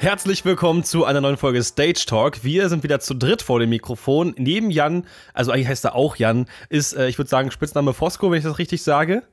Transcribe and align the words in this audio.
Herzlich 0.00 0.44
willkommen 0.44 0.84
zu 0.84 1.04
einer 1.04 1.20
neuen 1.20 1.36
Folge 1.36 1.60
Stage 1.60 2.04
Talk. 2.06 2.44
Wir 2.44 2.68
sind 2.68 2.84
wieder 2.84 3.00
zu 3.00 3.14
dritt 3.14 3.42
vor 3.42 3.58
dem 3.58 3.70
Mikrofon. 3.70 4.32
Neben 4.38 4.70
Jan, 4.70 5.04
also 5.34 5.50
eigentlich 5.50 5.66
heißt 5.66 5.84
er 5.86 5.96
auch 5.96 6.14
Jan, 6.14 6.46
ist, 6.68 6.92
äh, 6.92 7.08
ich 7.08 7.18
würde 7.18 7.28
sagen, 7.28 7.50
Spitzname 7.50 7.92
Fosco, 7.92 8.30
wenn 8.30 8.38
ich 8.38 8.44
das 8.44 8.58
richtig 8.58 8.84
sage. 8.84 9.24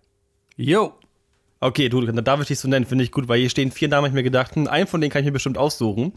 Jo. 0.58 0.94
Okay, 1.60 1.88
du, 1.88 2.02
dann 2.02 2.26
darf 2.26 2.42
ich 2.42 2.48
dich 2.48 2.58
so 2.58 2.68
nennen, 2.68 2.88
finde 2.88 3.04
ich 3.04 3.12
gut, 3.12 3.28
weil 3.28 3.42
hier 3.42 3.52
stehen 3.52 3.70
vier 3.70 3.90
Namen, 3.90 4.06
hab 4.06 4.10
ich 4.10 4.16
mir 4.16 4.24
gedacht, 4.24 4.56
hm, 4.56 4.66
einen 4.66 4.88
von 4.88 5.02
denen 5.02 5.12
kann 5.12 5.20
ich 5.20 5.28
mir 5.28 5.34
bestimmt 5.34 5.60
aussuchen. 5.60 6.14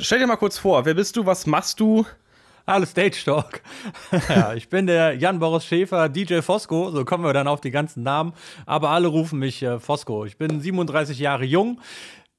Stell 0.00 0.18
dir 0.18 0.26
mal 0.26 0.36
kurz 0.36 0.56
vor, 0.56 0.86
wer 0.86 0.94
bist 0.94 1.18
du, 1.18 1.26
was 1.26 1.46
machst 1.46 1.78
du? 1.78 2.06
Hallo 2.66 2.84
Stage 2.84 3.18
Talk. 3.24 3.62
ja, 4.28 4.52
ich 4.52 4.68
bin 4.68 4.86
der 4.86 5.14
Jan 5.14 5.38
Boris 5.38 5.64
Schäfer, 5.64 6.10
DJ 6.10 6.40
Fosco, 6.40 6.90
so 6.90 7.04
kommen 7.06 7.24
wir 7.24 7.32
dann 7.32 7.48
auf 7.48 7.62
die 7.62 7.70
ganzen 7.70 8.02
Namen, 8.02 8.34
aber 8.66 8.90
alle 8.90 9.08
rufen 9.08 9.38
mich 9.38 9.62
äh, 9.62 9.78
Fosco. 9.78 10.26
Ich 10.26 10.36
bin 10.36 10.60
37 10.60 11.18
Jahre 11.18 11.44
jung, 11.44 11.80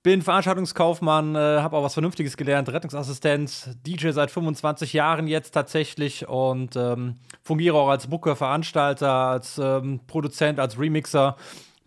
bin 0.02 0.22
Veranstaltungskaufmann, 0.22 1.36
äh, 1.36 1.40
habe 1.40 1.76
auch 1.78 1.84
was 1.84 1.94
Vernünftiges 1.94 2.38
gelernt, 2.38 2.70
Rettungsassistent, 2.70 3.76
DJ 3.86 4.12
seit 4.12 4.32
25 4.32 4.94
Jahren 4.94 5.28
jetzt 5.28 5.52
tatsächlich 5.52 6.28
und 6.28 6.76
ähm, 6.76 7.16
fungiere 7.42 7.78
auch 7.78 7.90
als 7.90 8.08
Booker, 8.08 8.36
Veranstalter, 8.36 9.12
als 9.12 9.58
ähm, 9.58 10.00
Produzent, 10.08 10.60
als 10.60 10.80
Remixer. 10.80 11.36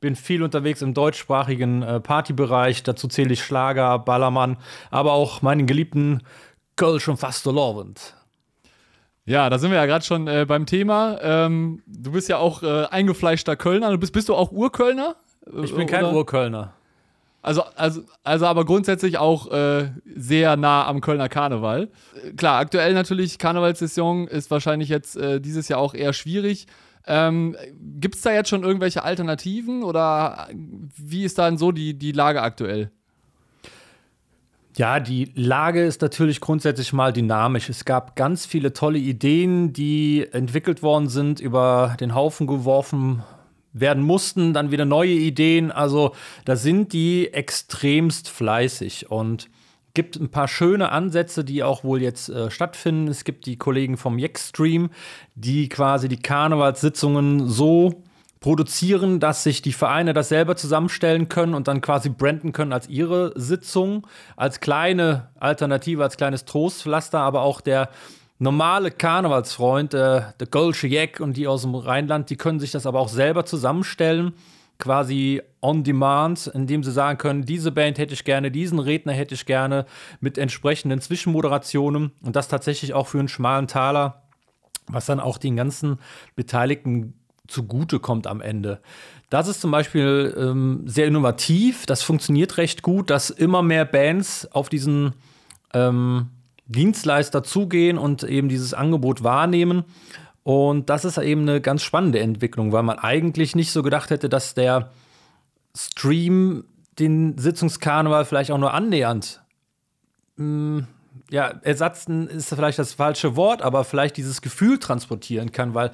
Bin 0.00 0.16
viel 0.16 0.42
unterwegs 0.42 0.82
im 0.82 0.94
deutschsprachigen 0.94 1.82
äh, 1.82 2.00
Partybereich. 2.00 2.82
Dazu 2.82 3.08
zähle 3.08 3.32
ich 3.32 3.42
Schlager, 3.42 3.98
Ballermann, 3.98 4.58
aber 4.90 5.12
auch 5.12 5.42
meinen 5.42 5.66
geliebten 5.66 6.22
Kölsch 6.76 7.08
und 7.08 7.18
Fastelovend. 7.18 8.14
Ja, 9.24 9.48
da 9.48 9.58
sind 9.58 9.70
wir 9.70 9.78
ja 9.78 9.86
gerade 9.86 10.04
schon 10.04 10.26
äh, 10.26 10.44
beim 10.46 10.66
Thema. 10.66 11.18
Ähm, 11.22 11.82
du 11.86 12.12
bist 12.12 12.28
ja 12.28 12.38
auch 12.38 12.62
äh, 12.62 12.86
eingefleischter 12.86 13.54
Kölner. 13.54 13.90
Du 13.92 13.98
bist, 13.98 14.12
bist 14.12 14.28
du 14.28 14.34
auch 14.34 14.50
Urkölner? 14.50 15.14
Ich 15.62 15.74
bin 15.74 15.86
kein? 15.86 16.04
Urkölner. 16.04 16.74
Also, 17.42 17.64
also, 17.74 18.02
also 18.22 18.46
aber 18.46 18.64
grundsätzlich 18.64 19.18
auch 19.18 19.50
äh, 19.50 19.90
sehr 20.14 20.56
nah 20.56 20.86
am 20.86 21.00
Kölner 21.00 21.28
Karneval. 21.28 21.90
Äh, 22.14 22.32
klar, 22.32 22.60
aktuell 22.60 22.94
natürlich 22.94 23.38
Karnevalssaison 23.38 24.28
ist 24.28 24.50
wahrscheinlich 24.50 24.88
jetzt 24.88 25.16
äh, 25.16 25.40
dieses 25.40 25.68
Jahr 25.68 25.80
auch 25.80 25.94
eher 25.94 26.12
schwierig. 26.12 26.68
Ähm, 27.04 27.56
Gibt 27.98 28.14
es 28.14 28.22
da 28.22 28.32
jetzt 28.32 28.48
schon 28.48 28.62
irgendwelche 28.62 29.02
Alternativen 29.02 29.82
oder 29.82 30.48
wie 30.96 31.24
ist 31.24 31.36
dann 31.38 31.58
so 31.58 31.72
die, 31.72 31.94
die 31.94 32.12
Lage 32.12 32.42
aktuell? 32.42 32.92
Ja, 34.76 35.00
die 35.00 35.32
Lage 35.34 35.84
ist 35.84 36.00
natürlich 36.00 36.40
grundsätzlich 36.40 36.92
mal 36.92 37.12
dynamisch. 37.12 37.68
Es 37.68 37.84
gab 37.84 38.14
ganz 38.14 38.46
viele 38.46 38.72
tolle 38.72 38.98
Ideen, 38.98 39.72
die 39.72 40.26
entwickelt 40.32 40.82
worden 40.82 41.08
sind, 41.08 41.40
über 41.40 41.96
den 42.00 42.14
Haufen 42.14 42.46
geworfen 42.46 43.22
werden 43.72 44.02
mussten, 44.02 44.52
dann 44.52 44.70
wieder 44.70 44.84
neue 44.84 45.12
Ideen. 45.12 45.70
Also 45.70 46.12
da 46.44 46.56
sind 46.56 46.92
die 46.92 47.32
extremst 47.32 48.28
fleißig 48.28 49.10
und 49.10 49.48
gibt 49.94 50.16
ein 50.16 50.30
paar 50.30 50.48
schöne 50.48 50.90
Ansätze, 50.90 51.44
die 51.44 51.62
auch 51.62 51.84
wohl 51.84 52.02
jetzt 52.02 52.28
äh, 52.28 52.50
stattfinden. 52.50 53.08
Es 53.08 53.24
gibt 53.24 53.46
die 53.46 53.56
Kollegen 53.56 53.96
vom 53.96 54.18
Jackstream, 54.18 54.90
die 55.34 55.68
quasi 55.68 56.08
die 56.08 56.20
Karnevalssitzungen 56.20 57.48
so 57.48 58.02
produzieren, 58.40 59.20
dass 59.20 59.44
sich 59.44 59.62
die 59.62 59.72
Vereine 59.72 60.14
das 60.14 60.28
selber 60.28 60.56
zusammenstellen 60.56 61.28
können 61.28 61.54
und 61.54 61.68
dann 61.68 61.80
quasi 61.80 62.08
branden 62.08 62.52
können 62.52 62.72
als 62.72 62.88
ihre 62.88 63.32
Sitzung, 63.36 64.06
als 64.36 64.60
kleine 64.60 65.28
Alternative, 65.38 66.02
als 66.02 66.16
kleines 66.16 66.44
Trostpflaster, 66.44 67.20
aber 67.20 67.42
auch 67.42 67.60
der 67.60 67.88
normale 68.42 68.90
Karnevalsfreund, 68.90 69.94
äh, 69.94 70.22
der 70.38 70.46
Golsche 70.50 70.88
Jack 70.88 71.20
und 71.20 71.36
die 71.36 71.46
aus 71.46 71.62
dem 71.62 71.76
Rheinland, 71.76 72.28
die 72.28 72.36
können 72.36 72.58
sich 72.58 72.72
das 72.72 72.86
aber 72.86 72.98
auch 72.98 73.08
selber 73.08 73.46
zusammenstellen, 73.46 74.32
quasi 74.78 75.40
on 75.60 75.84
demand, 75.84 76.48
indem 76.48 76.82
sie 76.82 76.90
sagen 76.90 77.18
können, 77.18 77.44
diese 77.44 77.70
Band 77.70 77.98
hätte 77.98 78.14
ich 78.14 78.24
gerne, 78.24 78.50
diesen 78.50 78.80
Redner 78.80 79.12
hätte 79.12 79.34
ich 79.34 79.46
gerne, 79.46 79.86
mit 80.20 80.38
entsprechenden 80.38 81.00
Zwischenmoderationen 81.00 82.10
und 82.20 82.34
das 82.34 82.48
tatsächlich 82.48 82.94
auch 82.94 83.06
für 83.06 83.20
einen 83.20 83.28
schmalen 83.28 83.68
Taler, 83.68 84.22
was 84.88 85.06
dann 85.06 85.20
auch 85.20 85.38
den 85.38 85.54
ganzen 85.54 85.98
Beteiligten 86.34 87.14
zugute 87.46 88.00
kommt 88.00 88.26
am 88.26 88.40
Ende. 88.40 88.80
Das 89.30 89.46
ist 89.46 89.60
zum 89.60 89.70
Beispiel 89.70 90.34
ähm, 90.36 90.82
sehr 90.86 91.06
innovativ, 91.06 91.86
das 91.86 92.02
funktioniert 92.02 92.56
recht 92.56 92.82
gut, 92.82 93.08
dass 93.08 93.30
immer 93.30 93.62
mehr 93.62 93.84
Bands 93.84 94.48
auf 94.50 94.68
diesen 94.68 95.14
ähm, 95.74 96.30
Dienstleister 96.66 97.42
zugehen 97.42 97.98
und 97.98 98.22
eben 98.22 98.48
dieses 98.48 98.74
Angebot 98.74 99.22
wahrnehmen. 99.22 99.84
Und 100.42 100.90
das 100.90 101.04
ist 101.04 101.18
eben 101.18 101.42
eine 101.42 101.60
ganz 101.60 101.82
spannende 101.82 102.20
Entwicklung, 102.20 102.72
weil 102.72 102.82
man 102.82 102.98
eigentlich 102.98 103.54
nicht 103.54 103.70
so 103.70 103.82
gedacht 103.82 104.10
hätte, 104.10 104.28
dass 104.28 104.54
der 104.54 104.90
Stream 105.76 106.64
den 106.98 107.38
Sitzungskarneval 107.38 108.24
vielleicht 108.24 108.50
auch 108.50 108.58
nur 108.58 108.74
annähernd 108.74 109.42
mh, 110.36 110.44
hm, 110.44 110.86
ja, 111.30 111.48
ersatzen 111.62 112.28
ist 112.28 112.50
vielleicht 112.50 112.78
das 112.78 112.92
falsche 112.92 113.36
Wort, 113.36 113.62
aber 113.62 113.84
vielleicht 113.84 114.16
dieses 114.16 114.42
Gefühl 114.42 114.78
transportieren 114.78 115.52
kann, 115.52 115.74
weil 115.74 115.90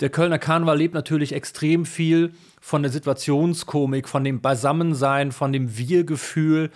der 0.00 0.10
Kölner 0.10 0.38
Karneval 0.38 0.78
lebt 0.78 0.94
natürlich 0.94 1.32
extrem 1.32 1.86
viel 1.86 2.32
von 2.60 2.82
der 2.82 2.90
Situationskomik, 2.90 4.08
von 4.08 4.24
dem 4.24 4.40
Beisammensein, 4.40 5.32
von 5.32 5.52
dem 5.52 5.76
Wir-Gefühl, 5.76 6.70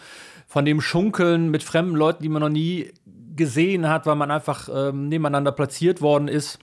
von 0.46 0.64
dem 0.64 0.80
Schunkeln 0.80 1.50
mit 1.50 1.64
fremden 1.64 1.96
Leuten, 1.96 2.22
die 2.22 2.28
man 2.28 2.42
noch 2.42 2.48
nie 2.48 2.92
gesehen 3.36 3.88
hat, 3.88 4.06
weil 4.06 4.16
man 4.16 4.30
einfach 4.30 4.68
ähm, 4.72 5.08
nebeneinander 5.08 5.52
platziert 5.52 6.00
worden 6.00 6.28
ist. 6.28 6.58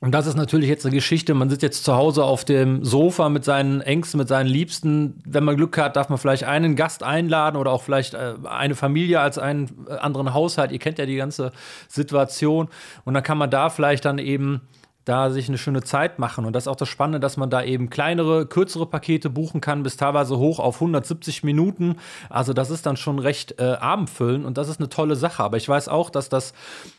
Und 0.00 0.12
das 0.12 0.26
ist 0.26 0.34
natürlich 0.34 0.68
jetzt 0.68 0.84
eine 0.84 0.94
Geschichte. 0.94 1.32
Man 1.32 1.48
sitzt 1.48 1.62
jetzt 1.62 1.82
zu 1.82 1.94
Hause 1.94 2.24
auf 2.24 2.44
dem 2.44 2.84
Sofa 2.84 3.30
mit 3.30 3.42
seinen 3.44 3.80
Ängsten, 3.80 4.18
mit 4.18 4.28
seinen 4.28 4.48
Liebsten. 4.48 5.22
Wenn 5.24 5.44
man 5.44 5.56
Glück 5.56 5.78
hat, 5.78 5.96
darf 5.96 6.10
man 6.10 6.18
vielleicht 6.18 6.44
einen 6.44 6.76
Gast 6.76 7.02
einladen 7.02 7.56
oder 7.56 7.70
auch 7.70 7.82
vielleicht 7.82 8.12
äh, 8.12 8.34
eine 8.44 8.74
Familie 8.74 9.20
als 9.20 9.38
einen 9.38 9.86
äh, 9.88 9.94
anderen 9.94 10.34
Haushalt. 10.34 10.72
Ihr 10.72 10.78
kennt 10.78 10.98
ja 10.98 11.06
die 11.06 11.16
ganze 11.16 11.52
Situation. 11.88 12.68
Und 13.04 13.14
dann 13.14 13.22
kann 13.22 13.38
man 13.38 13.48
da 13.48 13.70
vielleicht 13.70 14.04
dann 14.04 14.18
eben 14.18 14.60
da 15.04 15.30
sich 15.30 15.48
eine 15.48 15.58
schöne 15.58 15.82
Zeit 15.82 16.18
machen. 16.18 16.44
Und 16.44 16.54
das 16.54 16.64
ist 16.64 16.68
auch 16.68 16.76
das 16.76 16.88
Spannende, 16.88 17.20
dass 17.20 17.36
man 17.36 17.50
da 17.50 17.62
eben 17.62 17.90
kleinere, 17.90 18.46
kürzere 18.46 18.86
Pakete 18.86 19.30
buchen 19.30 19.60
kann, 19.60 19.82
bis 19.82 19.96
teilweise 19.96 20.38
hoch 20.38 20.58
auf 20.58 20.76
170 20.76 21.44
Minuten. 21.44 21.96
Also 22.30 22.52
das 22.52 22.70
ist 22.70 22.86
dann 22.86 22.96
schon 22.96 23.18
recht 23.18 23.60
äh, 23.60 23.74
abendfüllend 23.74 24.44
und 24.44 24.58
das 24.58 24.68
ist 24.68 24.80
eine 24.80 24.88
tolle 24.88 25.16
Sache. 25.16 25.42
Aber 25.42 25.56
ich 25.56 25.68
weiß 25.68 25.88
auch, 25.88 26.10
dass 26.10 26.28
das 26.28 26.54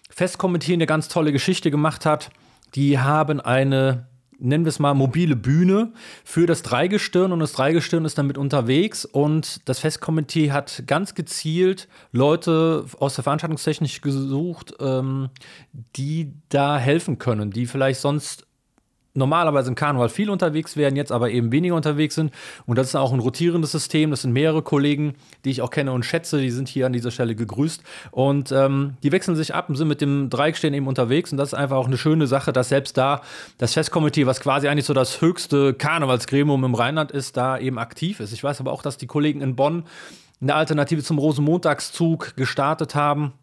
Festkommentier 0.09 0.75
eine 0.75 0.85
ganz 0.85 1.07
tolle 1.07 1.31
Geschichte 1.31 1.71
gemacht 1.71 2.05
hat. 2.05 2.29
Die 2.75 2.99
haben 2.99 3.39
eine 3.39 4.07
nennen 4.39 4.65
wir 4.65 4.69
es 4.69 4.79
mal, 4.79 4.93
mobile 4.93 5.35
Bühne 5.35 5.93
für 6.23 6.45
das 6.45 6.61
Dreigestirn. 6.61 7.31
Und 7.31 7.39
das 7.39 7.53
Dreigestirn 7.53 8.05
ist 8.05 8.17
damit 8.17 8.37
unterwegs. 8.37 9.05
Und 9.05 9.67
das 9.67 9.79
Festkomitee 9.79 10.51
hat 10.51 10.83
ganz 10.87 11.15
gezielt 11.15 11.87
Leute 12.11 12.85
aus 12.99 13.15
der 13.15 13.23
Veranstaltungstechnik 13.23 14.01
gesucht, 14.01 14.73
ähm, 14.79 15.29
die 15.95 16.33
da 16.49 16.77
helfen 16.77 17.17
können, 17.17 17.51
die 17.51 17.65
vielleicht 17.65 17.99
sonst 17.99 18.45
normalerweise 19.15 19.69
im 19.69 19.75
Karneval 19.75 20.09
viel 20.09 20.29
unterwegs 20.29 20.77
wären, 20.77 20.95
jetzt 20.95 21.11
aber 21.11 21.31
eben 21.31 21.51
weniger 21.51 21.75
unterwegs 21.75 22.15
sind. 22.15 22.31
Und 22.65 22.77
das 22.77 22.87
ist 22.87 22.95
auch 22.95 23.13
ein 23.13 23.19
rotierendes 23.19 23.71
System. 23.71 24.11
Das 24.11 24.21
sind 24.21 24.33
mehrere 24.33 24.61
Kollegen, 24.61 25.15
die 25.43 25.51
ich 25.51 25.61
auch 25.61 25.71
kenne 25.71 25.91
und 25.91 26.03
schätze. 26.05 26.39
Die 26.39 26.51
sind 26.51 26.67
hier 26.67 26.85
an 26.85 26.93
dieser 26.93 27.11
Stelle 27.11 27.35
gegrüßt. 27.35 27.81
Und 28.11 28.51
ähm, 28.51 28.95
die 29.03 29.11
wechseln 29.11 29.35
sich 29.35 29.55
ab 29.55 29.69
und 29.69 29.75
sind 29.75 29.87
mit 29.87 30.01
dem 30.01 30.29
Dreieckstehen 30.29 30.73
eben 30.73 30.87
unterwegs. 30.87 31.31
Und 31.31 31.37
das 31.37 31.49
ist 31.49 31.53
einfach 31.55 31.77
auch 31.77 31.87
eine 31.87 31.97
schöne 31.97 32.27
Sache, 32.27 32.53
dass 32.53 32.69
selbst 32.69 32.97
da 32.97 33.21
das 33.57 33.73
Festkomitee, 33.73 34.25
was 34.25 34.39
quasi 34.39 34.67
eigentlich 34.67 34.85
so 34.85 34.93
das 34.93 35.21
höchste 35.21 35.73
Karnevalsgremium 35.73 36.63
im 36.63 36.75
Rheinland 36.75 37.11
ist, 37.11 37.37
da 37.37 37.57
eben 37.57 37.79
aktiv 37.79 38.19
ist. 38.19 38.33
Ich 38.33 38.43
weiß 38.43 38.59
aber 38.59 38.71
auch, 38.71 38.81
dass 38.81 38.97
die 38.97 39.07
Kollegen 39.07 39.41
in 39.41 39.55
Bonn 39.55 39.83
eine 40.41 40.55
Alternative 40.55 41.01
zum 41.01 41.17
Rosenmontagszug 41.17 42.35
gestartet 42.35 42.93
haben 42.95 43.33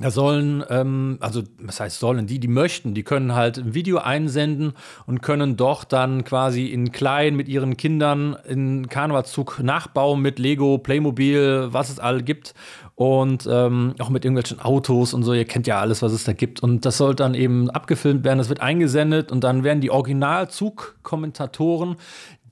da 0.00 0.10
sollen, 0.10 0.64
ähm, 0.70 1.18
also 1.20 1.42
was 1.58 1.80
heißt 1.80 1.98
sollen, 1.98 2.26
die, 2.26 2.38
die 2.38 2.48
möchten, 2.48 2.94
die 2.94 3.02
können 3.02 3.34
halt 3.34 3.58
ein 3.58 3.74
Video 3.74 3.98
einsenden 3.98 4.72
und 5.06 5.22
können 5.22 5.56
dort 5.56 5.92
dann 5.92 6.24
quasi 6.24 6.66
in 6.66 6.92
klein 6.92 7.36
mit 7.36 7.48
ihren 7.48 7.76
Kindern 7.76 8.36
in 8.48 8.88
Karnevalszug 8.88 9.60
nachbauen 9.62 10.22
mit 10.22 10.38
Lego, 10.38 10.78
Playmobil, 10.78 11.68
was 11.70 11.90
es 11.90 11.98
all 11.98 12.22
gibt 12.22 12.54
und 12.94 13.48
ähm, 13.50 13.94
auch 13.98 14.10
mit 14.10 14.24
irgendwelchen 14.24 14.60
Autos 14.60 15.14
und 15.14 15.22
so. 15.22 15.32
Ihr 15.32 15.44
kennt 15.44 15.66
ja 15.66 15.80
alles, 15.80 16.02
was 16.02 16.12
es 16.12 16.24
da 16.24 16.32
gibt. 16.32 16.62
Und 16.62 16.84
das 16.84 16.96
soll 16.96 17.14
dann 17.14 17.34
eben 17.34 17.70
abgefilmt 17.70 18.24
werden, 18.24 18.38
das 18.38 18.48
wird 18.48 18.60
eingesendet 18.60 19.32
und 19.32 19.44
dann 19.44 19.64
werden 19.64 19.80
die 19.80 19.90
Originalzug-Kommentatoren 19.90 21.96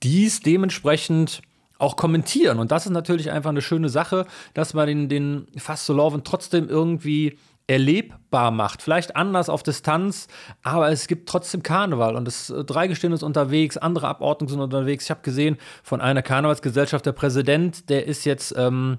dies 0.01 0.41
dementsprechend 0.41 1.41
auch 1.79 1.95
kommentieren. 1.95 2.59
Und 2.59 2.71
das 2.71 2.85
ist 2.85 2.91
natürlich 2.91 3.31
einfach 3.31 3.49
eine 3.49 3.63
schöne 3.63 3.89
Sache, 3.89 4.27
dass 4.53 4.75
man 4.75 4.85
den, 4.85 5.09
den 5.09 5.47
Fast 5.57 5.87
so 5.87 5.93
Love 5.93 6.21
trotzdem 6.23 6.69
irgendwie 6.69 7.39
erlebbar 7.65 8.51
macht. 8.51 8.81
Vielleicht 8.81 9.15
anders 9.15 9.47
auf 9.47 9.61
Distanz, 9.61 10.27
aber 10.63 10.91
es 10.91 11.07
gibt 11.07 11.29
trotzdem 11.29 11.61
Karneval 11.61 12.15
und 12.15 12.25
das 12.25 12.49
äh, 12.49 12.63
Dreigestirn 12.63 13.13
ist 13.13 13.21
unterwegs, 13.21 13.77
andere 13.77 14.07
Abordnungen 14.07 14.49
sind 14.49 14.59
unterwegs. 14.59 15.05
Ich 15.05 15.11
habe 15.11 15.21
gesehen 15.21 15.57
von 15.83 16.01
einer 16.01 16.23
Karnevalsgesellschaft, 16.23 17.05
der 17.05 17.11
Präsident, 17.11 17.89
der 17.89 18.07
ist 18.07 18.25
jetzt 18.25 18.55
ähm, 18.57 18.97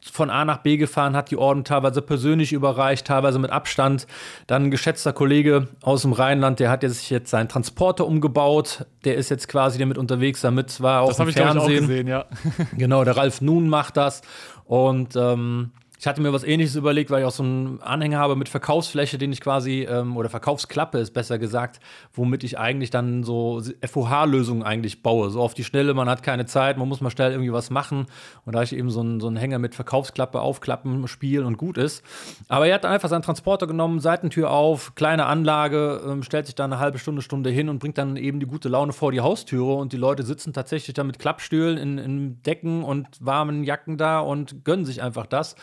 von 0.00 0.30
A 0.30 0.44
nach 0.44 0.58
B 0.58 0.76
gefahren, 0.76 1.16
hat 1.16 1.30
die 1.30 1.36
Orden 1.36 1.64
teilweise 1.64 2.02
persönlich 2.02 2.52
überreicht, 2.52 3.06
teilweise 3.06 3.38
mit 3.38 3.50
Abstand. 3.50 4.06
Dann 4.46 4.64
ein 4.64 4.70
geschätzter 4.70 5.12
Kollege 5.12 5.68
aus 5.82 6.02
dem 6.02 6.12
Rheinland, 6.12 6.60
der 6.60 6.70
hat 6.70 6.82
sich 6.82 7.10
jetzt 7.10 7.30
seinen 7.30 7.48
Transporter 7.48 8.06
umgebaut. 8.06 8.86
Der 9.04 9.16
ist 9.16 9.28
jetzt 9.28 9.48
quasi 9.48 9.78
damit 9.78 9.98
unterwegs, 9.98 10.40
damit 10.40 10.80
war 10.80 11.02
auch 11.02 11.08
das 11.08 11.18
im 11.18 11.32
Fernsehen. 11.32 11.70
Ich, 11.70 11.78
auch 11.78 11.80
gesehen, 11.80 12.06
ja. 12.06 12.24
genau, 12.76 13.04
der 13.04 13.16
Ralf 13.16 13.40
Nun 13.40 13.68
macht 13.68 13.96
das. 13.96 14.22
Und 14.64 15.16
ähm, 15.16 15.72
ich 15.98 16.06
hatte 16.06 16.20
mir 16.22 16.32
was 16.32 16.44
ähnliches 16.44 16.76
überlegt, 16.76 17.10
weil 17.10 17.20
ich 17.20 17.26
auch 17.26 17.32
so 17.32 17.42
einen 17.42 17.82
Anhänger 17.82 18.18
habe 18.18 18.36
mit 18.36 18.48
Verkaufsfläche, 18.48 19.18
den 19.18 19.32
ich 19.32 19.40
quasi, 19.40 19.82
ähm, 19.82 20.16
oder 20.16 20.30
Verkaufsklappe 20.30 20.98
ist 20.98 21.12
besser 21.12 21.40
gesagt, 21.40 21.80
womit 22.12 22.44
ich 22.44 22.56
eigentlich 22.56 22.90
dann 22.90 23.24
so 23.24 23.60
FOH-Lösungen 23.84 24.62
eigentlich 24.62 25.02
baue. 25.02 25.30
So 25.30 25.40
auf 25.40 25.54
die 25.54 25.64
Schnelle, 25.64 25.94
man 25.94 26.08
hat 26.08 26.22
keine 26.22 26.46
Zeit, 26.46 26.78
man 26.78 26.88
muss 26.88 27.00
mal 27.00 27.10
schnell 27.10 27.32
irgendwie 27.32 27.52
was 27.52 27.70
machen. 27.70 28.06
Und 28.44 28.54
da 28.54 28.62
ich 28.62 28.76
eben 28.76 28.90
so 28.90 29.00
einen, 29.00 29.18
so 29.18 29.26
einen 29.26 29.36
Hänger 29.36 29.58
mit 29.58 29.74
Verkaufsklappe, 29.74 30.40
Aufklappen, 30.40 31.08
Spielen 31.08 31.44
und 31.44 31.58
gut 31.58 31.76
ist. 31.76 32.04
Aber 32.46 32.68
er 32.68 32.74
hat 32.74 32.86
einfach 32.86 33.08
seinen 33.08 33.22
Transporter 33.22 33.66
genommen, 33.66 33.98
Seitentür 33.98 34.50
auf, 34.50 34.94
kleine 34.94 35.26
Anlage, 35.26 36.00
ähm, 36.06 36.22
stellt 36.22 36.46
sich 36.46 36.54
da 36.54 36.64
eine 36.64 36.78
halbe 36.78 37.00
Stunde, 37.00 37.22
Stunde 37.22 37.50
hin 37.50 37.68
und 37.68 37.80
bringt 37.80 37.98
dann 37.98 38.16
eben 38.16 38.38
die 38.38 38.46
gute 38.46 38.68
Laune 38.68 38.92
vor 38.92 39.10
die 39.10 39.20
Haustüre. 39.20 39.74
Und 39.74 39.92
die 39.92 39.96
Leute 39.96 40.22
sitzen 40.22 40.52
tatsächlich 40.52 40.94
da 40.94 41.02
mit 41.02 41.18
Klappstühlen 41.18 41.76
in, 41.76 41.98
in 41.98 42.42
Decken 42.44 42.84
und 42.84 43.08
warmen 43.18 43.64
Jacken 43.64 43.98
da 43.98 44.20
und 44.20 44.64
gönnen 44.64 44.84
sich 44.84 45.02
einfach 45.02 45.26
das. 45.26 45.56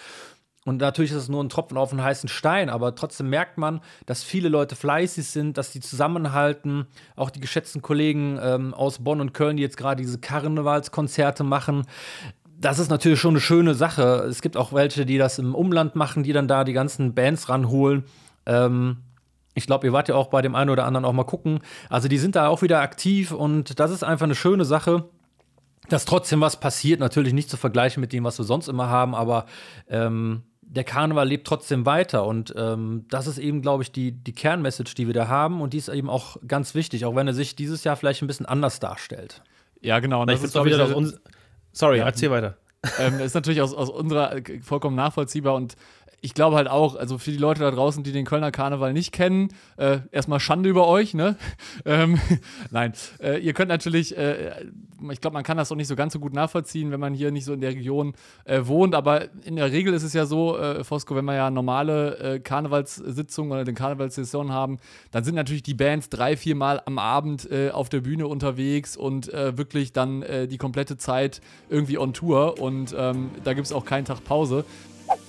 Und 0.66 0.78
natürlich 0.78 1.12
ist 1.12 1.18
es 1.18 1.30
nur 1.30 1.44
ein 1.44 1.50
Tropfen 1.50 1.78
auf 1.78 1.92
einen 1.92 2.04
heißen 2.04 2.28
Stein, 2.28 2.70
aber 2.70 2.96
trotzdem 2.96 3.30
merkt 3.30 3.60
man, 3.60 3.82
dass 4.08 4.24
viele 4.24 4.50
Leute 4.50 4.76
fleißig 4.76 5.28
sind, 5.28 5.58
dass 5.60 5.72
die 5.72 5.80
zusammenhalten. 5.80 6.88
Auch 7.16 7.30
die 7.30 7.40
geschätzten 7.40 7.84
Kollegen 7.84 8.40
ähm, 8.42 8.74
aus 8.74 9.04
Bonn 9.04 9.22
und 9.22 9.34
Köln, 9.36 9.58
die 9.58 9.64
jetzt 9.64 9.78
gerade 9.78 10.02
diese 10.02 10.18
Karnevalskonzerte 10.18 11.44
machen. 11.44 11.86
Das 12.60 12.80
ist 12.80 12.90
natürlich 12.90 13.20
schon 13.20 13.36
eine 13.36 13.42
schöne 13.42 13.76
Sache. 13.76 14.26
Es 14.28 14.42
gibt 14.42 14.58
auch 14.58 14.74
welche, 14.74 15.06
die 15.06 15.20
das 15.20 15.38
im 15.38 15.54
Umland 15.54 15.96
machen, 15.96 16.24
die 16.24 16.34
dann 16.34 16.48
da 16.48 16.64
die 16.64 16.74
ganzen 16.74 17.14
Bands 17.14 17.48
ranholen. 17.48 18.04
Ähm, 18.48 18.98
ich 19.54 19.68
glaube, 19.68 19.86
ihr 19.86 19.94
wart 19.94 20.10
ja 20.10 20.16
auch 20.16 20.28
bei 20.28 20.42
dem 20.42 20.56
einen 20.56 20.72
oder 20.72 20.86
anderen 20.86 21.06
auch 21.06 21.14
mal 21.14 21.26
gucken. 21.26 21.60
Also 21.92 22.08
die 22.08 22.18
sind 22.18 22.36
da 22.36 22.48
auch 22.48 22.64
wieder 22.64 22.82
aktiv 22.82 23.32
und 23.32 23.80
das 23.80 23.92
ist 23.92 24.04
einfach 24.04 24.26
eine 24.26 24.36
schöne 24.36 24.66
Sache 24.66 25.06
dass 25.90 26.06
trotzdem 26.06 26.42
was 26.42 26.60
passiert, 26.60 27.00
natürlich 27.00 27.34
nicht 27.34 27.50
zu 27.50 27.58
vergleichen 27.58 28.02
mit 28.02 28.14
dem, 28.14 28.24
was 28.24 28.38
wir 28.38 28.46
sonst 28.46 28.68
immer 28.68 28.90
haben, 28.90 29.16
aber 29.16 29.46
ähm, 29.90 30.44
der 30.68 30.84
Karneval 30.84 31.28
lebt 31.28 31.48
trotzdem 31.48 31.86
weiter 31.86 32.26
und 32.26 32.54
ähm, 32.58 33.06
das 33.10 33.28
ist 33.28 33.38
eben, 33.38 33.62
glaube 33.62 33.84
ich, 33.84 33.92
die, 33.92 34.12
die 34.12 34.34
Kernmessage, 34.34 34.94
die 34.96 35.08
wir 35.08 35.14
da 35.14 35.28
haben 35.28 35.62
und 35.62 35.74
die 35.74 35.78
ist 35.78 35.90
eben 35.90 36.10
auch 36.10 36.38
ganz 36.48 36.76
wichtig, 36.76 37.06
auch 37.06 37.16
wenn 37.16 37.28
er 37.28 37.34
sich 37.34 37.56
dieses 37.56 37.84
Jahr 37.84 37.96
vielleicht 37.96 38.22
ein 38.22 38.28
bisschen 38.28 38.46
anders 38.46 38.80
darstellt. 38.80 39.42
Ja, 39.82 40.00
genau. 40.00 40.22
Und 40.22 40.30
das 40.30 40.40
ich 40.40 40.46
ist 40.46 40.58
auch 40.58 40.66
wieder 40.66 40.84
aus 40.84 40.92
uns. 40.92 41.20
Sorry, 41.72 42.00
ja. 42.00 42.06
erzähl 42.06 42.32
weiter. 42.32 42.58
Ähm, 43.00 43.20
ist 43.20 43.34
natürlich 43.34 43.62
aus, 43.62 43.74
aus 43.74 43.90
unserer 43.90 44.36
äh, 44.36 44.62
vollkommen 44.62 44.96
nachvollziehbar 44.96 45.56
und 45.56 45.76
ich 46.26 46.34
glaube 46.34 46.56
halt 46.56 46.68
auch, 46.68 46.96
also 46.96 47.20
für 47.20 47.30
die 47.30 47.38
Leute 47.38 47.62
da 47.62 47.70
draußen, 47.70 48.04
die 48.04 48.12
den 48.12 48.26
Kölner 48.26 48.50
Karneval 48.52 48.94
nicht 48.94 49.12
kennen, 49.12 49.50
äh, 49.78 50.00
erstmal 50.12 50.40
Schande 50.40 50.68
über 50.68 50.88
euch, 50.88 51.14
ne? 51.14 51.38
ähm, 51.86 52.20
nein, 52.72 52.94
äh, 53.22 53.40
ihr 53.40 53.54
könnt 53.54 53.70
natürlich, 53.70 54.18
äh, 54.18 54.66
ich 55.12 55.22
glaube, 55.22 55.36
man 55.36 55.44
kann 55.44 55.56
das 55.56 55.72
auch 55.72 55.76
nicht 55.76 55.88
so 55.88 55.96
ganz 55.96 56.14
so 56.14 56.20
gut 56.20 56.34
nachvollziehen, 56.34 56.90
wenn 56.90 57.00
man 57.00 57.14
hier 57.14 57.30
nicht 57.30 57.46
so 57.46 57.54
in 57.54 57.62
der 57.62 57.70
Region 57.70 58.14
äh, 58.46 58.62
wohnt, 58.64 58.96
aber 58.96 59.26
in 59.44 59.56
der 59.56 59.72
Regel 59.72 59.94
ist 59.94 60.02
es 60.02 60.14
ja 60.14 60.26
so, 60.26 60.58
äh, 60.58 60.84
Fosco, 60.84 61.16
wenn 61.16 61.26
wir 61.26 61.36
ja 61.36 61.52
normale 61.52 62.18
äh, 62.18 62.40
Karnevalssitzungen 62.40 63.52
oder 63.52 63.64
den 63.64 63.76
Karnevalssession 63.76 64.52
haben, 64.52 64.80
dann 65.12 65.24
sind 65.24 65.36
natürlich 65.36 65.62
die 65.62 65.76
Bands 65.76 66.10
drei, 66.10 66.36
vier 66.36 66.56
Mal 66.56 66.82
am 66.86 66.98
Abend 66.98 67.48
auf 67.72 67.90
der 67.90 68.02
Bühne 68.02 68.28
unterwegs 68.28 68.98
und 68.98 69.28
wirklich 69.28 69.94
dann 69.94 70.24
die 70.50 70.58
komplette 70.58 70.98
Zeit 70.98 71.42
irgendwie 71.70 71.98
on 71.98 72.14
Tour 72.14 72.60
und 72.60 72.96
ähm, 72.98 73.30
da 73.44 73.54
gibt 73.54 73.68
es 73.68 73.74
auch 73.74 73.86
keinen 73.86 74.06
Tag 74.06 74.24
Pause. 74.24 74.66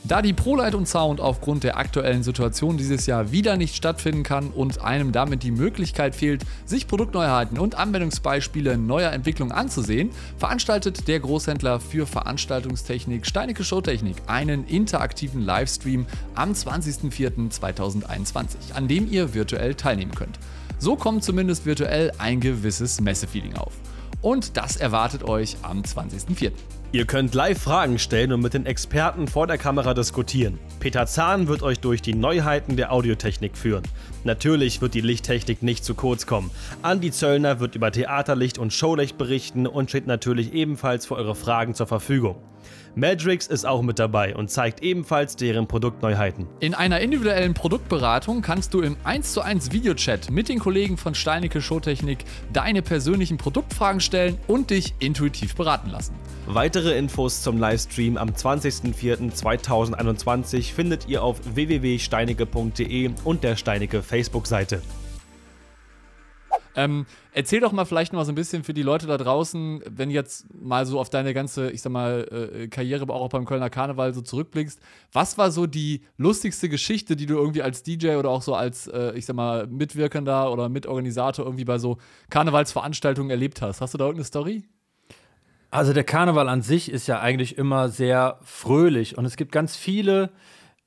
Da 0.09 0.23
die 0.23 0.33
ProLight 0.33 0.77
und 0.77 0.87
Sound 0.87 1.21
aufgrund 1.21 1.65
der 1.65 1.79
aktuellen 1.79 2.23
Situation 2.23 2.77
dieses 2.77 3.07
Jahr 3.07 3.33
wieder 3.33 3.57
nicht 3.57 3.75
stattfinden 3.75 4.23
kann 4.23 4.51
und 4.51 4.81
einem 4.81 5.11
damit 5.11 5.43
die 5.43 5.51
Möglichkeit 5.51 6.15
fehlt, 6.15 6.45
sich 6.65 6.87
Produktneuheiten 6.87 7.59
und 7.59 7.75
Anwendungsbeispiele 7.75 8.79
neuer 8.79 9.11
Entwicklung 9.11 9.51
anzusehen, 9.51 10.11
veranstaltet 10.39 11.09
der 11.09 11.19
Großhändler 11.19 11.81
für 11.81 12.07
Veranstaltungstechnik 12.07 13.27
Steinecke 13.27 13.65
Showtechnik 13.65 14.15
einen 14.29 14.65
interaktiven 14.69 15.43
Livestream 15.43 16.07
am 16.37 16.53
20.04.2021, 16.53 18.75
an 18.75 18.87
dem 18.87 19.11
ihr 19.11 19.35
virtuell 19.35 19.75
teilnehmen 19.75 20.15
könnt. 20.15 20.39
So 20.79 20.95
kommt 20.95 21.25
zumindest 21.25 21.67
virtuell 21.67 22.13
ein 22.19 22.39
gewisses 22.39 23.01
Messefeeling 23.01 23.57
auf. 23.57 23.73
Und 24.23 24.57
das 24.57 24.77
erwartet 24.77 25.25
euch 25.25 25.57
am 25.63 25.83
20.04. 25.83 26.53
Ihr 26.97 27.05
könnt 27.05 27.35
live 27.35 27.61
Fragen 27.61 27.99
stellen 27.99 28.33
und 28.33 28.41
mit 28.41 28.55
den 28.55 28.65
Experten 28.65 29.29
vor 29.29 29.47
der 29.47 29.59
Kamera 29.59 29.93
diskutieren. 29.93 30.59
Peter 30.81 31.05
Zahn 31.05 31.47
wird 31.47 31.63
euch 31.63 31.79
durch 31.79 32.01
die 32.01 32.15
Neuheiten 32.15 32.75
der 32.77 32.91
Audiotechnik 32.91 33.59
führen. 33.59 33.83
Natürlich 34.25 34.81
wird 34.81 34.95
die 34.95 35.03
Lichttechnik 35.03 35.63
nicht 35.63 35.85
zu 35.85 35.95
kurz 35.95 36.25
kommen. 36.25 36.51
Andi 36.81 37.11
Zöllner 37.11 37.61
wird 37.61 37.75
über 37.75 37.93
Theaterlicht 37.93 38.57
und 38.57 38.73
Showlicht 38.73 39.19
berichten 39.19 39.67
und 39.67 39.91
steht 39.91 40.07
natürlich 40.07 40.55
ebenfalls 40.55 41.05
für 41.05 41.17
eure 41.17 41.35
Fragen 41.35 41.75
zur 41.75 41.87
Verfügung. 41.87 42.37
Madrix 42.99 43.47
ist 43.47 43.67
auch 43.67 43.83
mit 43.83 43.99
dabei 43.99 44.35
und 44.35 44.51
zeigt 44.51 44.83
ebenfalls 44.83 45.37
deren 45.37 45.69
Produktneuheiten. 45.69 46.47
In 46.61 46.73
einer 46.73 47.01
individuellen 47.01 47.53
Produktberatung 47.53 48.41
kannst 48.41 48.73
du 48.73 48.81
im 48.81 48.97
1 49.05 49.35
zu 49.35 49.43
1 49.43 49.71
Videochat 49.71 50.31
mit 50.31 50.49
den 50.49 50.59
Kollegen 50.59 50.97
von 50.97 51.15
Steinecke 51.15 51.61
Showtechnik 51.61 52.25
deine 52.55 52.81
persönlichen 52.81 53.37
Produktfragen 53.37 54.01
stellen 54.01 54.39
und 54.47 54.71
dich 54.71 54.95
intuitiv 54.99 55.57
beraten 55.57 55.91
lassen. 55.91 56.15
Weitere 56.47 56.97
Infos 56.97 57.43
zum 57.43 57.59
Livestream 57.59 58.17
am 58.17 58.31
20.04.2021 58.31 60.73
findet 60.73 61.07
ihr 61.07 61.23
auf 61.23 61.39
www.steinecke.de 61.55 63.11
und 63.25 63.45
der 63.45 63.57
Steinecke 63.57 64.03
Facebook-Seite. 64.03 64.81
Ähm, 66.77 67.07
erzähl 67.33 67.61
doch 67.61 67.73
mal 67.73 67.87
vielleicht 67.87 68.13
noch 68.13 68.21
mal 68.21 68.25
so 68.27 68.33
ein 68.33 68.35
bisschen 68.35 68.63
für 68.63 68.75
die 68.75 68.83
Leute 68.83 69.07
da 69.07 69.17
draußen, 69.17 69.83
wenn 69.89 70.11
jetzt 70.11 70.47
mal 70.55 70.85
so 70.85 71.01
auf 71.01 71.09
deine 71.09 71.33
ganze, 71.33 71.71
ich 71.71 71.81
sag 71.81 71.91
mal, 71.91 72.29
äh, 72.31 72.69
Karriere, 72.69 73.03
aber 73.03 73.15
auch 73.15 73.31
beim 73.31 73.47
Kölner 73.47 73.71
Karneval 73.71 74.13
so 74.13 74.21
zurückblickst. 74.21 74.79
Was 75.11 75.39
war 75.39 75.51
so 75.51 75.67
die 75.67 76.03
lustigste 76.19 76.69
Geschichte, 76.69 77.17
die 77.17 77.25
du 77.25 77.35
irgendwie 77.35 77.63
als 77.63 77.83
DJ 77.83 78.17
oder 78.17 78.29
auch 78.29 78.43
so 78.43 78.55
als, 78.55 78.89
äh, 78.89 79.13
ich 79.17 79.25
sag 79.25 79.35
mal, 79.35 79.67
Mitwirkender 79.67 80.53
oder 80.53 80.69
Mitorganisator 80.69 81.47
irgendwie 81.47 81.65
bei 81.65 81.79
so 81.79 81.97
Karnevalsveranstaltungen 82.29 83.31
erlebt 83.31 83.63
hast? 83.63 83.81
Hast 83.81 83.95
du 83.95 83.99
da 83.99 84.05
irgendeine 84.05 84.27
Story? 84.27 84.65
Also 85.71 85.93
der 85.93 86.05
Karneval 86.05 86.49
an 86.49 86.63
sich 86.63 86.91
ist 86.91 87.07
ja 87.07 87.21
eigentlich 87.21 87.59
immer 87.59 87.89
sehr 87.89 88.39
fröhlich 88.43 89.19
und 89.19 89.25
es 89.25 89.37
gibt 89.37 89.51
ganz 89.51 89.77
viele 89.77 90.31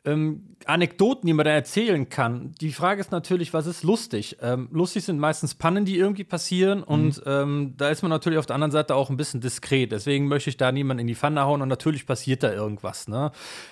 ähm, 0.10 0.50
Anekdoten, 0.66 1.26
die 1.26 1.34
man 1.34 1.46
da 1.46 1.52
erzählen 1.52 2.10
kann. 2.10 2.54
Die 2.60 2.72
Frage 2.72 3.00
ist 3.00 3.12
natürlich, 3.12 3.54
was 3.54 3.66
ist 3.66 3.84
lustig? 3.84 4.38
Ähm, 4.42 4.68
lustig 4.72 5.06
sind 5.06 5.20
meistens 5.20 5.56
Pannen, 5.56 5.86
die 5.86 5.98
irgendwie 5.98 6.24
passieren. 6.24 6.80
Mhm. 6.80 6.86
Und 6.86 7.22
ähm, 7.26 7.74
da 7.78 7.90
ist 7.90 8.02
man 8.02 8.10
natürlich 8.10 8.38
auf 8.38 8.46
der 8.46 8.56
anderen 8.56 8.72
Seite 8.72 8.96
auch 8.96 9.10
ein 9.10 9.18
bisschen 9.18 9.42
diskret. 9.42 9.92
Deswegen 9.92 10.28
möchte 10.28 10.50
ich 10.50 10.58
da 10.58 10.72
niemanden 10.72 11.02
in 11.02 11.08
die 11.08 11.16
Pfanne 11.16 11.44
hauen 11.46 11.62
und 11.62 11.70
natürlich 11.70 12.06
passiert 12.06 12.44
da 12.44 12.52
irgendwas. 12.52 13.08
Ne? 13.08 13.32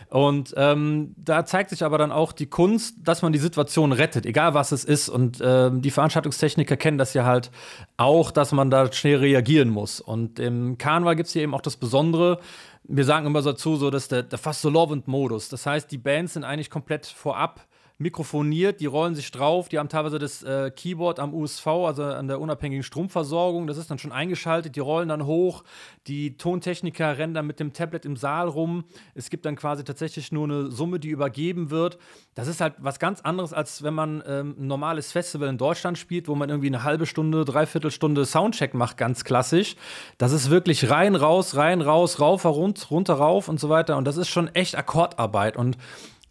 Und 0.09 0.53
ähm, 0.57 1.13
da 1.17 1.45
zeigt 1.45 1.69
sich 1.69 1.83
aber 1.83 1.97
dann 1.97 2.11
auch 2.11 2.31
die 2.31 2.47
Kunst, 2.47 2.95
dass 3.03 3.21
man 3.21 3.33
die 3.33 3.39
Situation 3.39 3.91
rettet, 3.91 4.25
egal 4.25 4.53
was 4.53 4.71
es 4.71 4.83
ist. 4.83 5.09
Und 5.09 5.39
ähm, 5.43 5.81
die 5.81 5.91
Veranstaltungstechniker 5.91 6.77
kennen 6.77 6.97
das 6.97 7.13
ja 7.13 7.25
halt 7.25 7.51
auch, 7.97 8.31
dass 8.31 8.51
man 8.51 8.71
da 8.71 8.91
schnell 8.91 9.17
reagieren 9.17 9.69
muss. 9.69 9.99
Und 9.99 10.39
im 10.39 10.77
Karneval 10.77 11.15
gibt 11.15 11.27
es 11.27 11.33
hier 11.33 11.43
eben 11.43 11.53
auch 11.53 11.61
das 11.61 11.77
Besondere, 11.77 12.39
wir 12.87 13.03
sagen 13.03 13.25
immer 13.25 13.41
dazu, 13.41 13.75
so 13.75 13.89
dass 13.89 14.07
der, 14.07 14.23
der 14.23 14.39
fast 14.39 14.61
so 14.61 14.69
Lovend-Modus. 14.69 15.49
Das 15.49 15.65
heißt, 15.65 15.91
die 15.91 15.97
Bands 15.97 16.33
sind 16.33 16.43
eigentlich 16.43 16.69
komplett 16.69 17.05
vorab 17.05 17.66
mikrofoniert, 17.99 18.79
die 18.79 18.85
rollen 18.85 19.15
sich 19.15 19.31
drauf, 19.31 19.69
die 19.69 19.79
haben 19.79 19.89
teilweise 19.89 20.19
das 20.19 20.43
äh, 20.43 20.69
Keyboard 20.69 21.19
am 21.19 21.33
USV, 21.33 21.65
also 21.67 22.03
an 22.03 22.27
der 22.27 22.39
unabhängigen 22.39 22.83
Stromversorgung, 22.83 23.65
das 23.65 23.77
ist 23.77 23.89
dann 23.89 23.97
schon 23.97 24.11
eingeschaltet, 24.11 24.75
die 24.75 24.79
rollen 24.79 25.09
dann 25.09 25.25
hoch, 25.25 25.63
die 26.05 26.37
Tontechniker 26.37 27.17
rennen 27.17 27.33
dann 27.33 27.47
mit 27.47 27.59
dem 27.59 27.73
Tablet 27.73 28.05
im 28.05 28.15
Saal 28.15 28.49
rum, 28.49 28.83
es 29.15 29.31
gibt 29.31 29.45
dann 29.45 29.55
quasi 29.55 29.83
tatsächlich 29.83 30.31
nur 30.31 30.43
eine 30.43 30.69
Summe, 30.69 30.99
die 30.99 31.09
übergeben 31.09 31.71
wird. 31.71 31.97
Das 32.35 32.47
ist 32.47 32.61
halt 32.61 32.75
was 32.77 32.99
ganz 32.99 33.21
anderes, 33.21 33.51
als 33.51 33.81
wenn 33.81 33.95
man 33.95 34.23
ähm, 34.27 34.55
ein 34.59 34.67
normales 34.67 35.11
Festival 35.11 35.49
in 35.49 35.57
Deutschland 35.57 35.97
spielt, 35.97 36.27
wo 36.27 36.35
man 36.35 36.49
irgendwie 36.49 36.67
eine 36.67 36.83
halbe 36.83 37.07
Stunde, 37.07 37.45
dreiviertel 37.45 37.89
Stunde 37.89 38.25
Soundcheck 38.25 38.75
macht, 38.75 38.97
ganz 38.97 39.23
klassisch. 39.23 39.75
Das 40.19 40.33
ist 40.33 40.51
wirklich 40.51 40.91
rein, 40.91 41.15
raus, 41.15 41.55
rein, 41.55 41.81
raus, 41.81 42.19
rauf, 42.19 42.45
runter, 42.45 42.87
runter, 42.89 43.15
rauf 43.15 43.49
und 43.49 43.59
so 43.59 43.69
weiter 43.69 43.97
und 43.97 44.05
das 44.05 44.17
ist 44.17 44.29
schon 44.29 44.49
echt 44.53 44.77
Akkordarbeit 44.77 45.57
und 45.57 45.77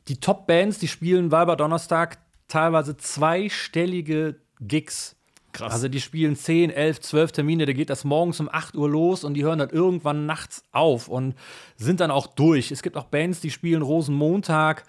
die 0.08 0.20
Top-Bands, 0.20 0.78
die 0.78 0.88
spielen 0.88 1.30
Weiber 1.32 1.56
Donnerstag 1.56 2.18
teilweise 2.48 2.96
zweistellige 2.96 4.36
Gigs. 4.60 5.16
Krass. 5.52 5.72
Also 5.72 5.88
die 5.88 6.00
spielen 6.02 6.36
10, 6.36 6.70
11, 6.70 7.00
12 7.00 7.32
Termine, 7.32 7.64
da 7.66 7.72
geht 7.72 7.88
das 7.88 8.04
morgens 8.04 8.40
um 8.40 8.48
8 8.52 8.74
Uhr 8.76 8.90
los 8.90 9.24
und 9.24 9.34
die 9.34 9.42
hören 9.42 9.58
dann 9.58 9.70
irgendwann 9.70 10.26
nachts 10.26 10.62
auf 10.72 11.08
und 11.08 11.34
sind 11.76 12.00
dann 12.00 12.10
auch 12.10 12.26
durch. 12.26 12.70
Es 12.70 12.82
gibt 12.82 12.96
auch 12.96 13.04
Bands, 13.04 13.40
die 13.40 13.50
spielen 13.50 13.80
Rosenmontag 13.82 14.84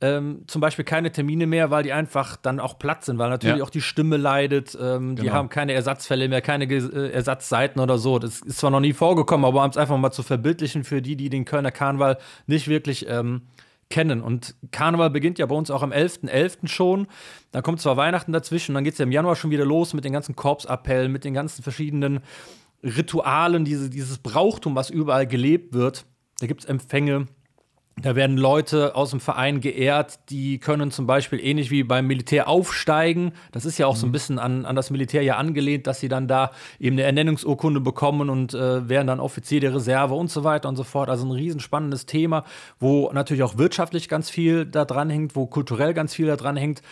ähm, 0.00 0.44
zum 0.46 0.60
Beispiel 0.60 0.84
keine 0.84 1.10
Termine 1.10 1.46
mehr, 1.48 1.70
weil 1.72 1.82
die 1.82 1.92
einfach 1.92 2.36
dann 2.36 2.60
auch 2.60 2.78
platt 2.78 3.04
sind, 3.04 3.18
weil 3.18 3.30
natürlich 3.30 3.58
Ja. 3.58 3.64
auch 3.64 3.68
die 3.70 3.80
Stimme 3.82 4.16
leidet. 4.16 4.78
Ähm, 4.80 5.16
Die 5.16 5.22
Genau. 5.22 5.34
haben 5.34 5.48
keine 5.48 5.72
Ersatzfälle 5.72 6.28
mehr, 6.28 6.40
keine 6.40 6.68
Ge- 6.68 6.88
äh, 6.94 7.10
Ersatzseiten 7.10 7.80
oder 7.80 7.98
so. 7.98 8.18
Das 8.20 8.40
ist 8.40 8.58
zwar 8.60 8.70
noch 8.70 8.78
nie 8.80 8.92
vorgekommen, 8.92 9.44
aber 9.44 9.62
um 9.64 9.68
es 9.70 9.76
einfach 9.76 9.98
mal 9.98 10.12
zu 10.12 10.22
verbildlichen 10.22 10.84
für 10.84 11.02
die, 11.02 11.16
die 11.16 11.28
den 11.30 11.44
Kölner 11.44 11.72
Karneval 11.72 12.16
nicht 12.46 12.68
wirklich 12.68 13.06
ähm, 13.08 13.42
kennen. 13.90 14.20
Und 14.20 14.54
Karneval 14.70 15.10
beginnt 15.10 15.38
ja 15.38 15.46
bei 15.46 15.54
uns 15.54 15.70
auch 15.70 15.82
am 15.82 15.92
11.11. 15.92 16.68
schon. 16.68 17.06
Dann 17.52 17.62
kommt 17.62 17.80
zwar 17.80 17.96
Weihnachten 17.96 18.32
dazwischen, 18.32 18.74
dann 18.74 18.84
geht 18.84 18.94
es 18.94 18.98
ja 18.98 19.04
im 19.04 19.12
Januar 19.12 19.36
schon 19.36 19.50
wieder 19.50 19.64
los 19.64 19.94
mit 19.94 20.04
den 20.04 20.12
ganzen 20.12 20.36
Korpsappellen, 20.36 21.10
mit 21.10 21.24
den 21.24 21.34
ganzen 21.34 21.62
verschiedenen 21.62 22.20
Ritualen, 22.82 23.64
diese, 23.64 23.90
dieses 23.90 24.18
Brauchtum, 24.18 24.74
was 24.74 24.90
überall 24.90 25.26
gelebt 25.26 25.72
wird. 25.72 26.04
Da 26.40 26.46
gibt 26.46 26.62
es 26.62 26.66
Empfänge, 26.66 27.26
da 28.02 28.14
werden 28.14 28.36
Leute 28.36 28.94
aus 28.94 29.10
dem 29.10 29.20
Verein 29.20 29.60
geehrt, 29.60 30.20
die 30.30 30.58
können 30.58 30.90
zum 30.90 31.06
Beispiel 31.06 31.40
ähnlich 31.40 31.70
wie 31.70 31.82
beim 31.82 32.06
Militär 32.06 32.48
aufsteigen. 32.48 33.32
Das 33.52 33.64
ist 33.64 33.78
ja 33.78 33.86
auch 33.86 33.96
so 33.96 34.06
ein 34.06 34.12
bisschen 34.12 34.38
an, 34.38 34.64
an 34.64 34.76
das 34.76 34.90
Militär 34.90 35.22
ja 35.22 35.36
angelehnt, 35.36 35.86
dass 35.86 36.00
sie 36.00 36.08
dann 36.08 36.28
da 36.28 36.52
eben 36.78 36.94
eine 36.94 37.02
Ernennungsurkunde 37.02 37.80
bekommen 37.80 38.30
und 38.30 38.54
äh, 38.54 38.88
werden 38.88 39.06
dann 39.06 39.20
Offizier 39.20 39.60
der 39.60 39.74
Reserve 39.74 40.14
und 40.14 40.30
so 40.30 40.44
weiter 40.44 40.68
und 40.68 40.76
so 40.76 40.84
fort. 40.84 41.08
Also 41.08 41.26
ein 41.26 41.32
riesenspannendes 41.32 42.06
Thema, 42.06 42.44
wo 42.78 43.10
natürlich 43.12 43.42
auch 43.42 43.58
wirtschaftlich 43.58 44.08
ganz 44.08 44.30
viel 44.30 44.64
da 44.64 44.84
dran 44.84 45.10
hängt, 45.10 45.34
wo 45.34 45.46
kulturell 45.46 45.94
ganz 45.94 46.14
viel 46.14 46.26
da 46.26 46.36
dran 46.36 46.56
hängt. 46.56 46.82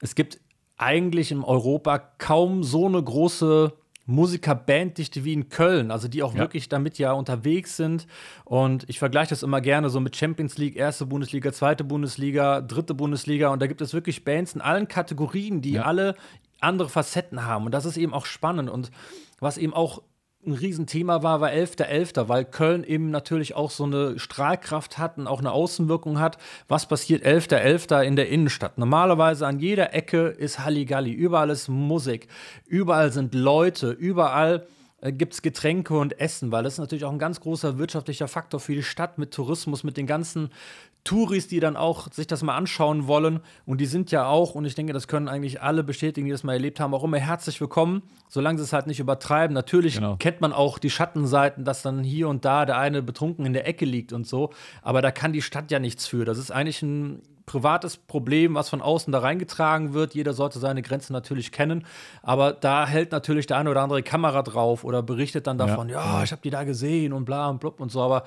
Es 0.00 0.14
gibt 0.14 0.38
eigentlich 0.76 1.30
in 1.30 1.44
Europa 1.44 1.98
kaum 2.18 2.64
so 2.64 2.86
eine 2.86 3.02
große 3.02 3.72
Musikerbanddichte 4.10 5.24
wie 5.24 5.32
in 5.32 5.48
Köln, 5.48 5.90
also 5.90 6.08
die 6.08 6.22
auch 6.22 6.34
Ja. 6.34 6.40
wirklich 6.40 6.68
damit 6.68 6.98
ja 6.98 7.12
unterwegs 7.12 7.76
sind. 7.76 8.06
Und 8.44 8.84
ich 8.88 8.98
vergleiche 8.98 9.30
das 9.30 9.42
immer 9.42 9.60
gerne 9.60 9.90
so 9.90 10.00
mit 10.00 10.16
Champions 10.16 10.58
League, 10.58 10.76
erste 10.76 11.06
Bundesliga, 11.06 11.52
zweite 11.52 11.84
Bundesliga, 11.84 12.60
dritte 12.60 12.94
Bundesliga. 12.94 13.48
Und 13.48 13.60
da 13.62 13.66
gibt 13.66 13.80
es 13.80 13.94
wirklich 13.94 14.24
Bands 14.24 14.54
in 14.54 14.60
allen 14.60 14.88
Kategorien, 14.88 15.60
die 15.62 15.72
Ja. 15.72 15.82
alle 15.82 16.14
andere 16.60 16.88
Facetten 16.88 17.44
haben. 17.46 17.64
Und 17.66 17.72
das 17.72 17.84
ist 17.86 17.96
eben 17.96 18.12
auch 18.12 18.26
spannend. 18.26 18.68
Und 18.68 18.90
was 19.40 19.56
eben 19.56 19.72
auch 19.72 20.02
ein 20.46 20.52
Riesenthema 20.52 21.22
war, 21.22 21.40
war 21.42 21.50
11.11., 21.50 22.28
weil 22.28 22.46
Köln 22.46 22.82
eben 22.84 23.10
natürlich 23.10 23.54
auch 23.54 23.70
so 23.70 23.84
eine 23.84 24.18
Strahlkraft 24.18 24.96
hat 24.96 25.18
und 25.18 25.26
auch 25.26 25.40
eine 25.40 25.52
Außenwirkung 25.52 26.18
hat. 26.18 26.38
Was 26.66 26.86
passiert 26.86 27.24
11.11. 27.26 28.02
in 28.02 28.16
der 28.16 28.30
Innenstadt? 28.30 28.78
Normalerweise 28.78 29.46
an 29.46 29.58
jeder 29.58 29.92
Ecke 29.92 30.28
ist 30.28 30.60
Halligalli, 30.60 31.12
überall 31.12 31.50
ist 31.50 31.68
Musik, 31.68 32.28
überall 32.66 33.12
sind 33.12 33.34
Leute, 33.34 33.90
überall 33.90 34.66
äh, 35.02 35.12
gibt 35.12 35.34
es 35.34 35.42
Getränke 35.42 35.94
und 35.98 36.18
Essen, 36.18 36.50
weil 36.52 36.62
das 36.62 36.74
ist 36.74 36.78
natürlich 36.78 37.04
auch 37.04 37.12
ein 37.12 37.18
ganz 37.18 37.40
großer 37.40 37.78
wirtschaftlicher 37.78 38.28
Faktor 38.28 38.60
für 38.60 38.74
die 38.74 38.82
Stadt 38.82 39.18
mit 39.18 39.32
Tourismus, 39.32 39.84
mit 39.84 39.98
den 39.98 40.06
ganzen 40.06 40.50
Touris, 41.04 41.48
die 41.48 41.60
dann 41.60 41.76
auch 41.76 42.12
sich 42.12 42.26
das 42.26 42.42
mal 42.42 42.56
anschauen 42.56 43.06
wollen. 43.06 43.40
Und 43.66 43.80
die 43.80 43.86
sind 43.86 44.10
ja 44.10 44.26
auch, 44.26 44.54
und 44.54 44.64
ich 44.64 44.74
denke, 44.74 44.92
das 44.92 45.08
können 45.08 45.28
eigentlich 45.28 45.62
alle 45.62 45.82
bestätigen, 45.82 46.26
die 46.26 46.32
das 46.32 46.44
mal 46.44 46.52
erlebt 46.52 46.78
haben, 46.80 46.92
auch 46.94 47.04
immer 47.04 47.18
herzlich 47.18 47.60
willkommen, 47.60 48.02
solange 48.28 48.58
sie 48.58 48.64
es 48.64 48.72
halt 48.72 48.86
nicht 48.86 49.00
übertreiben. 49.00 49.54
Natürlich 49.54 49.94
Genau. 49.94 50.16
kennt 50.18 50.40
man 50.40 50.52
auch 50.52 50.78
die 50.78 50.90
Schattenseiten, 50.90 51.64
dass 51.64 51.82
dann 51.82 52.02
hier 52.04 52.28
und 52.28 52.44
da 52.44 52.66
der 52.66 52.78
eine 52.78 53.02
betrunken 53.02 53.46
in 53.46 53.52
der 53.52 53.66
Ecke 53.66 53.84
liegt 53.84 54.12
und 54.12 54.26
so. 54.26 54.50
Aber 54.82 55.00
da 55.02 55.10
kann 55.10 55.32
die 55.32 55.42
Stadt 55.42 55.70
ja 55.70 55.78
nichts 55.78 56.06
für. 56.06 56.24
Das 56.24 56.38
ist 56.38 56.50
eigentlich 56.50 56.82
ein 56.82 57.22
privates 57.46 57.96
Problem, 57.96 58.54
was 58.54 58.68
von 58.68 58.80
außen 58.80 59.12
da 59.12 59.18
reingetragen 59.18 59.92
wird. 59.92 60.14
Jeder 60.14 60.34
sollte 60.34 60.60
seine 60.60 60.82
Grenzen 60.82 61.12
natürlich 61.12 61.50
kennen. 61.50 61.84
Aber 62.22 62.52
da 62.52 62.86
hält 62.86 63.10
natürlich 63.10 63.48
der 63.48 63.56
eine 63.56 63.70
oder 63.70 63.80
andere 63.82 64.04
Kamera 64.04 64.42
drauf 64.42 64.84
oder 64.84 65.02
berichtet 65.02 65.48
dann 65.48 65.58
davon, 65.58 65.88
ja, 65.88 66.22
ich 66.22 66.30
habe 66.30 66.42
die 66.42 66.50
da 66.50 66.62
gesehen 66.62 67.12
und 67.12 67.24
bla 67.24 67.48
und 67.48 67.58
blub 67.58 67.80
und 67.80 67.90
so. 67.90 68.02
Aber 68.02 68.22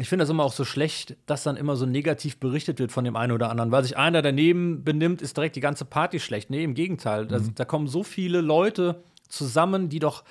ich 0.00 0.08
finde 0.08 0.22
das 0.22 0.30
immer 0.30 0.44
auch 0.44 0.52
so 0.52 0.64
schlecht, 0.64 1.16
dass 1.26 1.42
dann 1.42 1.56
immer 1.56 1.74
so 1.74 1.84
negativ 1.84 2.38
berichtet 2.38 2.78
wird 2.78 2.92
von 2.92 3.04
dem 3.04 3.16
einen 3.16 3.32
oder 3.32 3.50
anderen. 3.50 3.72
Weil 3.72 3.82
sich 3.82 3.96
einer 3.96 4.22
daneben 4.22 4.84
benimmt, 4.84 5.20
ist 5.20 5.36
direkt 5.36 5.56
die 5.56 5.60
ganze 5.60 5.84
Party 5.84 6.20
schlecht. 6.20 6.50
Nee, 6.50 6.62
im 6.62 6.74
Gegenteil. 6.74 7.26
Da, 7.26 7.40
da 7.40 7.64
kommen 7.64 7.88
so 7.88 8.04
viele 8.04 8.40
Leute 8.40 9.02
zusammen, 9.28 9.88
die 9.88 9.98
doch 9.98 10.22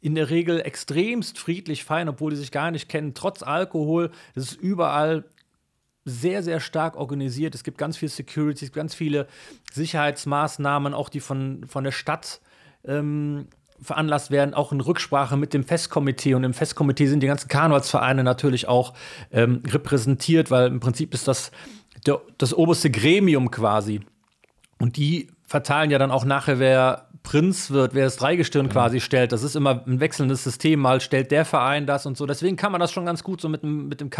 in 0.00 0.14
der 0.14 0.30
Regel 0.30 0.60
extremst 0.60 1.38
friedlich 1.38 1.84
feiern, 1.84 2.08
obwohl 2.08 2.30
die 2.30 2.38
sich 2.38 2.50
gar 2.50 2.70
nicht 2.70 2.88
kennen, 2.88 3.12
trotz 3.12 3.42
Alkohol. 3.42 4.10
Das 4.34 4.44
ist 4.44 4.54
überall 4.54 5.24
sehr, 6.06 6.42
sehr 6.42 6.58
stark 6.58 6.96
organisiert. 6.96 7.54
Es 7.54 7.62
gibt 7.62 7.76
ganz 7.76 7.98
viel 7.98 8.08
Security, 8.08 8.64
es 8.64 8.70
gibt 8.70 8.76
ganz 8.76 8.94
viele 8.94 9.26
Sicherheitsmaßnahmen, 9.70 10.94
auch 10.94 11.10
die 11.10 11.20
von, 11.20 11.66
von 11.66 11.84
der 11.84 11.92
Stadt 11.92 12.40
ähm, 12.84 13.48
veranlasst 13.82 14.30
werden, 14.30 14.54
auch 14.54 14.72
in 14.72 14.80
Rücksprache 14.80 15.36
mit 15.36 15.54
dem 15.54 15.64
Festkomitee. 15.64 16.34
Und 16.34 16.44
im 16.44 16.54
Festkomitee 16.54 17.06
sind 17.06 17.22
die 17.22 17.26
ganzen 17.26 17.48
Karnevalsvereine 17.48 18.24
natürlich 18.24 18.68
auch 18.68 18.94
ähm, 19.32 19.62
repräsentiert, 19.66 20.50
weil 20.50 20.68
im 20.68 20.80
Prinzip 20.80 21.14
ist 21.14 21.28
das 21.28 21.50
der, 22.06 22.20
das 22.38 22.54
oberste 22.54 22.90
Gremium 22.90 23.50
quasi. 23.50 24.00
Und 24.78 24.96
die 24.96 25.28
verteilen 25.50 25.90
ja 25.90 25.98
dann 25.98 26.12
auch 26.12 26.24
nachher, 26.24 26.60
wer 26.60 27.08
Prinz 27.24 27.72
wird, 27.72 27.92
wer 27.92 28.04
das 28.04 28.16
Dreigestirn 28.16 28.68
quasi 28.68 29.00
stellt. 29.00 29.32
Das 29.32 29.42
ist 29.42 29.56
immer 29.56 29.82
ein 29.84 29.98
wechselndes 29.98 30.44
System. 30.44 30.78
Mal 30.78 31.00
stellt 31.00 31.32
der 31.32 31.44
Verein 31.44 31.86
das 31.86 32.06
und 32.06 32.16
so. 32.16 32.24
Deswegen 32.24 32.56
kann 32.56 32.70
man 32.70 32.80
das 32.80 32.92
schon 32.92 33.04
ganz 33.04 33.24
gut 33.24 33.40
so 33.40 33.48
mit 33.48 33.64
dem, 33.64 33.88
mit 33.88 34.00
dem, 34.00 34.10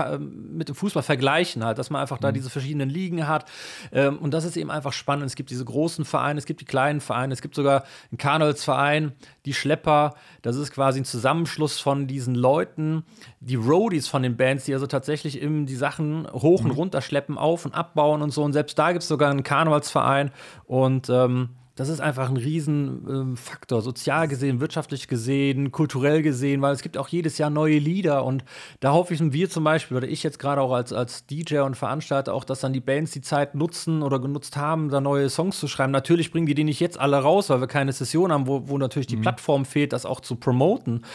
mit 0.57 0.69
dem 0.69 0.75
Fußball 0.75 1.05
vergleichen, 1.05 1.65
halt, 1.65 1.79
dass 1.79 1.89
man 1.89 2.03
einfach 2.03 2.19
da 2.19 2.33
diese 2.33 2.51
verschiedenen 2.51 2.91
Ligen 2.91 3.29
hat. 3.29 3.45
Ähm, 3.93 4.19
und 4.19 4.35
das 4.35 4.45
ist 4.45 4.57
eben 4.57 4.73
einfach 4.73 4.93
spannend. 4.93 5.27
Es 5.27 5.37
gibt 5.37 5.51
diese 5.51 5.65
großen 5.65 6.05
Vereine, 6.05 6.37
es 6.37 6.47
gibt 6.47 6.63
die 6.63 6.65
kleinen 6.65 7.01
Vereine, 7.01 7.33
es 7.33 7.43
gibt 7.43 7.55
sogar 7.55 7.85
einen 8.11 8.19
Karnevalsverein, 8.19 9.13
die 9.47 9.55
Schlepper. 9.55 10.15
Das 10.43 10.57
ist 10.57 10.73
quasi 10.73 11.01
ein 11.01 11.05
Zusammenschluss 11.05 11.79
von 11.79 12.09
diesen 12.09 12.35
Leuten, 12.35 13.05
die 13.41 13.57
Roadies 13.57 14.07
von 14.07 14.23
den 14.23 14.37
Bands, 14.37 14.67
die 14.67 14.75
also 14.75 14.87
tatsächlich 14.87 15.41
eben 15.41 15.65
die 15.65 15.75
Sachen 15.75 16.31
hoch 16.31 16.63
und 16.63 16.73
runter 16.73 17.01
schleppen, 17.01 17.39
auf 17.39 17.65
und 17.65 17.75
abbauen 17.75 18.21
und 18.21 18.31
so. 18.31 18.45
Und 18.45 18.53
selbst 18.53 18.79
da 18.79 18.93
gibt 18.93 19.03
es 19.03 19.09
sogar 19.09 19.31
einen 19.31 19.43
Karnevalsverein. 19.43 20.31
Und 20.67 21.09
ähm, 21.09 21.51
das 21.81 21.89
ist 21.89 22.01
einfach 22.01 22.29
ein 22.29 22.37
Riesenfaktor, 22.37 23.81
sozial 23.81 24.29
gesehen, 24.29 24.61
wirtschaftlich 24.61 25.09
gesehen, 25.09 25.73
kulturell 25.73 26.21
gesehen, 26.21 26.61
weil 26.61 26.75
es 26.75 26.83
gibt 26.83 26.99
auch 26.99 27.09
jedes 27.09 27.39
Jahr 27.39 27.49
neue 27.49 27.79
Lieder 27.79 28.27
und 28.27 28.45
da 28.81 28.93
hoffe 28.93 29.15
ich, 29.15 29.33
wir 29.33 29.49
zum 29.49 29.65
Beispiel, 29.65 29.97
oder 29.97 30.07
ich 30.07 30.23
jetzt 30.23 30.39
gerade 30.39 30.61
auch 30.61 30.73
als, 30.73 30.93
als 30.93 31.25
DJ 31.25 31.61
und 31.61 31.79
Veranstalter, 31.79 32.35
auch, 32.35 32.45
dass 32.45 32.61
dann 32.61 32.75
die 32.75 32.81
Bands 32.81 33.13
die 33.13 33.23
Zeit 33.23 33.55
nutzen 33.55 34.03
oder 34.03 34.19
genutzt 34.19 34.59
haben, 34.59 34.91
da 34.91 35.01
neue 35.01 35.31
Songs 35.31 35.59
zu 35.59 35.69
schreiben. 35.69 35.91
Natürlich 35.91 36.31
bringen 36.31 36.45
die 36.45 36.55
die 36.55 36.65
nicht 36.65 36.81
jetzt 36.81 37.01
alle 37.01 37.17
raus, 37.17 37.49
weil 37.49 37.63
wir 37.63 37.67
keine 37.67 37.93
Session 37.93 38.31
haben, 38.31 38.47
wo, 38.47 38.69
wo 38.69 38.77
natürlich 38.77 39.07
die 39.07 39.17
Plattform 39.17 39.65
fehlt, 39.65 39.95
das 39.95 40.05
auch 40.05 40.21
zu 40.21 40.37
promoten. 40.37 41.07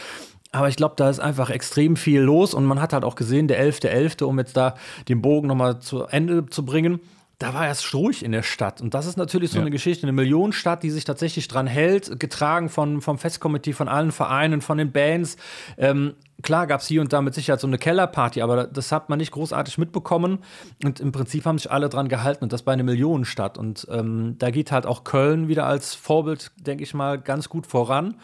Aber 0.56 0.68
ich 0.68 0.76
glaube, 0.76 0.94
da 0.96 1.10
ist 1.10 1.20
einfach 1.20 1.50
extrem 1.50 1.96
viel 1.96 2.20
los 2.20 2.54
und 2.54 2.64
man 2.64 2.80
hat 2.80 2.92
halt 2.92 3.04
auch 3.04 3.14
gesehen, 3.14 3.46
der 3.46 3.60
11.11., 3.62 4.24
um 4.24 4.38
jetzt 4.38 4.56
da 4.56 4.74
den 5.08 5.20
Bogen 5.20 5.48
nochmal 5.48 5.80
zu 5.80 6.04
Ende 6.04 6.46
zu 6.46 6.64
bringen, 6.64 7.00
da 7.38 7.52
war 7.52 7.66
erst 7.66 7.92
ruhig 7.92 8.24
in 8.24 8.32
der 8.32 8.42
Stadt. 8.42 8.80
Und 8.80 8.94
das 8.94 9.04
ist 9.04 9.18
natürlich 9.18 9.50
so 9.50 9.56
Ja. 9.58 9.60
eine 9.62 9.70
Geschichte, 9.70 10.04
eine 10.04 10.12
Millionenstadt, 10.12 10.82
die 10.82 10.88
sich 10.90 11.04
tatsächlich 11.04 11.48
dran 11.48 11.66
hält, 11.66 12.18
getragen 12.18 12.70
von, 12.70 13.02
vom 13.02 13.18
Festkomitee, 13.18 13.74
von 13.74 13.88
allen 13.88 14.10
Vereinen, 14.10 14.62
von 14.62 14.78
den 14.78 14.90
Bands. 14.90 15.36
Ähm, 15.76 16.14
klar 16.42 16.66
gab 16.66 16.80
es 16.80 16.86
hier 16.86 17.02
und 17.02 17.12
da 17.12 17.20
mit 17.20 17.34
Sicherheit 17.34 17.60
so 17.60 17.66
eine 17.66 17.76
Kellerparty, 17.76 18.40
aber 18.40 18.66
das 18.66 18.90
hat 18.90 19.10
man 19.10 19.18
nicht 19.18 19.32
großartig 19.32 19.76
mitbekommen. 19.76 20.38
Und 20.82 20.98
im 21.00 21.12
Prinzip 21.12 21.44
haben 21.44 21.58
sich 21.58 21.70
alle 21.70 21.90
dran 21.90 22.08
gehalten 22.08 22.42
und 22.42 22.54
das 22.54 22.62
bei 22.62 22.72
einer 22.72 22.84
Millionenstadt. 22.84 23.58
Und 23.58 23.86
ähm, 23.90 24.36
da 24.38 24.50
geht 24.50 24.72
halt 24.72 24.86
auch 24.86 25.04
Köln 25.04 25.48
wieder 25.48 25.66
als 25.66 25.94
Vorbild, 25.94 26.52
denke 26.56 26.84
ich 26.84 26.94
mal, 26.94 27.18
ganz 27.20 27.50
gut 27.50 27.66
voran. 27.66 28.14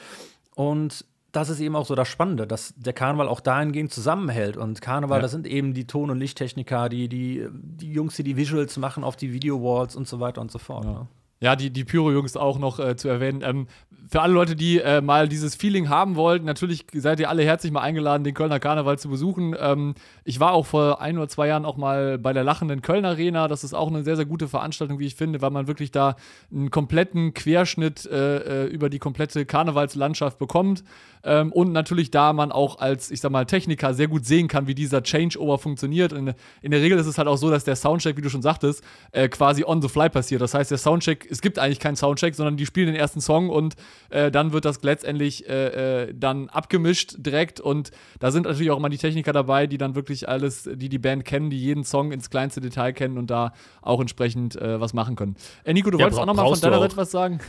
Und 0.54 1.04
das 1.32 1.48
ist 1.48 1.60
eben 1.60 1.74
auch 1.76 1.86
so 1.86 1.94
das 1.94 2.08
Spannende, 2.08 2.46
dass 2.46 2.74
der 2.76 2.92
Karneval 2.92 3.26
auch 3.28 3.40
dahingehend 3.40 3.90
zusammenhält. 3.92 4.56
Und 4.56 4.80
Karneval, 4.82 5.18
Ja. 5.18 5.22
das 5.22 5.30
sind 5.32 5.46
eben 5.46 5.72
die 5.74 5.86
Ton- 5.86 6.10
und 6.10 6.18
Lichttechniker, 6.18 6.88
die, 6.88 7.08
die, 7.08 7.46
die 7.50 7.90
Jungs, 7.92 8.16
die 8.16 8.22
die 8.22 8.36
Visuals 8.36 8.76
machen 8.76 9.02
auf 9.02 9.16
die 9.16 9.32
Video-Walls 9.32 9.96
und 9.96 10.06
so 10.06 10.20
weiter 10.20 10.40
und 10.42 10.50
so 10.50 10.58
fort. 10.58 10.84
Ne? 10.84 11.06
Ja, 11.40 11.56
die, 11.56 11.70
die 11.70 11.84
Pyro-Jungs 11.84 12.36
auch 12.36 12.58
noch 12.58 12.78
äh, 12.78 12.96
zu 12.96 13.08
erwähnen. 13.08 13.42
Ähm, 13.44 13.66
für 14.12 14.20
alle 14.20 14.34
Leute, 14.34 14.54
die 14.54 14.78
äh, 14.78 15.00
mal 15.00 15.26
dieses 15.26 15.54
Feeling 15.54 15.88
haben 15.88 16.16
wollten, 16.16 16.44
natürlich 16.44 16.84
seid 16.92 17.18
ihr 17.18 17.30
alle 17.30 17.44
herzlich 17.44 17.72
mal 17.72 17.80
eingeladen, 17.80 18.24
den 18.24 18.34
Kölner 18.34 18.60
Karneval 18.60 18.98
zu 18.98 19.08
besuchen. 19.08 19.56
Ähm, 19.58 19.94
ich 20.22 20.38
war 20.38 20.52
auch 20.52 20.66
vor 20.66 21.00
ein 21.00 21.16
oder 21.16 21.28
zwei 21.28 21.46
Jahren 21.46 21.64
auch 21.64 21.78
mal 21.78 22.18
bei 22.18 22.34
der 22.34 22.44
lachenden 22.44 22.82
Köln 22.82 23.06
Arena. 23.06 23.48
Das 23.48 23.64
ist 23.64 23.72
auch 23.72 23.88
eine 23.88 24.02
sehr, 24.02 24.16
sehr 24.16 24.26
gute 24.26 24.48
Veranstaltung, 24.48 24.98
wie 24.98 25.06
ich 25.06 25.14
finde, 25.14 25.40
weil 25.40 25.50
man 25.50 25.66
wirklich 25.66 25.92
da 25.92 26.16
einen 26.52 26.70
kompletten 26.70 27.32
Querschnitt 27.32 28.04
äh, 28.04 28.64
äh, 28.64 28.66
über 28.66 28.90
die 28.90 28.98
komplette 28.98 29.46
Karnevalslandschaft 29.46 30.38
bekommt. 30.38 30.84
Ähm, 31.24 31.52
und 31.52 31.72
natürlich 31.72 32.10
da 32.10 32.32
man 32.32 32.52
auch 32.52 32.80
als, 32.80 33.10
ich 33.10 33.20
sag 33.20 33.30
mal, 33.30 33.46
Techniker 33.46 33.94
sehr 33.94 34.08
gut 34.08 34.26
sehen 34.26 34.48
kann, 34.48 34.66
wie 34.66 34.74
dieser 34.74 35.02
Changeover 35.02 35.58
funktioniert. 35.58 36.12
Und 36.12 36.34
in 36.60 36.70
der 36.70 36.80
Regel 36.80 36.98
ist 36.98 37.06
es 37.06 37.16
halt 37.16 37.28
auch 37.28 37.36
so, 37.36 37.50
dass 37.50 37.64
der 37.64 37.76
Soundcheck, 37.76 38.16
wie 38.16 38.22
du 38.22 38.28
schon 38.28 38.42
sagtest, 38.42 38.82
äh, 39.12 39.28
quasi 39.28 39.64
on 39.64 39.80
the 39.80 39.88
fly 39.88 40.10
passiert. 40.10 40.42
Das 40.42 40.52
heißt, 40.52 40.70
der 40.70 40.78
Soundcheck, 40.78 41.26
es 41.30 41.40
gibt 41.40 41.58
eigentlich 41.58 41.80
keinen 41.80 41.96
Soundcheck, 41.96 42.34
sondern 42.34 42.56
die 42.56 42.66
spielen 42.66 42.88
den 42.88 42.96
ersten 42.96 43.20
Song 43.20 43.48
und 43.48 43.76
äh, 44.10 44.30
dann 44.30 44.52
wird 44.52 44.64
das 44.64 44.82
letztendlich 44.82 45.48
äh, 45.48 46.04
äh, 46.04 46.14
dann 46.14 46.48
abgemischt 46.48 47.14
direkt. 47.18 47.60
Und 47.60 47.90
da 48.20 48.30
sind 48.30 48.44
natürlich 48.44 48.70
auch 48.70 48.78
immer 48.78 48.88
die 48.88 48.98
Techniker 48.98 49.32
dabei, 49.32 49.66
die 49.66 49.78
dann 49.78 49.94
wirklich 49.94 50.28
alles, 50.28 50.68
die 50.72 50.88
die 50.88 50.98
Band 50.98 51.24
kennen, 51.24 51.50
die 51.50 51.58
jeden 51.58 51.84
Song 51.84 52.12
ins 52.12 52.30
kleinste 52.30 52.60
Detail 52.60 52.92
kennen 52.92 53.18
und 53.18 53.30
da 53.30 53.52
auch 53.80 54.00
entsprechend 54.00 54.56
äh, 54.56 54.80
was 54.80 54.94
machen 54.94 55.16
können. 55.16 55.36
Nico, 55.66 55.90
du 55.90 55.98
Ja, 55.98 56.04
wolltest 56.04 56.20
auch 56.20 56.26
noch 56.26 56.34
mal 56.34 56.48
von 56.48 56.60
deiner. 56.60 56.80
Seite 56.80 56.96
was 56.96 57.10
sagen? 57.10 57.40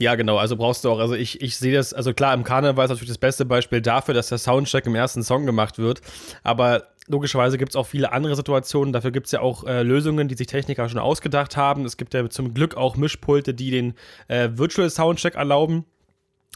Ja, 0.00 0.14
genau, 0.14 0.36
also 0.36 0.56
brauchst 0.56 0.84
du 0.84 0.90
auch, 0.90 1.00
also 1.00 1.14
ich, 1.14 1.40
ich 1.40 1.56
sehe 1.56 1.74
das, 1.74 1.92
also 1.92 2.14
klar, 2.14 2.32
im 2.32 2.44
Karneval 2.44 2.84
ist 2.84 2.90
natürlich 2.90 3.08
das 3.08 3.18
beste 3.18 3.44
Beispiel 3.44 3.80
dafür, 3.80 4.14
dass 4.14 4.28
der 4.28 4.38
Soundcheck 4.38 4.86
im 4.86 4.94
ersten 4.94 5.24
Song 5.24 5.44
gemacht 5.44 5.78
wird, 5.78 6.02
aber 6.44 6.84
logischerweise 7.08 7.58
gibt 7.58 7.72
es 7.72 7.76
auch 7.76 7.86
viele 7.86 8.12
andere 8.12 8.36
Situationen, 8.36 8.92
dafür 8.92 9.10
gibt 9.10 9.26
es 9.26 9.32
ja 9.32 9.40
auch 9.40 9.64
äh, 9.64 9.82
Lösungen, 9.82 10.28
die 10.28 10.36
sich 10.36 10.46
Techniker 10.46 10.88
schon 10.88 11.00
ausgedacht 11.00 11.56
haben. 11.56 11.84
Es 11.84 11.96
gibt 11.96 12.14
ja 12.14 12.28
zum 12.30 12.54
Glück 12.54 12.76
auch 12.76 12.96
Mischpulte, 12.96 13.54
die 13.54 13.70
den 13.70 13.94
äh, 14.28 14.50
Virtual 14.52 14.88
Soundcheck 14.88 15.34
erlauben. 15.34 15.84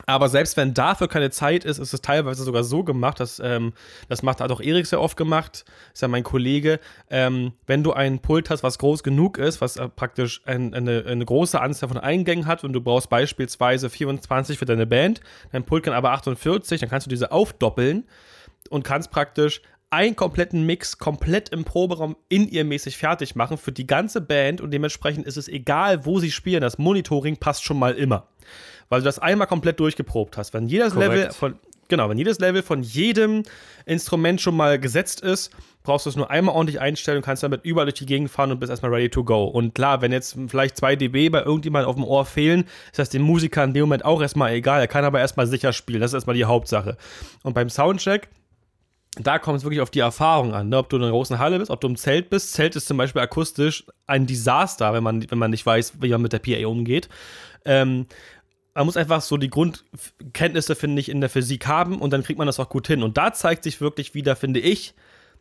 Aber 0.06 0.28
selbst 0.28 0.56
wenn 0.56 0.72
dafür 0.72 1.06
keine 1.06 1.30
Zeit 1.30 1.64
ist, 1.64 1.78
ist 1.78 1.92
es 1.92 2.00
teilweise 2.00 2.44
sogar 2.44 2.64
so 2.64 2.82
gemacht, 2.82 3.20
dass 3.20 3.40
ähm, 3.40 3.74
das 4.08 4.22
macht 4.22 4.40
hat 4.40 4.50
auch 4.50 4.60
Erik 4.60 4.86
sehr 4.86 5.00
oft 5.00 5.18
gemacht, 5.18 5.66
ist 5.92 6.00
ja 6.00 6.08
mein 6.08 6.22
Kollege. 6.22 6.80
Ähm, 7.10 7.52
wenn 7.66 7.82
du 7.82 7.92
ein 7.92 8.20
Pult 8.20 8.48
hast, 8.48 8.62
was 8.62 8.78
groß 8.78 9.02
genug 9.02 9.36
ist, 9.36 9.60
was 9.60 9.76
äh, 9.76 9.88
praktisch 9.88 10.40
ein, 10.46 10.72
eine, 10.72 11.04
eine, 11.06 11.24
große 11.24 11.60
Anzahl 11.60 11.90
von 11.90 11.98
Eingängen 11.98 12.46
hat 12.46 12.64
und 12.64 12.72
du 12.72 12.80
brauchst 12.80 13.10
beispielsweise 13.10 13.90
24 13.90 14.58
für 14.58 14.64
deine 14.64 14.86
Band, 14.86 15.20
dein 15.52 15.64
Pult 15.64 15.84
kann 15.84 15.92
aber 15.92 16.12
48, 16.12 16.80
dann 16.80 16.88
kannst 16.88 17.06
du 17.06 17.10
diese 17.10 17.30
aufdoppeln 17.30 18.04
und 18.70 18.84
kannst 18.84 19.10
praktisch 19.10 19.60
einen 19.90 20.16
kompletten 20.16 20.64
Mix 20.64 20.96
komplett 20.96 21.50
im 21.50 21.64
Proberaum 21.64 22.16
in 22.30 22.48
ihr 22.48 22.64
mäßig 22.64 22.96
fertig 22.96 23.36
machen 23.36 23.58
für 23.58 23.72
die 23.72 23.86
ganze 23.86 24.22
Band 24.22 24.62
und 24.62 24.70
dementsprechend 24.70 25.26
ist 25.26 25.36
es 25.36 25.48
egal, 25.48 26.06
wo 26.06 26.18
sie 26.18 26.30
spielen. 26.30 26.62
Das 26.62 26.78
Monitoring 26.78 27.36
passt 27.36 27.62
schon 27.62 27.78
mal 27.78 27.92
immer 27.92 28.26
weil 28.92 29.00
du 29.00 29.06
das 29.06 29.18
einmal 29.18 29.46
komplett 29.46 29.80
durchgeprobt 29.80 30.36
hast. 30.36 30.52
Wenn 30.52 30.66
jedes 30.66 30.92
Korrekt. 30.92 31.14
Level 31.14 31.32
von 31.32 31.54
genau, 31.88 32.10
wenn 32.10 32.18
jedes 32.18 32.38
Level 32.40 32.62
von 32.62 32.82
jedem 32.82 33.42
Instrument 33.86 34.38
schon 34.38 34.54
mal 34.54 34.78
gesetzt 34.78 35.22
ist, 35.22 35.50
brauchst 35.82 36.04
du 36.04 36.10
es 36.10 36.16
nur 36.16 36.30
einmal 36.30 36.54
ordentlich 36.54 36.78
einstellen 36.78 37.16
und 37.16 37.24
kannst 37.24 37.42
damit 37.42 37.64
überall 37.64 37.86
durch 37.86 37.98
die 37.98 38.04
Gegend 38.04 38.30
fahren 38.30 38.52
und 38.52 38.60
bist 38.60 38.68
erstmal 38.68 38.92
ready 38.92 39.08
to 39.08 39.24
go. 39.24 39.44
Und 39.44 39.74
klar, 39.74 40.02
wenn 40.02 40.12
jetzt 40.12 40.36
vielleicht 40.48 40.76
2 40.76 40.96
dB 40.96 41.30
bei 41.30 41.42
irgendjemand 41.42 41.86
auf 41.86 41.94
dem 41.94 42.04
Ohr 42.04 42.26
fehlen, 42.26 42.64
ist 42.90 42.98
das 42.98 43.08
dem 43.08 43.22
Musiker 43.22 43.64
in 43.64 43.72
dem 43.72 43.84
Moment 43.84 44.04
auch 44.04 44.20
erstmal 44.20 44.52
egal. 44.52 44.82
Er 44.82 44.88
kann 44.88 45.06
aber 45.06 45.20
erstmal 45.20 45.46
sicher 45.46 45.72
spielen. 45.72 46.02
Das 46.02 46.10
ist 46.10 46.14
erstmal 46.14 46.36
die 46.36 46.44
Hauptsache. 46.44 46.98
Und 47.42 47.54
beim 47.54 47.70
Soundcheck 47.70 48.28
da 49.16 49.38
kommt 49.38 49.58
es 49.58 49.64
wirklich 49.64 49.82
auf 49.82 49.90
die 49.90 50.00
Erfahrung 50.00 50.54
an, 50.54 50.70
ne? 50.70 50.78
ob 50.78 50.88
du 50.88 50.96
in 50.96 51.02
einer 51.02 51.12
großen 51.12 51.38
Halle 51.38 51.58
bist, 51.58 51.70
ob 51.70 51.80
du 51.82 51.86
im 51.86 51.96
Zelt 51.96 52.30
bist. 52.30 52.54
Zelt 52.54 52.76
ist 52.76 52.88
zum 52.88 52.96
Beispiel 52.96 53.20
akustisch 53.20 53.84
ein 54.06 54.26
Desaster, 54.26 54.94
wenn 54.94 55.02
man, 55.02 55.30
wenn 55.30 55.38
man 55.38 55.50
nicht 55.50 55.66
weiß, 55.66 56.00
wie 56.00 56.08
man 56.08 56.22
mit 56.22 56.32
der 56.32 56.38
PA 56.38 56.66
umgeht. 56.66 57.10
Ähm, 57.64 58.06
man 58.74 58.86
muss 58.86 58.96
einfach 58.96 59.20
so 59.20 59.36
die 59.36 59.50
Grundkenntnisse, 59.50 60.74
finde 60.74 61.00
ich, 61.00 61.10
in 61.10 61.20
der 61.20 61.30
Physik 61.30 61.66
haben 61.66 62.00
und 62.00 62.12
dann 62.12 62.22
kriegt 62.22 62.38
man 62.38 62.46
das 62.46 62.58
auch 62.58 62.68
gut 62.68 62.86
hin. 62.86 63.02
Und 63.02 63.18
da 63.18 63.32
zeigt 63.32 63.64
sich 63.64 63.80
wirklich 63.80 64.14
wieder, 64.14 64.36
finde 64.36 64.60
ich, 64.60 64.94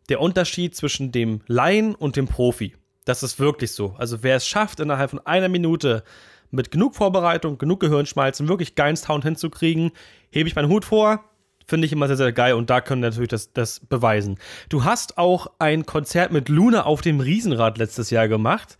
der 0.10 0.20
Unterschied 0.20 0.76
zwischen 0.76 1.12
dem 1.12 1.42
Laien 1.48 1.96
und 1.96 2.16
dem 2.16 2.28
Profi. 2.28 2.76
Das 3.06 3.24
ist 3.24 3.40
wirklich 3.40 3.72
so. 3.72 3.96
Also 3.98 4.24
wer 4.24 4.36
es 4.36 4.48
schafft, 4.48 4.80
innerhalb 4.80 5.12
von 5.12 5.26
einer 5.26 5.50
Minute 5.50 6.04
mit 6.52 6.72
genug 6.72 6.96
Vorbereitung, 6.96 7.58
genug 7.58 7.80
Gehirnschmalz, 7.80 8.40
einen 8.40 8.50
wirklich 8.50 8.76
geilen 8.76 8.98
Sound 8.98 9.24
hinzukriegen, 9.24 9.92
hebe 10.30 10.50
ich 10.50 10.56
meinen 10.56 10.70
Hut 10.70 10.86
vor. 10.86 11.24
Finde 11.68 11.86
ich 11.86 11.94
immer 11.94 12.08
sehr, 12.08 12.18
sehr 12.18 12.34
geil 12.34 12.56
und 12.56 12.70
da 12.70 12.82
können 12.82 13.02
wir 13.02 13.10
natürlich 13.10 13.30
das, 13.30 13.54
das 13.54 13.80
beweisen. 13.80 14.38
Du 14.68 14.84
hast 14.84 15.18
auch 15.18 15.48
ein 15.60 15.86
Konzert 15.86 16.32
mit 16.34 16.50
Luna 16.50 16.84
auf 16.84 17.02
dem 17.02 17.22
Riesenrad 17.22 17.78
letztes 17.78 18.10
Jahr 18.10 18.28
gemacht. 18.28 18.78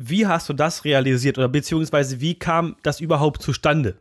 Wie 0.00 0.28
hast 0.28 0.48
du 0.48 0.52
das 0.52 0.84
realisiert 0.84 1.38
oder 1.38 1.48
beziehungsweise 1.48 2.20
wie 2.20 2.36
kam 2.36 2.76
das 2.84 3.00
überhaupt 3.00 3.42
zustande? 3.42 3.96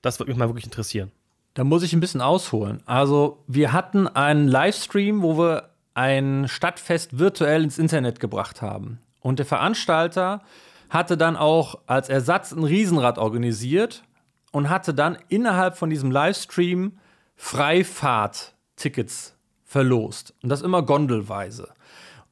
Das 0.00 0.20
würde 0.20 0.30
mich 0.30 0.38
mal 0.38 0.48
wirklich 0.48 0.66
interessieren. 0.66 1.10
Da 1.54 1.64
muss 1.64 1.82
ich 1.82 1.92
ein 1.92 1.98
bisschen 1.98 2.20
ausholen. 2.20 2.80
Also, 2.86 3.42
wir 3.48 3.72
hatten 3.72 4.06
einen 4.06 4.46
Livestream, 4.46 5.20
wo 5.20 5.36
wir 5.36 5.70
ein 5.94 6.46
Stadtfest 6.46 7.18
virtuell 7.18 7.64
ins 7.64 7.78
Internet 7.78 8.20
gebracht 8.20 8.62
haben. 8.62 9.00
Und 9.18 9.40
der 9.40 9.46
Veranstalter 9.46 10.42
hatte 10.90 11.16
dann 11.16 11.36
auch 11.36 11.80
als 11.86 12.08
Ersatz 12.08 12.52
ein 12.52 12.62
Riesenrad 12.62 13.18
organisiert 13.18 14.04
und 14.52 14.70
hatte 14.70 14.94
dann 14.94 15.18
innerhalb 15.26 15.76
von 15.76 15.90
diesem 15.90 16.12
Livestream 16.12 16.98
Freifahrt-Tickets 17.34 19.34
verlost. 19.64 20.34
Und 20.44 20.50
das 20.50 20.62
immer 20.62 20.82
gondelweise. 20.82 21.70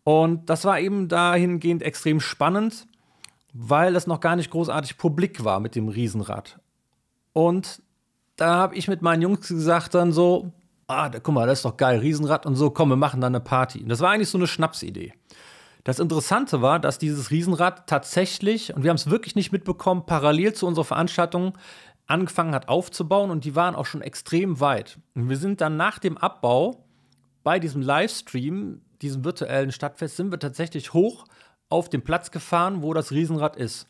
Und 0.04 0.48
das 0.48 0.64
war 0.64 0.78
eben 0.78 1.08
dahingehend 1.08 1.82
extrem 1.82 2.20
spannend, 2.20 2.86
weil 3.52 3.92
das 3.92 4.06
noch 4.06 4.20
gar 4.20 4.36
nicht 4.36 4.50
großartig 4.50 4.96
publik 4.98 5.44
war 5.44 5.60
mit 5.60 5.74
dem 5.74 5.88
Riesenrad. 5.88 6.58
Und 7.32 7.82
da 8.36 8.54
habe 8.56 8.74
ich 8.74 8.88
mit 8.88 9.02
meinen 9.02 9.22
Jungs 9.22 9.48
gesagt 9.48 9.94
dann 9.94 10.12
so, 10.12 10.52
ah, 10.86 11.08
da, 11.08 11.20
guck 11.20 11.34
mal, 11.34 11.46
das 11.46 11.60
ist 11.60 11.64
doch 11.64 11.76
geil, 11.76 12.00
Riesenrad 12.00 12.46
und 12.46 12.56
so, 12.56 12.70
komm, 12.70 12.88
wir 12.88 12.96
machen 12.96 13.20
dann 13.20 13.34
eine 13.34 13.44
Party. 13.44 13.82
Und 13.82 13.88
das 13.88 14.00
war 14.00 14.10
eigentlich 14.10 14.28
so 14.28 14.38
eine 14.38 14.46
Schnapsidee. 14.46 15.12
Das 15.84 15.98
Interessante 15.98 16.60
war, 16.60 16.78
dass 16.78 16.98
dieses 16.98 17.30
Riesenrad 17.30 17.86
tatsächlich, 17.86 18.74
und 18.74 18.82
wir 18.82 18.90
haben 18.90 18.96
es 18.96 19.08
wirklich 19.08 19.34
nicht 19.34 19.52
mitbekommen, 19.52 20.04
parallel 20.04 20.52
zu 20.52 20.66
unserer 20.66 20.84
Veranstaltung 20.84 21.56
angefangen 22.06 22.54
hat 22.54 22.68
aufzubauen 22.68 23.30
und 23.30 23.44
die 23.44 23.54
waren 23.54 23.74
auch 23.74 23.86
schon 23.86 24.02
extrem 24.02 24.60
weit. 24.60 24.98
Und 25.14 25.28
wir 25.28 25.36
sind 25.36 25.60
dann 25.60 25.76
nach 25.76 25.98
dem 25.98 26.18
Abbau 26.18 26.84
bei 27.42 27.58
diesem 27.58 27.80
Livestream, 27.82 28.82
diesem 29.00 29.24
virtuellen 29.24 29.72
Stadtfest, 29.72 30.16
sind 30.16 30.30
wir 30.30 30.38
tatsächlich 30.38 30.92
hoch 30.92 31.24
auf 31.70 31.88
den 31.88 32.02
Platz 32.02 32.30
gefahren, 32.30 32.82
wo 32.82 32.92
das 32.92 33.12
Riesenrad 33.12 33.56
ist. 33.56 33.86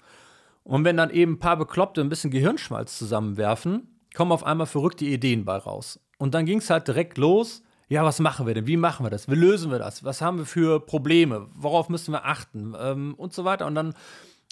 Und 0.63 0.85
wenn 0.85 0.97
dann 0.97 1.11
eben 1.11 1.33
ein 1.33 1.39
paar 1.39 1.57
Bekloppte 1.57 2.01
ein 2.01 2.09
bisschen 2.09 2.31
Gehirnschmalz 2.31 2.97
zusammenwerfen, 2.99 3.89
kommen 4.15 4.33
auf 4.33 4.45
einmal 4.45 4.67
verrückte 4.67 5.05
Ideen 5.05 5.45
bei 5.45 5.57
raus. 5.57 5.99
Und 6.19 6.35
dann 6.35 6.47
ging 6.47 6.59
es 6.59 6.71
halt 6.71 6.87
direkt 6.87 7.19
los. 7.19 7.63
Ja, 7.89 8.05
was 8.05 8.21
machen 8.21 8.47
wir 8.47 8.55
denn? 8.55 8.67
Wie 8.67 8.77
machen 8.77 9.05
wir 9.05 9.11
das? 9.11 9.29
Wie 9.29 9.35
lösen 9.35 9.71
wir 9.71 9.79
das? 9.79 10.05
Was 10.05 10.21
haben 10.21 10.39
wir 10.39 10.47
für 10.47 10.79
Probleme? 10.79 11.49
Worauf 11.55 11.89
müssen 11.89 12.13
wir 12.13 12.25
achten? 12.25 12.75
Ähm, 12.79 13.15
und 13.15 13.33
so 13.33 13.45
weiter. 13.45 13.67
Und 13.67 13.75
dann 13.75 13.95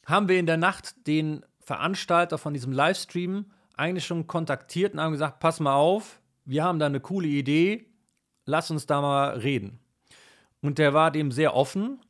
haben 0.07 0.29
wir 0.29 0.41
in 0.41 0.47
der 0.47 0.57
Nacht 0.57 1.07
den 1.07 1.45
Veranstalter 1.61 2.39
von 2.39 2.55
diesem 2.55 2.73
Livestream 2.73 3.47
eigentlich 3.77 4.07
schon 4.07 4.27
kontaktiert 4.27 4.95
und 4.95 5.01
haben 5.01 5.13
gesagt: 5.13 5.39
Pass 5.39 5.61
mal 5.61 5.75
auf, 5.75 6.21
wir 6.45 6.65
haben 6.65 6.79
da 6.79 6.87
eine 6.87 7.01
coole 7.01 7.29
Idee, 7.29 7.87
lass 8.45 8.71
uns 8.71 8.87
da 8.87 9.01
mal 9.01 9.39
reden. 9.39 9.79
Und 10.63 10.79
der 10.79 10.95
war 10.95 11.11
dem 11.11 11.31
sehr 11.31 11.55
offen 11.55 12.01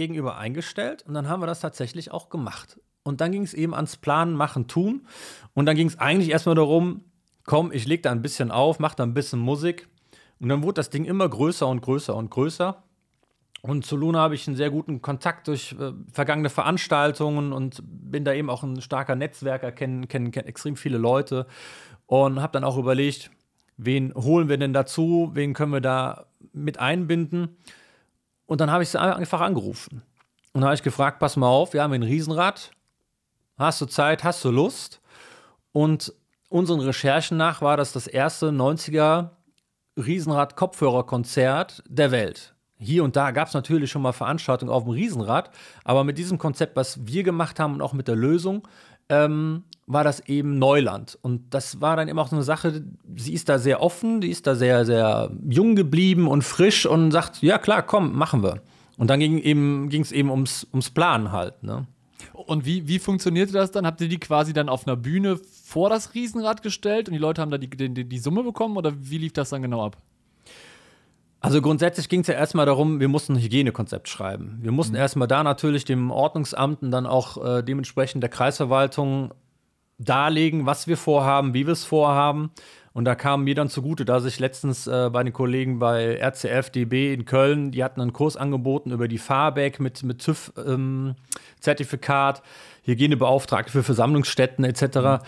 gegenüber 0.00 0.38
eingestellt 0.38 1.04
und 1.06 1.12
dann 1.12 1.28
haben 1.28 1.42
wir 1.42 1.46
das 1.46 1.60
tatsächlich 1.60 2.10
auch 2.10 2.30
gemacht. 2.30 2.80
Und 3.02 3.20
dann 3.20 3.32
ging 3.32 3.42
es 3.42 3.52
eben 3.52 3.74
ans 3.74 3.98
Planen, 3.98 4.34
Machen, 4.34 4.66
Tun. 4.66 5.06
Und 5.52 5.66
dann 5.66 5.76
ging 5.76 5.88
es 5.88 5.98
eigentlich 5.98 6.30
erstmal 6.30 6.54
darum, 6.54 7.04
komm, 7.44 7.70
ich 7.70 7.86
leg 7.86 8.02
da 8.02 8.10
ein 8.10 8.22
bisschen 8.22 8.50
auf, 8.50 8.78
mach 8.78 8.94
da 8.94 9.02
ein 9.02 9.12
bisschen 9.12 9.40
Musik. 9.40 9.88
Und 10.38 10.48
dann 10.48 10.62
wurde 10.62 10.74
das 10.74 10.88
Ding 10.88 11.04
immer 11.04 11.28
größer 11.28 11.66
und 11.66 11.82
größer 11.82 12.16
und 12.16 12.30
größer. 12.30 12.82
Und 13.60 13.84
zu 13.84 13.96
Luna 13.98 14.20
habe 14.20 14.34
ich 14.34 14.46
einen 14.46 14.56
sehr 14.56 14.70
guten 14.70 15.02
Kontakt 15.02 15.48
durch 15.48 15.76
äh, 15.78 15.92
vergangene 16.10 16.48
Veranstaltungen 16.48 17.52
und 17.52 17.82
bin 17.84 18.24
da 18.24 18.32
eben 18.32 18.48
auch 18.48 18.62
ein 18.62 18.80
starker 18.80 19.16
Netzwerker, 19.16 19.70
kenne 19.70 20.06
kenn, 20.06 20.30
kenn 20.30 20.46
extrem 20.46 20.76
viele 20.76 20.96
Leute 20.96 21.46
und 22.06 22.40
habe 22.40 22.52
dann 22.54 22.64
auch 22.64 22.78
überlegt, 22.78 23.30
wen 23.76 24.14
holen 24.14 24.48
wir 24.48 24.56
denn 24.56 24.72
dazu, 24.72 25.30
wen 25.34 25.52
können 25.52 25.72
wir 25.72 25.82
da 25.82 26.26
mit 26.54 26.78
einbinden. 26.78 27.58
Und 28.50 28.60
dann 28.60 28.72
habe 28.72 28.82
ich 28.82 28.88
sie 28.88 29.00
einfach 29.00 29.42
angerufen. 29.42 30.02
Und 30.52 30.64
habe 30.64 30.74
ich 30.74 30.82
gefragt, 30.82 31.20
pass 31.20 31.36
mal 31.36 31.46
auf, 31.46 31.72
wir 31.72 31.84
haben 31.84 31.92
ein 31.92 32.02
Riesenrad. 32.02 32.72
Hast 33.56 33.80
du 33.80 33.86
Zeit, 33.86 34.24
hast 34.24 34.44
du 34.44 34.50
Lust? 34.50 35.00
Und 35.70 36.12
unseren 36.48 36.80
Recherchen 36.80 37.36
nach 37.36 37.62
war 37.62 37.76
das 37.76 37.92
das 37.92 38.08
erste 38.08 38.48
90er 38.48 39.30
Riesenrad-Kopfhörerkonzert 39.96 41.84
der 41.86 42.10
Welt. 42.10 42.56
Hier 42.76 43.04
und 43.04 43.14
da 43.14 43.30
gab 43.30 43.46
es 43.46 43.54
natürlich 43.54 43.88
schon 43.88 44.02
mal 44.02 44.10
Veranstaltungen 44.10 44.72
auf 44.72 44.82
dem 44.82 44.94
Riesenrad, 44.94 45.52
aber 45.84 46.02
mit 46.02 46.18
diesem 46.18 46.38
Konzept, 46.38 46.74
was 46.74 47.06
wir 47.06 47.22
gemacht 47.22 47.60
haben 47.60 47.74
und 47.74 47.82
auch 47.82 47.92
mit 47.92 48.08
der 48.08 48.16
Lösung, 48.16 48.66
ähm, 49.10 49.62
war 49.92 50.04
das 50.04 50.20
eben 50.28 50.58
Neuland. 50.58 51.18
Und 51.20 51.52
das 51.52 51.80
war 51.80 51.96
dann 51.96 52.08
eben 52.08 52.18
auch 52.18 52.28
so 52.28 52.36
eine 52.36 52.44
Sache, 52.44 52.84
sie 53.16 53.34
ist 53.34 53.48
da 53.48 53.58
sehr 53.58 53.82
offen, 53.82 54.20
die 54.20 54.30
ist 54.30 54.46
da 54.46 54.54
sehr, 54.54 54.84
sehr 54.84 55.30
jung 55.48 55.74
geblieben 55.74 56.28
und 56.28 56.42
frisch 56.42 56.86
und 56.86 57.10
sagt, 57.10 57.42
ja 57.42 57.58
klar, 57.58 57.82
komm, 57.82 58.16
machen 58.16 58.42
wir. 58.42 58.62
Und 58.96 59.08
dann 59.08 59.18
ging 59.18 59.38
es 59.38 59.44
eben, 59.44 59.90
eben 59.90 60.30
ums, 60.30 60.66
ums 60.72 60.90
Planen 60.90 61.32
halt. 61.32 61.62
Ne? 61.62 61.86
Und 62.32 62.66
wie, 62.66 62.86
wie 62.86 62.98
funktionierte 62.98 63.52
das 63.52 63.70
dann? 63.72 63.86
Habt 63.86 64.00
ihr 64.00 64.08
die 64.08 64.18
quasi 64.18 64.52
dann 64.52 64.68
auf 64.68 64.86
einer 64.86 64.96
Bühne 64.96 65.38
vor 65.64 65.90
das 65.90 66.14
Riesenrad 66.14 66.62
gestellt 66.62 67.08
und 67.08 67.12
die 67.12 67.18
Leute 67.18 67.40
haben 67.40 67.50
da 67.50 67.58
die, 67.58 67.70
die, 67.70 68.04
die 68.04 68.18
Summe 68.18 68.42
bekommen 68.42 68.76
oder 68.76 68.92
wie 68.96 69.18
lief 69.18 69.32
das 69.32 69.50
dann 69.50 69.62
genau 69.62 69.84
ab? 69.84 69.96
Also 71.40 71.62
grundsätzlich 71.62 72.10
ging 72.10 72.20
es 72.20 72.26
ja 72.26 72.34
erstmal 72.34 72.66
darum, 72.66 73.00
wir 73.00 73.08
mussten 73.08 73.32
ein 73.32 73.42
Hygienekonzept 73.42 74.08
schreiben. 74.08 74.58
Wir 74.60 74.72
mussten 74.72 74.92
mhm. 74.92 75.00
erstmal 75.00 75.26
da 75.26 75.42
natürlich 75.42 75.86
dem 75.86 76.10
Ordnungsamt 76.10 76.82
und 76.82 76.90
dann 76.90 77.06
auch 77.06 77.42
äh, 77.42 77.62
dementsprechend 77.62 78.22
der 78.22 78.28
Kreisverwaltung 78.28 79.32
darlegen, 80.00 80.66
was 80.66 80.86
wir 80.86 80.96
vorhaben, 80.96 81.52
wie 81.54 81.66
wir 81.66 81.72
es 81.72 81.82
vorhaben. 81.84 82.52
Und 82.92 83.04
da 83.04 83.14
kam 83.14 83.44
mir 83.44 83.54
dann 83.54 83.68
zugute, 83.68 84.04
dass 84.04 84.24
ich 84.24 84.40
letztens 84.40 84.88
äh, 84.88 85.10
bei 85.12 85.22
den 85.22 85.32
Kollegen 85.32 85.78
bei 85.78 86.18
RCF 86.20 86.70
DB 86.70 87.14
in 87.14 87.24
Köln, 87.24 87.70
die 87.70 87.84
hatten 87.84 88.00
einen 88.00 88.12
Kurs 88.12 88.36
angeboten 88.36 88.90
über 88.90 89.06
die 89.06 89.18
Fahrback 89.18 89.78
mit, 89.78 90.02
mit 90.02 90.18
TÜV-Zertifikat, 90.18 92.38
ähm, 92.38 92.44
Hygienebeauftragte 92.82 93.70
für 93.70 93.84
Versammlungsstätten 93.84 94.64
etc. 94.64 94.82
Mhm. 94.82 95.18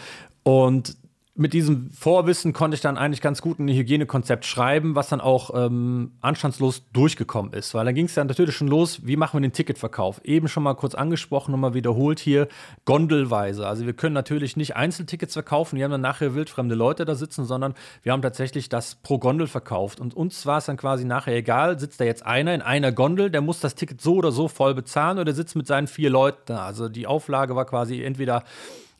Und 0.43 0.97
mit 1.35 1.55
diesem 1.55 1.91
Vorwissen 1.93 2.53
konnte 2.53 2.75
ich 2.75 2.83
dann 2.83 2.99
eigentlich 2.99 3.23
ganz 3.23 3.41
gut 3.41 3.59
ein 3.59 3.69
Hygienekonzept 3.69 4.45
schreiben, 4.45 4.95
was 4.95 5.09
dann 5.09 5.23
auch 5.23 5.51
ähm, 5.55 6.13
anstandslos 6.21 6.83
durchgekommen 6.93 7.55
ist. 7.55 7.73
Weil 7.73 7.87
dann 7.87 7.95
ging 7.95 8.05
es 8.05 8.15
dann 8.15 8.27
natürlich 8.27 8.55
schon 8.55 8.69
los, 8.69 9.07
wie 9.07 9.17
machen 9.17 9.39
wir 9.39 9.49
den 9.49 9.55
Ticketverkauf? 9.55 10.21
Eben 10.25 10.49
schon 10.49 10.63
mal 10.63 10.75
kurz 10.75 10.95
angesprochen, 10.95 11.53
nochmal 11.53 11.73
wiederholt 11.73 12.21
hier, 12.21 12.49
gondelweise. 12.85 13.67
Also 13.67 13.87
wir 13.87 13.95
können 13.95 14.13
natürlich 14.13 14.59
nicht 14.59 14.77
Einzeltickets 14.77 15.33
verkaufen, 15.33 15.77
die 15.77 15.85
haben 15.85 15.91
dann 15.91 16.03
nachher 16.03 16.35
wildfremde 16.35 16.75
Leute 16.75 17.07
da 17.07 17.15
sitzen, 17.15 17.47
sondern 17.47 17.73
wir 18.03 18.13
haben 18.13 18.23
tatsächlich 18.23 18.69
das 18.69 18.97
pro 18.97 19.19
Gondel 19.19 19.47
verkauft. 19.47 20.01
Und 20.01 20.15
uns 20.15 20.45
war 20.45 20.59
es 20.59 20.67
dann 20.67 20.77
quasi 20.77 21.07
nachher 21.07 21.35
egal, 21.35 21.79
sitzt 21.79 21.99
da 21.99 22.05
jetzt 22.05 22.27
einer 22.27 22.55
in 22.55 22.61
einer 22.61 22.93
Gondel, 22.93 23.31
der 23.31 23.41
muss 23.41 23.59
das 23.59 23.75
Ticket 23.75 24.03
so 24.03 24.17
oder 24.17 24.33
so 24.33 24.49
voll 24.49 24.75
bezahlen 24.75 25.19
oder 25.19 25.33
sitzt 25.33 25.57
mit 25.57 25.67
seinen 25.67 25.87
vier 25.87 26.11
Leuten 26.11 26.43
da. 26.45 26.67
Also 26.67 26.91
die 26.91 27.07
Auflage 27.07 27.57
war 27.57 27.65
quasi 27.65 28.03
entweder 28.03 28.45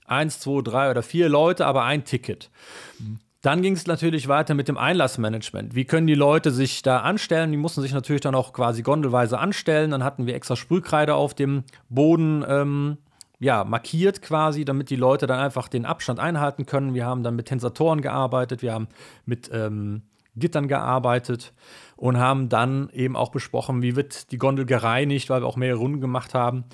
eins, 0.07 0.41
zwei, 0.41 0.63
drei 0.63 0.91
oder 0.91 1.03
vier 1.03 1.29
Leute, 1.29 1.67
aber 1.67 1.85
ein 1.85 2.05
Ticket. 2.05 2.51
Dann 3.43 3.61
ging 3.61 3.73
es 3.73 3.89
natürlich 3.89 4.29
weiter 4.29 4.55
mit 4.55 4.69
dem 4.69 4.79
Einlassmanagement. 4.79 5.75
Wie 5.75 5.85
können 5.85 6.07
die 6.07 6.15
Leute 6.15 6.53
sich 6.53 6.83
da 6.83 7.01
anstellen? 7.01 7.51
Die 7.51 7.59
mussten 7.59 7.83
sich 7.83 7.93
natürlich 7.93 8.21
dann 8.21 8.37
auch 8.37 8.53
quasi 8.53 8.83
gondelweise 8.83 9.39
anstellen. 9.39 9.91
Dann 9.91 10.05
hatten 10.05 10.27
wir 10.27 10.37
extra 10.37 10.55
Sprühkreide 10.55 11.17
auf 11.17 11.35
dem 11.35 11.65
Boden 11.89 12.45
ähm, 12.47 12.99
ja, 13.41 13.65
markiert 13.65 14.23
quasi, 14.23 14.65
damit 14.65 14.91
die 14.91 14.97
Leute 14.97 15.27
dann 15.27 15.41
einfach 15.41 15.67
den 15.67 15.85
Abstand 15.85 16.21
einhalten 16.21 16.67
können. 16.67 16.95
Wir 16.95 17.05
haben 17.05 17.25
dann 17.25 17.35
mit 17.35 17.47
Tensatoren 17.47 18.01
gearbeitet, 18.01 18.63
wir 18.63 18.73
haben 18.73 18.87
mit 19.27 19.51
ähm, 19.53 20.03
Gittern 20.37 20.69
gearbeitet 20.69 21.53
und 21.97 22.19
haben 22.19 22.49
dann 22.49 22.89
eben 22.91 23.17
auch 23.17 23.31
besprochen, 23.31 23.83
wie 23.83 23.97
wird 23.97 24.31
die 24.31 24.39
Gondel 24.39 24.65
gereinigt, 24.65 25.29
weil 25.29 25.43
wir 25.43 25.49
auch 25.49 25.57
mehrere 25.57 25.81
Runden 25.81 26.01
gemacht 26.01 26.35
haben. 26.35 26.65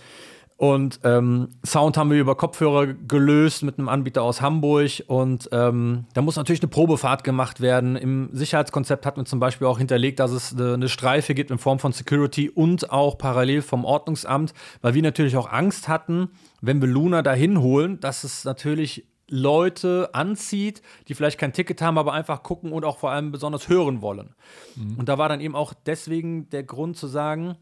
Und 0.59 0.99
ähm, 1.05 1.51
Sound 1.65 1.97
haben 1.97 2.11
wir 2.11 2.19
über 2.19 2.35
Kopfhörer 2.35 2.89
gelöst 2.89 3.63
mit 3.63 3.79
einem 3.79 3.89
Anbieter 3.89 4.25
aus 4.25 4.41
Hamburg. 4.41 5.05
Und 5.07 5.49
ähm, 5.53 6.07
da 6.15 6.21
muss 6.21 6.35
natürlich 6.35 6.61
eine 6.61 6.69
Probefahrt 6.69 7.23
gemacht 7.23 7.61
werden. 7.61 7.95
Im 7.95 8.29
Sicherheitskonzept 8.33 9.07
hat 9.07 9.17
man 9.17 9.25
zum 9.25 9.39
Beispiel 9.39 9.69
auch 9.69 9.79
hinterlegt, 9.79 10.19
dass 10.19 10.33
es 10.33 10.53
eine 10.59 10.89
Streife 10.89 11.35
gibt 11.35 11.53
in 11.53 11.59
Form 11.59 11.79
von 11.79 11.93
Security 11.93 12.51
und 12.51 12.91
auch 12.91 13.19
parallel 13.19 13.63
vom 13.63 13.85
Ordnungsamt, 13.85 14.53
weil 14.83 14.95
wir 14.95 15.03
natürlich 15.03 15.37
auch 15.37 15.49
Angst 15.49 15.87
hatten, 15.87 16.31
wenn 16.61 16.81
wir 16.81 16.89
Luna 16.89 17.23
dahin 17.23 17.61
holen, 17.61 18.01
dass 18.01 18.25
es 18.25 18.45
natürlich 18.45 19.07
Leute 19.31 20.11
anzieht, 20.13 20.83
die 21.07 21.15
vielleicht 21.15 21.39
kein 21.39 21.53
Ticket 21.53 21.81
haben, 21.83 21.99
aber 21.99 22.15
einfach 22.15 22.43
gucken 22.43 22.73
und 22.73 22.85
auch 22.85 22.99
vor 22.99 23.13
allem 23.13 23.31
besonders 23.31 23.69
hören 23.69 24.03
wollen. 24.03 24.35
Mhm. 24.75 24.97
Und 24.99 25.09
da 25.09 25.19
war 25.19 25.29
dann 25.29 25.41
eben 25.41 25.55
auch 25.55 25.73
deswegen 25.87 26.49
der 26.51 26.65
Grund 26.65 26.97
zu 26.97 27.07
sagen, 27.07 27.57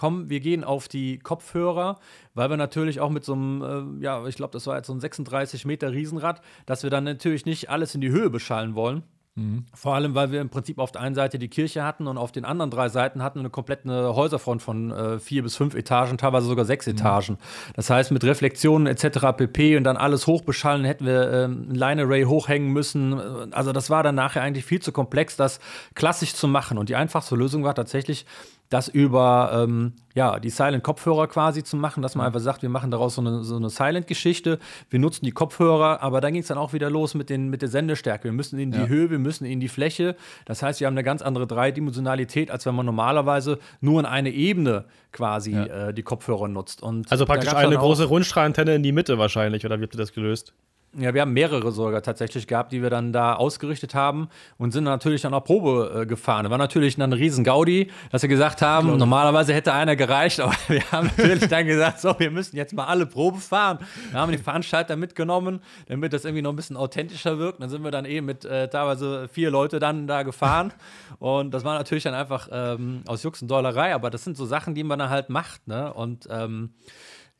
komm, 0.00 0.30
wir 0.30 0.40
gehen 0.40 0.64
auf 0.64 0.88
die 0.88 1.18
Kopfhörer, 1.18 1.98
weil 2.32 2.48
wir 2.48 2.56
natürlich 2.56 3.00
auch 3.00 3.10
mit 3.10 3.22
so 3.22 3.34
einem, 3.34 3.98
äh, 4.00 4.02
ja, 4.02 4.26
ich 4.26 4.34
glaube, 4.34 4.52
das 4.52 4.66
war 4.66 4.78
jetzt 4.78 4.86
so 4.86 4.94
ein 4.94 5.00
36 5.00 5.66
Meter 5.66 5.92
Riesenrad, 5.92 6.40
dass 6.64 6.82
wir 6.82 6.88
dann 6.88 7.04
natürlich 7.04 7.44
nicht 7.44 7.68
alles 7.68 7.94
in 7.94 8.00
die 8.00 8.08
Höhe 8.08 8.30
beschallen 8.30 8.74
wollen. 8.74 9.02
Mhm. 9.34 9.66
Vor 9.74 9.94
allem, 9.94 10.14
weil 10.14 10.32
wir 10.32 10.40
im 10.40 10.48
Prinzip 10.48 10.78
auf 10.78 10.90
der 10.90 11.02
einen 11.02 11.14
Seite 11.14 11.38
die 11.38 11.48
Kirche 11.48 11.84
hatten 11.84 12.06
und 12.06 12.16
auf 12.16 12.32
den 12.32 12.46
anderen 12.46 12.70
drei 12.70 12.88
Seiten 12.88 13.22
hatten 13.22 13.40
wir 13.40 13.42
eine 13.42 13.50
komplette 13.50 14.14
Häuserfront 14.14 14.62
von 14.62 14.90
äh, 14.90 15.18
vier 15.18 15.42
bis 15.42 15.54
fünf 15.54 15.74
Etagen, 15.74 16.16
teilweise 16.16 16.46
sogar 16.46 16.64
sechs 16.64 16.86
mhm. 16.86 16.92
Etagen. 16.92 17.36
Das 17.76 17.90
heißt, 17.90 18.10
mit 18.10 18.24
Reflexionen 18.24 18.86
etc. 18.86 19.36
pp. 19.36 19.76
und 19.76 19.84
dann 19.84 19.98
alles 19.98 20.26
hochbeschallen, 20.26 20.86
hätten 20.86 21.04
wir 21.04 21.30
äh, 21.30 21.44
ein 21.44 21.74
Line-Array 21.74 22.24
hochhängen 22.24 22.72
müssen. 22.72 23.52
Also 23.52 23.72
das 23.72 23.90
war 23.90 24.02
dann 24.02 24.14
nachher 24.14 24.40
eigentlich 24.40 24.64
viel 24.64 24.80
zu 24.80 24.92
komplex, 24.92 25.36
das 25.36 25.60
klassisch 25.94 26.32
zu 26.32 26.48
machen. 26.48 26.78
Und 26.78 26.88
die 26.88 26.96
einfachste 26.96 27.36
Lösung 27.36 27.64
war 27.64 27.74
tatsächlich, 27.74 28.24
das 28.70 28.86
über 28.88 29.50
ähm, 29.52 29.94
ja, 30.14 30.38
die 30.38 30.48
Silent-Kopfhörer 30.48 31.26
quasi 31.26 31.64
zu 31.64 31.76
machen, 31.76 32.02
dass 32.02 32.14
man 32.14 32.24
einfach 32.24 32.40
sagt, 32.40 32.62
wir 32.62 32.68
machen 32.68 32.92
daraus 32.92 33.16
so 33.16 33.20
eine, 33.20 33.42
so 33.42 33.56
eine 33.56 33.68
Silent-Geschichte, 33.68 34.60
wir 34.88 34.98
nutzen 35.00 35.24
die 35.24 35.32
Kopfhörer, 35.32 36.02
aber 36.02 36.20
dann 36.20 36.32
ging 36.32 36.42
es 36.42 36.48
dann 36.48 36.58
auch 36.58 36.72
wieder 36.72 36.88
los 36.88 37.14
mit, 37.14 37.30
den, 37.30 37.50
mit 37.50 37.62
der 37.62 37.68
Sendestärke. 37.68 38.24
Wir 38.24 38.32
müssen 38.32 38.58
in 38.60 38.70
die 38.70 38.78
ja. 38.78 38.86
Höhe, 38.86 39.10
wir 39.10 39.18
müssen 39.18 39.44
in 39.44 39.58
die 39.58 39.68
Fläche. 39.68 40.14
Das 40.46 40.62
heißt, 40.62 40.78
wir 40.78 40.86
haben 40.86 40.94
eine 40.94 41.02
ganz 41.02 41.20
andere 41.20 41.48
Dreidimensionalität, 41.48 42.50
als 42.50 42.64
wenn 42.64 42.76
man 42.76 42.86
normalerweise 42.86 43.58
nur 43.80 43.98
in 43.98 44.06
eine 44.06 44.30
Ebene 44.30 44.84
quasi 45.10 45.52
ja. 45.52 45.88
äh, 45.88 45.94
die 45.94 46.02
Kopfhörer 46.02 46.46
nutzt. 46.46 46.80
Und 46.80 47.10
also 47.10 47.26
praktisch 47.26 47.52
eine 47.52 47.76
große 47.76 48.04
Rundstrahlantenne 48.04 48.76
in 48.76 48.84
die 48.84 48.92
Mitte 48.92 49.18
wahrscheinlich, 49.18 49.66
oder 49.66 49.80
wie 49.80 49.84
habt 49.84 49.94
ihr 49.94 49.98
das 49.98 50.12
gelöst? 50.12 50.54
Ja, 50.98 51.14
wir 51.14 51.20
haben 51.20 51.32
mehrere 51.32 51.70
sogar 51.70 52.02
tatsächlich 52.02 52.48
gehabt, 52.48 52.72
die 52.72 52.82
wir 52.82 52.90
dann 52.90 53.12
da 53.12 53.34
ausgerichtet 53.34 53.94
haben 53.94 54.28
und 54.58 54.72
sind 54.72 54.82
natürlich 54.82 55.22
dann 55.22 55.32
auch 55.34 55.44
Probe 55.44 56.00
äh, 56.00 56.06
gefahren. 56.06 56.50
War 56.50 56.58
natürlich 56.58 56.96
dann 56.96 57.10
ein 57.10 57.12
riesen 57.12 57.44
Gaudi, 57.44 57.92
dass 58.10 58.22
wir 58.22 58.28
gesagt 58.28 58.60
haben, 58.60 58.96
normalerweise 58.96 59.54
hätte 59.54 59.72
einer 59.72 59.94
gereicht, 59.94 60.40
aber 60.40 60.52
wir 60.66 60.82
haben 60.90 61.08
natürlich 61.16 61.48
dann 61.48 61.64
gesagt, 61.66 62.00
so, 62.00 62.18
wir 62.18 62.32
müssen 62.32 62.56
jetzt 62.56 62.72
mal 62.74 62.86
alle 62.86 63.06
Probe 63.06 63.38
fahren. 63.38 63.78
Wir 64.10 64.18
haben 64.18 64.32
die 64.32 64.38
Veranstalter 64.38 64.96
mitgenommen, 64.96 65.60
damit 65.86 66.12
das 66.12 66.24
irgendwie 66.24 66.42
noch 66.42 66.50
ein 66.50 66.56
bisschen 66.56 66.76
authentischer 66.76 67.38
wirkt. 67.38 67.62
Dann 67.62 67.70
sind 67.70 67.84
wir 67.84 67.92
dann 67.92 68.04
eben 68.04 68.26
mit 68.26 68.44
äh, 68.44 68.66
teilweise 68.68 69.28
vier 69.28 69.52
Leute 69.52 69.78
dann 69.78 70.08
da 70.08 70.24
gefahren 70.24 70.72
und 71.20 71.54
das 71.54 71.62
war 71.62 71.78
natürlich 71.78 72.02
dann 72.02 72.14
einfach 72.14 72.48
ähm, 72.50 73.02
aus 73.06 73.22
Jux 73.22 73.40
und 73.42 73.48
Dollerei, 73.48 73.94
aber 73.94 74.10
das 74.10 74.24
sind 74.24 74.36
so 74.36 74.44
Sachen, 74.44 74.74
die 74.74 74.82
man 74.82 74.98
dann 74.98 75.10
halt 75.10 75.30
macht, 75.30 75.68
ne? 75.68 75.94
Und 75.94 76.26
ähm, 76.32 76.70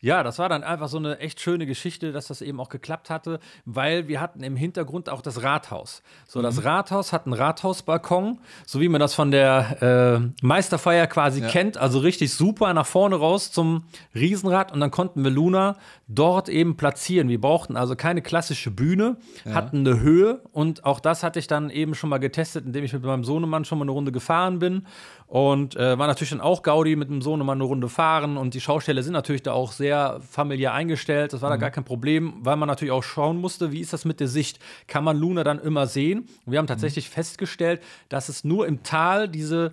ja, 0.00 0.22
das 0.22 0.38
war 0.38 0.48
dann 0.48 0.62
einfach 0.62 0.88
so 0.88 0.96
eine 0.96 1.18
echt 1.18 1.40
schöne 1.40 1.66
Geschichte, 1.66 2.12
dass 2.12 2.28
das 2.28 2.40
eben 2.40 2.58
auch 2.58 2.70
geklappt 2.70 3.10
hatte, 3.10 3.38
weil 3.66 4.08
wir 4.08 4.20
hatten 4.20 4.42
im 4.42 4.56
Hintergrund 4.56 5.10
auch 5.10 5.20
das 5.20 5.42
Rathaus. 5.42 6.02
So, 6.26 6.38
mhm. 6.38 6.44
das 6.44 6.64
Rathaus 6.64 7.12
hat 7.12 7.26
einen 7.26 7.34
Rathausbalkon, 7.34 8.38
so 8.64 8.80
wie 8.80 8.88
man 8.88 9.00
das 9.00 9.14
von 9.14 9.30
der 9.30 10.22
äh, 10.22 10.44
Meisterfeier 10.44 11.06
quasi 11.06 11.42
ja. 11.42 11.48
kennt, 11.48 11.76
also 11.76 11.98
richtig 11.98 12.32
super 12.32 12.72
nach 12.72 12.86
vorne 12.86 13.16
raus 13.16 13.52
zum 13.52 13.84
Riesenrad 14.14 14.72
und 14.72 14.80
dann 14.80 14.90
konnten 14.90 15.22
wir 15.22 15.30
Luna 15.30 15.76
dort 16.08 16.48
eben 16.48 16.76
platzieren. 16.76 17.28
Wir 17.28 17.40
brauchten 17.40 17.76
also 17.76 17.94
keine 17.94 18.22
klassische 18.22 18.70
Bühne, 18.70 19.16
ja. 19.44 19.52
hatten 19.52 19.80
eine 19.80 20.00
Höhe 20.00 20.40
und 20.52 20.84
auch 20.84 21.00
das 21.00 21.22
hatte 21.22 21.38
ich 21.38 21.46
dann 21.46 21.68
eben 21.68 21.94
schon 21.94 22.08
mal 22.08 22.18
getestet, 22.18 22.64
indem 22.64 22.84
ich 22.84 22.92
mit 22.94 23.02
meinem 23.02 23.24
Sohnemann 23.24 23.66
schon 23.66 23.78
mal 23.78 23.84
eine 23.84 23.92
Runde 23.92 24.12
gefahren 24.12 24.58
bin 24.58 24.86
und 25.30 25.76
äh, 25.76 25.96
war 25.96 26.08
natürlich 26.08 26.30
dann 26.30 26.40
auch 26.40 26.64
Gaudi 26.64 26.96
mit 26.96 27.08
dem 27.08 27.22
Sohnemann 27.22 27.58
eine 27.58 27.64
Runde 27.64 27.88
fahren 27.88 28.36
und 28.36 28.52
die 28.52 28.60
Schausteller 28.60 29.04
sind 29.04 29.12
natürlich 29.12 29.44
da 29.44 29.52
auch 29.52 29.70
sehr 29.70 30.20
familiär 30.28 30.74
eingestellt. 30.74 31.32
Das 31.32 31.40
war 31.40 31.50
mhm. 31.50 31.52
da 31.52 31.56
gar 31.58 31.70
kein 31.70 31.84
Problem, 31.84 32.34
weil 32.40 32.56
man 32.56 32.66
natürlich 32.66 32.90
auch 32.90 33.04
schauen 33.04 33.40
musste, 33.40 33.70
wie 33.70 33.78
ist 33.78 33.92
das 33.92 34.04
mit 34.04 34.18
der 34.18 34.26
Sicht? 34.26 34.58
Kann 34.88 35.04
man 35.04 35.16
Luna 35.16 35.44
dann 35.44 35.60
immer 35.60 35.86
sehen? 35.86 36.28
Und 36.44 36.52
wir 36.52 36.58
haben 36.58 36.66
tatsächlich 36.66 37.08
mhm. 37.08 37.12
festgestellt, 37.12 37.80
dass 38.08 38.28
es 38.28 38.42
nur 38.42 38.66
im 38.66 38.82
Tal 38.82 39.28
diese 39.28 39.72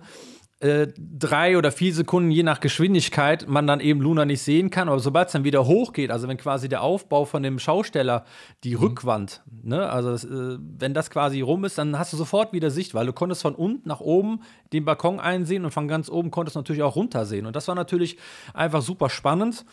äh, 0.60 0.88
drei 0.96 1.56
oder 1.56 1.70
vier 1.70 1.94
Sekunden, 1.94 2.32
je 2.32 2.42
nach 2.42 2.58
Geschwindigkeit, 2.58 3.46
man 3.48 3.68
dann 3.68 3.78
eben 3.78 4.00
Luna 4.00 4.24
nicht 4.24 4.42
sehen 4.42 4.70
kann. 4.70 4.88
Aber 4.88 4.98
sobald 4.98 5.28
es 5.28 5.32
dann 5.32 5.44
wieder 5.44 5.66
hochgeht, 5.66 6.10
also 6.10 6.26
wenn 6.26 6.36
quasi 6.36 6.68
der 6.68 6.82
Aufbau 6.82 7.24
von 7.26 7.44
dem 7.44 7.60
Schausteller, 7.60 8.24
die 8.64 8.74
mhm. 8.74 8.82
Rückwand, 8.82 9.42
ne, 9.62 9.88
also 9.88 10.10
das, 10.10 10.24
äh, 10.24 10.58
wenn 10.58 10.94
das 10.94 11.10
quasi 11.10 11.42
rum 11.42 11.64
ist, 11.64 11.78
dann 11.78 11.96
hast 11.96 12.12
du 12.12 12.16
sofort 12.16 12.52
wieder 12.52 12.70
Sicht, 12.70 12.92
weil 12.94 13.06
du 13.06 13.12
konntest 13.12 13.42
von 13.42 13.54
unten 13.54 13.88
nach 13.88 14.00
oben 14.00 14.40
den 14.72 14.84
Balkon 14.84 15.20
einsehen 15.20 15.64
und 15.64 15.70
von 15.70 15.86
ganz 15.86 16.10
oben 16.10 16.32
konntest 16.32 16.56
du 16.56 16.60
natürlich 16.60 16.82
auch 16.82 16.96
runtersehen. 16.96 17.46
Und 17.46 17.54
das 17.54 17.68
war 17.68 17.76
natürlich 17.76 18.18
einfach 18.52 18.82
super 18.82 19.10
spannend. 19.10 19.64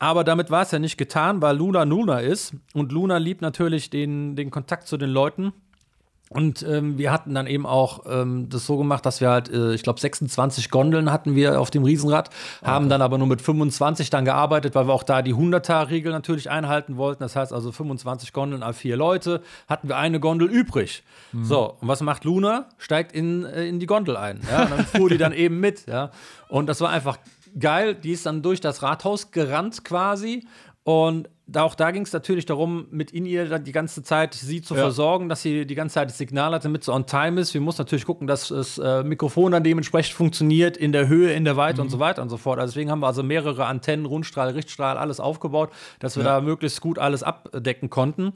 Aber 0.00 0.24
damit 0.24 0.50
war 0.50 0.62
es 0.62 0.72
ja 0.72 0.80
nicht 0.80 0.96
getan, 0.96 1.40
weil 1.40 1.56
Luna 1.56 1.84
Luna 1.84 2.18
ist. 2.18 2.56
Und 2.74 2.90
Luna 2.90 3.18
liebt 3.18 3.42
natürlich 3.42 3.90
den, 3.90 4.34
den 4.34 4.50
Kontakt 4.50 4.88
zu 4.88 4.96
den 4.96 5.10
Leuten. 5.10 5.52
Und 6.32 6.62
ähm, 6.62 6.96
wir 6.96 7.12
hatten 7.12 7.34
dann 7.34 7.46
eben 7.46 7.66
auch 7.66 8.04
ähm, 8.08 8.48
das 8.48 8.66
so 8.66 8.78
gemacht, 8.78 9.04
dass 9.04 9.20
wir 9.20 9.28
halt, 9.28 9.50
äh, 9.50 9.74
ich 9.74 9.82
glaube, 9.82 10.00
26 10.00 10.70
Gondeln 10.70 11.12
hatten 11.12 11.34
wir 11.34 11.60
auf 11.60 11.70
dem 11.70 11.84
Riesenrad, 11.84 12.30
okay. 12.60 12.70
haben 12.70 12.88
dann 12.88 13.02
aber 13.02 13.18
nur 13.18 13.26
mit 13.26 13.42
25 13.42 14.08
dann 14.08 14.24
gearbeitet, 14.24 14.74
weil 14.74 14.86
wir 14.86 14.94
auch 14.94 15.02
da 15.02 15.20
die 15.20 15.34
100er-Regel 15.34 16.10
natürlich 16.10 16.48
einhalten 16.48 16.96
wollten. 16.96 17.22
Das 17.22 17.36
heißt 17.36 17.52
also 17.52 17.70
25 17.70 18.32
Gondeln 18.32 18.62
auf 18.62 18.76
vier 18.76 18.96
Leute, 18.96 19.42
hatten 19.68 19.88
wir 19.88 19.98
eine 19.98 20.20
Gondel 20.20 20.48
übrig. 20.48 21.02
Mhm. 21.32 21.44
So, 21.44 21.76
und 21.80 21.88
was 21.88 22.00
macht 22.00 22.24
Luna? 22.24 22.66
Steigt 22.78 23.12
in, 23.12 23.44
äh, 23.44 23.66
in 23.66 23.78
die 23.78 23.86
Gondel 23.86 24.16
ein. 24.16 24.40
Ja? 24.50 24.62
Und 24.62 24.70
dann 24.70 24.86
fuhr 24.86 25.10
die 25.10 25.18
dann 25.18 25.32
eben 25.32 25.60
mit. 25.60 25.86
Ja? 25.86 26.12
Und 26.48 26.66
das 26.66 26.80
war 26.80 26.88
einfach 26.88 27.18
geil. 27.58 27.94
Die 27.94 28.12
ist 28.12 28.24
dann 28.24 28.40
durch 28.40 28.60
das 28.60 28.82
Rathaus 28.82 29.32
gerannt 29.32 29.84
quasi 29.84 30.46
und 30.84 31.28
auch 31.54 31.74
da 31.74 31.90
ging 31.90 32.02
es 32.02 32.12
natürlich 32.12 32.46
darum, 32.46 32.86
mit 32.90 33.10
in 33.10 33.26
ihr 33.26 33.58
die 33.58 33.72
ganze 33.72 34.02
Zeit 34.02 34.34
sie 34.34 34.62
zu 34.62 34.74
ja. 34.74 34.80
versorgen, 34.80 35.28
dass 35.28 35.42
sie 35.42 35.66
die 35.66 35.74
ganze 35.74 35.94
Zeit 35.94 36.08
das 36.08 36.18
Signal 36.18 36.54
hat, 36.54 36.64
damit 36.64 36.84
sie 36.84 36.92
on 36.92 37.06
time 37.06 37.40
ist. 37.40 37.52
Wir 37.52 37.60
mussten 37.60 37.82
natürlich 37.82 38.06
gucken, 38.06 38.26
dass 38.26 38.48
das 38.48 38.78
äh, 38.78 39.02
Mikrofon 39.02 39.52
dann 39.52 39.62
dementsprechend 39.62 40.14
funktioniert, 40.14 40.76
in 40.76 40.92
der 40.92 41.08
Höhe, 41.08 41.32
in 41.32 41.44
der 41.44 41.56
Weite 41.56 41.80
mhm. 41.80 41.86
und 41.86 41.90
so 41.90 41.98
weiter 41.98 42.22
und 42.22 42.30
so 42.30 42.36
fort. 42.36 42.58
Also 42.58 42.72
deswegen 42.72 42.90
haben 42.90 43.00
wir 43.00 43.06
also 43.06 43.22
mehrere 43.22 43.66
Antennen, 43.66 44.06
Rundstrahl, 44.06 44.50
Richtstrahl, 44.50 44.96
alles 44.96 45.20
aufgebaut, 45.20 45.70
dass 45.98 46.16
wir 46.16 46.24
ja. 46.24 46.36
da 46.36 46.40
möglichst 46.40 46.80
gut 46.80 46.98
alles 46.98 47.22
abdecken 47.22 47.90
konnten. 47.90 48.32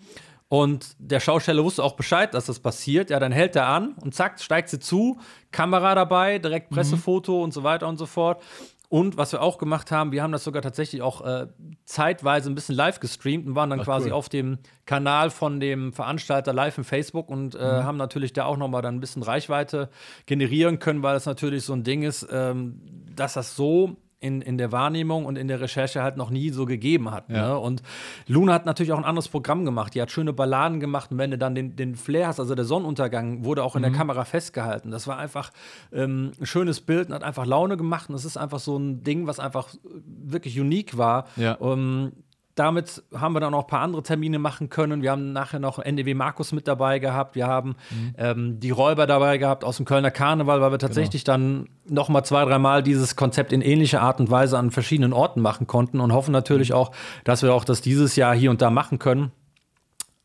Und 0.49 0.95
der 0.99 1.19
Schausteller 1.19 1.65
wusste 1.65 1.83
auch 1.83 1.97
Bescheid, 1.97 2.33
dass 2.33 2.47
das 2.47 2.61
passiert. 2.61 3.11
Ja, 3.11 3.19
dann 3.19 3.33
hält 3.33 3.57
er 3.57 3.67
an 3.67 3.95
und 4.01 4.15
zack, 4.15 4.41
steigt 4.41 4.69
sie 4.69 4.79
zu, 4.79 5.19
Kamera 5.51 5.97
dabei, 5.97 6.39
direkt 6.39 6.71
mhm. 6.71 6.77
Pressefoto 6.77 7.39
mhm. 7.39 7.45
und 7.45 7.55
so 7.55 7.65
weiter 7.65 7.89
und 7.89 7.97
so 7.97 8.07
fort. 8.07 8.41
Und 8.89 9.17
was 9.17 9.33
wir 9.33 9.43
auch 9.43 9.59
gemacht 9.59 9.91
haben, 9.91 10.13
wir 10.13 10.23
haben 10.23 10.33
das 10.33 10.45
sogar 10.45 10.63
tatsächlich 10.63 11.03
auch 11.03 11.25
äh, 11.25 11.47
zeitweise 11.85 12.51
ein 12.51 12.55
bisschen 12.55 12.75
live 12.75 13.01
gestreamt 13.01 13.47
und 13.47 13.55
waren 13.55 13.71
dann 13.71 13.81
Ach, 13.81 13.85
quasi 13.85 14.09
cool. 14.09 14.15
auf 14.15 14.29
dem 14.29 14.59
Kanal 14.85 15.31
von 15.31 15.61
dem 15.61 15.93
Veranstalter 15.93 16.53
live 16.53 16.79
im 16.79 16.85
Facebook 16.85 17.29
und 17.29 17.55
äh, 17.55 17.59
mhm. 17.59 17.85
haben 17.85 17.97
natürlich 17.97 18.33
da 18.33 18.45
auch 18.45 18.57
nochmal 18.57 18.83
dann 18.83 18.97
ein 18.97 19.01
bisschen 19.01 19.23
Reichweite 19.23 19.91
generieren 20.27 20.79
können, 20.79 21.03
weil 21.03 21.15
das 21.15 21.27
natürlich 21.27 21.65
so 21.65 21.73
ein 21.73 21.83
Ding 21.83 22.03
ist, 22.03 22.27
ähm, 22.31 22.81
dass 23.15 23.35
das 23.35 23.57
so 23.57 23.97
in, 24.27 24.43
in 24.43 24.59
der 24.59 24.73
Wahrnehmung 24.73 25.25
und 25.25 25.37
in 25.37 25.49
der 25.49 25.61
Recherche 25.61 26.03
halt 26.03 26.17
noch 26.17 26.31
nie 26.31 26.51
so 26.51 26.67
gegeben 26.67 27.11
hat. 27.11 27.29
Ja. 27.29 27.49
Ne? 27.49 27.59
Und 27.59 27.83
Luna 28.27 28.53
hat 28.53 28.67
natürlich 28.67 28.93
auch 28.93 28.99
ein 28.99 29.05
anderes 29.05 29.29
Programm 29.29 29.65
gemacht. 29.65 29.95
Die 29.95 30.03
hat 30.03 30.11
schöne 30.11 30.33
Balladen 30.33 30.81
gemacht 30.81 31.13
und 31.13 31.19
wenn 31.19 31.31
du 31.31 31.39
dann 31.39 31.55
den, 31.55 31.77
den 31.77 31.95
Flair 31.95 32.27
hast, 32.27 32.41
also 32.41 32.55
der 32.55 32.65
Sonnenuntergang, 32.65 33.45
wurde 33.45 33.63
auch 33.63 33.77
in 33.77 33.83
der 33.83 33.93
Kamera 33.93 34.25
festgehalten. 34.25 34.91
Das 34.91 35.07
war 35.07 35.19
einfach 35.19 35.53
ähm, 35.93 36.33
ein 36.41 36.47
schönes 36.47 36.81
Bild 36.81 37.09
und 37.09 37.15
hat 37.15 37.23
einfach 37.23 37.47
Laune 37.47 37.77
gemacht. 37.77 38.09
Und 38.09 38.15
es 38.15 38.25
ist 38.25 38.37
einfach 38.37 38.59
so 38.59 38.77
ein 38.77 39.03
Ding, 39.03 39.27
was 39.27 39.39
einfach 39.39 39.69
wirklich 40.05 40.59
unique 40.59 40.99
war. 40.99 41.27
Ja. 41.37 41.57
Ähm, 41.61 42.13
damit 42.57 43.05
haben 43.15 43.35
wir 43.35 43.41
dann 43.41 43.55
auch 43.55 43.65
ein 43.65 43.69
paar 43.69 43.83
andere 43.83 44.03
Termine 44.03 44.39
machen 44.39 44.71
können. 44.71 45.03
Wir 45.03 45.13
haben 45.13 45.33
nachher 45.33 45.61
noch 45.61 45.79
NDW 45.79 46.15
Markus 46.15 46.53
mit 46.53 46.67
dabei 46.67 46.99
gehabt. 46.99 47.37
Wir 47.37 47.47
haben 47.47 47.77
ähm, 48.17 48.59
die 48.59 48.71
Räuber 48.71 49.07
dabei 49.07 49.37
gehabt 49.39 49.63
aus 49.63 49.77
dem 49.77 49.85
Kölner 49.85 50.11
Karneval, 50.11 50.63
weil 50.63 50.73
wir 50.73 50.79
tatsächlich 50.79 51.23
dann 51.23 51.69
noch 51.87 52.09
mal 52.09 52.25
zwei, 52.25 52.45
dreimal 52.45 52.83
dieses 52.83 53.15
Konzept 53.15 53.53
in 53.53 53.61
ähnlicher 53.61 54.01
Art 54.01 54.21
und 54.21 54.31
Weise 54.31 54.59
an 54.59 54.71
verschiedenen 54.71 55.13
Orten 55.13 55.41
machen 55.43 55.67
konnten 55.67 56.01
und 56.01 56.13
hoffen 56.13 56.33
natürlich 56.33 56.73
auch, 56.73 56.93
dass 57.25 57.43
wir 57.43 57.55
auch 57.55 57.65
das 57.65 57.83
dieses 57.83 58.17
Jahr 58.17 58.35
hier 58.35 58.51
und 58.51 58.63
da 58.63 58.71
machen 58.71 58.99
können. 58.99 59.33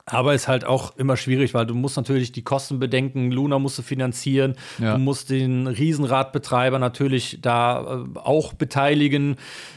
Aber 0.06 0.34
ist 0.34 0.48
halt 0.48 0.66
auch 0.66 0.96
immer 0.98 1.16
schwierig, 1.18 1.54
weil 1.54 1.66
du 1.66 1.76
musst 1.76 1.98
natürlich 1.98 2.32
die 2.32 2.44
Kosten 2.44 2.80
bedenken. 2.80 3.32
Luna 3.32 3.60
musst 3.60 3.78
du 3.78 3.82
finanzieren. 3.82 4.56
Ja. 4.80 4.94
Du 4.94 5.00
musst 5.00 5.30
den 5.30 5.68
Riesenradbetreiber 5.68 6.80
natürlich 6.80 7.40
da 7.42 8.04
äh, 8.16 8.20
auch 8.20 8.54
beteiligen. 8.54 9.36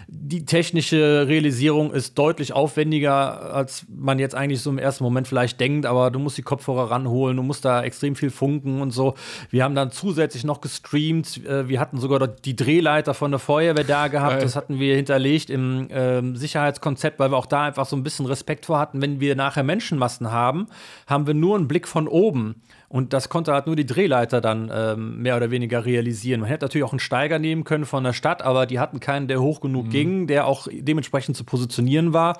Die 0.08 0.44
technische 0.44 1.26
Realisierung 1.28 1.92
ist 1.92 2.18
deutlich 2.18 2.52
aufwendiger, 2.52 3.54
als 3.54 3.86
man 3.88 4.18
jetzt 4.18 4.34
eigentlich 4.34 4.60
so 4.60 4.70
im 4.70 4.78
ersten 4.78 5.04
Moment 5.04 5.28
vielleicht 5.28 5.60
denkt. 5.60 5.86
Aber 5.86 6.10
du 6.10 6.18
musst 6.18 6.38
die 6.38 6.42
Kopfhörer 6.42 6.90
ranholen. 6.90 7.36
Du 7.36 7.42
musst 7.42 7.64
da 7.64 7.82
extrem 7.82 8.16
viel 8.16 8.30
funken 8.30 8.80
und 8.80 8.90
so. 8.92 9.14
Wir 9.50 9.64
haben 9.64 9.74
dann 9.74 9.90
zusätzlich 9.90 10.44
noch 10.44 10.60
gestreamt. 10.60 11.44
Äh, 11.46 11.68
Wir 11.68 11.80
hatten 11.80 11.98
sogar 11.98 12.26
die 12.28 12.56
Drehleiter 12.56 13.14
von 13.14 13.30
der 13.30 13.40
Feuerwehr 13.40 13.84
da 13.84 14.08
gehabt. 14.08 14.34
Geil. 14.34 14.42
Das 14.42 14.56
hatten 14.56 14.78
wir 14.78 14.96
hinterlegt 14.96 15.50
im 15.50 15.88
ähm, 15.90 16.36
Sicherheitskonzept, 16.36 17.18
weil 17.18 17.30
wir 17.30 17.36
auch 17.36 17.46
da 17.46 17.64
einfach 17.64 17.86
so 17.86 17.96
ein 17.96 18.02
bisschen 18.02 18.26
Respekt 18.26 18.66
vor 18.66 18.78
hatten. 18.78 19.02
Wenn 19.02 19.20
wir 19.20 19.36
nachher 19.36 19.62
Menschenmassen 19.62 20.23
haben, 20.30 20.66
haben 21.06 21.26
wir 21.26 21.34
nur 21.34 21.56
einen 21.56 21.68
Blick 21.68 21.88
von 21.88 22.08
oben. 22.08 22.62
Und 22.88 23.12
das 23.12 23.28
konnte 23.28 23.52
halt 23.52 23.66
nur 23.66 23.74
die 23.74 23.86
Drehleiter 23.86 24.40
dann 24.40 24.70
ähm, 24.72 25.20
mehr 25.20 25.36
oder 25.36 25.50
weniger 25.50 25.84
realisieren. 25.84 26.40
Man 26.40 26.48
hätte 26.48 26.64
natürlich 26.64 26.84
auch 26.84 26.92
einen 26.92 27.00
Steiger 27.00 27.40
nehmen 27.40 27.64
können 27.64 27.86
von 27.86 28.04
der 28.04 28.12
Stadt, 28.12 28.42
aber 28.42 28.66
die 28.66 28.78
hatten 28.78 29.00
keinen, 29.00 29.26
der 29.26 29.40
hoch 29.40 29.60
genug 29.60 29.90
ging, 29.90 30.28
der 30.28 30.46
auch 30.46 30.68
dementsprechend 30.70 31.36
zu 31.36 31.42
positionieren 31.42 32.12
war. 32.12 32.38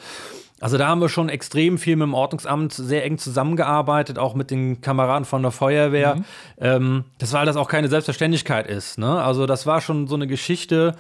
Also 0.61 0.79
da 0.79 0.87
haben 0.87 1.01
wir 1.01 1.09
schon 1.09 1.29
extrem 1.29 1.79
viel 1.79 1.97
mit 1.97 2.07
dem 2.07 2.15
Ordnungsamt 2.15 2.73
sehr 2.73 3.05
eng 3.05 3.19
zusammengearbeitet, 3.19 4.19
auch 4.19 4.35
mit 4.35 4.51
den 4.51 4.81
Kameraden 4.81 5.25
von 5.25 5.43
der 5.43 5.51
Feuerwehr. 5.51 6.23
Ähm, 6.59 7.05
das 7.19 7.33
weil 7.33 7.47
das 7.47 7.57
auch 7.57 7.69
keine 7.69 7.89
Selbstverständlichkeit 7.89 8.69
ist. 8.69 8.97
Ne? 8.97 9.23
Also 9.23 9.47
das 9.47 9.67
war 9.67 9.81
schon 9.81 10.07
so 10.07 10.15
eine 10.15 10.27
Geschichte, 10.27 10.95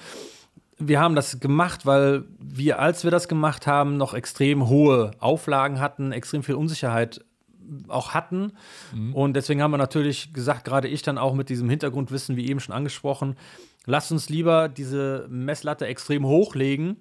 wir 0.79 1.01
haben 1.01 1.15
das 1.15 1.41
gemacht, 1.41 1.87
weil 1.87 2.25
wir, 2.39 2.81
als 2.81 3.05
wir 3.05 3.11
das 3.11 3.29
gemacht 3.29 3.67
haben, 3.67 3.97
noch 3.97 4.13
extrem 4.15 4.69
hohe 4.69 5.13
Auflagen 5.21 5.81
hatten, 5.81 6.13
extrem 6.13 6.43
viel 6.43 6.57
Unsicherheit 6.57 7.25
auch 7.89 8.13
hatten. 8.15 8.53
Und 9.15 9.35
deswegen 9.35 9.63
haben 9.63 9.71
wir 9.71 9.79
natürlich 9.79 10.33
gesagt, 10.33 10.65
gerade 10.65 10.89
ich 10.89 11.03
dann 11.03 11.19
auch 11.19 11.35
mit 11.35 11.49
diesem 11.49 11.71
Hintergrundwissen, 11.71 12.37
wie 12.37 12.49
eben 12.49 12.59
schon 12.61 12.75
angesprochen, 12.75 13.37
lasst 13.87 14.11
uns 14.13 14.29
lieber 14.29 14.69
diese 14.69 15.27
Messlatte 15.31 15.87
extrem 15.87 16.27
hochlegen, 16.27 16.97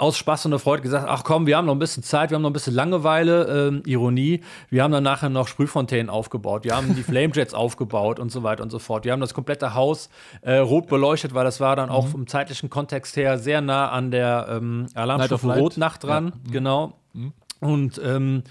aus 0.00 0.16
Spaß 0.16 0.46
und 0.46 0.52
der 0.52 0.60
Freude 0.60 0.82
gesagt, 0.82 1.06
ach 1.08 1.24
komm, 1.24 1.46
wir 1.46 1.56
haben 1.56 1.66
noch 1.66 1.74
ein 1.74 1.78
bisschen 1.78 2.02
Zeit, 2.02 2.30
wir 2.30 2.36
haben 2.36 2.42
noch 2.42 2.50
ein 2.50 2.54
bisschen 2.54 2.74
Langeweile, 2.74 3.68
ähm, 3.68 3.82
Ironie. 3.84 4.40
Wir 4.70 4.82
haben 4.82 4.92
dann 4.92 5.04
nachher 5.04 5.28
noch 5.28 5.46
Sprühfontänen 5.46 6.08
aufgebaut, 6.08 6.64
wir 6.64 6.74
haben 6.74 6.94
die 6.94 7.02
Flamejets 7.10 7.52
aufgebaut 7.52 8.18
und 8.18 8.32
so 8.32 8.42
weiter 8.42 8.62
und 8.62 8.70
so 8.70 8.78
fort. 8.78 9.04
Wir 9.04 9.12
haben 9.12 9.20
das 9.20 9.34
komplette 9.34 9.74
Haus 9.74 10.08
äh, 10.42 10.56
rot 10.56 10.86
beleuchtet, 10.86 11.34
weil 11.34 11.44
das 11.44 11.60
war 11.60 11.76
dann 11.76 11.90
auch 11.90 12.06
vom 12.06 12.26
zeitlichen 12.26 12.70
Kontext 12.70 13.16
her 13.16 13.38
sehr 13.38 13.60
nah 13.60 13.90
an 13.90 14.10
der 14.10 14.46
ähm, 14.50 14.86
Alarmstufe. 14.94 15.54
Rotnacht 15.54 16.04
dran, 16.04 16.32
genau. 16.50 16.94
Und 17.60 18.00
ähm, 18.02 18.42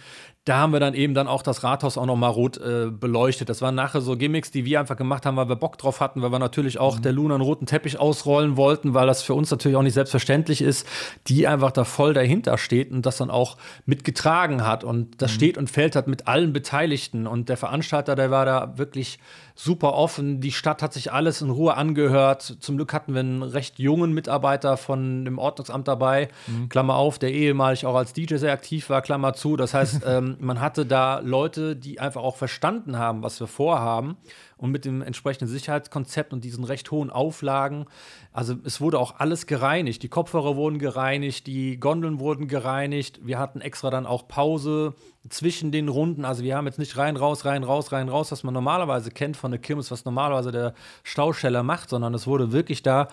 da 0.50 0.58
haben 0.58 0.74
wir 0.74 0.80
dann 0.80 0.96
eben 0.96 1.14
dann 1.14 1.28
auch 1.28 1.44
das 1.44 1.64
Rathaus 1.64 1.96
auch 1.96 2.08
noch 2.08 2.16
mal 2.16 2.28
rot 2.28 2.58
äh, 2.58 2.88
beleuchtet. 2.90 3.50
Das 3.50 3.62
waren 3.62 3.76
nachher 3.76 4.02
so 4.02 4.18
Gimmicks, 4.18 4.50
die 4.50 4.66
wir 4.66 4.80
einfach 4.80 4.98
gemacht 4.98 5.28
haben, 5.28 5.38
weil 5.38 5.48
wir 5.48 5.56
Bock 5.56 5.78
drauf 5.78 6.02
hatten, 6.02 6.24
weil 6.24 6.32
wir 6.32 6.40
natürlich 6.40 6.80
auch 6.80 7.00
der 7.00 7.12
Luna 7.12 7.36
einen 7.36 7.44
roten 7.44 7.68
Teppich 7.68 8.00
ausrollen 8.00 8.58
wollten, 8.58 8.96
weil 8.96 9.06
das 9.06 9.22
für 9.22 9.36
uns 9.36 9.52
natürlich 9.52 9.78
auch 9.78 9.84
nicht 9.84 9.94
selbstverständlich 9.94 10.64
ist, 10.64 10.88
die 11.28 11.46
einfach 11.46 11.70
da 11.70 11.84
voll 11.84 12.16
dahinter 12.16 12.58
steht 12.58 12.92
und 12.92 13.06
das 13.06 13.18
dann 13.18 13.30
auch 13.30 13.58
mitgetragen 13.86 14.66
hat. 14.66 14.84
Und 14.84 15.22
das 15.22 15.32
steht 15.32 15.56
und 15.56 15.70
fällt 15.70 15.96
hat 15.96 16.08
mit 16.08 16.28
allen 16.28 16.52
Beteiligten. 16.52 17.28
Und 17.28 17.48
der 17.48 17.58
Veranstalter, 17.58 18.16
der 18.16 18.32
war 18.32 18.46
da 18.46 18.76
wirklich 18.78 19.20
super 19.62 19.93
offen. 19.93 20.39
Die 20.39 20.54
Stadt 20.54 20.82
hat 20.82 20.93
sich 20.93 21.12
alles 21.12 21.41
in 21.41 21.50
Ruhe 21.50 21.76
angehört. 21.76 22.58
Zum 22.62 22.78
Glück 22.78 22.93
hatten 22.93 23.13
wir 23.13 23.19
einen 23.19 23.43
recht 23.43 23.78
jungen 23.78 24.13
Mitarbeiter 24.13 24.78
von 24.78 25.26
dem 25.26 25.38
Ordnungsamt 25.38 25.86
dabei, 25.86 26.30
Klammer 26.69 26.95
auf, 26.95 27.19
der 27.19 27.34
ehemalig 27.34 27.86
auch 27.86 27.95
als 27.95 28.13
DJ 28.13 28.36
sehr 28.36 28.54
aktiv 28.54 28.89
war, 28.89 29.02
Klammer 29.02 29.34
zu. 29.34 29.58
Das 29.58 29.74
heißt, 29.74 30.02
ähm, 30.08 30.38
man 30.39 30.62
hatte 30.62 30.86
da 30.86 31.19
Leute, 31.19 31.76
die 31.76 32.00
einfach 32.00 32.22
auch 32.22 32.38
verstanden 32.38 32.98
haben, 32.98 33.22
was 33.22 33.38
wir 33.41 33.48
vorhaben. 33.48 34.15
Und 34.60 34.72
mit 34.72 34.84
dem 34.84 35.02
entsprechenden 35.02 35.48
Sicherheitskonzept 35.48 36.34
und 36.34 36.43
diesen 36.43 36.65
recht 36.65 36.91
hohen 36.91 37.10
Auflagen, 37.10 37.86
also 38.34 38.56
es 38.65 38.82
wurde 38.82 39.00
auch 39.00 39.15
alles 39.17 39.48
gereinigt. 39.48 40.04
Die 40.04 40.10
Kopfhörer 40.10 40.58
wurden 40.58 40.80
gereinigt, 40.80 41.48
die 41.48 41.80
Gondeln 41.80 42.19
wurden 42.19 42.50
gereinigt. 42.50 43.22
Wir 43.24 43.39
hatten 43.39 43.62
extra 43.62 43.89
dann 43.89 44.06
auch 44.06 44.28
Pause 44.28 44.95
zwischen 45.30 45.72
den 45.72 45.88
Runden. 45.88 46.26
Also 46.26 46.43
wir 46.43 46.58
haben 46.58 46.67
jetzt 46.67 46.78
nicht 46.78 46.98
rein, 46.98 47.15
raus, 47.15 47.45
rein, 47.45 47.63
raus, 47.63 47.93
rein, 47.93 48.10
raus, 48.10 48.34
was 48.34 48.43
man 48.43 48.54
normalerweise 48.54 49.12
kennt 49.12 49.38
von 49.38 49.52
der 49.52 49.62
Kirmes, 49.62 49.91
was 49.91 50.04
normalerweise 50.04 50.52
der 50.52 50.74
Stauscheller 51.04 51.63
macht, 51.63 51.89
sondern 51.89 52.13
es 52.13 52.28
wurde 52.28 52.52
wirklich 52.52 52.84
da 52.84 53.08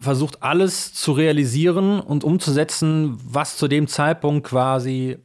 versucht, 0.00 0.42
alles 0.42 0.94
zu 0.94 1.12
realisieren 1.12 2.00
und 2.00 2.24
umzusetzen, 2.24 3.18
was 3.22 3.58
zu 3.58 3.68
dem 3.68 3.88
Zeitpunkt 3.88 4.46
quasi 4.46 5.18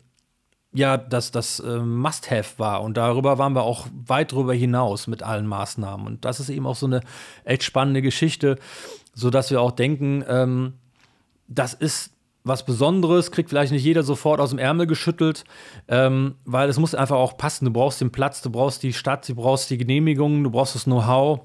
ja, 0.73 0.97
das, 0.97 1.31
das 1.31 1.59
äh, 1.59 1.79
Must-Have 1.79 2.57
war. 2.57 2.81
Und 2.81 2.97
darüber 2.97 3.37
waren 3.37 3.53
wir 3.53 3.63
auch 3.63 3.87
weit 4.07 4.31
drüber 4.31 4.53
hinaus 4.53 5.07
mit 5.07 5.23
allen 5.23 5.47
Maßnahmen. 5.47 6.05
Und 6.07 6.25
das 6.25 6.39
ist 6.39 6.49
eben 6.49 6.65
auch 6.65 6.75
so 6.75 6.87
eine 6.87 7.01
echt 7.43 7.63
spannende 7.63 8.01
Geschichte, 8.01 8.57
sodass 9.13 9.51
wir 9.51 9.61
auch 9.61 9.71
denken, 9.71 10.23
ähm, 10.27 10.73
das 11.47 11.73
ist 11.73 12.13
was 12.43 12.65
Besonderes, 12.65 13.31
kriegt 13.31 13.49
vielleicht 13.49 13.71
nicht 13.71 13.85
jeder 13.85 14.03
sofort 14.03 14.41
aus 14.41 14.49
dem 14.49 14.59
Ärmel 14.59 14.85
geschüttelt, 14.85 15.45
ähm, 15.87 16.35
weil 16.43 16.67
es 16.67 16.77
muss 16.77 16.93
einfach 16.93 17.15
auch 17.15 17.37
passen. 17.37 17.65
Du 17.65 17.71
brauchst 17.71 18.01
den 18.01 18.11
Platz, 18.11 18.41
du 18.41 18.49
brauchst 18.49 18.83
die 18.83 18.93
Stadt, 18.93 19.29
du 19.29 19.35
brauchst 19.35 19.69
die 19.69 19.77
Genehmigungen, 19.77 20.43
du 20.43 20.51
brauchst 20.51 20.75
das 20.75 20.83
Know-how 20.83 21.41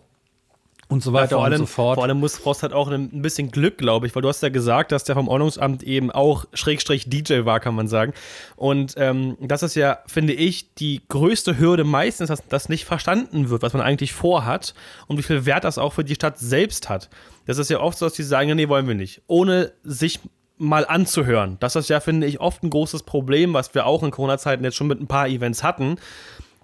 und 0.91 1.03
so 1.03 1.13
weiter 1.13 1.37
vor 1.37 1.45
allem, 1.45 1.61
und 1.61 1.67
so 1.67 1.67
fort. 1.67 1.97
Vor 1.97 2.05
allem 2.05 2.19
muss 2.19 2.37
Frost 2.37 2.63
halt 2.63 2.73
auch 2.73 2.89
ein, 2.89 3.21
bisschen 3.21 3.51
Glück, 3.51 3.77
glaube 3.77 4.07
ich, 4.07 4.15
weil 4.15 4.23
du 4.23 4.29
hast 4.29 4.43
ja 4.43 4.49
gesagt, 4.49 4.91
dass 4.91 5.05
der 5.05 5.15
vom 5.15 5.29
Ordnungsamt 5.29 5.83
eben 5.83 6.11
auch 6.11 6.47
Schrägstrich 6.55 7.11
DJ 7.11 7.45
war, 7.45 7.61
kann 7.61 7.75
man 7.75 7.89
sagen. 7.89 8.15
Und 8.57 8.95
ähm, 8.97 9.37
das 9.41 9.63
ist 9.63 9.75
ja, 9.75 9.99
finde 10.07 10.33
ich, 10.33 10.75
die 10.75 11.03
größte 11.09 11.59
Hürde 11.59 11.85
meistens, 11.85 12.29
dass 12.29 12.43
das 12.49 12.71
nicht 12.71 12.87
verstanden 12.87 13.51
wird, 13.51 13.61
was 13.61 13.75
man 13.75 13.83
eigentlich 13.83 14.15
vorhat 14.15 14.75
und 15.09 15.19
wie 15.19 15.23
viel 15.23 15.45
Wert 15.45 15.65
das 15.65 15.77
auch 15.77 15.93
für 15.93 16.05
die 16.05 16.15
Stadt 16.15 16.39
selbst 16.39 16.89
hat. 16.89 17.11
Das 17.45 17.59
ist 17.59 17.69
ja 17.69 17.81
oft 17.81 17.99
so, 17.99 18.07
dass 18.07 18.15
die 18.15 18.23
sagen, 18.23 18.49
ja, 18.49 18.55
nee, 18.55 18.69
wollen 18.69 18.89
wir 18.89 18.95
nicht. 18.95 19.21
Ohne 19.27 19.73
sich 19.83 20.21
mal 20.57 20.87
anzuhören. 20.87 21.59
Das 21.61 21.77
ist 21.77 21.91
ja, 21.91 22.01
finde 22.01 22.27
ich, 22.27 22.41
oft 22.41 22.63
ein 22.63 22.71
großes 22.71 23.03
Problem, 23.03 23.53
was 23.53 23.75
wir 23.75 23.87
auch 23.87 24.03
in 24.03 24.11
Corona-Zeiten 24.11 24.65
jetzt 24.65 24.77
schon 24.77 24.89
mit 24.89 25.01
ein 25.01 25.07
paar 25.07 25.29
Events 25.29 25.63
hatten. 25.63 25.97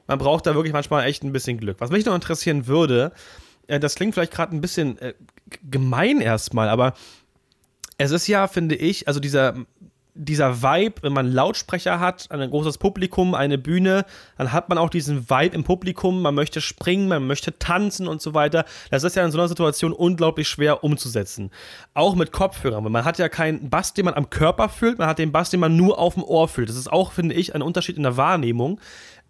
Man 0.06 0.18
braucht 0.18 0.46
da 0.46 0.54
wirklich 0.54 0.72
manchmal 0.72 1.06
echt 1.06 1.22
ein 1.24 1.32
bisschen 1.32 1.58
Glück. 1.58 1.76
Was 1.80 1.90
mich 1.90 2.04
noch 2.04 2.14
interessieren 2.14 2.66
würde, 2.66 3.12
äh, 3.66 3.80
das 3.80 3.94
klingt 3.94 4.14
vielleicht 4.14 4.32
gerade 4.32 4.54
ein 4.54 4.60
bisschen 4.60 4.98
äh, 4.98 5.14
gemein 5.62 6.20
erstmal, 6.20 6.68
aber 6.68 6.94
es 7.98 8.10
ist 8.10 8.26
ja, 8.26 8.48
finde 8.48 8.74
ich, 8.74 9.06
also 9.06 9.20
dieser, 9.20 9.54
dieser 10.14 10.62
Vibe, 10.62 11.02
wenn 11.02 11.12
man 11.12 11.30
Lautsprecher 11.30 11.98
hat, 11.98 12.30
ein 12.30 12.50
großes 12.50 12.78
Publikum, 12.78 13.34
eine 13.34 13.58
Bühne, 13.58 14.04
dann 14.38 14.52
hat 14.52 14.68
man 14.68 14.78
auch 14.78 14.90
diesen 14.90 15.28
Vibe 15.28 15.54
im 15.54 15.64
Publikum, 15.64 16.22
man 16.22 16.34
möchte 16.34 16.60
springen, 16.60 17.08
man 17.08 17.26
möchte 17.26 17.58
tanzen 17.58 18.06
und 18.06 18.22
so 18.22 18.32
weiter. 18.32 18.64
Das 18.90 19.02
ist 19.02 19.16
ja 19.16 19.24
in 19.24 19.32
so 19.32 19.38
einer 19.38 19.48
Situation 19.48 19.92
unglaublich 19.92 20.48
schwer 20.48 20.84
umzusetzen. 20.84 21.50
Auch 21.94 22.14
mit 22.14 22.30
Kopfhörern, 22.30 22.84
weil 22.84 22.92
man 22.92 23.04
hat 23.04 23.18
ja 23.18 23.28
keinen 23.28 23.70
Bass, 23.70 23.92
den 23.92 24.04
man 24.04 24.14
am 24.14 24.30
Körper 24.30 24.68
fühlt, 24.68 24.98
man 24.98 25.08
hat 25.08 25.18
den 25.18 25.32
Bass, 25.32 25.50
den 25.50 25.60
man 25.60 25.76
nur 25.76 25.98
auf 25.98 26.14
dem 26.14 26.22
Ohr 26.22 26.48
fühlt. 26.48 26.68
Das 26.68 26.76
ist 26.76 26.92
auch, 26.92 27.12
finde 27.12 27.34
ich, 27.34 27.54
ein 27.54 27.62
Unterschied 27.62 27.96
in 27.96 28.04
der 28.04 28.16
Wahrnehmung. 28.16 28.80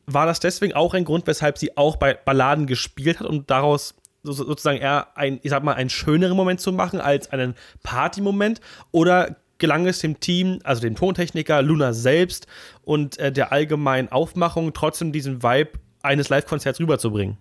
war 0.07 0.27
das 0.27 0.39
deswegen 0.39 0.75
auch 0.75 0.93
ein 0.93 1.05
Grund, 1.05 1.27
weshalb 1.27 1.57
sie 1.57 1.79
auch 1.79 1.97
bei 1.97 2.13
Balladen 2.13 2.67
gespielt 2.67 3.21
hat, 3.21 3.27
um 3.27 3.47
daraus 3.47 3.95
sozusagen 4.33 4.79
eher 4.79 5.17
ein, 5.17 5.39
ich 5.43 5.51
sag 5.51 5.63
mal, 5.63 5.75
einen 5.75 5.91
schöneren 5.91 6.37
Moment 6.37 6.61
zu 6.61 6.73
machen 6.73 7.01
als 7.01 7.31
einen 7.31 7.55
Party-Moment? 7.83 8.61
Oder 8.91 9.37
gelang 9.59 9.87
es 9.87 10.01
dem 10.01 10.21
Team, 10.21 10.59
also 10.65 10.81
dem 10.81 10.97
Tontechniker, 10.97 11.63
Luna 11.63 11.93
selbst 11.93 12.47
und 12.83 13.19
äh, 13.19 13.31
der 13.31 13.53
allgemeinen 13.53 14.11
Aufmachung, 14.11 14.73
trotzdem 14.73 15.13
diesen 15.13 15.43
Vibe 15.43 15.79
eines 16.03 16.29
Live-Konzerts 16.29 16.81
rüberzubringen? 16.81 17.37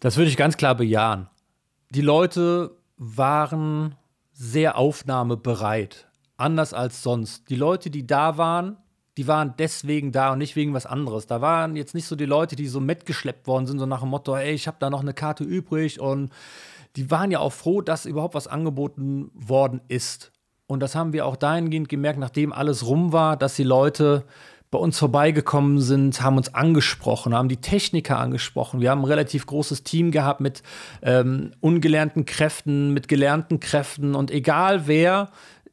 Das 0.00 0.16
würde 0.16 0.30
ich 0.30 0.36
ganz 0.36 0.56
klar 0.56 0.74
bejahen. 0.74 1.28
Die 1.90 2.00
Leute 2.00 2.76
waren 2.96 3.96
sehr 4.32 4.76
aufnahmebereit, 4.76 6.06
anders 6.36 6.72
als 6.72 7.02
sonst. 7.02 7.50
Die 7.50 7.56
Leute, 7.56 7.90
die 7.90 8.06
da 8.06 8.38
waren, 8.38 8.76
die 9.18 9.26
waren 9.26 9.54
deswegen 9.58 10.12
da 10.12 10.32
und 10.32 10.38
nicht 10.38 10.54
wegen 10.54 10.74
was 10.74 10.86
anderes. 10.86 11.26
Da 11.26 11.40
waren 11.40 11.74
jetzt 11.74 11.92
nicht 11.92 12.06
so 12.06 12.14
die 12.14 12.24
Leute, 12.24 12.54
die 12.54 12.68
so 12.68 12.78
mitgeschleppt 12.78 13.48
worden 13.48 13.66
sind, 13.66 13.80
so 13.80 13.86
nach 13.86 14.00
dem 14.00 14.10
Motto, 14.10 14.36
ey, 14.36 14.52
ich 14.52 14.68
habe 14.68 14.76
da 14.78 14.90
noch 14.90 15.00
eine 15.00 15.12
Karte 15.12 15.42
übrig 15.42 15.98
und 15.98 16.32
die 16.94 17.10
waren 17.10 17.32
ja 17.32 17.40
auch 17.40 17.52
froh, 17.52 17.80
dass 17.80 18.06
überhaupt 18.06 18.34
was 18.34 18.46
angeboten 18.46 19.32
worden 19.34 19.80
ist. 19.88 20.30
Und 20.68 20.80
das 20.80 20.94
haben 20.94 21.12
wir 21.12 21.26
auch 21.26 21.34
dahingehend 21.34 21.88
gemerkt, 21.88 22.20
nachdem 22.20 22.52
alles 22.52 22.86
rum 22.86 23.12
war, 23.12 23.36
dass 23.36 23.56
die 23.56 23.64
Leute 23.64 24.24
bei 24.70 24.78
uns 24.78 24.98
vorbeigekommen 24.98 25.80
sind, 25.80 26.20
haben 26.20 26.36
uns 26.36 26.54
angesprochen, 26.54 27.34
haben 27.34 27.48
die 27.48 27.56
Techniker 27.56 28.18
angesprochen. 28.18 28.80
Wir 28.80 28.90
haben 28.90 29.00
ein 29.00 29.06
relativ 29.06 29.46
großes 29.46 29.82
Team 29.82 30.10
gehabt 30.10 30.40
mit 30.40 30.62
ähm, 31.02 31.52
ungelernten 31.60 32.26
Kräften, 32.26 32.92
mit 32.92 33.08
gelernten 33.08 33.60
Kräften 33.60 34.14
und 34.14 34.30
egal 34.30 34.86
wer, 34.86 35.30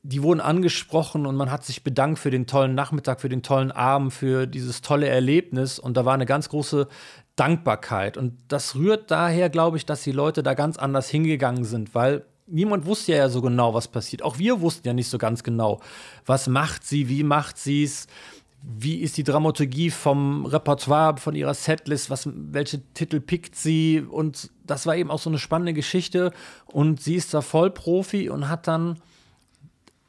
die 0.07 0.21
wurden 0.21 0.39
angesprochen 0.39 1.25
und 1.25 1.35
man 1.35 1.49
hat 1.49 1.65
sich 1.65 1.83
bedankt 1.83 2.19
für 2.19 2.29
den 2.29 2.45
tollen 2.45 2.75
Nachmittag, 2.75 3.21
für 3.21 3.29
den 3.29 3.41
tollen 3.41 3.71
Abend, 3.71 4.13
für 4.13 4.45
dieses 4.45 4.81
tolle 4.81 5.07
Erlebnis. 5.07 5.79
Und 5.79 5.97
da 5.97 6.05
war 6.05 6.13
eine 6.13 6.27
ganz 6.27 6.49
große 6.49 6.87
Dankbarkeit. 7.35 8.15
Und 8.15 8.37
das 8.47 8.75
rührt 8.75 9.09
daher, 9.09 9.49
glaube 9.49 9.77
ich, 9.77 9.85
dass 9.85 10.03
die 10.03 10.11
Leute 10.11 10.43
da 10.43 10.53
ganz 10.53 10.77
anders 10.77 11.09
hingegangen 11.09 11.65
sind, 11.65 11.95
weil 11.95 12.23
niemand 12.45 12.85
wusste 12.85 13.13
ja 13.13 13.29
so 13.29 13.41
genau, 13.41 13.73
was 13.73 13.87
passiert. 13.87 14.21
Auch 14.21 14.37
wir 14.37 14.61
wussten 14.61 14.87
ja 14.87 14.93
nicht 14.93 15.09
so 15.09 15.17
ganz 15.17 15.41
genau, 15.41 15.81
was 16.27 16.47
macht 16.47 16.85
sie, 16.85 17.09
wie 17.09 17.23
macht 17.23 17.57
sie 17.57 17.83
es 17.83 18.05
wie 18.67 18.95
ist 18.95 19.17
die 19.17 19.23
Dramaturgie 19.23 19.91
vom 19.91 20.45
Repertoire, 20.47 21.17
von 21.17 21.35
ihrer 21.35 21.53
Setlist, 21.53 22.09
was, 22.09 22.27
welche 22.33 22.81
Titel 22.93 23.19
pickt 23.19 23.55
sie? 23.55 24.01
Und 24.01 24.49
das 24.65 24.87
war 24.87 24.95
eben 24.95 25.11
auch 25.11 25.19
so 25.19 25.29
eine 25.29 25.37
spannende 25.37 25.73
Geschichte. 25.73 26.31
Und 26.65 26.99
sie 26.99 27.13
ist 27.13 27.31
da 27.35 27.41
voll 27.41 27.69
Profi 27.69 28.27
und 28.27 28.49
hat 28.49 28.67
dann 28.67 28.99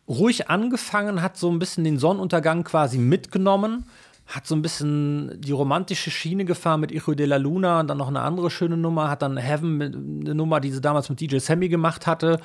ruhig 0.09 0.49
angefangen, 0.49 1.23
hat 1.23 1.37
so 1.37 1.51
ein 1.51 1.59
bisschen 1.59 1.85
den 1.85 1.99
Sonnenuntergang 1.99 2.64
quasi 2.64 2.99
mitgenommen, 2.99 3.85
hat 4.27 4.47
so 4.47 4.55
ein 4.55 4.62
bisschen 4.62 5.40
die 5.40 5.53
romantische 5.53 6.11
Schiene 6.11 6.45
gefahren 6.45 6.81
mit 6.81 6.90
Hijo 6.90 7.14
de 7.14 7.27
la 7.27 7.37
Luna 7.37 7.81
und 7.81 7.88
dann 7.88 7.99
noch 7.99 8.09
eine 8.09 8.21
andere 8.21 8.51
schöne 8.51 8.77
Nummer, 8.77 9.09
hat 9.09 9.23
dann 9.23 9.37
Heaven, 9.37 10.23
eine 10.23 10.35
Nummer, 10.35 10.61
die 10.61 10.73
sie 10.73 10.81
damals 10.81 11.09
mit 11.09 11.21
DJ 11.21 11.38
Sammy 11.38 11.69
gemacht 11.69 12.07
hatte 12.07 12.40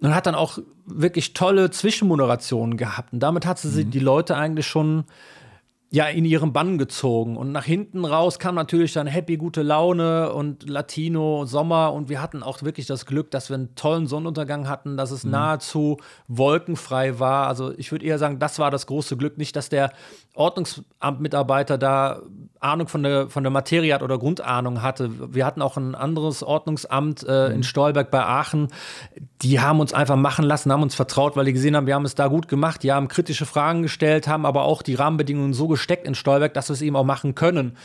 und 0.00 0.14
hat 0.14 0.26
dann 0.26 0.34
auch 0.34 0.58
wirklich 0.84 1.32
tolle 1.32 1.70
Zwischenmoderationen 1.70 2.76
gehabt 2.76 3.12
und 3.12 3.20
damit 3.20 3.46
hat 3.46 3.58
sie 3.58 3.84
mhm. 3.84 3.90
die 3.90 4.00
Leute 4.00 4.36
eigentlich 4.36 4.66
schon 4.66 5.04
ja, 5.94 6.06
in 6.06 6.24
ihren 6.24 6.54
Bann 6.54 6.78
gezogen. 6.78 7.36
Und 7.36 7.52
nach 7.52 7.66
hinten 7.66 8.06
raus 8.06 8.38
kam 8.38 8.54
natürlich 8.54 8.94
dann 8.94 9.06
Happy, 9.06 9.36
gute 9.36 9.60
Laune 9.60 10.32
und 10.32 10.66
Latino, 10.66 11.44
Sommer. 11.44 11.92
Und 11.92 12.08
wir 12.08 12.22
hatten 12.22 12.42
auch 12.42 12.62
wirklich 12.62 12.86
das 12.86 13.04
Glück, 13.04 13.30
dass 13.30 13.50
wir 13.50 13.56
einen 13.56 13.74
tollen 13.74 14.06
Sonnenuntergang 14.06 14.70
hatten, 14.70 14.96
dass 14.96 15.10
es 15.10 15.22
mhm. 15.22 15.32
nahezu 15.32 15.98
wolkenfrei 16.28 17.18
war. 17.18 17.46
Also 17.46 17.74
ich 17.76 17.92
würde 17.92 18.06
eher 18.06 18.18
sagen, 18.18 18.38
das 18.38 18.58
war 18.58 18.70
das 18.70 18.86
große 18.86 19.18
Glück. 19.18 19.36
Nicht, 19.36 19.54
dass 19.54 19.68
der 19.68 19.92
Ordnungsamtmitarbeiter 20.34 21.76
da 21.78 22.22
Ahnung 22.62 22.86
von 22.86 23.02
der, 23.02 23.28
von 23.28 23.42
der 23.42 23.50
Materie 23.50 23.92
hat 23.92 24.02
oder 24.02 24.18
Grundahnung 24.18 24.82
hatte. 24.82 25.34
Wir 25.34 25.44
hatten 25.44 25.60
auch 25.60 25.76
ein 25.76 25.94
anderes 25.94 26.42
Ordnungsamt 26.42 27.24
äh, 27.28 27.48
mhm. 27.48 27.56
in 27.56 27.62
Stolberg 27.64 28.10
bei 28.10 28.24
Aachen. 28.24 28.68
Die 29.42 29.60
haben 29.60 29.80
uns 29.80 29.92
einfach 29.92 30.16
machen 30.16 30.44
lassen, 30.44 30.72
haben 30.72 30.82
uns 30.82 30.94
vertraut, 30.94 31.36
weil 31.36 31.44
die 31.44 31.52
gesehen 31.52 31.76
haben, 31.76 31.86
wir 31.86 31.94
haben 31.94 32.04
es 32.04 32.14
da 32.14 32.28
gut 32.28 32.48
gemacht. 32.48 32.82
Die 32.82 32.92
haben 32.92 33.08
kritische 33.08 33.46
Fragen 33.46 33.82
gestellt, 33.82 34.28
haben 34.28 34.46
aber 34.46 34.62
auch 34.62 34.82
die 34.82 34.94
Rahmenbedingungen 34.94 35.54
so 35.54 35.66
gesteckt 35.66 36.06
in 36.06 36.14
Stolberg, 36.14 36.54
dass 36.54 36.68
wir 36.68 36.74
es 36.74 36.82
eben 36.82 36.96
auch 36.96 37.04
machen 37.04 37.34
können. 37.34 37.76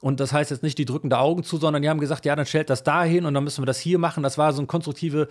Und 0.00 0.20
das 0.20 0.32
heißt 0.32 0.50
jetzt 0.50 0.62
nicht 0.62 0.78
die 0.78 0.86
drückende 0.86 1.18
Augen 1.18 1.42
zu, 1.42 1.58
sondern 1.58 1.82
die 1.82 1.90
haben 1.90 2.00
gesagt, 2.00 2.24
ja, 2.24 2.34
dann 2.34 2.46
stellt 2.46 2.70
das 2.70 2.84
da 2.84 3.02
hin 3.02 3.26
und 3.26 3.34
dann 3.34 3.44
müssen 3.44 3.60
wir 3.60 3.66
das 3.66 3.78
hier 3.78 3.98
machen. 3.98 4.22
Das 4.22 4.38
war 4.38 4.52
so 4.52 4.60
eine 4.60 4.66
konstruktive 4.66 5.28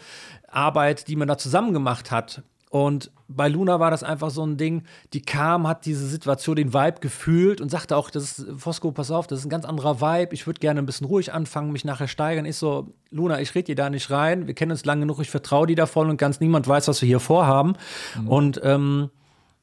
Arbeit, 0.48 1.08
die 1.08 1.16
man 1.16 1.28
da 1.28 1.38
zusammen 1.38 1.74
gemacht 1.74 2.12
hat. 2.12 2.44
Und 2.70 3.12
bei 3.28 3.48
Luna 3.48 3.80
war 3.80 3.90
das 3.90 4.04
einfach 4.04 4.30
so 4.30 4.46
ein 4.46 4.58
Ding, 4.58 4.84
die 5.14 5.22
kam, 5.22 5.68
hat 5.68 5.86
diese 5.86 6.08
Situation, 6.08 6.56
den 6.56 6.72
Vibe 6.72 7.00
gefühlt 7.00 7.62
und 7.62 7.70
sagte 7.70 7.98
auch, 7.98 8.12
das 8.12 8.40
ist, 8.40 8.48
Fosco, 8.58 8.92
pass 8.92 9.10
auf, 9.10 9.26
das 9.26 9.40
ist 9.40 9.46
ein 9.46 9.50
ganz 9.50 9.66
anderer 9.66 10.02
Vibe, 10.02 10.36
ich 10.36 10.46
würde 10.46 10.60
gerne 10.60 10.80
ein 10.80 10.86
bisschen 10.86 11.08
ruhig 11.08 11.34
anfangen, 11.34 11.72
mich 11.72 11.84
nachher 11.84 12.08
steigern. 12.08 12.46
Ich 12.46 12.58
so, 12.58 12.94
Luna, 13.10 13.42
ich 13.42 13.56
rede 13.56 13.66
dir 13.66 13.76
da 13.76 13.90
nicht 13.90 14.12
rein, 14.12 14.46
wir 14.46 14.54
kennen 14.54 14.72
uns 14.72 14.86
lange 14.86 15.02
genug, 15.02 15.20
ich 15.20 15.32
vertraue 15.32 15.66
dir 15.66 15.76
da 15.76 15.88
voll 15.88 16.10
und 16.10 16.18
ganz 16.18 16.40
niemand 16.40 16.68
weiß, 16.68 16.88
was 16.88 17.02
wir 17.02 17.08
hier 17.08 17.20
vorhaben. 17.20 17.74
Mhm. 18.20 18.28
Und 18.28 18.62
ähm, 18.64 19.10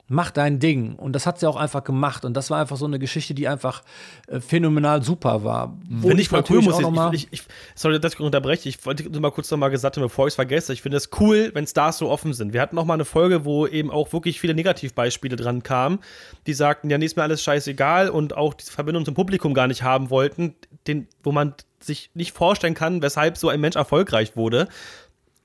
mach 0.09 0.31
dein 0.31 0.61
Ding. 0.61 0.95
Und 0.95 1.15
das 1.15 1.27
hat 1.27 1.41
sie 1.41 1.49
auch 1.49 1.57
einfach 1.57 1.83
gemacht. 1.83 2.25
Und 2.25 2.35
das 2.35 2.51
war 2.51 2.61
einfach 2.61 2.77
so 2.77 2.85
eine 2.85 2.99
Geschichte, 2.99 3.35
die 3.35 3.49
einfach 3.49 3.83
äh, 4.29 4.41
phänomenal 4.41 5.03
super 5.03 5.43
war. 5.43 5.77
Wo 5.89 6.09
Wenn 6.09 6.19
ich 6.19 6.29
voll 6.29 6.45
cool 6.51 6.63
muss, 6.63 6.79
ich, 6.79 7.25
ich, 7.25 7.29
ich, 7.33 7.43
sorry, 7.75 8.01
dass 8.01 8.15
ich 8.15 8.21
unterbreche. 8.21 8.69
Ich 8.69 8.85
wollte 8.87 9.09
nur 9.11 9.21
mal 9.21 9.33
kurz 9.33 9.51
noch 9.51 9.59
mal 9.59 9.69
gesagt 9.69 9.97
haben, 9.97 10.03
bevor 10.03 10.27
ich 10.27 10.33
es 10.33 10.35
vergesse. 10.37 10.73
Ich 10.73 10.83
finde 10.83 10.97
es 10.97 11.11
cool, 11.19 11.51
wenn 11.55 11.67
Stars 11.67 11.99
so 11.99 12.09
offen 12.09 12.33
sind. 12.33 12.53
Wir 12.53 12.61
hatten 12.61 12.77
noch 12.77 12.85
mal 12.85 12.95
eine 12.95 13.05
Folge, 13.05 13.45
wo 13.45 13.67
eben 13.67 13.91
auch 13.91 14.13
wirklich 14.13 14.41
viele 14.41 14.55
Negativbeispiele 14.55 15.37
dran 15.37 15.63
kamen, 15.63 15.99
die 16.47 16.55
sagten, 16.55 16.89
ja, 16.89 16.99
nee, 16.99 17.07
ist 17.07 17.17
mir 17.17 17.23
alles 17.23 17.43
scheißegal 17.43 18.09
und 18.09 18.37
auch 18.37 18.55
diese 18.55 18.71
Verbindung 18.71 19.05
zum 19.05 19.15
Publikum 19.15 19.55
gar 19.55 19.67
nicht 19.67 19.83
haben 19.83 20.11
wollten, 20.11 20.55
den, 20.87 21.09
wo 21.23 21.33
man 21.33 21.55
sich 21.81 22.11
nicht 22.15 22.33
vorstellen 22.33 22.75
kann, 22.75 23.03
weshalb 23.03 23.37
so 23.37 23.49
ein 23.49 23.61
Mensch 23.61 23.77
erfolgreich 23.77 24.37
wurde. 24.37 24.69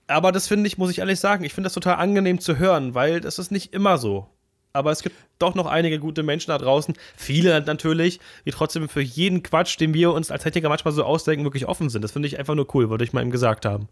Aber 0.07 0.31
das 0.31 0.47
finde 0.47 0.67
ich, 0.67 0.77
muss 0.77 0.91
ich 0.91 0.99
ehrlich 0.99 1.19
sagen, 1.19 1.43
ich 1.43 1.53
finde 1.53 1.67
das 1.67 1.73
total 1.73 1.95
angenehm 1.95 2.39
zu 2.39 2.57
hören, 2.57 2.93
weil 2.93 3.21
das 3.21 3.39
ist 3.39 3.51
nicht 3.51 3.73
immer 3.73 3.97
so 3.97 4.27
aber 4.73 4.91
es 4.91 5.01
gibt 5.03 5.15
doch 5.39 5.55
noch 5.55 5.65
einige 5.65 5.99
gute 5.99 6.23
Menschen 6.23 6.49
da 6.51 6.57
draußen, 6.57 6.95
viele 7.15 7.61
natürlich, 7.61 8.19
die 8.45 8.51
trotzdem 8.51 8.87
für 8.89 9.01
jeden 9.01 9.43
Quatsch, 9.43 9.79
den 9.79 9.93
wir 9.93 10.13
uns 10.13 10.31
als 10.31 10.43
Techniker 10.43 10.69
manchmal 10.69 10.93
so 10.93 11.03
ausdenken, 11.03 11.43
wirklich 11.43 11.67
offen 11.67 11.89
sind. 11.89 12.03
Das 12.03 12.11
finde 12.11 12.27
ich 12.27 12.39
einfach 12.39 12.55
nur 12.55 12.67
cool, 12.75 12.89
wollte 12.89 13.03
ich 13.03 13.13
mal 13.13 13.21
eben 13.21 13.31
gesagt 13.31 13.65
haben. 13.65 13.87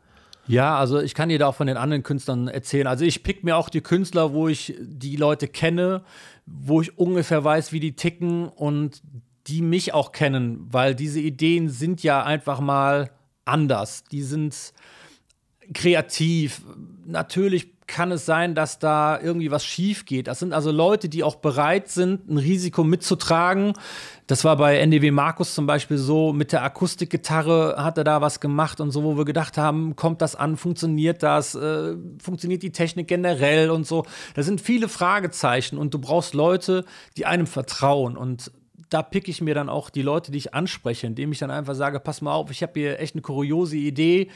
Ja, 0.47 0.79
also 0.79 0.99
ich 0.99 1.13
kann 1.13 1.29
dir 1.29 1.37
da 1.37 1.47
auch 1.47 1.55
von 1.55 1.67
den 1.67 1.77
anderen 1.77 2.01
Künstlern 2.01 2.47
erzählen. 2.47 2.87
Also 2.87 3.05
ich 3.05 3.21
pick 3.21 3.43
mir 3.43 3.55
auch 3.55 3.69
die 3.69 3.81
Künstler, 3.81 4.33
wo 4.33 4.47
ich 4.47 4.73
die 4.79 5.15
Leute 5.15 5.47
kenne, 5.47 6.01
wo 6.47 6.81
ich 6.81 6.97
ungefähr 6.97 7.43
weiß, 7.43 7.71
wie 7.71 7.79
die 7.79 7.95
ticken 7.95 8.47
und 8.47 9.03
die 9.45 9.61
mich 9.61 9.93
auch 9.93 10.11
kennen, 10.11 10.67
weil 10.71 10.95
diese 10.95 11.19
Ideen 11.19 11.69
sind 11.69 12.01
ja 12.01 12.23
einfach 12.23 12.59
mal 12.59 13.11
anders. 13.45 14.03
Die 14.05 14.23
sind 14.23 14.73
kreativ. 15.73 16.61
Natürlich 17.05 17.67
kann 17.89 18.11
es 18.11 18.25
sein, 18.25 18.55
dass 18.55 18.79
da 18.79 19.19
irgendwie 19.19 19.51
was 19.51 19.65
schief 19.65 20.05
geht. 20.05 20.27
Das 20.27 20.39
sind 20.39 20.53
also 20.53 20.71
Leute, 20.71 21.09
die 21.09 21.23
auch 21.23 21.35
bereit 21.35 21.89
sind, 21.89 22.29
ein 22.29 22.37
Risiko 22.37 22.83
mitzutragen. 22.83 23.73
Das 24.27 24.45
war 24.45 24.55
bei 24.57 24.77
NDW 24.77 25.11
Markus 25.11 25.55
zum 25.55 25.65
Beispiel 25.65 25.97
so, 25.97 26.31
mit 26.31 26.51
der 26.51 26.63
Akustikgitarre 26.63 27.75
hat 27.77 27.97
er 27.97 28.03
da 28.03 28.21
was 28.21 28.39
gemacht 28.39 28.79
und 28.79 28.91
so, 28.91 29.03
wo 29.03 29.17
wir 29.17 29.25
gedacht 29.25 29.57
haben, 29.57 29.95
kommt 29.95 30.21
das 30.21 30.35
an, 30.35 30.55
funktioniert 30.55 31.23
das, 31.23 31.55
äh, 31.55 31.95
funktioniert 32.21 32.63
die 32.63 32.71
Technik 32.71 33.07
generell 33.07 33.71
und 33.71 33.85
so. 33.85 34.05
Da 34.35 34.43
sind 34.43 34.61
viele 34.61 34.87
Fragezeichen 34.87 35.77
und 35.77 35.93
du 35.93 35.99
brauchst 35.99 36.33
Leute, 36.33 36.85
die 37.17 37.25
einem 37.25 37.47
vertrauen 37.47 38.15
und 38.15 38.51
da 38.89 39.03
picke 39.03 39.29
ich 39.29 39.41
mir 39.41 39.53
dann 39.53 39.69
auch 39.69 39.89
die 39.89 40.01
Leute, 40.01 40.31
die 40.31 40.39
ich 40.39 40.53
anspreche, 40.53 41.07
indem 41.07 41.31
ich 41.31 41.39
dann 41.39 41.51
einfach 41.51 41.75
sage, 41.75 41.99
pass 41.99 42.21
mal 42.21 42.33
auf, 42.33 42.49
ich 42.49 42.63
habe 42.63 42.73
hier 42.75 42.99
echt 42.99 43.15
eine 43.15 43.21
kuriose 43.21 43.77
Idee, 43.77 44.29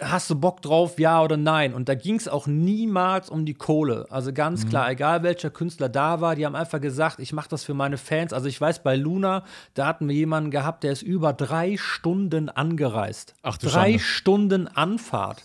hast 0.00 0.30
du 0.30 0.34
Bock 0.34 0.62
drauf, 0.62 0.98
ja 0.98 1.22
oder 1.22 1.36
nein? 1.36 1.74
Und 1.74 1.88
da 1.88 1.94
ging 1.94 2.16
es 2.16 2.28
auch 2.28 2.46
niemals 2.46 3.30
um 3.30 3.44
die 3.44 3.54
Kohle. 3.54 4.06
Also 4.10 4.32
ganz 4.32 4.64
mhm. 4.64 4.68
klar, 4.70 4.90
egal 4.90 5.22
welcher 5.22 5.50
Künstler 5.50 5.88
da 5.88 6.20
war, 6.20 6.34
die 6.34 6.46
haben 6.46 6.54
einfach 6.54 6.80
gesagt, 6.80 7.18
ich 7.18 7.32
mache 7.32 7.48
das 7.48 7.64
für 7.64 7.74
meine 7.74 7.98
Fans. 7.98 8.32
Also 8.32 8.48
ich 8.48 8.60
weiß, 8.60 8.82
bei 8.82 8.96
Luna, 8.96 9.44
da 9.74 9.86
hatten 9.86 10.08
wir 10.08 10.14
jemanden 10.14 10.50
gehabt, 10.50 10.84
der 10.84 10.92
ist 10.92 11.02
über 11.02 11.32
drei 11.32 11.76
Stunden 11.76 12.48
angereist. 12.48 13.34
Ach 13.42 13.56
du 13.56 13.66
Drei 13.66 13.92
Schande. 13.92 13.98
Stunden 13.98 14.68
Anfahrt. 14.68 15.44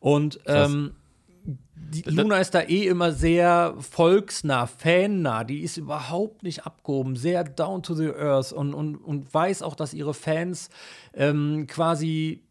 Und 0.00 0.40
ähm, 0.46 0.92
die 1.44 2.02
Luna 2.02 2.38
ist 2.38 2.54
da 2.54 2.60
eh 2.60 2.86
immer 2.86 3.12
sehr 3.12 3.74
volksnah, 3.78 4.66
fannah. 4.66 5.44
Die 5.44 5.60
ist 5.60 5.76
überhaupt 5.76 6.42
nicht 6.42 6.66
abgehoben, 6.66 7.16
sehr 7.16 7.44
down 7.44 7.82
to 7.82 7.94
the 7.94 8.08
earth 8.08 8.52
und, 8.52 8.74
und, 8.74 8.96
und 8.96 9.32
weiß 9.32 9.62
auch, 9.62 9.74
dass 9.74 9.94
ihre 9.94 10.14
Fans 10.14 10.68
ähm, 11.14 11.66
quasi 11.66 12.42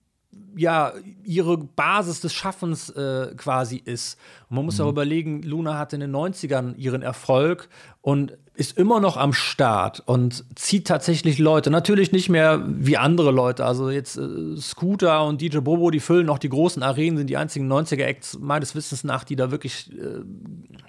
ja, 0.56 0.94
ihre 1.24 1.58
Basis 1.58 2.22
des 2.22 2.34
Schaffens 2.34 2.90
äh, 2.90 3.34
quasi 3.38 3.82
ist. 3.84 4.18
Und 4.50 4.56
man 4.58 4.66
muss 4.66 4.80
mhm. 4.80 4.86
auch 4.86 4.90
überlegen, 4.90 5.44
Luna 5.44 5.78
hatte 5.78 5.96
in 5.96 6.00
den 6.00 6.16
90ern 6.16 6.76
ihren 6.76 7.02
Erfolg 7.02 7.70
und 8.02 8.38
ist 8.56 8.76
immer 8.76 9.00
noch 9.00 9.18
am 9.18 9.34
Start 9.34 10.02
und 10.08 10.44
zieht 10.56 10.88
tatsächlich 10.88 11.38
Leute. 11.38 11.70
Natürlich 11.70 12.12
nicht 12.12 12.30
mehr 12.30 12.64
wie 12.66 12.98
andere 12.98 13.30
Leute. 13.30 13.66
Also 13.66 13.92
jetzt 13.92 14.18
äh, 14.18 14.58
Scooter 14.58 15.26
und 15.26 15.42
DJ 15.42 15.60
Bobo, 15.60 15.92
die 15.92 16.00
füllen 16.00 16.26
noch 16.26 16.40
die 16.40 16.50
großen 16.50 16.82
Arenen, 16.82 17.18
sind 17.18 17.30
die 17.30 17.38
einzigen 17.38 17.72
90er-Acts 17.72 18.40
meines 18.40 18.74
Wissens 18.74 19.04
nach, 19.04 19.24
die 19.24 19.36
da 19.36 19.52
wirklich 19.52 19.92
äh, 19.94 20.22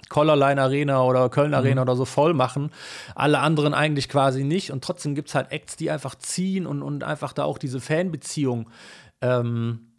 Collarline 0.09 0.59
Arena 0.59 1.03
oder 1.03 1.29
Köln 1.29 1.53
Arena 1.53 1.81
mhm. 1.81 1.89
oder 1.89 1.95
so 1.95 2.05
voll 2.05 2.33
machen. 2.33 2.71
Alle 3.13 3.37
anderen 3.39 3.75
eigentlich 3.75 4.09
quasi 4.09 4.43
nicht. 4.43 4.71
Und 4.71 4.83
trotzdem 4.83 5.13
gibt 5.13 5.29
es 5.29 5.35
halt 5.35 5.51
Acts, 5.51 5.75
die 5.75 5.91
einfach 5.91 6.15
ziehen 6.15 6.65
und, 6.65 6.81
und 6.81 7.03
einfach 7.03 7.33
da 7.33 7.43
auch 7.43 7.59
diese 7.59 7.79
Fanbeziehung 7.79 8.67
ähm, 9.21 9.89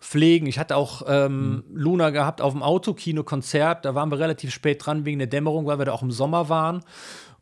pflegen. 0.00 0.46
Ich 0.46 0.58
hatte 0.58 0.76
auch 0.76 1.02
ähm, 1.06 1.50
mhm. 1.50 1.64
Luna 1.74 2.10
gehabt 2.10 2.40
auf 2.40 2.52
dem 2.52 2.62
Autokino-Konzert. 2.62 3.84
Da 3.84 3.94
waren 3.94 4.10
wir 4.10 4.18
relativ 4.18 4.52
spät 4.52 4.84
dran 4.84 5.04
wegen 5.04 5.18
der 5.18 5.26
Dämmerung, 5.26 5.66
weil 5.66 5.78
wir 5.78 5.86
da 5.86 5.92
auch 5.92 6.02
im 6.02 6.10
Sommer 6.10 6.48
waren. 6.48 6.82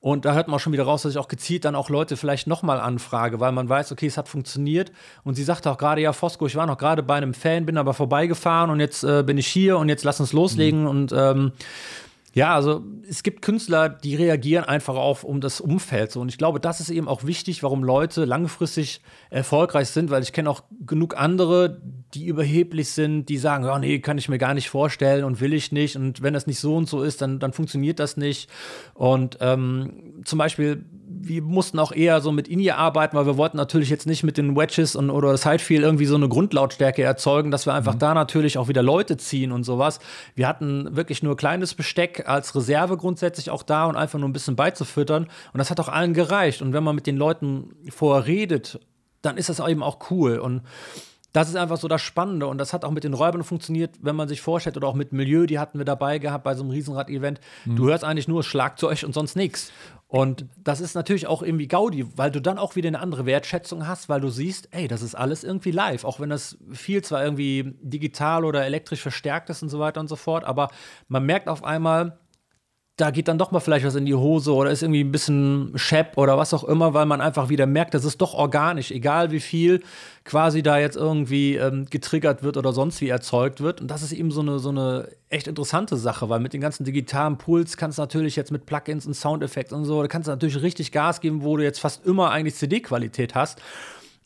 Und 0.01 0.25
da 0.25 0.35
hört 0.35 0.47
man 0.47 0.57
auch 0.57 0.61
schon 0.61 0.73
wieder 0.73 0.85
raus, 0.85 1.03
dass 1.03 1.13
ich 1.13 1.19
auch 1.19 1.27
gezielt 1.27 1.65
dann 1.65 1.75
auch 1.75 1.91
Leute 1.91 2.17
vielleicht 2.17 2.47
nochmal 2.47 2.79
anfrage, 2.79 3.41
weil 3.41 3.51
man 3.53 3.69
weiß, 3.69 3.91
okay, 3.93 4.07
es 4.07 4.17
hat 4.17 4.29
funktioniert. 4.29 4.93
Und 5.25 5.35
sie 5.35 5.43
sagte 5.43 5.71
auch 5.71 5.79
gerade, 5.79 6.01
ja, 6.01 6.13
Fosco, 6.13 6.47
ich 6.47 6.55
war 6.55 6.67
noch 6.67 6.79
gerade 6.79 7.03
bei 7.03 7.17
einem 7.17 7.35
Fan, 7.35 7.67
bin 7.67 7.77
aber 7.77 7.93
vorbeigefahren 7.93 8.71
und 8.71 8.79
jetzt 8.79 9.03
äh, 9.03 9.25
bin 9.25 9.37
ich 9.37 9.49
hier 9.49 9.79
und 9.79 9.89
jetzt 9.89 10.05
lass 10.05 10.21
uns 10.21 10.33
loslegen. 10.33 10.83
Mhm. 10.83 10.87
Und 10.87 11.13
ähm, 11.13 11.53
ja, 12.37 12.55
also 12.55 12.85
es 13.09 13.23
gibt 13.23 13.41
Künstler, 13.41 13.89
die 13.89 14.15
reagieren 14.15 14.65
einfach 14.65 14.95
auf 14.95 15.25
um 15.25 15.41
das 15.41 15.59
Umfeld 15.59 16.13
so. 16.13 16.21
Und 16.21 16.29
ich 16.29 16.37
glaube, 16.37 16.61
das 16.61 16.81
ist 16.81 16.91
eben 16.91 17.09
auch 17.09 17.25
wichtig, 17.25 17.63
warum 17.63 17.83
Leute 17.83 18.27
langfristig 18.27 19.01
erfolgreich 19.31 19.89
sind, 19.89 20.11
weil 20.11 20.23
ich 20.23 20.35
kenne 20.35 20.51
auch 20.51 20.65
genug 20.85 21.17
andere, 21.17 21.81
die 22.17 22.27
überheblich 22.27 22.91
sind, 22.91 23.27
die 23.27 23.39
sagen, 23.39 23.65
oh 23.65 23.79
nee, 23.79 23.99
kann 24.01 24.19
ich 24.19 24.29
mir 24.29 24.39
gar 24.39 24.55
nicht 24.55 24.69
vorstellen 24.69 25.25
und 25.25 25.41
will 25.41 25.53
ich 25.53 25.73
nicht 25.73 25.97
und 25.97 26.23
wenn 26.23 26.35
das 26.35 26.47
nicht 26.47 26.61
so 26.61 26.77
und 26.77 26.89
so 26.89 27.03
ist, 27.03 27.23
dann, 27.23 27.39
dann 27.39 27.53
funktioniert 27.53 27.99
das 27.99 28.17
nicht 28.17 28.51
und 28.95 29.39
ähm, 29.41 30.23
zum 30.25 30.39
Beispiel 30.39 30.85
wir 31.09 31.43
mussten 31.43 31.79
auch 31.79 31.93
eher 31.93 32.21
so 32.21 32.33
mit 32.33 32.49
In-Ear 32.49 32.79
arbeiten, 32.79 33.17
weil 33.17 33.27
wir 33.27 33.37
wollten 33.37 33.57
natürlich 33.57 33.91
jetzt 33.91 34.07
nicht 34.07 34.23
mit 34.25 34.37
den 34.37 34.57
Wedges 34.57 34.97
und, 34.97 35.11
oder 35.11 35.37
Sidefield 35.37 35.83
irgendwie 35.83 36.07
so 36.07 36.17
eine 36.17 36.29
Grundlautstärke 36.29 37.03
erzeugen, 37.03 37.51
dass 37.51 37.67
wir 37.67 37.75
einfach 37.75 37.95
mhm. 37.95 38.01
da 38.01 38.15
natürlich 38.15 38.59
auch 38.59 38.69
wieder 38.69 38.83
Leute 38.83 39.17
ziehen 39.17 39.53
und 39.53 39.65
sowas. 39.65 40.01
Wir 40.35 40.49
hatten 40.49 40.97
wirklich 40.97 41.23
nur 41.23 41.37
kleines 41.37 41.75
Besteck 41.75 42.25
als 42.27 42.55
Reserve 42.55 42.97
grundsätzlich 42.97 43.51
auch 43.51 43.63
da 43.63 43.87
und 43.87 43.97
einfach 43.97 44.19
nur 44.19 44.29
ein 44.29 44.33
bisschen 44.33 44.57
beizufüttern. 44.57 45.25
Und 45.53 45.59
das 45.59 45.71
hat 45.71 45.81
auch 45.81 45.89
allen 45.89 46.15
gereicht. 46.15 46.63
Und 46.63 46.73
wenn 46.73 46.85
man 46.85 46.95
mit 46.95 47.07
den 47.07 47.17
Leuten 47.17 47.71
vorher 47.91 48.27
redet, 48.27 48.81
dann 49.23 49.37
ist 49.37 49.49
das 49.49 49.61
eben 49.61 49.83
auch 49.83 50.11
cool. 50.11 50.39
Und 50.39 50.63
das 51.37 51.51
ist 51.51 51.57
einfach 51.57 51.77
so 51.77 51.87
das 51.87 52.01
Spannende 52.01 52.47
und 52.47 52.57
das 52.57 52.73
hat 52.73 52.83
auch 52.83 52.91
mit 52.91 53.05
den 53.05 53.13
Räubern 53.13 53.45
funktioniert, 53.45 53.97
wenn 54.01 54.17
man 54.17 54.27
sich 54.27 54.41
vorstellt, 54.41 54.79
oder 54.79 54.89
auch 54.89 54.95
mit 54.95 55.13
Milieu, 55.13 55.45
die 55.45 55.59
hatten 55.59 55.77
wir 55.77 55.85
dabei 55.85 56.19
gehabt 56.19 56.45
bei 56.45 56.55
so 56.55 56.63
einem 56.63 56.71
Riesenrad-Event. 56.71 57.41
Mhm. 57.67 57.77
Du 57.77 57.89
hörst 57.89 58.05
eigentlich 58.05 58.27
nur 58.27 58.43
Schlagzeug 58.43 59.03
und 59.03 59.13
sonst 59.13 59.37
nichts. 59.37 59.71
Und 60.09 60.47
das 60.57 60.81
ist 60.81 60.95
natürlich 60.95 61.27
auch 61.27 61.43
irgendwie 61.43 61.69
Gaudi, 61.69 62.07
weil 62.17 62.31
du 62.31 62.41
dann 62.41 62.57
auch 62.57 62.75
wieder 62.75 62.89
eine 62.89 63.01
andere 63.01 63.27
Wertschätzung 63.27 63.87
hast, 63.87 64.09
weil 64.09 64.23
du 64.23 64.31
siehst, 64.31 64.69
ey, 64.71 64.89
das 64.89 65.03
ist 65.03 65.15
alles 65.15 65.45
irgendwie 65.45 65.73
live, 65.73 66.05
auch 66.05 66.21
wenn 66.21 66.31
das 66.31 66.57
viel 66.73 67.03
zwar 67.03 67.23
irgendwie 67.23 67.75
digital 67.83 68.47
oder 68.47 68.65
elektrisch 68.65 69.03
verstärkt 69.03 69.51
ist 69.51 69.63
und 69.63 69.69
so 69.69 69.79
weiter 69.79 70.01
und 70.01 70.09
so 70.09 70.17
fort, 70.17 70.45
aber 70.45 70.69
man 71.09 71.27
merkt 71.27 71.49
auf 71.49 71.63
einmal, 71.63 72.19
da 72.97 73.11
geht 73.11 73.29
dann 73.29 73.37
doch 73.37 73.51
mal 73.51 73.61
vielleicht 73.61 73.85
was 73.85 73.95
in 73.95 74.07
die 74.07 74.15
Hose 74.15 74.55
oder 74.55 74.71
ist 74.71 74.83
irgendwie 74.83 75.05
ein 75.05 75.13
bisschen 75.13 75.73
Shep 75.75 76.17
oder 76.17 76.39
was 76.39 76.55
auch 76.55 76.65
immer, 76.65 76.95
weil 76.95 77.05
man 77.05 77.21
einfach 77.21 77.51
wieder 77.51 77.67
merkt, 77.67 77.93
das 77.93 78.07
ist 78.07 78.23
doch 78.23 78.33
organisch, 78.33 78.91
egal 78.91 79.31
wie 79.33 79.41
viel 79.41 79.83
quasi 80.25 80.63
da 80.63 80.79
jetzt 80.79 80.97
irgendwie 80.97 81.57
ähm, 81.57 81.85
getriggert 81.91 82.43
wird 82.43 82.57
oder 82.57 82.73
sonst 82.73 83.03
wie 83.03 83.11
erzeugt 83.11 83.61
wird. 83.61 83.83
Und 83.83 83.91
das 83.91 84.03
ist 84.03 84.13
eben 84.13 84.31
so 84.31 84.41
eine, 84.41 84.59
so 84.59 84.71
eine 84.71 85.11
echt 85.29 85.47
interessante 85.47 85.99
Sache, 85.99 86.31
weil 86.31 86.41
mit 86.41 86.55
den 86.55 86.63
ganzen 86.63 86.85
digitalen 86.85 87.37
Puls 87.37 87.77
kannst 87.77 87.99
du 87.99 88.03
natürlich 88.03 88.35
jetzt 88.35 88.51
mit 88.51 88.65
Plugins 88.65 89.07
und 89.07 89.13
Soundeffekten 89.13 89.77
und 89.77 89.85
so, 89.85 90.01
da 90.01 90.09
kannst 90.09 90.29
du 90.29 90.33
natürlich 90.33 90.63
richtig 90.63 90.91
Gas 90.91 91.21
geben, 91.21 91.45
wo 91.45 91.59
du 91.59 91.65
jetzt 91.65 91.81
fast 91.81 92.07
immer 92.07 92.31
eigentlich 92.31 92.55
CD-Qualität 92.55 93.35
hast 93.35 93.61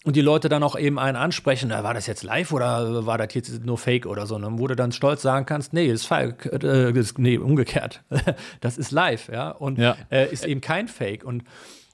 und 0.04 0.16
die 0.16 0.22
Leute 0.22 0.48
dann 0.48 0.62
auch 0.62 0.78
eben 0.78 0.98
einen 0.98 1.16
ansprechen, 1.16 1.70
war 1.70 1.92
das 1.92 2.06
jetzt 2.06 2.22
live 2.22 2.52
oder 2.52 3.04
war 3.04 3.18
das 3.18 3.34
jetzt 3.34 3.64
nur 3.64 3.76
Fake 3.76 4.06
oder 4.06 4.26
so, 4.26 4.38
ne? 4.38 4.48
wo 4.52 4.66
du 4.66 4.74
dann 4.74 4.92
stolz 4.92 5.20
sagen 5.20 5.44
kannst, 5.44 5.74
nee, 5.74 5.86
ist 5.86 6.06
falsch, 6.06 6.46
äh, 6.46 6.98
ist, 6.98 7.18
nee, 7.18 7.36
umgekehrt, 7.36 8.02
das 8.60 8.78
ist 8.78 8.92
live, 8.92 9.28
ja, 9.28 9.50
und 9.50 9.78
ja. 9.78 9.96
Äh, 10.10 10.32
ist 10.32 10.46
eben 10.46 10.62
kein 10.62 10.88
Fake. 10.88 11.22
Und 11.22 11.44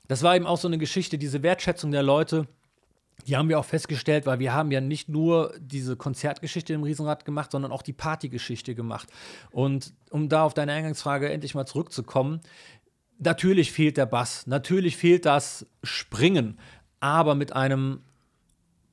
das 0.06 0.22
war 0.22 0.36
eben 0.36 0.46
auch 0.46 0.58
so 0.58 0.68
eine 0.68 0.78
Geschichte, 0.78 1.18
diese 1.18 1.42
Wertschätzung 1.42 1.90
der 1.90 2.04
Leute, 2.04 2.46
die 3.26 3.36
haben 3.36 3.48
wir 3.48 3.58
auch 3.58 3.64
festgestellt, 3.64 4.24
weil 4.26 4.38
wir 4.38 4.52
haben 4.52 4.70
ja 4.70 4.80
nicht 4.80 5.08
nur 5.08 5.52
diese 5.58 5.96
Konzertgeschichte 5.96 6.72
im 6.74 6.84
Riesenrad 6.84 7.24
gemacht, 7.24 7.50
sondern 7.50 7.72
auch 7.72 7.82
die 7.82 7.92
Partygeschichte 7.94 8.76
gemacht. 8.76 9.08
Und 9.50 9.94
um 10.10 10.28
da 10.28 10.44
auf 10.44 10.54
deine 10.54 10.72
Eingangsfrage 10.72 11.28
endlich 11.28 11.54
mal 11.56 11.66
zurückzukommen, 11.66 12.40
natürlich 13.18 13.72
fehlt 13.72 13.96
der 13.96 14.06
Bass, 14.06 14.46
natürlich 14.46 14.96
fehlt 14.96 15.26
das 15.26 15.66
Springen, 15.82 16.58
aber 17.00 17.34
mit 17.34 17.54
einem 17.54 18.00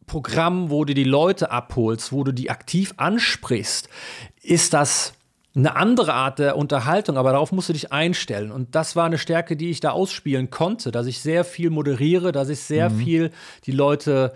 Programm, 0.06 0.70
wo 0.70 0.86
du 0.86 0.94
die 0.94 1.04
Leute 1.04 1.52
abholst, 1.52 2.12
wo 2.12 2.24
du 2.24 2.32
die 2.32 2.50
aktiv 2.50 2.94
ansprichst, 2.98 3.90
ist 4.42 4.74
das 4.74 5.14
eine 5.56 5.76
andere 5.76 6.14
Art 6.14 6.40
der 6.40 6.58
Unterhaltung, 6.58 7.18
aber 7.18 7.32
darauf 7.32 7.52
musst 7.52 7.70
du 7.70 7.74
dich 7.74 7.92
einstellen. 7.92 8.52
Und 8.52 8.76
das 8.76 8.96
war 8.96 9.06
eine 9.06 9.20
Stärke, 9.20 9.56
die 9.56 9.70
ich 9.70 9.80
da 9.80 9.92
ausspielen 9.92 10.50
konnte, 10.50 10.92
dass 10.92 11.06
ich 11.06 11.20
sehr 11.20 11.44
viel 11.44 11.70
moderiere, 11.70 12.32
dass 12.32 12.50
ich 12.50 12.60
sehr 12.60 12.90
mhm. 12.90 13.00
viel 13.00 13.32
die 13.66 13.72
Leute 13.72 14.34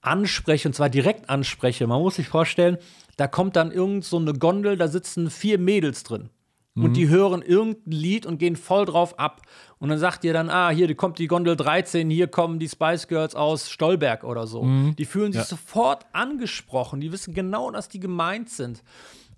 anspreche 0.00 0.68
und 0.68 0.74
zwar 0.74 0.90
direkt 0.90 1.30
anspreche. 1.30 1.86
Man 1.86 2.00
muss 2.00 2.16
sich 2.16 2.28
vorstellen, 2.28 2.78
da 3.16 3.26
kommt 3.26 3.56
dann 3.56 3.72
irgend 3.72 4.04
so 4.04 4.18
eine 4.18 4.34
Gondel, 4.34 4.76
da 4.76 4.88
sitzen 4.88 5.30
vier 5.30 5.58
Mädels 5.58 6.04
drin. 6.04 6.30
Mhm. 6.78 6.84
Und 6.84 6.96
die 6.96 7.08
hören 7.08 7.42
irgendein 7.42 7.92
Lied 7.92 8.26
und 8.26 8.38
gehen 8.38 8.56
voll 8.56 8.84
drauf 8.86 9.18
ab. 9.18 9.42
Und 9.78 9.88
dann 9.88 9.98
sagt 9.98 10.24
ihr 10.24 10.32
dann, 10.32 10.48
ah, 10.48 10.70
hier 10.70 10.92
kommt 10.94 11.18
die 11.18 11.26
Gondel 11.26 11.56
13, 11.56 12.08
hier 12.10 12.28
kommen 12.28 12.58
die 12.58 12.68
Spice 12.68 13.08
Girls 13.08 13.34
aus 13.34 13.70
Stolberg 13.70 14.24
oder 14.24 14.46
so. 14.46 14.62
Mhm. 14.62 14.96
Die 14.96 15.04
fühlen 15.04 15.32
sich 15.32 15.42
ja. 15.42 15.46
sofort 15.46 16.06
angesprochen, 16.12 17.00
die 17.00 17.12
wissen 17.12 17.34
genau, 17.34 17.70
dass 17.70 17.88
die 17.88 18.00
gemeint 18.00 18.48
sind. 18.50 18.82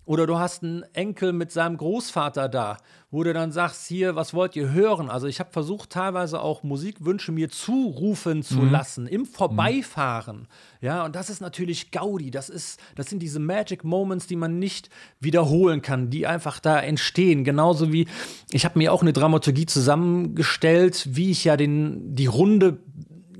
Oder 0.06 0.26
du 0.26 0.38
hast 0.38 0.62
einen 0.62 0.82
Enkel 0.92 1.32
mit 1.32 1.52
seinem 1.52 1.76
Großvater 1.76 2.48
da, 2.48 2.78
wo 3.10 3.24
du 3.24 3.32
dann 3.32 3.50
sagst, 3.50 3.88
hier, 3.88 4.14
was 4.14 4.34
wollt 4.34 4.54
ihr 4.54 4.70
hören? 4.70 5.10
Also 5.10 5.26
ich 5.26 5.40
habe 5.40 5.50
versucht, 5.50 5.90
teilweise 5.90 6.40
auch 6.40 6.62
Musikwünsche 6.62 7.32
mir 7.32 7.48
zurufen 7.48 8.44
zu 8.44 8.58
mhm. 8.58 8.70
lassen, 8.70 9.06
im 9.08 9.26
Vorbeifahren. 9.26 10.46
Ja, 10.80 11.04
und 11.04 11.16
das 11.16 11.28
ist 11.28 11.40
natürlich 11.40 11.90
Gaudi. 11.90 12.30
Das, 12.30 12.48
ist, 12.48 12.78
das 12.94 13.10
sind 13.10 13.20
diese 13.20 13.40
Magic 13.40 13.82
Moments, 13.82 14.28
die 14.28 14.36
man 14.36 14.60
nicht 14.60 14.90
wiederholen 15.18 15.82
kann, 15.82 16.10
die 16.10 16.26
einfach 16.26 16.60
da 16.60 16.78
entstehen. 16.78 17.42
Genauso 17.42 17.92
wie, 17.92 18.06
ich 18.52 18.64
habe 18.64 18.78
mir 18.78 18.92
auch 18.92 19.02
eine 19.02 19.12
Dramaturgie 19.12 19.66
zusammengestellt, 19.66 21.08
wie 21.10 21.32
ich 21.32 21.44
ja 21.44 21.56
den, 21.56 22.14
die 22.14 22.26
Runde 22.26 22.78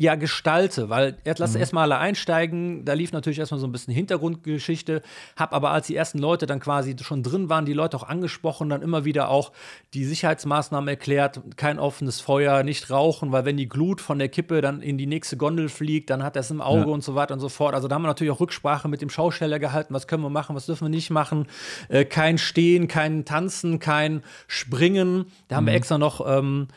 ja 0.01 0.15
gestalte, 0.15 0.89
weil 0.89 1.19
er 1.25 1.35
lass 1.37 1.53
mhm. 1.53 1.61
erstmal 1.61 1.83
alle 1.83 1.99
einsteigen, 1.99 2.87
da 2.87 2.95
lief 2.95 3.13
natürlich 3.13 3.39
erstmal 3.39 3.61
so 3.61 3.67
ein 3.67 3.73
bisschen 3.73 3.93
Hintergrundgeschichte, 3.93 5.03
hab 5.37 5.53
aber 5.53 5.73
als 5.73 5.89
die 5.89 5.95
ersten 5.95 6.19
Leute 6.19 6.47
dann 6.47 6.59
quasi 6.59 6.97
schon 7.03 7.23
drin 7.23 7.51
waren, 7.51 7.67
die 7.67 7.75
Leute 7.75 7.99
auch 7.99 8.09
angesprochen, 8.09 8.71
dann 8.71 8.81
immer 8.81 9.05
wieder 9.05 9.29
auch 9.29 9.53
die 9.93 10.07
Sicherheitsmaßnahmen 10.07 10.89
erklärt, 10.89 11.43
kein 11.57 11.79
offenes 11.79 12.23
Feuer, 12.23 12.63
nicht 12.63 12.89
rauchen, 12.89 13.31
weil 13.31 13.45
wenn 13.45 13.59
die 13.59 13.69
Glut 13.69 14.01
von 14.01 14.19
der 14.19 14.31
Kippe 14.31 14.63
dann 14.63 14.81
in 14.81 14.97
die 14.97 15.05
nächste 15.05 15.37
Gondel 15.37 15.69
fliegt, 15.69 16.09
dann 16.09 16.23
hat 16.23 16.35
er 16.35 16.41
es 16.41 16.51
im 16.51 16.63
Auge 16.63 16.81
ja. 16.81 16.87
und 16.87 17.05
so 17.05 17.15
weiter 17.15 17.35
und 17.35 17.41
so 17.41 17.51
fort. 17.51 17.75
Also 17.75 17.87
da 17.87 17.97
haben 17.97 18.03
wir 18.03 18.09
natürlich 18.09 18.33
auch 18.33 18.41
Rücksprache 18.41 18.89
mit 18.89 19.03
dem 19.03 19.11
Schausteller 19.11 19.59
gehalten, 19.59 19.93
was 19.93 20.07
können 20.07 20.23
wir 20.23 20.31
machen, 20.31 20.57
was 20.57 20.65
dürfen 20.65 20.87
wir 20.87 20.89
nicht 20.91 21.11
machen, 21.11 21.47
äh, 21.91 22.07
kein 22.07 22.39
Stehen, 22.39 22.89
kein 22.89 23.27
Tanzen, 23.27 23.81
kein 23.81 24.23
Springen. 24.47 25.27
Da 25.49 25.57
haben 25.57 25.65
mhm. 25.65 25.69
wir 25.69 25.75
extra 25.75 25.99
noch 25.99 26.27
ähm, 26.27 26.69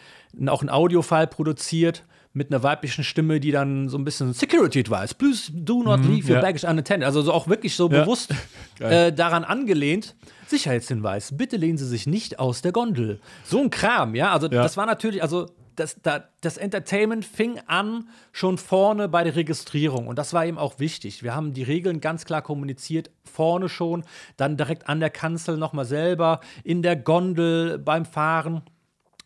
auch 0.47 0.61
ein 0.61 0.69
Audiofile 0.69 1.27
produziert 1.27 2.03
mit 2.33 2.51
einer 2.51 2.63
weiblichen 2.63 3.03
Stimme, 3.03 3.39
die 3.39 3.51
dann 3.51 3.89
so 3.89 3.97
ein 3.97 4.03
bisschen 4.03 4.33
Security 4.33 4.79
Advice, 4.79 5.13
please 5.13 5.51
do 5.53 5.83
not 5.83 6.01
mhm, 6.01 6.15
leave 6.15 6.27
your 6.27 6.35
ja. 6.37 6.41
baggage 6.41 6.67
unattended. 6.67 7.05
Also 7.05 7.21
so 7.21 7.31
auch 7.31 7.47
wirklich 7.47 7.75
so 7.75 7.89
ja. 7.89 8.01
bewusst 8.01 8.33
äh, 8.79 9.13
daran 9.13 9.43
angelehnt. 9.43 10.15
Sicherheitshinweis, 10.47 11.37
bitte 11.37 11.57
lehnen 11.57 11.77
Sie 11.77 11.87
sich 11.87 12.07
nicht 12.07 12.39
aus 12.39 12.61
der 12.61 12.71
Gondel. 12.71 13.19
So 13.43 13.59
ein 13.59 13.69
Kram, 13.69 14.15
ja. 14.15 14.33
Also 14.33 14.47
das 14.47 14.77
war 14.77 14.85
natürlich, 14.85 15.21
also 15.21 15.47
das, 15.75 15.99
das, 16.41 16.57
Entertainment 16.57 17.25
fing 17.25 17.59
an 17.67 18.07
schon 18.31 18.57
vorne 18.57 19.09
bei 19.09 19.23
der 19.23 19.35
Registrierung 19.35 20.07
und 20.07 20.17
das 20.19 20.33
war 20.33 20.45
eben 20.45 20.57
auch 20.57 20.79
wichtig. 20.79 21.23
Wir 21.23 21.35
haben 21.35 21.53
die 21.53 21.63
Regeln 21.63 21.99
ganz 21.99 22.25
klar 22.25 22.41
kommuniziert, 22.41 23.09
vorne 23.23 23.69
schon, 23.69 24.03
dann 24.37 24.57
direkt 24.57 24.87
an 24.87 24.99
der 24.99 25.09
Kanzel 25.09 25.57
nochmal 25.57 25.85
selber, 25.85 26.41
in 26.63 26.81
der 26.81 26.95
Gondel 26.95 27.79
beim 27.79 28.05
Fahren. 28.05 28.61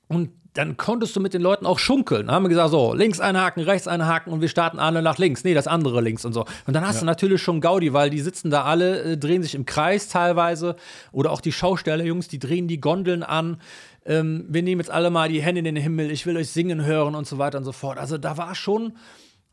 Und 0.08 0.32
dann 0.58 0.76
konntest 0.76 1.16
du 1.16 1.20
mit 1.20 1.34
den 1.34 1.42
Leuten 1.42 1.66
auch 1.66 1.78
schunkeln. 1.78 2.28
Dann 2.28 2.36
haben 2.36 2.44
wir 2.44 2.50
gesagt, 2.50 2.72
so, 2.72 2.94
links 2.94 3.20
einhaken, 3.20 3.64
rechts 3.64 3.88
einhaken 3.88 4.34
und 4.34 4.42
wir 4.42 4.48
starten 4.48 4.80
alle 4.80 5.02
nach 5.02 5.18
links. 5.20 5.44
Nee, 5.44 5.54
das 5.54 5.68
andere 5.68 6.02
links 6.02 6.26
und 6.26 6.34
so. 6.34 6.46
Und 6.66 6.74
dann 6.74 6.86
hast 6.86 6.96
ja. 6.96 7.00
du 7.02 7.06
natürlich 7.06 7.42
schon 7.42 7.62
Gaudi, 7.62 7.94
weil 7.94 8.10
die 8.10 8.20
sitzen 8.20 8.50
da 8.50 8.64
alle, 8.64 9.04
äh, 9.04 9.18
drehen 9.18 9.44
sich 9.44 9.54
im 9.54 9.66
Kreis 9.66 10.08
teilweise. 10.10 10.76
Oder 11.12 11.32
auch 11.32 11.42
die 11.42 11.52
Schausteller-Jungs, 11.52 12.28
die 12.28 12.40
drehen 12.40 12.68
die 12.68 12.82
Gondeln 12.82 13.22
an. 13.22 13.62
Ähm, 14.06 14.46
wir 14.50 14.64
nehmen 14.64 14.82
jetzt 14.82 14.90
alle 14.90 15.12
mal 15.12 15.30
die 15.30 15.42
Hände 15.42 15.60
in 15.60 15.66
den 15.66 15.76
Himmel, 15.76 16.10
ich 16.10 16.26
will 16.26 16.38
euch 16.38 16.50
singen 16.50 16.84
hören 16.84 17.14
und 17.14 17.28
so 17.28 17.38
weiter 17.38 17.60
und 17.60 17.64
so 17.64 17.72
fort. 17.72 18.00
Also 18.00 18.18
da 18.18 18.38
war 18.38 18.56
schon 18.56 18.94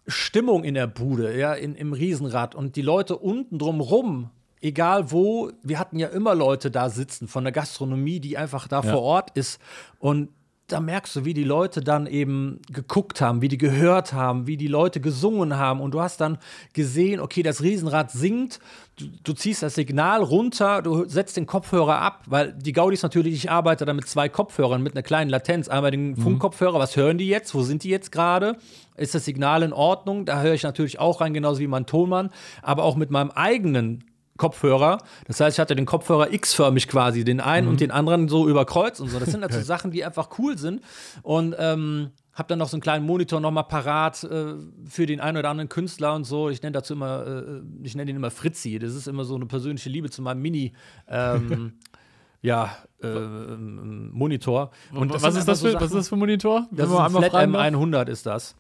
Stimmung 0.06 0.64
in 0.64 0.74
der 0.74 0.86
Bude, 0.86 1.36
ja, 1.38 1.52
in, 1.52 1.74
im 1.74 1.92
Riesenrad 1.92 2.54
und 2.54 2.76
die 2.76 2.82
Leute 2.82 3.16
unten 3.16 3.58
drumrum, 3.58 4.30
egal 4.60 5.10
wo, 5.10 5.50
wir 5.62 5.78
hatten 5.78 5.98
ja 5.98 6.08
immer 6.08 6.34
Leute 6.34 6.70
da 6.70 6.88
sitzen 6.88 7.28
von 7.28 7.44
der 7.44 7.52
Gastronomie, 7.52 8.20
die 8.20 8.38
einfach 8.38 8.68
da 8.68 8.80
Ja. 8.82 8.92
vor 8.92 9.02
Ort 9.02 9.36
ist 9.36 9.60
und 9.98 10.28
da 10.66 10.80
merkst 10.80 11.14
du, 11.16 11.24
wie 11.26 11.34
die 11.34 11.44
Leute 11.44 11.82
dann 11.82 12.06
eben 12.06 12.60
geguckt 12.72 13.20
haben, 13.20 13.42
wie 13.42 13.48
die 13.48 13.58
gehört 13.58 14.14
haben, 14.14 14.46
wie 14.46 14.56
die 14.56 14.66
Leute 14.66 15.00
gesungen 15.00 15.58
haben. 15.58 15.80
Und 15.80 15.92
du 15.92 16.00
hast 16.00 16.22
dann 16.22 16.38
gesehen, 16.72 17.20
okay, 17.20 17.42
das 17.42 17.62
Riesenrad 17.62 18.10
singt, 18.10 18.60
du, 18.96 19.06
du 19.22 19.32
ziehst 19.34 19.62
das 19.62 19.74
Signal 19.74 20.22
runter, 20.22 20.80
du 20.80 21.04
setzt 21.04 21.36
den 21.36 21.44
Kopfhörer 21.44 22.00
ab, 22.00 22.22
weil 22.26 22.54
die 22.54 22.72
Gaudis 22.72 23.02
natürlich, 23.02 23.34
ich 23.34 23.50
arbeite 23.50 23.84
da 23.84 23.92
mit 23.92 24.08
zwei 24.08 24.30
Kopfhörern, 24.30 24.82
mit 24.82 24.94
einer 24.94 25.02
kleinen 25.02 25.28
Latenz. 25.28 25.68
Einmal 25.68 25.90
den 25.90 26.16
Funkkopfhörer, 26.16 26.78
was 26.78 26.96
hören 26.96 27.18
die 27.18 27.28
jetzt? 27.28 27.54
Wo 27.54 27.62
sind 27.62 27.84
die 27.84 27.90
jetzt 27.90 28.10
gerade? 28.10 28.56
Ist 28.96 29.14
das 29.14 29.26
Signal 29.26 29.62
in 29.64 29.74
Ordnung? 29.74 30.24
Da 30.24 30.40
höre 30.40 30.54
ich 30.54 30.62
natürlich 30.62 30.98
auch 30.98 31.20
rein, 31.20 31.34
genauso 31.34 31.60
wie 31.60 31.66
mein 31.66 31.84
Tonmann, 31.84 32.30
aber 32.62 32.84
auch 32.84 32.96
mit 32.96 33.10
meinem 33.10 33.30
eigenen 33.32 34.04
Kopfhörer. 34.36 34.98
Das 35.26 35.38
heißt, 35.40 35.56
ich 35.56 35.60
hatte 35.60 35.76
den 35.76 35.86
Kopfhörer 35.86 36.32
X-förmig 36.32 36.88
quasi, 36.88 37.24
den 37.24 37.40
einen 37.40 37.68
und 37.68 37.80
den 37.80 37.90
anderen 37.90 38.28
so 38.28 38.48
überkreuzt 38.48 39.00
und 39.00 39.08
so. 39.08 39.18
Das 39.20 39.30
sind 39.30 39.40
natürlich 39.42 39.66
Sachen, 39.66 39.90
die 39.90 40.04
einfach 40.04 40.28
cool 40.38 40.58
sind. 40.58 40.80
Und 41.22 41.54
ähm, 41.58 42.10
habe 42.32 42.48
dann 42.48 42.58
noch 42.58 42.68
so 42.68 42.76
einen 42.76 42.82
kleinen 42.82 43.06
Monitor 43.06 43.38
noch 43.40 43.52
mal 43.52 43.62
parat 43.62 44.24
äh, 44.24 44.54
für 44.88 45.06
den 45.06 45.20
einen 45.20 45.36
oder 45.38 45.50
anderen 45.50 45.68
Künstler 45.68 46.14
und 46.16 46.24
so. 46.24 46.50
Ich 46.50 46.62
nenne 46.62 46.72
dazu 46.72 46.94
immer, 46.94 47.24
äh, 47.26 47.60
ich 47.84 47.94
nenne 47.94 48.06
den 48.06 48.16
immer 48.16 48.32
Fritzi. 48.32 48.78
Das 48.80 48.92
ist 48.94 49.06
immer 49.06 49.24
so 49.24 49.36
eine 49.36 49.46
persönliche 49.46 49.88
Liebe 49.88 50.10
zu 50.10 50.20
meinem 50.20 50.42
Mini. 50.42 50.72
Ähm, 51.08 51.74
ja, 52.42 52.76
äh, 53.02 53.08
Monitor. 53.08 54.70
Und 54.92 55.12
was, 55.14 55.22
sind 55.22 55.36
ist 55.38 55.48
das 55.48 55.60
so 55.60 55.66
für, 55.66 55.72
Sachen- 55.74 55.82
was 55.84 55.90
ist 55.92 55.96
das 55.96 56.08
für 56.08 56.16
ein 56.16 56.18
Monitor? 56.18 56.66
Das 56.72 56.90
ist 56.90 56.96
ein 56.96 57.10
Flat 57.10 57.30
fragen 57.30 57.52
darf? 57.52 57.66
M100 57.66 58.08
ist 58.08 58.26
das. 58.26 58.56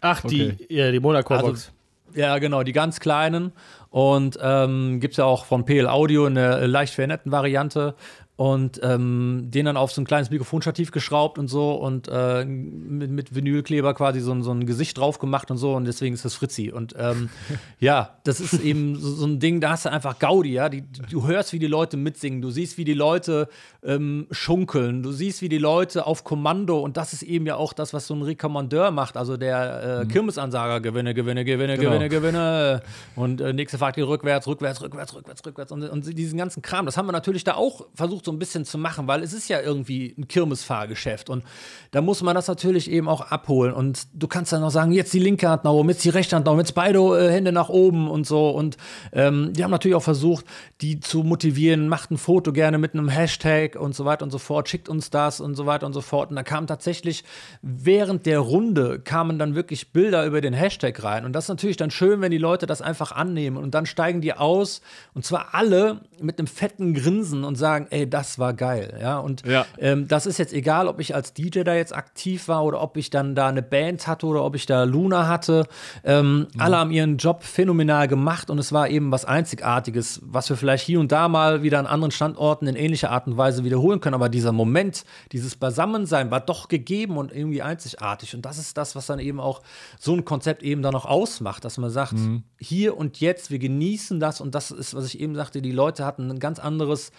Ach, 0.00 0.22
die, 0.22 0.52
Okay. 0.52 0.66
ja, 0.70 0.90
die 0.90 1.00
Monaco-Box. 1.00 1.44
Also, 1.44 1.70
ja, 2.14 2.38
genau, 2.38 2.62
die 2.62 2.72
ganz 2.72 3.00
kleinen. 3.00 3.52
Und 3.90 4.38
ähm, 4.42 4.98
gibt 5.00 5.12
es 5.12 5.18
ja 5.18 5.24
auch 5.24 5.44
von 5.44 5.64
PL 5.64 5.86
Audio 5.86 6.26
eine 6.26 6.66
leicht 6.66 6.94
veränderten 6.94 7.30
Variante. 7.30 7.94
Und 8.36 8.80
ähm, 8.82 9.42
den 9.44 9.64
dann 9.66 9.76
auf 9.76 9.92
so 9.92 10.00
ein 10.02 10.04
kleines 10.06 10.28
Mikrofonstativ 10.28 10.90
geschraubt 10.90 11.38
und 11.38 11.46
so 11.46 11.74
und 11.74 12.08
äh, 12.10 12.44
mit, 12.44 13.08
mit 13.12 13.32
Vinylkleber 13.36 13.94
quasi 13.94 14.18
so, 14.18 14.32
ein- 14.32 14.42
so 14.42 14.50
ein 14.50 14.66
Gesicht 14.66 14.98
drauf 14.98 15.20
gemacht 15.20 15.52
und 15.52 15.56
so 15.56 15.74
und 15.74 15.84
deswegen 15.84 16.14
ist 16.16 16.24
das 16.24 16.34
Fritzi. 16.34 16.72
Und 16.72 16.96
ähm, 16.98 17.28
ja, 17.78 18.18
das 18.24 18.40
ist 18.40 18.54
eben 18.54 18.96
so, 18.96 19.08
so 19.14 19.24
ein 19.26 19.38
Ding, 19.38 19.60
da 19.60 19.70
hast 19.70 19.84
du 19.84 19.92
einfach 19.92 20.18
Gaudi, 20.18 20.52
ja. 20.52 20.68
Die, 20.68 20.82
du 21.12 21.28
hörst, 21.28 21.52
wie 21.52 21.60
die 21.60 21.68
Leute 21.68 21.96
mitsingen, 21.96 22.42
du 22.42 22.50
siehst, 22.50 22.76
wie 22.76 22.82
die 22.84 22.92
Leute 22.94 23.48
ähm, 23.84 24.26
schunkeln, 24.32 25.04
du 25.04 25.12
siehst, 25.12 25.40
wie 25.40 25.48
die 25.48 25.58
Leute 25.58 26.04
auf 26.04 26.24
Kommando 26.24 26.80
und 26.80 26.96
das 26.96 27.12
ist 27.12 27.22
eben 27.22 27.46
ja 27.46 27.54
auch 27.54 27.72
das, 27.72 27.92
was 27.94 28.08
so 28.08 28.14
ein 28.14 28.22
Rekommandeur 28.22 28.90
macht, 28.90 29.16
also 29.16 29.36
der 29.36 30.00
äh, 30.02 30.06
Kirmesansager, 30.06 30.80
gewinne, 30.80 31.14
gewinne, 31.14 31.44
gewinne, 31.44 31.76
Genau. 31.78 31.90
gewinne, 31.90 32.08
gewinne. 32.08 32.82
Und 33.14 33.40
äh, 33.40 33.52
nächste 33.52 33.78
Fahrt 33.78 33.94
geht 33.94 34.08
rückwärts, 34.08 34.48
rückwärts, 34.48 34.82
rückwärts, 34.82 35.14
rückwärts, 35.14 35.46
rückwärts. 35.46 35.70
Und, 35.70 35.84
und 35.88 36.18
diesen 36.18 36.36
ganzen 36.36 36.62
Kram, 36.62 36.84
das 36.86 36.96
haben 36.96 37.06
wir 37.06 37.12
natürlich 37.12 37.44
da 37.44 37.54
auch 37.54 37.86
versucht, 37.94 38.23
so 38.24 38.32
ein 38.32 38.38
bisschen 38.38 38.64
zu 38.64 38.78
machen, 38.78 39.06
weil 39.06 39.22
es 39.22 39.32
ist 39.32 39.48
ja 39.48 39.60
irgendwie 39.60 40.14
ein 40.18 40.28
Kirmesfahrgeschäft. 40.28 41.30
Und 41.30 41.44
da 41.90 42.00
muss 42.00 42.22
man 42.22 42.34
das 42.34 42.48
natürlich 42.48 42.90
eben 42.90 43.08
auch 43.08 43.20
abholen. 43.20 43.72
Und 43.72 44.06
du 44.14 44.28
kannst 44.28 44.52
dann 44.52 44.60
noch 44.60 44.70
sagen, 44.70 44.92
jetzt 44.92 45.12
die 45.12 45.18
linke 45.18 45.48
Hand 45.48 45.64
nach 45.64 45.72
oben, 45.72 45.88
jetzt 45.90 46.04
die 46.04 46.10
rechte 46.10 46.36
Hand 46.36 46.46
nach 46.46 46.52
oben, 46.52 46.60
jetzt 46.60 46.74
beide 46.74 46.98
äh, 46.98 47.30
Hände 47.30 47.52
nach 47.52 47.68
oben 47.68 48.08
und 48.08 48.26
so. 48.26 48.50
Und 48.50 48.76
ähm, 49.12 49.52
die 49.52 49.64
haben 49.64 49.70
natürlich 49.70 49.94
auch 49.94 50.02
versucht, 50.02 50.44
die 50.80 51.00
zu 51.00 51.22
motivieren, 51.22 51.88
macht 51.88 52.10
ein 52.10 52.18
Foto 52.18 52.52
gerne 52.52 52.78
mit 52.78 52.94
einem 52.94 53.08
Hashtag 53.08 53.76
und 53.76 53.94
so 53.94 54.04
weiter 54.04 54.24
und 54.24 54.30
so 54.30 54.38
fort, 54.38 54.68
schickt 54.68 54.88
uns 54.88 55.10
das 55.10 55.40
und 55.40 55.54
so 55.54 55.66
weiter 55.66 55.86
und 55.86 55.92
so 55.92 56.00
fort. 56.00 56.30
Und 56.30 56.36
da 56.36 56.42
kamen 56.42 56.66
tatsächlich 56.66 57.24
während 57.62 58.26
der 58.26 58.38
Runde 58.38 59.00
kamen 59.00 59.38
dann 59.38 59.54
wirklich 59.54 59.92
Bilder 59.92 60.26
über 60.26 60.40
den 60.40 60.54
Hashtag 60.54 61.02
rein. 61.02 61.24
Und 61.24 61.32
das 61.32 61.44
ist 61.44 61.48
natürlich 61.48 61.76
dann 61.76 61.90
schön, 61.90 62.20
wenn 62.20 62.30
die 62.30 62.38
Leute 62.38 62.66
das 62.66 62.82
einfach 62.82 63.12
annehmen. 63.12 63.56
Und 63.56 63.74
dann 63.74 63.86
steigen 63.86 64.20
die 64.20 64.34
aus 64.34 64.80
und 65.14 65.24
zwar 65.24 65.54
alle 65.54 66.00
mit 66.20 66.38
einem 66.38 66.46
fetten 66.46 66.94
Grinsen 66.94 67.44
und 67.44 67.56
sagen, 67.56 67.86
ey, 67.90 68.08
das 68.14 68.38
war 68.38 68.54
geil. 68.54 68.96
Ja, 69.00 69.18
und 69.18 69.44
Ja. 69.44 69.66
ähm, 69.78 70.06
das 70.06 70.24
ist 70.26 70.38
jetzt 70.38 70.52
egal, 70.52 70.86
ob 70.86 71.00
ich 71.00 71.16
als 71.16 71.34
DJ 71.34 71.62
da 71.64 71.74
jetzt 71.74 71.92
aktiv 71.94 72.46
war 72.46 72.64
oder 72.64 72.80
ob 72.80 72.96
ich 72.96 73.10
dann 73.10 73.34
da 73.34 73.48
eine 73.48 73.60
Band 73.62 74.06
hatte 74.06 74.26
oder 74.26 74.44
ob 74.44 74.54
ich 74.54 74.66
da 74.66 74.84
Luna 74.84 75.26
hatte. 75.26 75.66
Ähm, 76.04 76.46
Alle 76.56 76.76
haben 76.78 76.92
ihren 76.92 77.16
Job 77.16 77.42
phänomenal 77.42 78.06
gemacht 78.06 78.50
und 78.50 78.58
es 78.60 78.72
war 78.72 78.88
eben 78.88 79.10
was 79.10 79.24
Einzigartiges, 79.24 80.20
was 80.24 80.48
wir 80.48 80.56
vielleicht 80.56 80.86
hier 80.86 81.00
und 81.00 81.10
da 81.10 81.26
mal 81.28 81.62
wieder 81.64 81.80
an 81.80 81.86
anderen 81.86 82.12
Standorten 82.12 82.68
in 82.68 82.76
ähnlicher 82.76 83.10
Art 83.10 83.26
und 83.26 83.36
Weise 83.36 83.64
wiederholen 83.64 84.00
können. 84.00 84.14
Aber 84.14 84.28
dieser 84.28 84.52
Moment, 84.52 85.04
dieses 85.32 85.56
Beisammensein 85.56 86.30
war 86.30 86.40
doch 86.40 86.68
gegeben 86.68 87.16
und 87.16 87.32
irgendwie 87.34 87.62
einzigartig. 87.62 88.34
Und 88.36 88.42
das 88.46 88.58
ist 88.58 88.76
das, 88.76 88.94
was 88.94 89.06
dann 89.06 89.18
eben 89.18 89.40
auch 89.40 89.60
so 89.98 90.14
ein 90.14 90.24
Konzept 90.24 90.62
eben 90.62 90.82
dann 90.82 90.94
auch 90.94 91.04
ausmacht, 91.06 91.64
dass 91.64 91.78
man 91.78 91.90
sagt, 91.90 92.14
hier 92.60 92.96
und 92.96 93.18
jetzt, 93.18 93.50
wir 93.50 93.58
genießen 93.58 94.20
das 94.20 94.40
und 94.40 94.54
das 94.54 94.70
ist, 94.70 94.94
was 94.94 95.06
ich 95.06 95.18
eben 95.18 95.34
sagte, 95.34 95.60
die 95.62 95.72
Leute 95.72 96.04
hatten 96.06 96.30
ein 96.30 96.38
ganz 96.38 96.60
anderes 96.60 97.10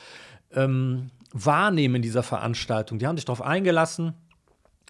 ähm, 0.54 1.12
Wahrnehmen 1.32 2.02
dieser 2.02 2.24
Veranstaltung. 2.24 3.00
Die 3.00 3.08
haben 3.08 3.18
sich 3.18 3.26
darauf 3.26 3.42
eingelassen, 3.42 4.14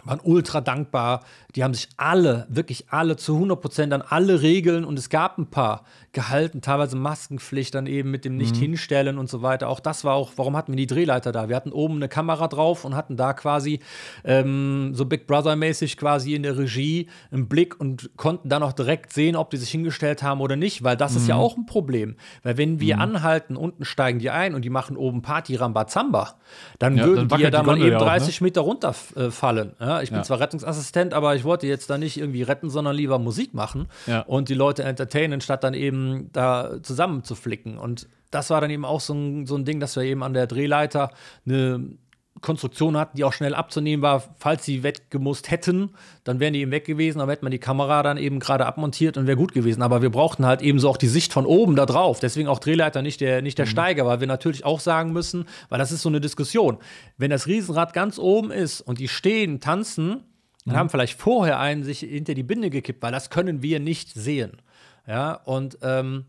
waren 0.04 0.20
ultra 0.24 0.62
dankbar. 0.62 1.24
Die 1.56 1.64
haben 1.64 1.74
sich 1.74 1.90
alle, 1.98 2.46
wirklich 2.50 2.86
alle 2.90 3.18
zu 3.18 3.36
100 3.36 3.60
Prozent 3.60 3.94
an 3.94 4.02
alle 4.02 4.42
Regeln 4.42 4.86
und 4.86 5.00
es 5.00 5.10
gab 5.10 5.38
ein 5.38 5.50
paar 5.50 5.84
gehalten, 6.16 6.62
teilweise 6.62 6.96
Maskenpflicht 6.96 7.76
dann 7.76 7.86
eben 7.86 8.10
mit 8.10 8.26
dem 8.26 8.38
nicht 8.38 8.56
hinstellen 8.56 9.20
und 9.20 9.30
so 9.30 9.44
weiter. 9.44 9.70
Auch 9.70 9.80
das 9.80 10.04
war 10.04 10.16
auch, 10.16 10.32
warum 10.38 10.58
hatten 10.58 10.72
wir 10.72 10.78
die 10.78 10.88
Drehleiter 10.88 11.32
da? 11.32 11.50
Wir 11.50 11.56
hatten 11.56 11.72
oben 11.72 11.98
eine 11.98 12.08
Kamera 12.08 12.48
drauf 12.48 12.86
und 12.86 12.96
hatten 12.96 13.18
da 13.18 13.34
quasi 13.34 13.82
ähm, 14.24 14.92
so 14.96 15.06
Big 15.06 15.28
Brother-mäßig 15.28 15.98
quasi 15.98 16.34
in 16.34 16.42
der 16.44 16.58
Regie 16.58 17.08
einen 17.32 17.48
Blick 17.48 17.80
und 17.80 18.10
konnten 18.18 18.50
dann 18.50 18.64
auch 18.64 18.74
direkt 18.74 19.14
sehen, 19.14 19.36
ob 19.36 19.50
die 19.52 19.58
sich 19.58 19.70
hingestellt 19.70 20.24
haben 20.24 20.42
oder 20.42 20.56
nicht, 20.56 20.84
weil 20.84 20.98
das 20.98 21.16
ist 21.16 21.28
ja 21.28 21.36
auch 21.36 21.58
ein 21.58 21.66
Problem. 21.66 22.16
Weil 22.44 22.58
wenn 22.58 22.80
wir 22.80 23.00
anhalten, 23.00 23.56
unten 23.58 23.86
steigen 23.86 24.20
die 24.20 24.30
ein 24.30 24.56
und 24.56 24.64
die 24.64 24.70
machen 24.70 24.98
oben 24.98 25.22
Party 25.22 25.56
Rambazamba, 25.56 26.36
dann 26.80 26.98
Ja, 26.98 27.06
würden 27.06 27.28
dann 27.28 27.38
die 27.38 27.44
ja 27.44 27.52
da 27.52 27.62
mal 27.62 27.78
eben 27.78 27.92
ja 27.92 27.98
auch, 27.98 28.06
ne? 28.06 28.08
30 28.08 28.40
Meter 28.42 28.62
runterfallen. 28.62 29.74
Ja, 29.80 30.02
ich 30.02 30.10
bin 30.10 30.20
Ja. 30.20 30.24
zwar 30.24 30.40
Rettungsassistent, 30.40 31.14
aber 31.14 31.36
ich 31.36 31.44
wollte 31.44 31.68
jetzt 31.68 31.90
da 31.90 31.98
nicht 31.98 32.18
irgendwie 32.18 32.42
retten, 32.44 32.70
sondern 32.70 32.96
lieber 32.96 33.20
Musik 33.20 33.54
machen 33.54 33.88
und 34.28 34.48
die 34.50 34.54
Leute 34.54 34.84
entertainen, 34.84 35.42
statt 35.42 35.64
dann 35.66 35.74
eben 35.74 36.05
da 36.32 36.82
zusammen 36.82 37.24
zu 37.24 37.36
flicken. 37.36 37.78
Und 37.78 38.08
das 38.32 38.50
war 38.50 38.62
dann 38.62 38.70
eben 38.70 38.86
auch 38.86 39.02
so 39.02 39.14
ein, 39.14 39.46
so 39.46 39.56
ein 39.56 39.66
Ding, 39.66 39.80
dass 39.80 39.96
wir 39.96 40.04
eben 40.04 40.24
an 40.24 40.34
der 40.34 40.48
Drehleiter 40.48 41.12
eine 41.46 41.98
Konstruktion 42.42 42.98
hatten, 42.98 43.16
die 43.16 43.24
auch 43.24 43.32
schnell 43.34 43.56
abzunehmen 43.56 44.02
war, 44.02 44.22
falls 44.38 44.66
sie 44.66 44.84
weggemusst 44.84 45.50
hätten, 45.50 45.92
dann 46.26 46.40
wären 46.40 46.54
die 46.54 46.60
eben 46.60 46.72
weg 46.72 46.86
gewesen, 46.86 47.22
aber 47.22 47.32
hätte 47.32 47.46
man 47.46 47.52
die 47.52 47.60
Kamera 47.60 48.04
dann 48.04 48.18
eben 48.18 48.40
gerade 48.40 48.66
abmontiert 48.66 49.18
und 49.18 49.26
wäre 49.26 49.38
gut 49.38 49.54
gewesen. 49.54 49.82
Aber 49.82 50.02
wir 50.02 50.10
brauchten 50.10 50.46
halt 50.46 50.62
eben 50.62 50.80
so 50.80 50.90
auch 50.90 50.98
die 50.98 51.08
Sicht 51.08 51.32
von 51.32 51.46
oben 51.46 51.76
da 51.76 51.86
drauf. 51.86 52.20
Deswegen 52.20 52.50
auch 52.50 52.60
Drehleiter, 52.60 53.02
nicht 53.02 53.22
der, 53.22 53.42
nicht 53.42 53.58
der 53.58 53.66
Steiger, 53.66 54.06
weil 54.06 54.20
wir 54.20 54.28
natürlich 54.28 54.66
auch 54.66 54.82
sagen 54.82 55.14
müssen, 55.14 55.46
weil 55.70 55.80
das 55.80 55.94
ist 55.94 56.02
so 56.02 56.10
eine 56.10 56.20
Diskussion. 56.20 56.78
Wenn 57.18 57.32
das 57.32 57.48
Riesenrad 57.48 57.94
ganz 57.94 58.20
oben 58.20 58.52
ist 58.52 58.82
und 58.82 59.00
die 59.00 59.08
stehen, 59.08 59.62
tanzen, 59.62 60.24
dann 60.66 60.78
haben 60.78 60.90
vielleicht 60.90 61.20
vorher 61.20 61.60
einen 61.60 61.84
sich 61.84 62.00
hinter 62.00 62.34
die 62.34 62.44
Binde 62.44 62.70
gekippt, 62.70 63.02
weil 63.02 63.12
das 63.12 63.30
können 63.30 63.62
wir 63.62 63.80
nicht 63.80 64.14
sehen. 64.14 64.62
Ja, 65.08 65.34
und 65.34 65.78
ähm, 65.82 66.26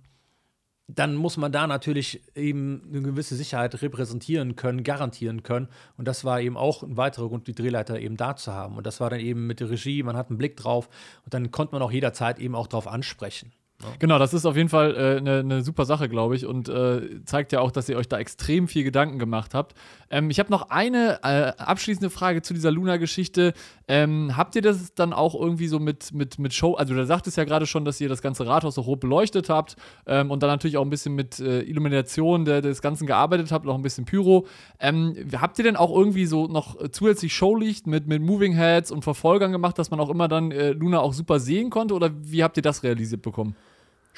dann 0.88 1.16
muss 1.16 1.36
man 1.36 1.50
da 1.50 1.66
natürlich 1.66 2.22
eben 2.36 2.82
eine 2.88 3.02
gewisse 3.02 3.34
Sicherheit 3.34 3.82
repräsentieren 3.82 4.54
können, 4.54 4.84
garantieren 4.84 5.42
können. 5.42 5.68
Und 5.96 6.06
das 6.06 6.24
war 6.24 6.40
eben 6.40 6.56
auch 6.56 6.82
ein 6.82 6.96
weiterer 6.96 7.28
Grund, 7.28 7.48
die 7.48 7.54
Drehleiter 7.54 7.98
eben 7.98 8.16
da 8.16 8.36
zu 8.36 8.52
haben. 8.52 8.76
Und 8.76 8.86
das 8.86 9.00
war 9.00 9.10
dann 9.10 9.20
eben 9.20 9.46
mit 9.46 9.58
der 9.58 9.70
Regie, 9.70 10.02
man 10.02 10.16
hat 10.16 10.28
einen 10.28 10.38
Blick 10.38 10.56
drauf 10.56 10.88
und 11.24 11.34
dann 11.34 11.50
konnte 11.50 11.74
man 11.74 11.82
auch 11.82 11.90
jederzeit 11.90 12.38
eben 12.38 12.54
auch 12.54 12.68
drauf 12.68 12.86
ansprechen. 12.86 13.52
Genau, 13.98 14.18
das 14.18 14.32
ist 14.32 14.46
auf 14.46 14.56
jeden 14.56 14.70
Fall 14.70 14.96
eine 14.96 15.38
äh, 15.40 15.42
ne 15.42 15.62
super 15.62 15.84
Sache, 15.84 16.08
glaube 16.08 16.34
ich, 16.34 16.46
und 16.46 16.68
äh, 16.68 17.22
zeigt 17.26 17.52
ja 17.52 17.60
auch, 17.60 17.70
dass 17.70 17.88
ihr 17.90 17.98
euch 17.98 18.08
da 18.08 18.18
extrem 18.18 18.68
viel 18.68 18.84
Gedanken 18.84 19.18
gemacht 19.18 19.52
habt. 19.52 19.74
Ähm, 20.10 20.30
ich 20.30 20.38
habe 20.38 20.50
noch 20.50 20.70
eine 20.70 21.20
äh, 21.22 21.52
abschließende 21.58 22.08
Frage 22.08 22.40
zu 22.40 22.54
dieser 22.54 22.70
Luna-Geschichte. 22.70 23.52
Ähm, 23.86 24.34
habt 24.34 24.56
ihr 24.56 24.62
das 24.62 24.94
dann 24.94 25.12
auch 25.12 25.34
irgendwie 25.34 25.68
so 25.68 25.78
mit, 25.78 26.14
mit, 26.14 26.38
mit 26.38 26.54
Show, 26.54 26.74
also 26.74 26.94
du 26.94 27.04
sagtest 27.04 27.36
ja 27.36 27.44
gerade 27.44 27.66
schon, 27.66 27.84
dass 27.84 28.00
ihr 28.00 28.08
das 28.08 28.22
ganze 28.22 28.46
Rathaus 28.46 28.78
auch 28.78 28.86
rot 28.86 29.00
beleuchtet 29.00 29.50
habt 29.50 29.76
ähm, 30.06 30.30
und 30.30 30.42
dann 30.42 30.50
natürlich 30.50 30.78
auch 30.78 30.82
ein 30.82 30.90
bisschen 30.90 31.14
mit 31.14 31.38
äh, 31.38 31.60
Illumination 31.60 32.46
der, 32.46 32.62
des 32.62 32.80
Ganzen 32.80 33.06
gearbeitet 33.06 33.52
habt, 33.52 33.66
auch 33.66 33.74
ein 33.74 33.82
bisschen 33.82 34.06
Pyro. 34.06 34.46
Ähm, 34.80 35.14
habt 35.38 35.58
ihr 35.58 35.64
denn 35.64 35.76
auch 35.76 35.94
irgendwie 35.94 36.24
so 36.24 36.46
noch 36.46 36.76
zusätzlich 36.92 37.34
Showlicht 37.34 37.86
mit, 37.86 38.06
mit 38.06 38.22
Moving 38.22 38.54
Heads 38.54 38.90
und 38.90 39.02
Verfolgern 39.02 39.52
gemacht, 39.52 39.78
dass 39.78 39.90
man 39.90 40.00
auch 40.00 40.08
immer 40.08 40.28
dann 40.28 40.50
äh, 40.50 40.70
Luna 40.70 41.00
auch 41.00 41.12
super 41.12 41.40
sehen 41.40 41.68
konnte 41.68 41.94
oder 41.94 42.10
wie 42.22 42.42
habt 42.42 42.56
ihr 42.56 42.62
das 42.62 42.82
realisiert 42.82 43.20
bekommen? 43.20 43.54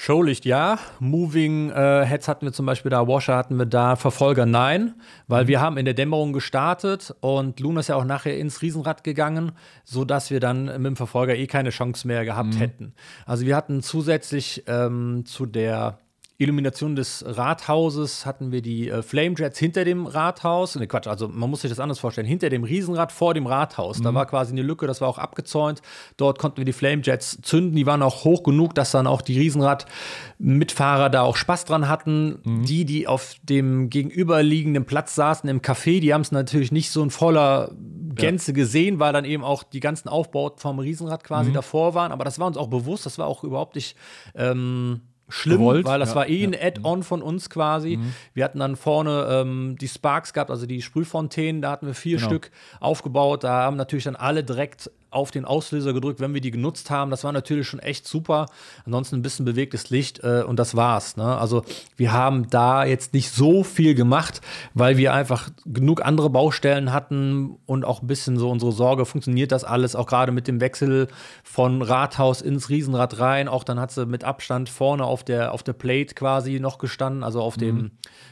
Showlicht 0.01 0.45
ja, 0.45 0.79
Moving 1.01 1.71
äh, 1.71 2.05
Heads 2.05 2.29
hatten 2.29 2.47
wir 2.47 2.53
zum 2.53 2.67
Beispiel 2.67 2.89
da, 2.89 3.09
Washer 3.09 3.35
hatten 3.35 3.57
wir 3.57 3.67
da, 3.67 3.97
Verfolger 3.97 4.47
nein, 4.47 4.95
weil 5.27 5.49
wir 5.49 5.61
haben 5.61 5.77
in 5.77 5.85
der 5.87 5.93
Dämmerung 5.93 6.33
gestartet 6.33 7.17
und 7.19 7.59
Luna 7.59 7.81
ist 7.81 7.89
ja 7.89 7.97
auch 7.97 8.05
nachher 8.05 8.39
ins 8.39 8.63
Riesenrad 8.63 9.03
gegangen, 9.03 9.51
sodass 9.83 10.31
wir 10.31 10.39
dann 10.39 10.67
mit 10.67 10.87
dem 10.87 10.95
Verfolger 10.95 11.35
eh 11.35 11.49
keine 11.49 11.71
Chance 11.71 12.07
mehr 12.07 12.25
gehabt 12.25 12.61
hätten. 12.61 12.95
Also 13.27 13.45
wir 13.45 13.57
hatten 13.57 13.83
zusätzlich 13.83 14.63
ähm, 14.69 15.25
zu 15.27 15.47
der 15.47 15.99
Illumination 16.41 16.95
des 16.95 17.25
Rathauses 17.27 18.25
hatten 18.25 18.53
wir 18.53 18.63
die 18.63 18.89
äh, 18.89 19.03
Flamejets 19.03 19.59
hinter 19.59 19.85
dem 19.85 20.07
Rathaus. 20.07 20.77
Ne, 20.77 20.87
Quatsch, 20.87 21.09
also 21.09 21.27
man 21.27 21.51
muss 21.51 21.63
sich 21.63 21.71
das 21.71 21.81
anders 21.81 21.99
vorstellen. 21.99 22.29
Hinter 22.29 22.49
dem 22.49 22.63
Riesenrad 22.63 23.11
vor 23.11 23.35
dem 23.35 23.47
Rathaus. 23.47 23.99
Mhm. 23.99 24.05
Da 24.05 24.15
war 24.15 24.27
quasi 24.27 24.53
eine 24.53 24.63
Lücke, 24.63 24.87
das 24.87 25.01
war 25.01 25.09
auch 25.09 25.19
abgezäunt. 25.19 25.83
Dort 26.17 26.39
konnten 26.39 26.59
wir 26.59 26.65
die 26.65 26.73
Flamejets 26.73 27.41
zünden. 27.43 27.75
Die 27.75 27.87
waren 27.87 28.03
auch 28.03 28.23
hoch 28.23 28.45
genug, 28.45 28.77
dass 28.77 28.93
dann 28.93 29.09
auch 29.09 29.21
die 29.21 29.37
Riesenrad-Mitfahrer 29.37 31.11
da 31.11 31.23
auch 31.23 31.37
Spaß 31.37 31.65
dran 31.65 31.89
hatten. 31.89 32.39
Mhm. 32.45 32.65
Die, 32.65 32.85
die 32.85 33.09
auf 33.09 33.35
dem 33.43 33.91
gegenüberliegenden 33.91 34.85
Platz 34.85 35.17
saßen 35.17 35.51
im 35.51 35.61
Café, 35.61 35.99
die 35.99 36.15
haben 36.15 36.21
es 36.21 36.31
natürlich 36.31 36.71
nicht 36.71 36.93
so 36.93 37.03
in 37.03 37.11
voller 37.11 37.73
Gänze 38.15 38.53
ja. 38.53 38.55
gesehen, 38.55 39.01
weil 39.01 39.13
dann 39.13 39.25
eben 39.25 39.43
auch 39.43 39.65
die 39.65 39.81
ganzen 39.81 40.09
Aufbauten 40.09 40.61
vom 40.61 40.79
Riesenrad 40.79 41.25
quasi 41.25 41.51
mhm. 41.51 41.55
davor 41.55 41.95
waren. 41.95 42.13
Aber 42.13 42.25
das 42.25 42.39
war 42.39 42.47
uns 42.47 42.57
auch 42.57 42.69
bewusst, 42.69 43.07
das 43.07 43.19
war 43.19 43.27
auch 43.27 43.43
überhaupt 43.43 43.75
nicht. 43.75 43.97
Ähm, 44.37 45.01
schlimm, 45.29 45.59
Gewollt, 45.59 45.87
weil 45.87 45.99
das 45.99 46.11
ja, 46.11 46.17
war 46.17 46.29
eh 46.29 46.45
ein 46.45 46.55
Add-on 46.55 47.03
von 47.03 47.23
uns 47.23 47.51
quasi. 47.51 47.97
Mhm. 47.97 48.15
Wir 48.35 48.45
hatten 48.45 48.59
dann 48.59 48.77
vorne 48.77 49.27
ähm, 49.31 49.77
die 49.81 49.89
Sparks 49.89 50.33
gehabt, 50.33 50.51
also 50.51 50.67
die 50.67 50.83
Sprühfontänen, 50.83 51.63
da 51.63 51.71
hatten 51.71 51.87
wir 51.87 51.95
vier 51.95 52.17
genau. 52.17 52.29
Stück 52.29 52.51
aufgebaut. 52.81 53.45
Da 53.45 53.63
haben 53.63 53.77
natürlich 53.77 54.05
dann 54.05 54.17
alle 54.17 54.45
direkt 54.45 54.91
auf 55.11 55.31
den 55.31 55.45
Auslöser 55.45 55.93
gedrückt, 55.93 56.21
wenn 56.21 56.35
wir 56.35 56.41
die 56.41 56.51
genutzt 56.51 56.91
haben. 56.91 57.11
Das 57.11 57.25
war 57.25 57.33
natürlich 57.33 57.67
schon 57.67 57.81
echt 57.81 58.07
super. 58.07 58.47
Ansonsten 58.85 59.17
ein 59.17 59.23
bisschen 59.23 59.45
bewegtes 59.45 59.91
Licht 59.91 60.23
äh, 60.23 60.43
und 60.47 60.59
das 60.59 60.77
war's. 60.77 61.17
Ne? 61.17 61.25
Also 61.39 61.65
wir 61.97 62.13
haben 62.13 62.51
da 62.51 62.85
jetzt 62.85 63.15
nicht 63.15 63.31
so 63.31 63.65
viel 63.65 63.95
gemacht, 63.95 64.41
weil 64.75 64.97
wir 64.99 65.15
einfach 65.15 65.51
genug 65.65 66.05
andere 66.05 66.31
Baustellen 66.31 66.93
hatten 66.93 67.57
und 67.67 67.85
auch 67.85 68.03
ein 68.03 68.07
bisschen 68.07 68.37
so 68.37 68.51
unsere 68.51 68.73
Sorge, 68.73 69.07
funktioniert 69.07 69.53
das 69.53 69.65
alles, 69.65 69.97
auch 69.97 70.07
gerade 70.07 70.33
mit 70.33 70.47
dem 70.47 70.61
Wechsel 70.61 71.09
von 71.43 71.81
Rathaus 71.81 72.43
ins 72.43 72.69
Riesenrad 72.69 73.19
rein. 73.19 73.49
Auch 73.49 73.65
dann 73.65 73.81
hat 73.81 73.91
sie 73.91 74.05
mit 74.05 74.25
Abstand 74.25 74.69
vorne 74.69 75.05
auf 75.05 75.25
der, 75.25 75.53
auf 75.53 75.63
der 75.63 75.73
Plate 75.73 76.15
quasi 76.15 76.61
noch 76.61 76.79
gestanden, 76.79 77.25
also 77.25 77.41
auf 77.41 77.57
mhm. 77.57 77.61
dem 77.61 77.91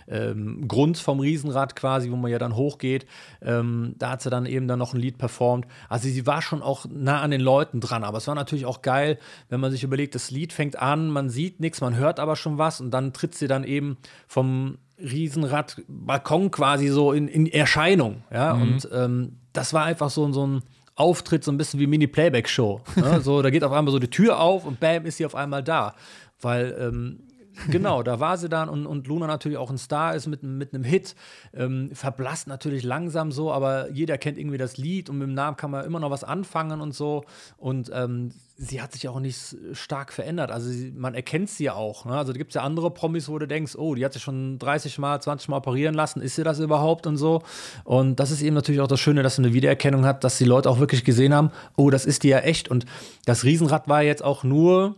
ähm, 0.08 0.68
Grund 0.68 0.98
vom 0.98 1.20
Riesenrad 1.20 1.76
quasi, 1.76 2.10
wo 2.10 2.16
man 2.16 2.30
ja 2.30 2.38
dann 2.38 2.54
hochgeht. 2.54 3.06
Ähm, 3.42 3.94
da 3.98 4.10
hat 4.10 4.22
sie 4.22 4.30
dann 4.30 4.46
eben 4.46 4.68
dann 4.68 4.78
noch 4.78 4.94
ein 4.94 5.00
Lied 5.00 5.18
performt. 5.18 5.66
Also 5.88 6.08
sie 6.08 6.26
war 6.26 6.42
schon 6.42 6.62
auch 6.66 6.86
nah 6.90 7.20
an 7.22 7.30
den 7.30 7.40
Leuten 7.40 7.80
dran. 7.80 8.04
Aber 8.04 8.18
es 8.18 8.26
war 8.26 8.34
natürlich 8.34 8.66
auch 8.66 8.82
geil, 8.82 9.18
wenn 9.48 9.60
man 9.60 9.70
sich 9.70 9.84
überlegt, 9.84 10.14
das 10.14 10.30
Lied 10.30 10.52
fängt 10.52 10.76
an, 10.78 11.08
man 11.08 11.30
sieht 11.30 11.60
nichts, 11.60 11.80
man 11.80 11.96
hört 11.96 12.20
aber 12.20 12.36
schon 12.36 12.58
was 12.58 12.80
und 12.80 12.90
dann 12.90 13.12
tritt 13.12 13.34
sie 13.34 13.46
dann 13.46 13.64
eben 13.64 13.96
vom 14.26 14.78
Riesenrad-Balkon 14.98 16.50
quasi 16.50 16.88
so 16.88 17.12
in, 17.12 17.28
in 17.28 17.46
Erscheinung. 17.46 18.22
Ja, 18.32 18.54
mhm. 18.54 18.62
und 18.62 18.88
ähm, 18.92 19.32
das 19.52 19.72
war 19.72 19.84
einfach 19.84 20.10
so, 20.10 20.30
so 20.32 20.46
ein 20.46 20.62
Auftritt, 20.94 21.44
so 21.44 21.52
ein 21.52 21.58
bisschen 21.58 21.78
wie 21.80 21.86
Mini-Playback-Show. 21.86 22.80
Ne? 22.96 23.20
so, 23.22 23.42
da 23.42 23.50
geht 23.50 23.64
auf 23.64 23.72
einmal 23.72 23.92
so 23.92 23.98
die 23.98 24.10
Tür 24.10 24.40
auf 24.40 24.64
und 24.64 24.80
bam, 24.80 25.04
ist 25.06 25.18
sie 25.18 25.26
auf 25.26 25.34
einmal 25.34 25.62
da. 25.62 25.94
Weil 26.40 26.76
ähm, 26.80 27.20
genau, 27.70 28.02
da 28.02 28.20
war 28.20 28.36
sie 28.36 28.48
dann 28.48 28.68
und, 28.68 28.86
und 28.86 29.06
Luna 29.06 29.26
natürlich 29.26 29.58
auch 29.58 29.70
ein 29.70 29.78
Star 29.78 30.14
ist 30.14 30.26
mit, 30.26 30.42
mit 30.42 30.74
einem 30.74 30.84
Hit. 30.84 31.14
Ähm, 31.54 31.90
verblasst 31.92 32.46
natürlich 32.46 32.82
langsam 32.82 33.32
so, 33.32 33.52
aber 33.52 33.90
jeder 33.90 34.18
kennt 34.18 34.38
irgendwie 34.38 34.58
das 34.58 34.76
Lied 34.76 35.08
und 35.10 35.18
mit 35.18 35.28
dem 35.28 35.34
Namen 35.34 35.56
kann 35.56 35.70
man 35.70 35.84
immer 35.84 36.00
noch 36.00 36.10
was 36.10 36.24
anfangen 36.24 36.80
und 36.80 36.94
so. 36.94 37.24
Und 37.56 37.90
ähm, 37.92 38.32
sie 38.58 38.80
hat 38.80 38.92
sich 38.92 39.06
auch 39.08 39.20
nicht 39.20 39.56
stark 39.72 40.12
verändert. 40.12 40.50
Also 40.50 40.70
sie, 40.70 40.90
man 40.90 41.14
erkennt 41.14 41.50
sie 41.50 41.64
ja 41.64 41.74
auch. 41.74 42.04
Ne? 42.06 42.16
Also 42.16 42.32
da 42.32 42.38
gibt 42.38 42.50
es 42.50 42.54
ja 42.54 42.62
andere 42.62 42.90
Promis, 42.90 43.28
wo 43.28 43.38
du 43.38 43.46
denkst, 43.46 43.76
oh, 43.76 43.94
die 43.94 44.04
hat 44.04 44.14
sich 44.14 44.22
schon 44.22 44.58
30 44.58 44.98
Mal, 44.98 45.20
20 45.20 45.48
Mal 45.48 45.58
operieren 45.58 45.94
lassen. 45.94 46.22
Ist 46.22 46.36
sie 46.36 46.44
das 46.44 46.58
überhaupt 46.58 47.06
und 47.06 47.16
so? 47.16 47.42
Und 47.84 48.18
das 48.18 48.30
ist 48.30 48.42
eben 48.42 48.54
natürlich 48.54 48.80
auch 48.80 48.88
das 48.88 49.00
Schöne, 49.00 49.22
dass 49.22 49.36
sie 49.36 49.42
eine 49.42 49.52
Wiedererkennung 49.52 50.06
hat, 50.06 50.24
dass 50.24 50.38
die 50.38 50.44
Leute 50.44 50.70
auch 50.70 50.78
wirklich 50.78 51.04
gesehen 51.04 51.34
haben, 51.34 51.50
oh, 51.76 51.90
das 51.90 52.06
ist 52.06 52.22
die 52.22 52.28
ja 52.28 52.38
echt. 52.38 52.70
Und 52.70 52.86
das 53.26 53.44
Riesenrad 53.44 53.88
war 53.88 54.02
jetzt 54.02 54.24
auch 54.24 54.42
nur 54.42 54.96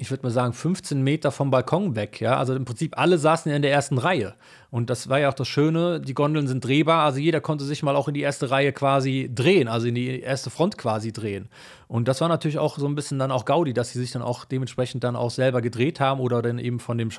ich 0.00 0.10
würde 0.10 0.22
mal 0.22 0.30
sagen, 0.30 0.54
15 0.54 1.02
Meter 1.02 1.30
vom 1.30 1.50
Balkon 1.50 1.94
weg. 1.94 2.22
Ja? 2.22 2.38
Also 2.38 2.54
im 2.54 2.64
Prinzip 2.64 2.96
alle 2.98 3.18
saßen 3.18 3.50
ja 3.50 3.56
in 3.56 3.60
der 3.60 3.70
ersten 3.70 3.98
Reihe. 3.98 4.34
Und 4.70 4.88
das 4.88 5.10
war 5.10 5.20
ja 5.20 5.28
auch 5.28 5.34
das 5.34 5.46
Schöne, 5.46 6.00
die 6.00 6.14
Gondeln 6.14 6.48
sind 6.48 6.64
drehbar, 6.64 7.04
also 7.04 7.18
jeder 7.18 7.42
konnte 7.42 7.64
sich 7.64 7.82
mal 7.82 7.96
auch 7.96 8.08
in 8.08 8.14
die 8.14 8.22
erste 8.22 8.50
Reihe 8.50 8.72
quasi 8.72 9.30
drehen, 9.34 9.68
also 9.68 9.88
in 9.88 9.94
die 9.94 10.20
erste 10.20 10.48
Front 10.48 10.78
quasi 10.78 11.12
drehen. 11.12 11.50
Und 11.86 12.08
das 12.08 12.22
war 12.22 12.28
natürlich 12.28 12.58
auch 12.58 12.78
so 12.78 12.86
ein 12.86 12.94
bisschen 12.94 13.18
dann 13.18 13.30
auch 13.30 13.44
Gaudi, 13.44 13.74
dass 13.74 13.90
sie 13.90 13.98
sich 13.98 14.12
dann 14.12 14.22
auch 14.22 14.46
dementsprechend 14.46 15.04
dann 15.04 15.16
auch 15.16 15.30
selber 15.30 15.60
gedreht 15.60 16.00
haben 16.00 16.20
oder 16.20 16.40
dann 16.40 16.58
eben 16.58 16.80
von 16.80 16.96
dem 16.96 17.10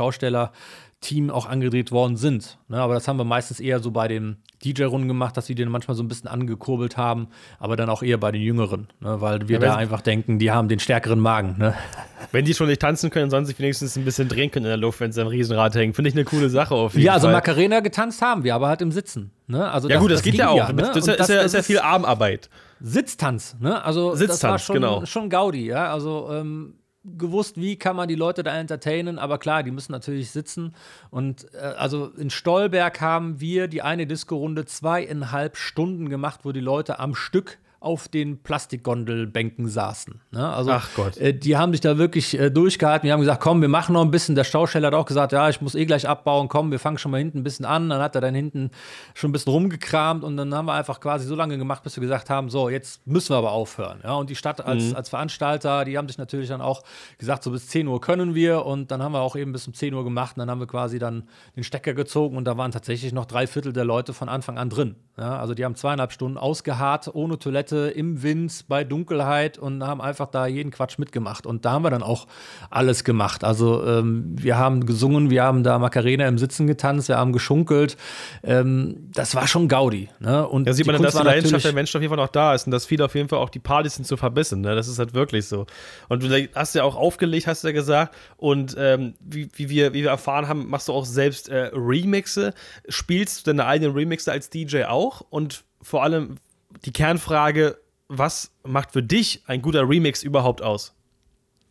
Schaustellerteam 1.02 1.30
auch 1.30 1.46
angedreht 1.48 1.92
worden 1.92 2.16
sind. 2.16 2.58
Ne, 2.68 2.80
aber 2.80 2.94
das 2.94 3.08
haben 3.08 3.18
wir 3.18 3.24
meistens 3.24 3.60
eher 3.60 3.80
so 3.80 3.92
bei 3.92 4.08
den 4.08 4.38
DJ-Runden 4.64 5.08
gemacht, 5.08 5.36
dass 5.36 5.48
sie 5.48 5.56
den 5.56 5.70
manchmal 5.70 5.96
so 5.96 6.04
ein 6.04 6.08
bisschen 6.08 6.28
angekurbelt 6.28 6.98
haben, 6.98 7.28
aber 7.60 7.76
dann 7.76 7.90
auch 7.90 8.04
eher 8.04 8.18
bei 8.18 8.32
den 8.32 8.42
Jüngeren, 8.42 8.88
ne, 9.00 9.20
weil 9.20 9.48
wir 9.50 9.60
ja, 9.60 9.68
da 9.68 9.76
einfach 9.76 10.02
denken, 10.02 10.40
die 10.40 10.52
haben 10.52 10.68
den 10.68 10.80
stärkeren 10.80 11.20
Magen. 11.20 11.56
Ne? 11.58 11.74
Wenn 12.32 12.46
die 12.46 12.54
schon 12.54 12.68
nicht 12.68 12.82
tanzen 12.82 13.10
können, 13.10 13.30
sollen 13.30 13.46
sie 13.46 13.58
wenigstens 13.58 13.98
ein 13.98 14.06
bisschen 14.06 14.30
drehen 14.30 14.52
können 14.52 14.66
in 14.66 14.70
der 14.70 14.78
Luft, 14.78 15.02
wenn 15.02 15.12
sie 15.12 15.22
am 15.22 15.28
Riesenrad 15.28 15.76
hängen. 15.76 15.94
Finde 15.94 16.10
ich 16.10 16.16
eine 16.16 16.24
coole 16.24 16.50
Sache 16.50 16.76
auf 16.76 16.94
jeden 16.94 17.06
ja, 17.06 17.14
also 17.14 17.26
Fall. 17.26 17.34
Ja, 17.34 17.40
also 17.40 17.52
Macarena 17.52 17.80
getanzt 17.82 18.22
haben 18.22 18.44
wir, 18.44 18.56
aber 18.56 18.68
halt 18.68 18.82
im 18.82 18.92
Sitzen. 18.92 19.32
Ne? 19.48 19.70
Also 19.70 19.90
ja, 19.90 19.96
das, 19.96 20.02
gut, 20.02 20.12
das, 20.12 20.20
das 20.20 20.24
geht 20.24 20.36
ja 20.36 20.50
auch. 20.50 20.56
Ja, 20.56 20.72
ne? 20.72 20.84
das, 20.94 21.04
das, 21.04 21.20
ist 21.20 21.30
ja, 21.30 21.42
ist 21.42 21.54
ja 21.56 21.64
viel 21.64 21.80
Armarbeit. 21.80 22.50
Sitztanz, 22.80 23.58
ne? 23.60 23.84
Also 23.84 24.16
Sitztanz, 24.16 24.40
das 24.40 24.50
war 24.50 24.60
schon, 24.60 24.76
genau. 24.76 25.06
schon 25.06 25.30
Gaudi, 25.30 25.66
ja. 25.66 25.92
Also 25.92 26.30
ähm, 26.32 26.76
gewusst, 27.04 27.60
wie 27.60 27.78
kann 27.78 27.96
man 27.96 28.08
die 28.08 28.16
Leute 28.16 28.44
da 28.44 28.56
entertainen, 28.56 29.18
aber 29.18 29.40
klar, 29.40 29.64
die 29.64 29.72
müssen 29.72 29.92
natürlich 29.92 30.32
sitzen. 30.32 30.76
Und 31.10 31.48
äh, 31.54 31.58
also 31.58 32.08
in 32.08 32.30
Stolberg 32.30 33.02
haben 33.02 33.40
wir 33.40 33.68
die 33.68 33.82
eine 33.82 34.06
Disco-Runde 34.06 34.66
zweieinhalb 34.66 35.58
Stunden 35.58 36.10
gemacht, 36.10 36.42
wo 36.44 36.52
die 36.52 36.60
Leute 36.60 37.00
am 37.00 37.16
Stück 37.16 37.58
auf 37.82 38.08
den 38.08 38.44
Plastikgondelbänken 38.44 39.68
saßen. 39.68 40.22
Ne? 40.30 40.48
Also, 40.48 40.70
Ach 40.70 40.88
Gott. 40.96 41.18
Äh, 41.18 41.34
die 41.34 41.58
haben 41.58 41.72
sich 41.72 41.82
da 41.82 41.98
wirklich 41.98 42.40
äh, 42.40 42.52
durchgehalten. 42.52 43.08
Wir 43.08 43.14
haben 43.14 43.22
gesagt, 43.22 43.42
komm, 43.42 43.60
wir 43.60 43.70
machen 43.70 43.94
noch 43.94 44.04
ein 44.04 44.12
bisschen. 44.12 44.36
Der 44.36 44.44
Stausteller 44.44 44.88
hat 44.88 44.94
auch 44.94 45.08
gesagt, 45.08 45.32
ja, 45.32 45.50
ich 45.50 45.62
muss 45.62 45.74
eh 45.74 45.86
gleich 45.86 46.08
abbauen, 46.08 46.48
komm, 46.48 46.70
wir 46.70 46.78
fangen 46.78 47.00
schon 47.00 47.10
mal 47.10 47.18
hinten 47.18 47.40
ein 47.40 47.44
bisschen 47.44 47.66
an. 47.66 47.90
Dann 47.90 48.00
hat 48.00 48.14
er 48.14 48.22
dann 48.22 48.36
hinten 48.36 48.70
schon 49.16 49.32
ein 49.32 49.34
bisschen 49.34 49.52
rumgekramt 49.52 50.24
und 50.24 50.38
dann 50.38 50.54
haben 50.54 50.68
wir 50.68 50.74
einfach 50.74 51.00
quasi 51.00 51.26
so 51.26 51.34
lange 51.34 51.58
gemacht, 51.58 51.82
bis 51.82 51.98
wir 51.98 52.02
gesagt 52.02 52.30
haben, 52.30 52.52
so, 52.52 52.70
jetzt 52.70 53.06
müssen 53.08 53.34
wir 53.34 53.38
aber 53.38 53.52
aufhören. 53.52 54.00
Ja? 54.04 54.14
Und 54.14 54.30
die 54.30 54.36
Stadt 54.36 54.64
als, 54.64 54.92
mhm. 54.92 54.96
als 54.96 55.10
Veranstalter, 55.10 55.84
die 55.84 55.98
haben 55.98 56.08
sich 56.08 56.20
natürlich 56.20 56.50
dann 56.50 56.62
auch 56.62 56.84
gesagt, 57.18 57.42
so 57.42 57.50
bis 57.50 57.68
10 57.70 57.88
Uhr 57.88 58.00
können 58.00 58.36
wir 58.36 58.64
und 58.64 58.92
dann 58.92 59.02
haben 59.02 59.14
wir 59.14 59.22
auch 59.22 59.36
eben 59.36 59.54
bis 59.54 59.66
um 59.66 59.74
10 59.74 59.96
Uhr 59.96 60.04
gemacht 60.04 60.38
und 60.38 60.42
dann 60.42 60.52
haben 60.52 60.60
wir 60.60 60.68
quasi 60.68 61.00
dann 61.00 61.24
den 61.56 61.64
Stecker 61.64 61.96
gezogen 61.96 62.38
und 62.38 62.46
da 62.46 62.58
waren 62.58 62.72
tatsächlich 62.72 63.12
noch 63.12 63.26
drei 63.26 63.48
Viertel 63.48 63.74
der 63.74 63.86
Leute 63.86 64.14
von 64.14 64.30
Anfang 64.30 64.60
an 64.60 64.70
drin. 64.70 64.98
Ja? 65.18 65.40
Also 65.40 65.56
die 65.56 65.66
haben 65.66 65.76
zweieinhalb 65.76 66.12
Stunden 66.12 66.38
ausgeharrt, 66.38 67.10
ohne 67.12 67.40
Toilette 67.40 67.71
Toilette, 67.72 67.98
im 67.98 68.22
Wind, 68.24 68.66
bei 68.68 68.84
Dunkelheit 68.84 69.58
und 69.58 69.84
haben 69.84 70.02
einfach 70.02 70.28
da 70.28 70.46
jeden 70.46 70.72
Quatsch 70.72 70.98
mitgemacht. 70.98 71.46
Und 71.46 71.66
da 71.66 71.72
haben 71.72 71.84
wir 71.84 71.90
dann 71.90 72.04
auch 72.04 72.28
alles 72.70 73.04
gemacht. 73.04 73.44
Also 73.44 73.86
ähm, 73.86 74.36
wir 74.38 74.58
haben 74.58 74.86
gesungen, 74.86 75.30
wir 75.30 75.44
haben 75.44 75.64
da 75.64 75.80
Macarena 75.80 76.28
im 76.28 76.38
Sitzen 76.38 76.68
getanzt, 76.68 77.08
wir 77.08 77.18
haben 77.18 77.34
geschunkelt. 77.34 77.98
Ähm, 78.44 79.10
das 79.14 79.36
war 79.36 79.48
schon 79.48 79.68
Gaudi. 79.68 80.10
Ne? 80.20 80.48
Und 80.48 80.68
ja, 80.68 80.74
sieht 80.74 80.86
man 80.86 80.96
dann, 80.96 81.04
dass 81.04 81.16
die 81.16 81.24
Leidenschaft 81.24 81.66
der 81.66 81.74
Menschen 81.74 81.98
auf 81.98 82.02
jeden 82.02 82.14
Fall 82.14 82.24
noch 82.24 82.32
da 82.32 82.54
ist 82.54 82.66
und 82.66 82.72
dass 82.72 82.86
viele 82.86 83.06
auf 83.06 83.16
jeden 83.16 83.30
Fall 83.30 83.40
auch 83.40 83.50
die 83.50 83.60
Partys 83.60 83.96
sind 83.96 84.06
zu 84.06 84.18
verbissen. 84.18 84.62
Ne? 84.62 84.76
Das 84.76 84.88
ist 84.88 85.00
halt 85.00 85.14
wirklich 85.14 85.48
so. 85.48 85.66
Und 86.10 86.24
du 86.24 86.50
hast 86.56 86.76
ja 86.76 86.84
auch 86.84 86.96
aufgelegt, 86.96 87.48
hast 87.48 87.64
du 87.64 87.70
ja 87.70 87.74
gesagt. 87.74 88.16
Und 88.38 88.76
ähm, 88.78 89.16
wie, 89.20 89.50
wie, 89.56 89.70
wir, 89.70 89.94
wie 89.94 90.04
wir 90.04 90.10
erfahren 90.10 90.48
haben, 90.48 90.70
machst 90.70 90.88
du 90.88 90.94
auch 90.94 91.06
selbst 91.06 91.50
äh, 91.50 91.72
Remixe. 91.74 92.54
Spielst 92.88 93.48
du 93.48 93.52
deine 93.52 93.66
eigenen 93.66 93.94
Remixe 93.94 94.32
als 94.32 94.50
DJ 94.50 94.84
auch? 94.84 95.22
Und 95.30 95.64
vor 95.82 96.04
allem, 96.04 96.38
die 96.86 96.92
Kernfrage, 96.92 97.78
was 98.08 98.52
macht 98.64 98.92
für 98.92 99.04
dich 99.04 99.44
ein 99.48 99.62
guter 99.62 99.88
Remix 99.88 100.24
überhaupt 100.24 100.62
aus? 100.62 100.94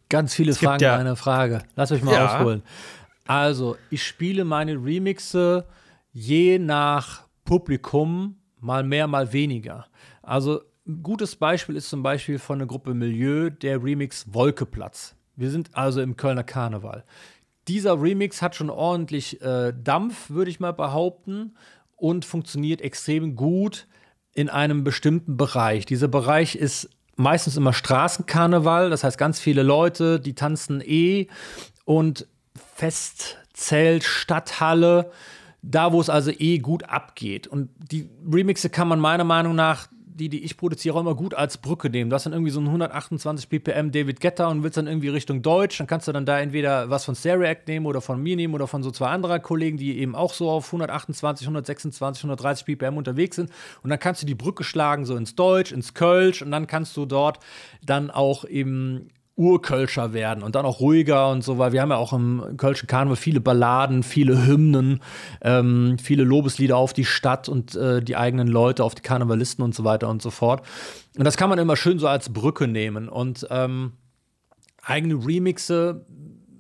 Ganz 0.09 0.35
viele 0.35 0.55
Fragen 0.55 0.83
ja, 0.83 0.95
in 0.95 1.01
einer 1.03 1.17
Frage. 1.17 1.63
Lass 1.77 1.91
mich 1.91 2.03
mal 2.03 2.15
ja. 2.15 2.37
ausholen. 2.37 2.63
Also, 3.27 3.77
ich 3.91 4.05
spiele 4.05 4.45
meine 4.45 4.73
Remixe 4.75 5.67
je 6.13 6.59
nach 6.59 7.23
Publikum 7.45 8.37
mal 8.59 8.83
mehr, 8.83 9.07
mal 9.07 9.33
weniger. 9.33 9.87
Also, 10.23 10.63
ein 10.87 11.03
gutes 11.03 11.37
Beispiel 11.37 11.77
ist 11.77 11.89
zum 11.89 12.03
Beispiel 12.03 12.39
von 12.39 12.59
der 12.59 12.67
Gruppe 12.67 12.95
Milieu 12.95 13.51
der 13.51 13.83
Remix 13.83 14.33
Wolkeplatz. 14.33 15.15
Wir 15.37 15.51
sind 15.51 15.71
also 15.75 16.01
im 16.01 16.17
Kölner 16.17 16.43
Karneval. 16.43 17.05
Dieser 17.69 18.01
Remix 18.01 18.43
hat 18.43 18.57
schon 18.57 18.71
ordentlich 18.71 19.41
äh, 19.43 19.73
Dampf, 19.73 20.31
würde 20.31 20.51
ich 20.51 20.59
mal 20.59 20.73
behaupten, 20.73 21.55
und 21.97 22.25
funktioniert 22.25 22.81
extrem 22.81 23.37
gut 23.37 23.87
in 24.35 24.49
einem 24.49 24.85
bestimmten 24.85 25.37
Bereich. 25.37 25.87
Dieser 25.87 26.09
Bereich 26.09 26.55
ist 26.55 26.89
meistens 27.17 27.57
immer 27.57 27.73
Straßenkarneval, 27.73 28.91
das 28.91 29.05
heißt 29.05 29.19
ganz 29.19 29.41
viele 29.41 29.63
Leute, 29.63 30.21
die 30.21 30.35
tanzen 30.35 30.81
eh 30.81 31.29
und 31.85 32.27
Festzelt, 32.75 34.05
Stadthalle, 34.05 35.11
da 35.63 35.93
wo 35.93 36.01
es 36.01 36.09
also 36.09 36.31
eh 36.31 36.59
gut 36.59 36.85
abgeht. 36.85 37.47
Und 37.47 37.69
die 37.77 38.09
Remixe 38.31 38.71
kann 38.71 38.89
man 38.89 39.01
meiner 39.01 39.25
Meinung 39.25 39.55
nach 39.55 39.89
die, 40.15 40.29
die 40.29 40.45
ich 40.45 40.57
produziere, 40.57 40.97
auch 40.97 41.01
immer 41.01 41.15
gut 41.15 41.35
als 41.35 41.59
Brücke 41.59 41.91
nehmen. 41.91 42.11
Du 42.11 42.15
hast 42.15 42.27
dann 42.27 42.33
irgendwie 42.33 42.51
so 42.51 42.61
ein 42.61 42.67
128 42.67 43.49
BPM 43.49 43.91
David 43.91 44.21
Guetta 44.21 44.49
und 44.49 44.63
willst 44.63 44.77
dann 44.77 44.87
irgendwie 44.87 45.09
Richtung 45.09 45.43
Deutsch, 45.43 45.79
dann 45.79 45.87
kannst 45.87 46.09
du 46.09 46.13
dann 46.13 46.27
da 46.27 46.41
entweder 46.41 46.91
was 46.91 47.05
von 47.05 47.15
Stereact 47.15 47.69
nehmen 47.69 47.87
oder 47.87 48.01
von 48.01 48.23
mir 48.23 48.37
nehmen 48.37 48.55
oder 48.55 48.67
von 48.67 48.83
so 48.83 48.91
zwei 48.91 49.09
anderen 49.09 49.43
Kollegen, 49.43 49.77
die 49.77 49.99
eben 49.99 50.15
auch 50.15 50.35
so 50.35 50.51
auf 50.51 50.67
128, 50.67 51.47
126, 51.47 52.25
130 52.25 52.65
BPM 52.65 52.97
unterwegs 52.97 53.37
sind. 53.37 53.51
Und 53.83 53.91
dann 53.91 53.99
kannst 53.99 54.23
du 54.23 54.27
die 54.27 54.35
Brücke 54.35 54.65
schlagen, 54.65 55.07
so 55.07 55.17
ins 55.17 55.35
Deutsch, 55.35 55.73
ins 55.73 55.95
Kölsch 55.95 56.43
und 56.43 56.51
dann 56.51 56.67
kannst 56.67 56.97
du 56.97 57.07
dort 57.07 57.39
dann 57.85 58.11
auch 58.11 58.45
eben 58.45 59.09
Urkölscher 59.41 60.13
werden 60.13 60.43
und 60.43 60.55
dann 60.55 60.67
auch 60.67 60.81
ruhiger 60.81 61.31
und 61.31 61.43
so, 61.43 61.57
weil 61.57 61.73
wir 61.73 61.81
haben 61.81 61.91
ja 61.91 61.97
auch 61.97 62.13
im 62.13 62.57
Kölschen 62.59 62.87
Karneval 62.87 63.17
viele 63.17 63.41
Balladen, 63.41 64.03
viele 64.03 64.47
Hymnen, 64.47 65.01
ähm, 65.41 65.97
viele 65.99 66.25
Lobeslieder 66.25 66.77
auf 66.77 66.93
die 66.93 67.07
Stadt 67.07 67.49
und 67.49 67.75
äh, 67.75 68.03
die 68.03 68.17
eigenen 68.17 68.49
Leute, 68.49 68.85
auf 68.85 68.95
die 68.95 69.03
Karnevalisten 69.03 69.65
und 69.65 69.75
so 69.75 69.83
weiter 69.83 70.09
und 70.09 70.21
so 70.21 70.31
fort. 70.31 70.63
Und 71.17 71.25
das 71.25 71.39
kann 71.39 71.49
man 71.49 71.59
immer 71.59 71.77
schön 71.77 71.99
so 71.99 72.07
als 72.07 72.31
Brücke 72.33 72.69
nehmen 72.69 73.09
und 73.09 73.47
ähm, 73.51 73.93
eigene 74.83 75.15
Remixe 75.15 76.05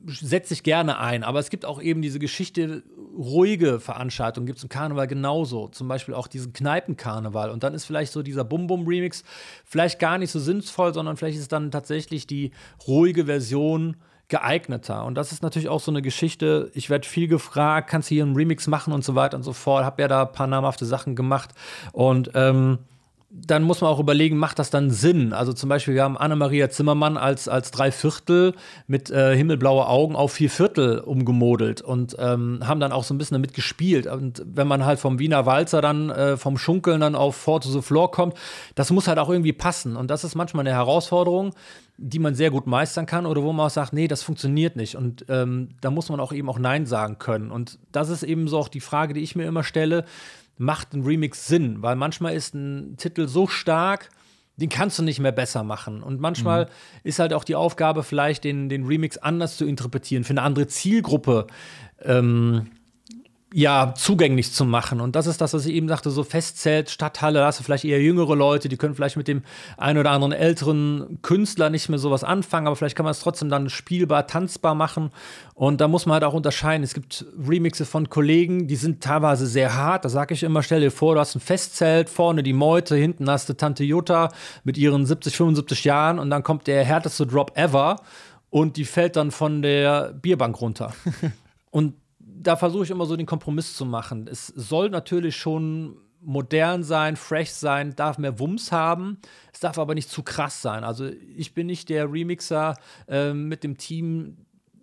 setze 0.06 0.54
ich 0.54 0.62
gerne 0.62 0.98
ein, 0.98 1.24
aber 1.24 1.38
es 1.38 1.50
gibt 1.50 1.64
auch 1.64 1.80
eben 1.80 2.02
diese 2.02 2.18
Geschichte, 2.18 2.82
ruhige 3.16 3.80
Veranstaltungen 3.80 4.46
gibt 4.46 4.58
es 4.58 4.62
im 4.62 4.68
Karneval 4.68 5.06
genauso. 5.06 5.68
Zum 5.68 5.88
Beispiel 5.88 6.14
auch 6.14 6.26
diesen 6.26 6.52
Kneipenkarneval. 6.52 7.50
Und 7.50 7.62
dann 7.62 7.74
ist 7.74 7.84
vielleicht 7.84 8.12
so 8.12 8.22
dieser 8.22 8.44
Bum-Bum-Remix 8.44 9.24
vielleicht 9.64 9.98
gar 9.98 10.18
nicht 10.18 10.30
so 10.30 10.38
sinnvoll, 10.38 10.94
sondern 10.94 11.16
vielleicht 11.16 11.38
ist 11.38 11.52
dann 11.52 11.70
tatsächlich 11.70 12.26
die 12.26 12.52
ruhige 12.86 13.26
Version 13.26 13.96
geeigneter. 14.28 15.04
Und 15.04 15.16
das 15.16 15.32
ist 15.32 15.42
natürlich 15.42 15.68
auch 15.68 15.80
so 15.80 15.90
eine 15.90 16.02
Geschichte. 16.02 16.70
Ich 16.74 16.88
werde 16.88 17.06
viel 17.06 17.28
gefragt, 17.28 17.90
kannst 17.90 18.10
du 18.10 18.14
hier 18.14 18.24
einen 18.24 18.36
Remix 18.36 18.68
machen 18.68 18.92
und 18.92 19.04
so 19.04 19.14
weiter 19.14 19.36
und 19.36 19.42
so 19.42 19.52
fort. 19.52 19.84
Hab 19.84 19.98
ja 19.98 20.08
da 20.08 20.22
ein 20.22 20.32
paar 20.32 20.46
namhafte 20.46 20.86
Sachen 20.86 21.16
gemacht. 21.16 21.50
Und 21.92 22.30
ähm, 22.34 22.78
dann 23.32 23.62
muss 23.62 23.80
man 23.80 23.90
auch 23.90 24.00
überlegen, 24.00 24.36
macht 24.36 24.58
das 24.58 24.70
dann 24.70 24.90
Sinn? 24.90 25.32
Also 25.32 25.52
zum 25.52 25.68
Beispiel, 25.68 25.94
wir 25.94 26.02
haben 26.02 26.18
Anna-Maria 26.18 26.68
Zimmermann 26.68 27.16
als, 27.16 27.46
als 27.46 27.70
drei 27.70 27.92
Viertel 27.92 28.54
mit 28.88 29.08
äh, 29.10 29.36
himmelblaue 29.36 29.86
Augen 29.86 30.16
auf 30.16 30.32
vier 30.32 30.50
Viertel 30.50 30.98
umgemodelt 30.98 31.80
und 31.80 32.16
ähm, 32.18 32.58
haben 32.66 32.80
dann 32.80 32.90
auch 32.90 33.04
so 33.04 33.14
ein 33.14 33.18
bisschen 33.18 33.36
damit 33.36 33.54
gespielt. 33.54 34.08
Und 34.08 34.42
wenn 34.44 34.66
man 34.66 34.84
halt 34.84 34.98
vom 34.98 35.20
Wiener 35.20 35.46
Walzer 35.46 35.80
dann 35.80 36.10
äh, 36.10 36.36
vom 36.36 36.58
Schunkeln 36.58 37.00
dann 37.00 37.14
auf 37.14 37.36
Four 37.36 37.60
to 37.60 37.70
the 37.70 37.82
Floor 37.82 38.10
kommt, 38.10 38.34
das 38.74 38.90
muss 38.90 39.06
halt 39.06 39.18
auch 39.18 39.30
irgendwie 39.30 39.52
passen. 39.52 39.94
Und 39.94 40.10
das 40.10 40.24
ist 40.24 40.34
manchmal 40.34 40.66
eine 40.66 40.74
Herausforderung, 40.74 41.54
die 41.98 42.18
man 42.18 42.34
sehr 42.34 42.50
gut 42.50 42.66
meistern 42.66 43.06
kann 43.06 43.26
oder 43.26 43.44
wo 43.44 43.52
man 43.52 43.66
auch 43.66 43.70
sagt, 43.70 43.92
nee, 43.92 44.08
das 44.08 44.24
funktioniert 44.24 44.74
nicht. 44.74 44.96
Und 44.96 45.26
ähm, 45.28 45.68
da 45.80 45.92
muss 45.92 46.08
man 46.08 46.18
auch 46.18 46.32
eben 46.32 46.48
auch 46.48 46.58
Nein 46.58 46.84
sagen 46.84 47.18
können. 47.18 47.52
Und 47.52 47.78
das 47.92 48.08
ist 48.08 48.24
eben 48.24 48.48
so 48.48 48.58
auch 48.58 48.68
die 48.68 48.80
Frage, 48.80 49.14
die 49.14 49.20
ich 49.20 49.36
mir 49.36 49.44
immer 49.44 49.62
stelle 49.62 50.04
macht 50.60 50.92
ein 50.92 51.02
Remix 51.02 51.46
Sinn, 51.46 51.80
weil 51.80 51.96
manchmal 51.96 52.34
ist 52.34 52.54
ein 52.54 52.98
Titel 52.98 53.26
so 53.26 53.46
stark, 53.46 54.10
den 54.58 54.68
kannst 54.68 54.98
du 54.98 55.02
nicht 55.02 55.18
mehr 55.18 55.32
besser 55.32 55.64
machen. 55.64 56.02
Und 56.02 56.20
manchmal 56.20 56.66
mhm. 56.66 56.68
ist 57.02 57.18
halt 57.18 57.32
auch 57.32 57.44
die 57.44 57.54
Aufgabe, 57.54 58.02
vielleicht 58.02 58.44
den, 58.44 58.68
den 58.68 58.84
Remix 58.84 59.16
anders 59.16 59.56
zu 59.56 59.64
interpretieren, 59.64 60.22
für 60.22 60.34
eine 60.34 60.42
andere 60.42 60.66
Zielgruppe 60.66 61.46
ähm, 62.02 62.66
ja, 63.52 63.94
zugänglich 63.96 64.52
zu 64.52 64.64
machen. 64.64 65.00
Und 65.00 65.16
das 65.16 65.26
ist 65.26 65.40
das, 65.40 65.52
was 65.54 65.66
ich 65.66 65.74
eben 65.74 65.88
sagte, 65.88 66.10
so 66.10 66.22
Festzelt, 66.22 66.88
Stadthalle, 66.88 67.40
da 67.40 67.46
hast 67.46 67.58
du 67.58 67.64
vielleicht 67.64 67.84
eher 67.84 68.00
jüngere 68.00 68.36
Leute, 68.36 68.68
die 68.68 68.76
können 68.76 68.94
vielleicht 68.94 69.16
mit 69.16 69.26
dem 69.26 69.42
einen 69.76 69.98
oder 69.98 70.12
anderen 70.12 70.32
älteren 70.32 71.18
Künstler 71.22 71.68
nicht 71.68 71.88
mehr 71.88 71.98
sowas 71.98 72.22
anfangen, 72.22 72.68
aber 72.68 72.76
vielleicht 72.76 72.94
kann 72.94 73.04
man 73.04 73.10
es 73.10 73.18
trotzdem 73.18 73.48
dann 73.48 73.68
spielbar, 73.68 74.28
tanzbar 74.28 74.76
machen. 74.76 75.10
Und 75.54 75.80
da 75.80 75.88
muss 75.88 76.06
man 76.06 76.14
halt 76.14 76.24
auch 76.24 76.34
unterscheiden. 76.34 76.84
Es 76.84 76.94
gibt 76.94 77.24
Remixe 77.44 77.84
von 77.84 78.08
Kollegen, 78.08 78.68
die 78.68 78.76
sind 78.76 79.02
teilweise 79.02 79.48
sehr 79.48 79.74
hart. 79.74 80.04
Da 80.04 80.08
sage 80.08 80.34
ich 80.34 80.44
immer, 80.44 80.62
stell 80.62 80.80
dir 80.80 80.92
vor, 80.92 81.14
du 81.14 81.20
hast 81.20 81.34
ein 81.34 81.40
Festzelt, 81.40 82.08
vorne 82.08 82.44
die 82.44 82.52
Meute, 82.52 82.94
hinten 82.94 83.28
hast 83.28 83.48
du 83.48 83.54
Tante 83.54 83.82
Jutta 83.82 84.30
mit 84.62 84.78
ihren 84.78 85.06
70, 85.06 85.36
75 85.36 85.82
Jahren 85.84 86.20
und 86.20 86.30
dann 86.30 86.44
kommt 86.44 86.68
der 86.68 86.84
härteste 86.84 87.26
Drop 87.26 87.56
ever 87.56 87.96
und 88.48 88.76
die 88.76 88.84
fällt 88.84 89.16
dann 89.16 89.32
von 89.32 89.60
der 89.60 90.12
Bierbank 90.12 90.60
runter. 90.60 90.94
und 91.70 91.94
da 92.42 92.56
versuche 92.56 92.84
ich 92.84 92.90
immer 92.90 93.06
so 93.06 93.16
den 93.16 93.26
Kompromiss 93.26 93.76
zu 93.76 93.84
machen. 93.84 94.26
Es 94.26 94.46
soll 94.48 94.90
natürlich 94.90 95.36
schon 95.36 95.96
modern 96.22 96.82
sein, 96.82 97.16
fresh 97.16 97.50
sein, 97.50 97.94
darf 97.96 98.18
mehr 98.18 98.38
Wumms 98.38 98.72
haben. 98.72 99.18
Es 99.52 99.60
darf 99.60 99.78
aber 99.78 99.94
nicht 99.94 100.10
zu 100.10 100.22
krass 100.22 100.60
sein. 100.62 100.84
Also 100.84 101.06
ich 101.06 101.54
bin 101.54 101.66
nicht 101.66 101.88
der 101.88 102.10
Remixer 102.10 102.76
äh, 103.08 103.32
mit 103.32 103.64
dem 103.64 103.78
Team, 103.78 104.38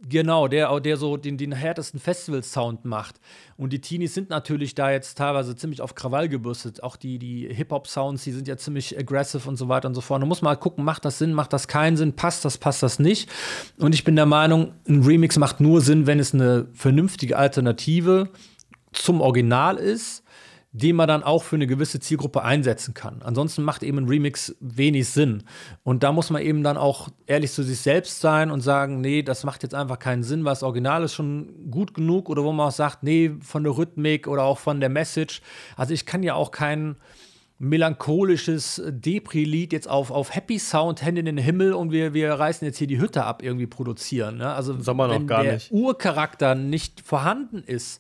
Genau, 0.07 0.47
der, 0.47 0.79
der 0.79 0.97
so 0.97 1.17
den, 1.17 1.37
den 1.37 1.51
härtesten 1.51 1.99
Festival-Sound 1.99 2.85
macht. 2.85 3.19
Und 3.57 3.73
die 3.73 3.81
Teenies 3.81 4.13
sind 4.13 4.29
natürlich 4.29 4.75
da 4.75 4.91
jetzt 4.91 5.17
teilweise 5.17 5.55
ziemlich 5.55 5.81
auf 5.81 5.95
Krawall 5.95 6.29
gebürstet. 6.29 6.83
Auch 6.83 6.95
die, 6.97 7.17
die 7.17 7.47
Hip-Hop-Sounds, 7.51 8.23
die 8.23 8.31
sind 8.31 8.47
ja 8.47 8.57
ziemlich 8.57 8.97
aggressive 8.97 9.49
und 9.49 9.55
so 9.55 9.69
weiter 9.69 9.87
und 9.87 9.95
so 9.95 10.01
fort. 10.01 10.21
Da 10.21 10.27
muss 10.27 10.43
man 10.43 10.49
halt 10.49 10.59
gucken, 10.59 10.85
macht 10.85 11.03
das 11.03 11.17
Sinn, 11.17 11.33
macht 11.33 11.51
das 11.51 11.67
keinen 11.67 11.97
Sinn, 11.97 12.13
passt 12.13 12.45
das, 12.45 12.59
passt 12.59 12.83
das 12.83 12.99
nicht. 12.99 13.29
Und 13.77 13.95
ich 13.95 14.03
bin 14.03 14.15
der 14.15 14.27
Meinung, 14.27 14.73
ein 14.87 15.01
Remix 15.03 15.37
macht 15.39 15.59
nur 15.59 15.81
Sinn, 15.81 16.05
wenn 16.05 16.19
es 16.19 16.33
eine 16.33 16.67
vernünftige 16.73 17.37
Alternative 17.37 18.29
zum 18.91 19.19
Original 19.19 19.77
ist 19.77 20.23
den 20.77 20.95
man 20.95 21.07
dann 21.07 21.23
auch 21.23 21.43
für 21.43 21.55
eine 21.55 21.65
gewisse 21.65 21.99
Zielgruppe 21.99 22.43
einsetzen 22.43 22.93
kann. 22.93 23.21
Ansonsten 23.23 23.63
macht 23.63 23.81
eben 23.81 23.97
ein 23.97 24.07
Remix 24.07 24.55
wenig 24.59 25.09
Sinn. 25.09 25.43
Und 25.83 26.03
da 26.03 26.11
muss 26.11 26.29
man 26.29 26.41
eben 26.43 26.61
dann 26.61 26.77
auch 26.77 27.09
ehrlich 27.25 27.51
zu 27.51 27.63
sich 27.63 27.79
selbst 27.79 28.21
sein 28.21 28.51
und 28.51 28.61
sagen, 28.61 29.01
nee, 29.01 29.23
das 29.23 29.43
macht 29.43 29.63
jetzt 29.63 29.73
einfach 29.73 29.97
keinen 29.97 30.21
Sinn, 30.21 30.45
weil 30.45 30.51
das 30.51 30.61
Original 30.61 31.03
ist 31.03 31.15
schon 31.15 31.71
gut 31.71 31.95
genug 31.95 32.29
oder 32.29 32.43
wo 32.43 32.51
man 32.51 32.67
auch 32.67 32.71
sagt, 32.71 33.01
nee, 33.01 33.31
von 33.41 33.63
der 33.63 33.75
Rhythmik 33.75 34.27
oder 34.27 34.43
auch 34.43 34.59
von 34.59 34.79
der 34.79 34.89
Message. 34.89 35.41
Also 35.75 35.95
ich 35.95 36.05
kann 36.05 36.21
ja 36.21 36.35
auch 36.35 36.51
kein 36.51 36.95
melancholisches 37.59 38.79
Depri-Lied 38.87 39.73
jetzt 39.73 39.89
auf, 39.89 40.11
auf 40.11 40.35
Happy 40.35 40.59
Sound, 40.59 41.01
Hände 41.01 41.21
in 41.21 41.25
den 41.25 41.39
Himmel 41.39 41.73
und 41.73 41.91
wir, 41.91 42.13
wir 42.13 42.31
reißen 42.33 42.63
jetzt 42.67 42.77
hier 42.77 42.85
die 42.85 42.99
Hütte 42.99 43.23
ab 43.23 43.41
irgendwie 43.41 43.65
produzieren. 43.65 44.37
Ne? 44.37 44.53
Also 44.53 44.79
Soll 44.79 44.93
man 44.93 45.09
wenn 45.09 45.25
gar 45.25 45.43
der 45.43 45.55
nicht. 45.55 45.71
Urcharakter 45.71 46.53
nicht 46.53 47.01
vorhanden 47.01 47.63
ist, 47.65 47.99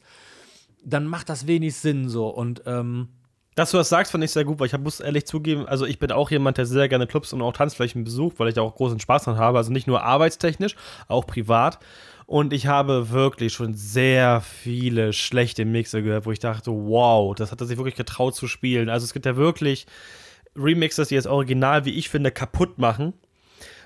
dann 0.87 1.05
macht 1.05 1.29
das 1.29 1.47
wenig 1.47 1.75
Sinn 1.75 2.07
so. 2.07 2.29
Und 2.29 2.63
ähm, 2.65 3.09
Dass 3.55 3.71
du 3.71 3.77
das 3.77 3.89
sagst, 3.89 4.11
fand 4.13 4.23
ich 4.23 4.31
sehr 4.31 4.45
gut, 4.45 4.59
weil 4.59 4.67
ich 4.67 4.77
muss 4.77 4.99
ehrlich 4.99 5.25
zugeben, 5.25 5.67
also 5.67 5.85
ich 5.85 5.99
bin 5.99 6.11
auch 6.11 6.31
jemand, 6.31 6.57
der 6.57 6.65
sehr 6.65 6.87
gerne 6.87 7.07
Clubs 7.07 7.33
und 7.33 7.41
auch 7.41 7.53
Tanzflächen 7.53 8.03
besucht, 8.03 8.39
weil 8.39 8.47
ich 8.47 8.53
da 8.53 8.61
auch 8.61 8.75
großen 8.75 8.99
Spaß 8.99 9.25
dran 9.25 9.37
habe. 9.37 9.57
Also 9.57 9.71
nicht 9.71 9.87
nur 9.87 10.03
arbeitstechnisch, 10.03 10.75
auch 11.07 11.27
privat. 11.27 11.79
Und 12.25 12.53
ich 12.53 12.67
habe 12.67 13.09
wirklich 13.09 13.53
schon 13.53 13.73
sehr 13.73 14.41
viele 14.41 15.11
schlechte 15.11 15.65
Mixe 15.65 16.03
gehört, 16.03 16.25
wo 16.25 16.31
ich 16.31 16.39
dachte, 16.39 16.71
wow, 16.71 17.35
das 17.35 17.51
hat 17.51 17.61
er 17.61 17.67
sich 17.67 17.77
wirklich 17.77 17.95
getraut 17.95 18.35
zu 18.35 18.47
spielen. 18.47 18.89
Also 18.89 19.05
es 19.05 19.13
gibt 19.13 19.25
ja 19.25 19.35
wirklich 19.35 19.87
Remixes, 20.55 21.09
die 21.09 21.15
das 21.15 21.27
Original, 21.27 21.85
wie 21.85 21.93
ich 21.93 22.09
finde, 22.09 22.31
kaputt 22.31 22.77
machen, 22.77 23.13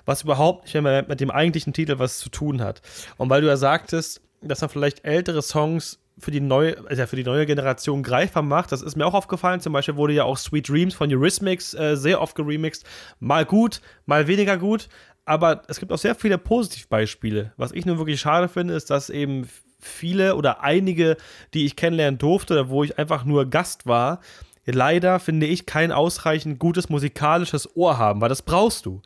was 0.06 0.24
überhaupt 0.24 0.66
nicht 0.66 0.82
mehr 0.82 1.06
mit 1.08 1.20
dem 1.20 1.32
eigentlichen 1.32 1.74
Titel 1.74 1.98
was 1.98 2.18
zu 2.20 2.30
tun 2.30 2.62
hat. 2.62 2.82
Und 3.18 3.30
weil 3.30 3.42
du 3.42 3.48
ja 3.48 3.58
sagtest, 3.58 4.22
dass 4.42 4.62
man 4.62 4.70
vielleicht 4.70 5.06
ältere 5.06 5.42
Songs 5.42 6.00
für 6.18 6.32
die 6.32 6.42
neue, 6.42 6.78
also 6.88 7.06
für 7.08 7.16
die 7.16 7.24
neue 7.24 7.46
Generation 7.46 8.04
greifbar 8.04 8.44
macht. 8.44 8.72
Das 8.72 8.82
ist 8.82 8.96
mir 8.96 9.06
auch 9.06 9.14
aufgefallen. 9.14 9.60
Zum 9.60 9.74
Beispiel 9.74 9.96
wurde 9.96 10.14
ja 10.14 10.24
auch 10.24 10.38
Sweet 10.38 10.70
Dreams 10.70 10.94
von 10.94 11.12
Eurythmics 11.12 11.74
äh, 11.74 11.96
sehr 11.96 12.22
oft 12.22 12.36
geremixed. 12.36 12.86
Mal 13.20 13.46
gut, 13.46 13.82
mal 14.06 14.28
weniger 14.28 14.58
gut. 14.58 14.88
Aber 15.26 15.64
es 15.68 15.80
gibt 15.80 15.92
auch 15.92 15.98
sehr 15.98 16.16
viele 16.16 16.38
Positivbeispiele. 16.38 17.54
Was 17.58 17.72
ich 17.72 17.86
nur 17.86 17.98
wirklich 17.98 18.20
schade 18.20 18.48
finde, 18.48 18.74
ist, 18.74 18.90
dass 18.90 19.10
eben 19.10 19.48
viele 19.80 20.36
oder 20.36 20.62
einige, 20.62 21.18
die 21.54 21.66
ich 21.66 21.76
kennenlernen 21.76 22.18
durfte, 22.18 22.54
oder 22.54 22.70
wo 22.70 22.84
ich 22.84 22.98
einfach 22.98 23.26
nur 23.26 23.50
Gast 23.50 23.86
war, 23.86 24.20
leider, 24.66 25.20
finde 25.20 25.48
ich, 25.48 25.66
kein 25.66 25.92
ausreichend 25.92 26.60
gutes 26.60 26.90
musikalisches 26.90 27.76
Ohr 27.76 27.98
haben, 27.98 28.22
weil 28.22 28.30
das 28.30 28.42
brauchst 28.42 28.86
du. 28.86 29.02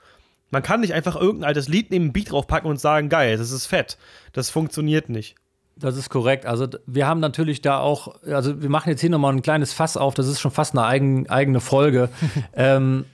Man 0.51 0.63
kann 0.63 0.81
nicht 0.81 0.93
einfach 0.93 1.15
irgendein 1.15 1.49
altes 1.49 1.67
Lied 1.67 1.91
neben 1.91 2.13
Beat 2.13 2.31
draufpacken 2.31 2.69
und 2.69 2.79
sagen, 2.79 3.09
geil, 3.09 3.37
das 3.37 3.51
ist 3.51 3.65
fett. 3.65 3.97
Das 4.31 4.49
funktioniert 4.49 5.09
nicht. 5.09 5.35
Das 5.77 5.97
ist 5.97 6.09
korrekt. 6.09 6.45
Also 6.45 6.67
wir 6.85 7.05
haben 7.05 7.19
natürlich 7.19 7.61
da 7.61 7.79
auch, 7.79 8.21
also 8.23 8.61
wir 8.61 8.69
machen 8.69 8.89
jetzt 8.89 9.01
hier 9.01 9.09
nochmal 9.09 9.33
ein 9.33 9.41
kleines 9.41 9.73
Fass 9.73 9.97
auf, 9.97 10.13
das 10.13 10.27
ist 10.27 10.39
schon 10.39 10.51
fast 10.51 10.73
eine 10.73 10.85
eigen, 10.85 11.29
eigene 11.29 11.59
Folge. 11.59 12.09
ähm, 12.53 13.05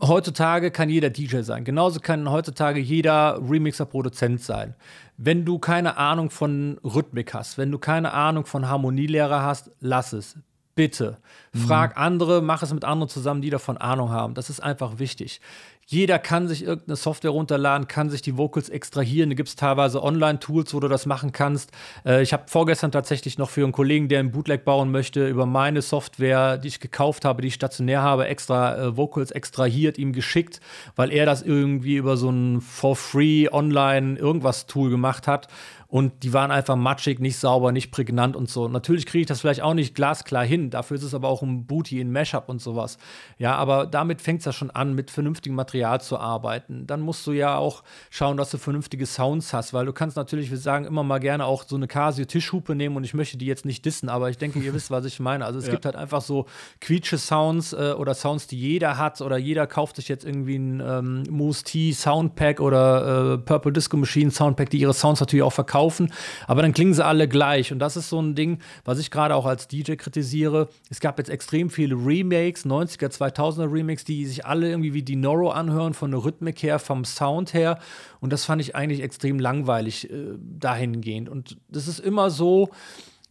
heutzutage 0.00 0.70
kann 0.70 0.88
jeder 0.88 1.10
DJ 1.10 1.40
sein. 1.40 1.64
Genauso 1.64 2.00
kann 2.00 2.30
heutzutage 2.30 2.78
jeder 2.78 3.40
Remixer-Produzent 3.48 4.42
sein. 4.42 4.74
Wenn 5.16 5.44
du 5.44 5.58
keine 5.58 5.96
Ahnung 5.96 6.30
von 6.30 6.78
Rhythmik 6.84 7.34
hast, 7.34 7.58
wenn 7.58 7.70
du 7.70 7.78
keine 7.78 8.12
Ahnung 8.12 8.46
von 8.46 8.68
Harmonielehrer 8.68 9.42
hast, 9.42 9.70
lass 9.80 10.12
es. 10.12 10.36
Bitte. 10.76 11.18
Frag 11.54 11.96
mhm. 11.96 12.02
andere, 12.02 12.42
mach 12.42 12.62
es 12.64 12.74
mit 12.74 12.84
anderen 12.84 13.08
zusammen, 13.08 13.42
die 13.42 13.50
davon 13.50 13.76
Ahnung 13.76 14.10
haben. 14.10 14.34
Das 14.34 14.50
ist 14.50 14.60
einfach 14.60 14.98
wichtig. 14.98 15.40
Jeder 15.86 16.18
kann 16.18 16.48
sich 16.48 16.64
irgendeine 16.64 16.96
Software 16.96 17.30
runterladen, 17.30 17.88
kann 17.88 18.10
sich 18.10 18.22
die 18.22 18.36
Vocals 18.36 18.68
extrahieren. 18.68 19.30
Da 19.30 19.34
gibt 19.34 19.48
es 19.48 19.56
teilweise 19.56 20.02
Online-Tools, 20.02 20.74
wo 20.74 20.80
du 20.80 20.88
das 20.88 21.06
machen 21.06 21.32
kannst. 21.32 21.70
Äh, 22.04 22.22
ich 22.22 22.32
habe 22.32 22.44
vorgestern 22.46 22.92
tatsächlich 22.92 23.38
noch 23.38 23.50
für 23.50 23.62
einen 23.62 23.72
Kollegen, 23.72 24.08
der 24.08 24.20
einen 24.20 24.32
Bootleg 24.32 24.64
bauen 24.64 24.90
möchte, 24.90 25.28
über 25.28 25.46
meine 25.46 25.82
Software, 25.82 26.58
die 26.58 26.68
ich 26.68 26.80
gekauft 26.80 27.24
habe, 27.24 27.42
die 27.42 27.48
ich 27.48 27.54
stationär 27.54 28.02
habe, 28.02 28.26
extra 28.26 28.76
äh, 28.76 28.96
Vocals 28.96 29.30
extrahiert, 29.30 29.98
ihm 29.98 30.12
geschickt, 30.12 30.60
weil 30.96 31.12
er 31.12 31.26
das 31.26 31.42
irgendwie 31.42 31.96
über 31.96 32.16
so 32.16 32.30
ein 32.30 32.60
For-Free 32.60 33.48
Online 33.50 34.18
irgendwas 34.18 34.66
Tool 34.66 34.90
gemacht 34.90 35.26
hat. 35.26 35.48
Und 35.94 36.24
die 36.24 36.32
waren 36.32 36.50
einfach 36.50 36.74
matschig, 36.74 37.20
nicht 37.20 37.36
sauber, 37.36 37.70
nicht 37.70 37.92
prägnant 37.92 38.34
und 38.34 38.50
so. 38.50 38.66
Natürlich 38.66 39.06
kriege 39.06 39.20
ich 39.20 39.26
das 39.28 39.42
vielleicht 39.42 39.62
auch 39.62 39.74
nicht 39.74 39.94
glasklar 39.94 40.44
hin, 40.44 40.68
dafür 40.68 40.96
ist 40.96 41.04
es 41.04 41.14
aber 41.14 41.28
auch 41.28 41.40
ein 41.40 41.66
Booty 41.66 42.00
in 42.00 42.10
Mashup 42.10 42.48
und 42.48 42.60
sowas. 42.60 42.98
Ja, 43.38 43.54
aber 43.54 43.86
damit 43.86 44.20
fängt 44.20 44.40
es 44.40 44.44
ja 44.44 44.52
schon 44.52 44.72
an, 44.72 44.94
mit 44.96 45.12
vernünftigem 45.12 45.54
Material 45.54 46.00
zu 46.00 46.18
arbeiten. 46.18 46.88
Dann 46.88 47.00
musst 47.00 47.24
du 47.28 47.30
ja 47.30 47.58
auch 47.58 47.84
schauen, 48.10 48.36
dass 48.36 48.50
du 48.50 48.58
vernünftige 48.58 49.06
Sounds 49.06 49.52
hast, 49.52 49.72
weil 49.72 49.86
du 49.86 49.92
kannst 49.92 50.16
natürlich, 50.16 50.50
wir 50.50 50.58
sagen 50.58 50.84
immer 50.84 51.04
mal 51.04 51.20
gerne 51.20 51.44
auch 51.46 51.62
so 51.64 51.76
eine 51.76 51.86
Casio-Tischhupe 51.86 52.74
nehmen 52.74 52.96
und 52.96 53.04
ich 53.04 53.14
möchte 53.14 53.38
die 53.38 53.46
jetzt 53.46 53.64
nicht 53.64 53.84
dissen, 53.84 54.08
aber 54.08 54.30
ich 54.30 54.36
denke, 54.36 54.58
ihr 54.58 54.74
wisst, 54.74 54.90
was 54.90 55.04
ich 55.04 55.20
meine. 55.20 55.44
Also 55.44 55.60
es 55.60 55.66
ja. 55.66 55.70
gibt 55.70 55.84
halt 55.84 55.94
einfach 55.94 56.22
so 56.22 56.46
Quietsche-Sounds 56.80 57.72
äh, 57.72 57.94
oder 57.96 58.14
Sounds, 58.14 58.48
die 58.48 58.58
jeder 58.58 58.98
hat 58.98 59.20
oder 59.20 59.36
jeder 59.36 59.68
kauft 59.68 59.94
sich 59.94 60.08
jetzt 60.08 60.24
irgendwie 60.24 60.56
ein 60.56 60.82
ähm, 60.84 61.22
Moose 61.30 61.62
T 61.62 61.92
Soundpack 61.92 62.58
oder 62.58 63.34
äh, 63.34 63.38
Purple 63.38 63.72
Disco 63.72 63.96
Machine 63.96 64.32
Soundpack, 64.32 64.70
die 64.70 64.80
ihre 64.80 64.92
Sounds 64.92 65.20
natürlich 65.20 65.44
auch 65.44 65.52
verkaufen 65.52 65.83
kaufen, 65.84 66.12
aber 66.46 66.62
dann 66.62 66.72
klingen 66.72 66.94
sie 66.94 67.04
alle 67.04 67.28
gleich. 67.28 67.72
Und 67.72 67.78
das 67.78 67.96
ist 67.96 68.08
so 68.08 68.20
ein 68.20 68.34
Ding, 68.34 68.58
was 68.84 68.98
ich 68.98 69.10
gerade 69.10 69.34
auch 69.34 69.46
als 69.46 69.68
DJ 69.68 69.94
kritisiere. 69.94 70.68
Es 70.90 71.00
gab 71.00 71.18
jetzt 71.18 71.28
extrem 71.30 71.70
viele 71.70 71.94
Remakes, 71.94 72.64
90er, 72.64 73.08
2000er 73.08 73.70
Remakes, 73.70 74.04
die 74.04 74.24
sich 74.26 74.46
alle 74.46 74.70
irgendwie 74.70 74.94
wie 74.94 75.02
die 75.02 75.16
Noro 75.16 75.50
anhören, 75.50 75.94
von 75.94 76.10
der 76.10 76.24
Rhythmik 76.24 76.62
her, 76.62 76.78
vom 76.78 77.04
Sound 77.04 77.52
her. 77.52 77.78
Und 78.20 78.32
das 78.32 78.44
fand 78.44 78.62
ich 78.62 78.74
eigentlich 78.74 79.02
extrem 79.02 79.38
langweilig 79.38 80.10
äh, 80.10 80.36
dahingehend. 80.38 81.28
Und 81.28 81.58
das 81.68 81.88
ist 81.88 82.00
immer 82.00 82.30
so, 82.30 82.70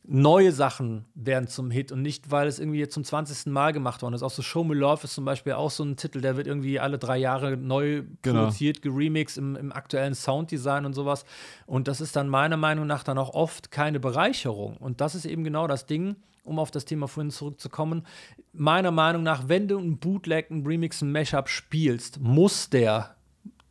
neue 0.05 0.51
Sachen 0.51 1.05
werden 1.15 1.47
zum 1.47 1.71
Hit 1.71 1.91
und 1.91 2.01
nicht, 2.01 2.29
weil 2.29 2.47
es 2.47 2.59
irgendwie 2.59 2.79
jetzt 2.79 2.93
zum 2.93 3.03
20. 3.03 3.47
Mal 3.51 3.71
gemacht 3.71 4.01
worden 4.01 4.13
ist. 4.13 4.23
Auch 4.23 4.31
so 4.31 4.41
Show 4.41 4.63
Me 4.63 4.75
Love 4.75 5.05
ist 5.05 5.13
zum 5.13 5.23
Beispiel 5.23 5.53
auch 5.53 5.71
so 5.71 5.83
ein 5.83 5.95
Titel, 5.95 6.19
der 6.19 6.35
wird 6.35 6.45
irgendwie 6.47 6.79
alle 6.79 6.97
drei 6.99 7.17
Jahre 7.17 7.55
neu 7.55 8.03
genau. 8.21 8.41
produziert, 8.41 8.81
geremixed 8.81 9.37
im, 9.37 9.55
im 9.55 9.71
aktuellen 9.71 10.13
Sounddesign 10.13 10.85
und 10.85 10.93
sowas. 10.93 11.25
Und 11.65 11.87
das 11.87 12.01
ist 12.01 12.15
dann 12.15 12.27
meiner 12.27 12.57
Meinung 12.57 12.85
nach 12.85 13.03
dann 13.03 13.17
auch 13.17 13.33
oft 13.33 13.71
keine 13.71 13.99
Bereicherung. 13.99 14.75
Und 14.77 14.99
das 14.99 15.15
ist 15.15 15.25
eben 15.25 15.43
genau 15.43 15.67
das 15.67 15.85
Ding, 15.85 16.17
um 16.43 16.59
auf 16.59 16.71
das 16.71 16.83
Thema 16.83 17.07
vorhin 17.07 17.31
zurückzukommen. 17.31 18.05
Meiner 18.51 18.91
Meinung 18.91 19.23
nach, 19.23 19.47
wenn 19.47 19.69
du 19.69 19.77
einen 19.77 19.99
Bootleg, 19.99 20.51
einen 20.51 20.67
Remix, 20.67 21.01
einen 21.01 21.13
Mashup 21.13 21.47
spielst, 21.47 22.19
muss 22.19 22.69
der 22.69 23.15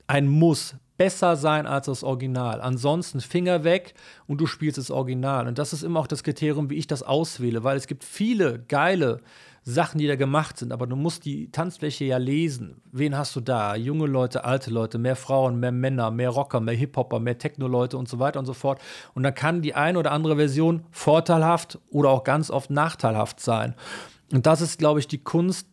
ein 0.06 0.28
Muss 0.28 0.76
besser 1.02 1.34
sein 1.34 1.66
als 1.66 1.86
das 1.86 2.04
Original. 2.04 2.60
Ansonsten 2.60 3.20
Finger 3.20 3.64
weg 3.64 3.94
und 4.28 4.40
du 4.40 4.46
spielst 4.46 4.78
das 4.78 4.92
Original. 4.92 5.48
Und 5.48 5.58
das 5.58 5.72
ist 5.72 5.82
immer 5.82 5.98
auch 5.98 6.06
das 6.06 6.22
Kriterium, 6.22 6.70
wie 6.70 6.76
ich 6.76 6.86
das 6.86 7.02
auswähle, 7.02 7.64
weil 7.64 7.76
es 7.76 7.88
gibt 7.88 8.04
viele 8.04 8.60
geile 8.60 9.20
Sachen, 9.64 9.98
die 9.98 10.06
da 10.06 10.14
gemacht 10.14 10.58
sind, 10.58 10.72
aber 10.72 10.86
du 10.86 10.94
musst 10.94 11.24
die 11.24 11.50
Tanzfläche 11.50 12.04
ja 12.04 12.18
lesen. 12.18 12.82
Wen 12.92 13.18
hast 13.18 13.34
du 13.34 13.40
da? 13.40 13.74
Junge 13.74 14.06
Leute, 14.06 14.44
alte 14.44 14.70
Leute, 14.70 14.98
mehr 14.98 15.16
Frauen, 15.16 15.58
mehr 15.58 15.72
Männer, 15.72 16.12
mehr 16.12 16.30
Rocker, 16.30 16.60
mehr 16.60 16.76
Hip-Hopper, 16.76 17.18
mehr 17.18 17.36
Techno-Leute 17.36 17.98
und 17.98 18.08
so 18.08 18.20
weiter 18.20 18.38
und 18.38 18.46
so 18.46 18.54
fort. 18.54 18.80
Und 19.12 19.24
dann 19.24 19.34
kann 19.34 19.60
die 19.60 19.74
eine 19.74 19.98
oder 19.98 20.12
andere 20.12 20.36
Version 20.36 20.84
vorteilhaft 20.92 21.80
oder 21.90 22.10
auch 22.10 22.22
ganz 22.22 22.48
oft 22.48 22.70
nachteilhaft 22.70 23.40
sein. 23.40 23.74
Und 24.32 24.46
das 24.46 24.60
ist, 24.60 24.78
glaube 24.78 25.00
ich, 25.00 25.08
die 25.08 25.18
Kunst. 25.18 25.66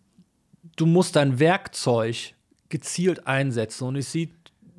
Du 0.76 0.88
musst 0.88 1.16
dein 1.16 1.38
Werkzeug 1.38 2.34
gezielt 2.70 3.28
einsetzen. 3.28 3.88
Und 3.88 3.96
ich 3.96 4.08
sehe 4.08 4.30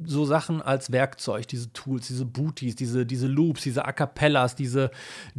so 0.04 0.24
Sachen 0.24 0.62
als 0.62 0.92
Werkzeug, 0.92 1.46
diese 1.48 1.72
Tools, 1.72 2.06
diese 2.06 2.24
Booties, 2.24 2.76
diese, 2.76 3.06
diese 3.06 3.26
Loops, 3.26 3.62
diese 3.62 3.84
A 3.84 3.92
Cappellas, 3.92 4.54
diese 4.56 4.90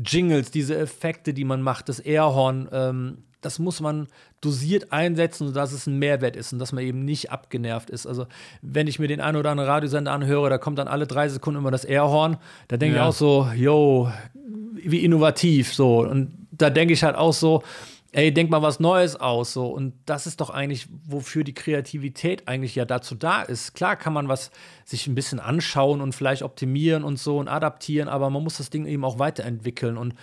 Jingles, 0.04 0.52
diese 0.52 0.78
Effekte, 0.78 1.34
die 1.34 1.44
man 1.44 1.62
macht, 1.62 1.90
das 1.90 2.00
Airhorn, 2.00 2.70
ähm, 2.72 3.18
das 3.42 3.58
muss 3.58 3.80
man 3.82 4.08
dosiert 4.40 4.92
einsetzen, 4.92 5.48
sodass 5.48 5.72
es 5.74 5.88
ein 5.88 5.98
Mehrwert 5.98 6.36
ist 6.36 6.54
und 6.54 6.60
dass 6.60 6.72
man 6.72 6.84
eben 6.84 7.04
nicht 7.04 7.32
abgenervt 7.32 7.90
ist. 7.90 8.06
Also, 8.06 8.28
wenn 8.62 8.88
ich 8.88 9.00
mir 9.00 9.08
den 9.08 9.20
einen 9.20 9.38
oder 9.38 9.50
anderen 9.50 9.70
Radiosender 9.70 10.12
anhöre, 10.12 10.50
da 10.50 10.58
kommt 10.58 10.78
dann 10.78 10.88
alle 10.88 11.08
drei 11.08 11.28
Sekunden 11.28 11.60
immer 11.60 11.72
das 11.72 11.84
Airhorn, 11.84 12.38
da 12.68 12.78
denke 12.78 12.98
ja. 12.98 13.04
ich 13.04 13.10
auch 13.10 13.18
so, 13.18 13.48
yo, 13.56 14.12
wie 14.34 15.04
innovativ, 15.04 15.74
so. 15.74 16.02
Und 16.02 16.48
da 16.52 16.70
denke 16.70 16.94
ich 16.94 17.04
halt 17.04 17.16
auch 17.16 17.34
so, 17.34 17.64
ey, 18.12 18.34
denk 18.34 18.50
mal 18.50 18.62
was 18.62 18.80
Neues 18.80 19.16
aus. 19.16 19.54
So. 19.54 19.68
Und 19.68 19.94
das 20.06 20.28
ist 20.28 20.42
doch 20.42 20.50
eigentlich, 20.50 20.88
wofür 21.06 21.44
die 21.44 21.54
Kreativität 21.54 22.48
eigentlich 22.48 22.76
ja 22.76 22.86
dazu 22.86 23.16
da 23.16 23.42
ist. 23.42 23.74
Klar 23.74 23.96
kann 23.96 24.14
man 24.14 24.28
was 24.28 24.52
sich 24.86 25.08
ein 25.08 25.16
bisschen 25.16 25.40
anschauen 25.40 26.02
und 26.02 26.14
vielleicht 26.14 26.44
optimieren 26.44 27.04
und 27.04 27.18
so 27.18 27.38
und 27.38 27.48
adaptieren, 27.48 28.10
aber 28.10 28.30
man 28.30 28.44
muss 28.44 28.58
das 28.58 28.70
Ding 28.70 28.86
eben 28.86 29.06
auch 29.06 29.20
weiterentwickeln. 29.20 29.98
Und 29.98 30.14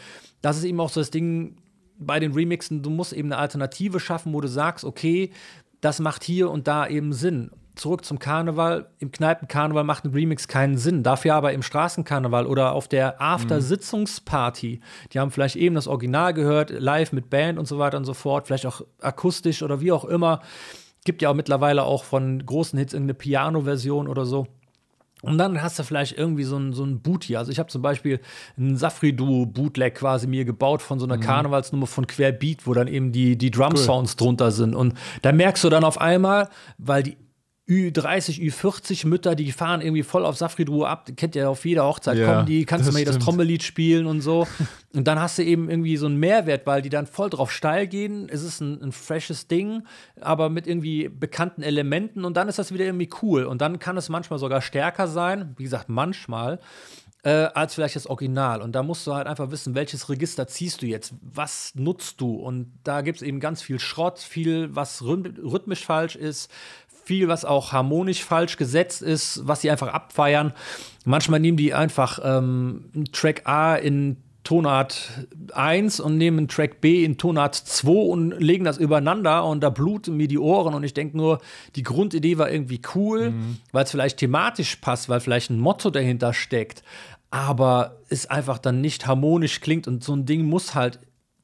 das 0.43 0.59
ist 0.59 0.64
eben 0.64 0.80
auch 0.80 0.91
so 0.91 1.01
das 1.01 1.11
Ding 1.11 1.57
bei 1.99 2.20
den 2.20 2.32
Remixen, 2.32 2.82
du 2.82 2.91
musst 2.91 3.12
eben 3.12 3.32
eine 3.32 3.41
Alternative 3.41 3.99
schaffen, 3.99 4.32
wo 4.32 4.41
du 4.41 4.49
sagst, 4.49 4.84
okay, 4.84 5.30
das 5.80 5.99
macht 5.99 6.22
hier 6.22 6.51
und 6.51 6.68
da 6.68 6.86
eben 6.86 7.12
Sinn 7.12 7.51
zurück 7.79 8.05
zum 8.05 8.18
Karneval. 8.18 8.89
Im 8.99 9.12
Kneipenkarneval 9.12 9.85
macht 9.85 10.05
ein 10.05 10.12
Remix 10.12 10.49
keinen 10.49 10.76
Sinn. 10.76 11.03
Dafür 11.03 11.35
aber 11.35 11.53
im 11.53 11.62
Straßenkarneval 11.62 12.47
oder 12.47 12.72
auf 12.72 12.89
der 12.89 13.20
After-Sitzungsparty, 13.20 14.81
die 15.12 15.18
haben 15.18 15.31
vielleicht 15.31 15.57
eben 15.57 15.74
das 15.74 15.89
Original 15.89 16.35
gehört, 16.35 16.70
live 16.70 17.12
mit 17.12 17.31
Band 17.31 17.59
und 17.59 17.66
so 17.66 17.79
weiter 17.79 17.97
und 17.97 18.05
so 18.05 18.14
fort, 18.14 18.47
vielleicht 18.47 18.66
auch 18.66 18.83
akustisch 19.01 19.62
oder 19.62 19.81
wie 19.81 19.93
auch 19.93 20.05
immer. 20.05 20.41
Gibt 21.05 21.22
ja 21.22 21.31
auch 21.31 21.35
mittlerweile 21.35 21.85
auch 21.85 22.05
von 22.05 22.45
großen 22.45 22.79
Hits 22.79 22.93
irgendeine 22.93 23.14
Piano-Version 23.14 24.09
oder 24.09 24.26
so. 24.26 24.47
Und 25.22 25.39
dann 25.39 25.61
hast 25.61 25.79
du 25.79 25.83
vielleicht 25.83 26.16
irgendwie 26.16 26.45
so 26.45 26.57
ein, 26.57 26.72
so 26.72 26.85
ein 26.85 27.01
Booty. 27.01 27.37
Also 27.37 27.51
ich 27.51 27.59
habe 27.59 27.68
zum 27.68 27.83
Beispiel 27.83 28.20
ein 28.57 28.76
Safri-Duo-Bootleg 28.76 29.97
quasi 29.97 30.29
mir 30.29 30.45
gebaut 30.45 30.81
von 30.81 31.01
so 31.01 31.07
einer 31.07 31.16
mhm. 31.16 31.22
Karnevalsnummer 31.22 31.87
von 31.87 32.07
Querbeat, 32.07 32.66
wo 32.66 32.74
dann 32.74 32.87
eben 32.87 33.11
die, 33.11 33.37
die 33.37 33.51
Drum-Sounds 33.51 34.12
cool. 34.12 34.26
drunter 34.26 34.53
sind. 34.53 34.76
Und 34.76 34.95
da 35.22 35.33
merkst 35.33 35.64
du 35.64 35.70
dann 35.70 35.83
auf 35.83 36.01
einmal, 36.01 36.49
weil 36.79 37.03
die 37.03 37.16
Ü30, 37.69 38.41
Ü40 38.41 39.07
Mütter, 39.07 39.35
die 39.35 39.53
fahren 39.53 39.83
irgendwie 39.83 40.03
voll 40.03 40.25
auf 40.25 40.39
Safri-Duo 40.39 40.87
ab. 40.87 41.11
Kennt 41.16 41.37
ihr 41.37 41.51
auf 41.51 41.66
jeder 41.66 41.85
Hochzeit, 41.85 42.16
ja, 42.16 42.27
kommen 42.27 42.47
die, 42.47 42.64
kannst 42.64 42.89
du 42.89 42.93
mal 42.93 42.99
hier 42.99 43.07
das 43.07 43.19
Trommellied 43.19 43.62
spielen 43.62 44.07
und 44.07 44.23
so. 44.23 44.47
und 44.95 45.07
dann 45.07 45.21
hast 45.21 45.37
du 45.37 45.45
eben 45.45 45.69
irgendwie 45.69 45.99
so 45.99 46.07
einen 46.07 46.16
Mehrwert, 46.16 46.66
weil 46.66 46.81
die 46.81 46.89
dann 46.89 47.07
voll 47.07 47.29
drauf 47.29 47.53
steil 47.53 47.87
gehen. 47.87 48.29
Es 48.31 48.43
ist 48.43 48.61
ein, 48.61 48.83
ein 48.83 48.93
freshes 48.93 49.49
Ding, 49.49 49.83
aber 50.19 50.49
mit 50.49 50.66
irgendwie 50.66 51.11
bekannten 51.11 51.62
Elementen 51.62 52.25
und 52.25 52.39
dann 52.39 52.49
ist 52.49 52.59
das 52.59 52.73
wieder 52.73 52.87
irgendwie 52.87 53.11
cool. 53.23 53.45
Und 53.45 53.61
dann 53.61 53.79
kann 53.79 53.99
es 53.99 54.09
manchmal 54.09 54.39
sogar 54.39 54.62
stärker 54.62 55.07
sein, 55.07 55.55
wie 55.59 55.64
gesagt, 55.64 55.91
manchmal. 55.91 56.61
Äh, 57.25 57.51
als 57.53 57.75
vielleicht 57.75 57.97
das 57.97 58.07
Original. 58.07 58.62
Und 58.62 58.77
da 58.77 58.85
musst 58.85 59.05
du 59.05 59.12
halt 59.12 59.27
einfach 59.27 59.51
wissen, 59.51 59.75
welches 59.75 60.09
Register 60.09 60.47
ziehst 60.47 60.83
du 60.83 60.87
jetzt, 60.87 61.14
was 61.21 61.75
nutzt 61.75 62.21
du. 62.21 62.37
Und 62.37 62.73
da 62.85 63.01
gibt 63.01 63.16
es 63.16 63.23
eben 63.23 63.41
ganz 63.41 63.61
viel 63.61 63.81
Schrott, 63.81 64.21
viel, 64.21 64.75
was 64.77 65.03
rhythmisch 65.03 65.85
falsch 65.85 66.14
ist, 66.14 66.49
viel, 67.09 67.27
was 67.27 67.47
auch 67.47 67.73
harmonisch 67.73 68.23
falsch 68.23 68.59
gesetzt 68.59 69.01
ist, 69.01 69.41
was 69.49 69.63
sie 69.63 69.71
einfach 69.71 69.89
abfeiern. 69.89 70.53
Manchmal 71.07 71.41
nehmen 71.41 71.57
die 71.57 71.73
einfach 71.73 72.19
ähm, 72.23 72.91
Track 73.13 73.43
A 73.47 73.77
in 73.77 74.19
Tonart 74.45 75.11
1 75.55 76.01
und 76.01 76.19
nehmen 76.19 76.49
Track 76.49 76.83
B 76.83 77.05
in 77.05 77.17
Tonart 77.17 77.55
2 77.55 77.91
und 77.91 78.31
legen 78.39 78.65
das 78.65 78.77
übereinander 78.77 79.45
und 79.47 79.63
da 79.63 79.71
bluten 79.71 80.19
mir 80.19 80.29
die 80.29 80.39
Ohren 80.39 80.75
und 80.75 80.85
ich 80.85 80.93
denke 80.93 81.17
nur, 81.17 81.41
die 81.77 81.83
Grundidee 81.83 82.37
war 82.37 82.51
irgendwie 82.51 82.83
cool, 82.95 83.31
mhm. 83.31 83.57
weil 83.73 83.85
es 83.85 83.91
vielleicht 83.91 84.19
thematisch 84.19 84.77
passt, 84.77 85.09
weil 85.09 85.21
vielleicht 85.21 85.51
ein 85.51 85.59
Motto 85.59 85.89
dahinter 85.91 86.35
steckt, 86.35 86.83
aber 87.31 87.97
es 88.11 88.27
einfach 88.27 88.59
dann 88.59 88.83
nicht 88.83 89.07
harmonisch 89.07 89.61
klingt 89.61 89.89
und 89.89 90.05
so 90.05 90.15
ein 90.15 90.27
Ding 90.27 90.45
muss 90.45 90.75
halt 90.75 90.99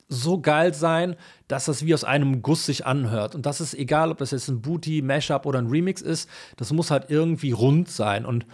so 0.09 0.41
geil 0.41 0.75
sein, 0.75 1.17
dass 1.49 1.67
das 1.67 1.85
wie 1.85 1.95
aus 1.95 2.05
einem 2.05 2.43
Guss 2.43 2.67
sich 2.67 2.87
anhört. 2.87 3.35
Und 3.35 3.47
das 3.47 3.61
ist 3.61 3.75
egal, 3.75 4.11
ob 4.11 4.19
das 4.19 4.31
jetzt 4.31 4.49
ein 4.49 4.61
Booty, 4.61 5.03
Mashup 5.03 5.47
oder 5.47 5.59
ein 5.59 5.69
Remix 5.69 6.03
ist, 6.03 6.29
das 6.57 6.73
muss 6.73 6.91
halt 6.91 7.07
irgendwie 7.09 7.53
rund 7.53 7.89
sein. 7.89 8.25
Und 8.25 8.47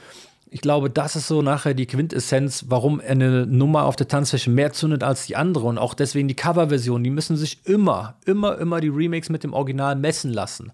ich 0.53 0.61
glaube, 0.61 0.91
das 0.91 1.15
ist 1.15 1.29
so 1.29 1.43
nachher 1.43 1.75
die 1.75 1.87
Quintessenz, 1.87 2.67
warum 2.69 3.01
eine 3.01 3.47
Nummer 3.47 3.85
auf 3.85 3.97
der 3.97 4.09
Tanzfläche 4.09 4.51
mehr 4.51 4.73
zündet 4.73 5.05
als 5.05 5.27
die 5.27 5.37
andere. 5.37 5.67
Und 5.67 5.79
auch 5.79 5.95
deswegen 5.95 6.29
die 6.29 6.35
Coverversion, 6.35 7.05
die 7.05 7.11
müssen 7.11 7.37
sich 7.37 7.65
immer, 7.65 8.17
immer, 8.27 8.59
immer 8.59 8.81
die 8.81 8.89
Remix 8.89 9.29
mit 9.29 9.45
dem 9.45 9.53
Original 9.53 9.95
messen 9.95 10.33
lassen. 10.33 10.73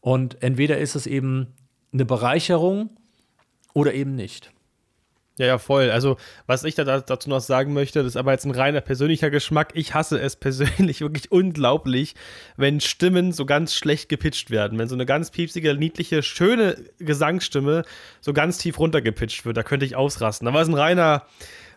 Und 0.00 0.42
entweder 0.42 0.78
ist 0.78 0.96
es 0.96 1.06
eben 1.06 1.48
eine 1.92 2.04
Bereicherung 2.04 2.90
oder 3.74 3.92
eben 3.92 4.14
nicht. 4.14 4.50
Ja, 5.38 5.46
ja, 5.46 5.58
voll. 5.58 5.90
Also, 5.90 6.16
was 6.46 6.64
ich 6.64 6.74
da 6.74 6.84
dazu 6.84 7.30
noch 7.30 7.40
sagen 7.40 7.72
möchte, 7.72 8.00
das 8.00 8.08
ist 8.08 8.16
aber 8.16 8.32
jetzt 8.32 8.44
ein 8.44 8.50
reiner 8.50 8.80
persönlicher 8.80 9.30
Geschmack. 9.30 9.70
Ich 9.74 9.94
hasse 9.94 10.20
es 10.20 10.34
persönlich 10.34 11.00
wirklich 11.00 11.30
unglaublich, 11.30 12.16
wenn 12.56 12.80
Stimmen 12.80 13.32
so 13.32 13.46
ganz 13.46 13.74
schlecht 13.74 14.08
gepitcht 14.08 14.50
werden. 14.50 14.78
Wenn 14.78 14.88
so 14.88 14.96
eine 14.96 15.06
ganz 15.06 15.30
piepsige, 15.30 15.74
niedliche, 15.74 16.24
schöne 16.24 16.76
Gesangsstimme 16.98 17.84
so 18.20 18.32
ganz 18.32 18.58
tief 18.58 18.80
runtergepitcht 18.80 19.46
wird. 19.46 19.56
Da 19.56 19.62
könnte 19.62 19.86
ich 19.86 19.94
ausrasten. 19.94 20.48
Aber 20.48 20.60
es 20.60 20.66
ist 20.66 20.74
ein 20.74 20.78
reiner 20.78 21.24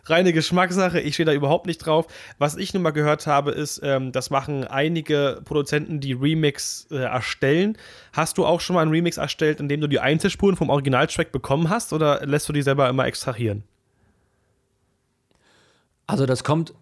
reine 0.04 0.32
Geschmackssache. 0.32 1.00
Ich 1.00 1.14
stehe 1.14 1.26
da 1.26 1.32
überhaupt 1.32 1.66
nicht 1.66 1.78
drauf. 1.78 2.06
Was 2.38 2.56
ich 2.56 2.74
nun 2.74 2.82
mal 2.82 2.90
gehört 2.90 3.26
habe, 3.26 3.52
ist, 3.52 3.80
ähm, 3.82 4.12
das 4.12 4.30
machen 4.30 4.64
einige 4.64 5.40
Produzenten, 5.44 6.00
die 6.00 6.12
Remix 6.12 6.86
äh, 6.90 6.96
erstellen. 6.96 7.78
Hast 8.12 8.38
du 8.38 8.46
auch 8.46 8.60
schon 8.60 8.74
mal 8.74 8.82
einen 8.82 8.90
Remix 8.90 9.16
erstellt, 9.16 9.60
in 9.60 9.68
dem 9.68 9.80
du 9.80 9.86
die 9.86 10.00
Einzelspuren 10.00 10.56
vom 10.56 10.70
Originaltrack 10.70 11.32
bekommen 11.32 11.70
hast 11.70 11.92
oder 11.92 12.26
lässt 12.26 12.48
du 12.48 12.52
die 12.52 12.62
selber 12.62 12.88
immer 12.88 13.06
extrahieren? 13.06 13.64
Also 16.06 16.26
das 16.26 16.44
kommt 16.44 16.74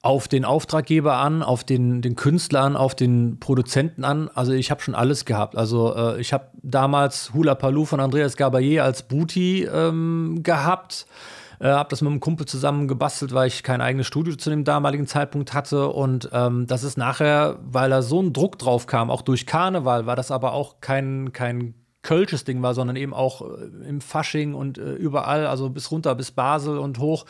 auf 0.00 0.28
den 0.28 0.44
Auftraggeber 0.44 1.16
an, 1.16 1.42
auf 1.42 1.64
den, 1.64 2.02
den 2.02 2.14
Künstler 2.14 2.62
an, 2.62 2.76
auf 2.76 2.94
den 2.94 3.40
Produzenten 3.40 4.04
an. 4.04 4.30
Also 4.32 4.52
ich 4.52 4.70
habe 4.70 4.80
schon 4.80 4.94
alles 4.94 5.24
gehabt. 5.24 5.56
Also 5.56 5.94
äh, 5.94 6.20
ich 6.20 6.32
habe 6.32 6.48
damals 6.62 7.34
Hula 7.34 7.54
Paloo 7.54 7.84
von 7.84 8.00
Andreas 8.00 8.38
Gabayé 8.38 8.80
als 8.80 9.02
Booty 9.02 9.64
ähm, 9.64 10.40
gehabt. 10.42 11.06
Äh, 11.60 11.68
habe 11.68 11.90
das 11.90 12.02
mit 12.02 12.10
einem 12.10 12.20
Kumpel 12.20 12.46
zusammen 12.46 12.88
gebastelt, 12.88 13.32
weil 13.34 13.48
ich 13.48 13.62
kein 13.62 13.80
eigenes 13.80 14.06
Studio 14.06 14.36
zu 14.36 14.50
dem 14.50 14.64
damaligen 14.64 15.06
Zeitpunkt 15.06 15.54
hatte. 15.54 15.88
Und 15.88 16.28
ähm, 16.32 16.66
das 16.66 16.84
ist 16.84 16.96
nachher, 16.96 17.58
weil 17.62 17.90
da 17.90 18.02
so 18.02 18.22
ein 18.22 18.32
Druck 18.32 18.58
drauf 18.58 18.86
kam, 18.86 19.10
auch 19.10 19.22
durch 19.22 19.46
Karneval, 19.46 20.06
war 20.06 20.16
das 20.16 20.30
aber 20.30 20.52
auch 20.52 20.80
kein, 20.80 21.32
kein 21.32 21.74
kölsches 22.02 22.44
Ding 22.44 22.62
war, 22.62 22.74
sondern 22.74 22.96
eben 22.96 23.12
auch 23.12 23.42
äh, 23.42 23.88
im 23.88 24.00
Fasching 24.00 24.54
und 24.54 24.78
äh, 24.78 24.94
überall, 24.94 25.46
also 25.46 25.68
bis 25.68 25.90
runter 25.90 26.14
bis 26.14 26.30
Basel 26.30 26.78
und 26.78 26.98
hoch, 26.98 27.26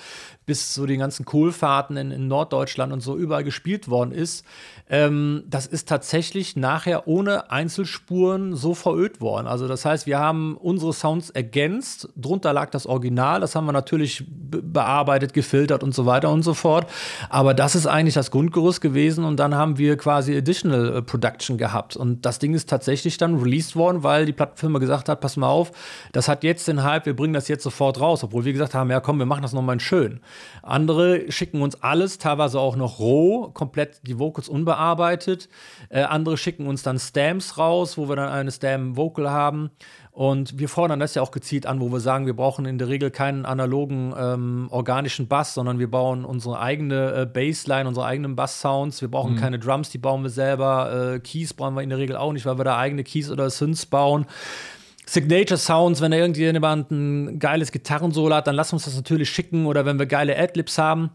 bis 0.48 0.74
so 0.74 0.86
die 0.86 0.96
ganzen 0.96 1.26
Kohlfahrten 1.26 1.98
in, 1.98 2.10
in 2.10 2.26
Norddeutschland 2.26 2.90
und 2.90 3.00
so 3.02 3.16
überall 3.16 3.44
gespielt 3.44 3.88
worden 3.88 4.12
ist. 4.12 4.46
Ähm, 4.88 5.44
das 5.46 5.66
ist 5.66 5.86
tatsächlich 5.86 6.56
nachher 6.56 7.06
ohne 7.06 7.50
Einzelspuren 7.50 8.56
so 8.56 8.72
verödet 8.74 9.20
worden. 9.20 9.46
Also 9.46 9.68
das 9.68 9.84
heißt, 9.84 10.06
wir 10.06 10.18
haben 10.18 10.56
unsere 10.56 10.94
Sounds 10.94 11.28
ergänzt, 11.28 12.08
drunter 12.16 12.54
lag 12.54 12.70
das 12.70 12.86
Original, 12.86 13.40
das 13.40 13.54
haben 13.54 13.66
wir 13.66 13.72
natürlich 13.72 14.24
bearbeitet, 14.26 15.34
gefiltert 15.34 15.82
und 15.82 15.94
so 15.94 16.06
weiter 16.06 16.30
und 16.30 16.42
so 16.42 16.54
fort. 16.54 16.86
Aber 17.28 17.52
das 17.52 17.74
ist 17.74 17.86
eigentlich 17.86 18.14
das 18.14 18.30
Grundgerüst 18.30 18.80
gewesen 18.80 19.24
und 19.24 19.36
dann 19.36 19.54
haben 19.54 19.76
wir 19.76 19.98
quasi 19.98 20.34
Additional 20.34 20.96
äh, 20.96 21.02
Production 21.02 21.58
gehabt. 21.58 21.94
Und 21.94 22.24
das 22.24 22.38
Ding 22.38 22.54
ist 22.54 22.70
tatsächlich 22.70 23.18
dann 23.18 23.36
released 23.36 23.76
worden, 23.76 24.02
weil 24.02 24.24
die 24.24 24.32
Plattenfirma 24.32 24.78
gesagt 24.78 25.10
hat, 25.10 25.20
pass 25.20 25.36
mal 25.36 25.48
auf, 25.48 25.72
das 26.12 26.26
hat 26.26 26.42
jetzt 26.42 26.66
den 26.66 26.82
Hype, 26.82 27.04
wir 27.04 27.14
bringen 27.14 27.34
das 27.34 27.48
jetzt 27.48 27.64
sofort 27.64 28.00
raus. 28.00 28.24
Obwohl 28.24 28.46
wir 28.46 28.54
gesagt 28.54 28.72
haben, 28.72 28.90
ja 28.90 29.00
komm, 29.00 29.18
wir 29.18 29.26
machen 29.26 29.42
das 29.42 29.52
nochmal 29.52 29.78
schön. 29.80 30.20
Andere 30.62 31.30
schicken 31.30 31.62
uns 31.62 31.82
alles, 31.82 32.18
teilweise 32.18 32.60
auch 32.60 32.76
noch 32.76 32.98
roh, 32.98 33.50
komplett 33.50 34.00
die 34.06 34.18
Vocals 34.18 34.48
unbearbeitet. 34.48 35.48
Äh, 35.88 36.02
andere 36.02 36.36
schicken 36.36 36.66
uns 36.66 36.82
dann 36.82 36.98
Stamps 36.98 37.58
raus, 37.58 37.98
wo 37.98 38.08
wir 38.08 38.16
dann 38.16 38.28
eine 38.28 38.50
Stam-Vocal 38.50 39.30
haben. 39.30 39.70
Und 40.18 40.58
wir 40.58 40.68
fordern 40.68 40.98
das 40.98 41.14
ja 41.14 41.22
auch 41.22 41.30
gezielt 41.30 41.64
an, 41.64 41.80
wo 41.80 41.92
wir 41.92 42.00
sagen, 42.00 42.26
wir 42.26 42.34
brauchen 42.34 42.66
in 42.66 42.76
der 42.76 42.88
Regel 42.88 43.12
keinen 43.12 43.46
analogen 43.46 44.12
ähm, 44.18 44.66
organischen 44.70 45.28
Bass, 45.28 45.54
sondern 45.54 45.78
wir 45.78 45.88
bauen 45.88 46.24
unsere 46.24 46.58
eigene 46.58 47.12
äh, 47.12 47.24
Bassline, 47.24 47.86
unsere 47.86 48.04
eigenen 48.04 48.34
Bass-Sounds. 48.34 49.00
Wir 49.00 49.08
brauchen 49.08 49.34
mhm. 49.34 49.38
keine 49.38 49.60
Drums, 49.60 49.90
die 49.90 49.98
bauen 49.98 50.24
wir 50.24 50.30
selber. 50.30 51.14
Äh, 51.14 51.20
Keys 51.20 51.54
brauchen 51.54 51.76
wir 51.76 51.82
in 51.82 51.90
der 51.90 51.98
Regel 51.98 52.16
auch 52.16 52.32
nicht, 52.32 52.46
weil 52.46 52.58
wir 52.58 52.64
da 52.64 52.76
eigene 52.76 53.04
Keys 53.04 53.30
oder 53.30 53.48
Synths 53.48 53.86
bauen. 53.86 54.26
Signature 55.08 55.56
Sounds, 55.56 56.02
wenn 56.02 56.10
da 56.10 56.18
irgendjemand 56.18 56.90
ein 56.90 57.38
geiles 57.38 57.72
Gitarrensolo 57.72 58.34
hat, 58.34 58.46
dann 58.46 58.54
lass 58.54 58.74
uns 58.74 58.84
das 58.84 58.94
natürlich 58.94 59.30
schicken 59.30 59.64
oder 59.64 59.86
wenn 59.86 59.98
wir 59.98 60.04
geile 60.04 60.38
Adlibs 60.38 60.76
haben. 60.76 61.08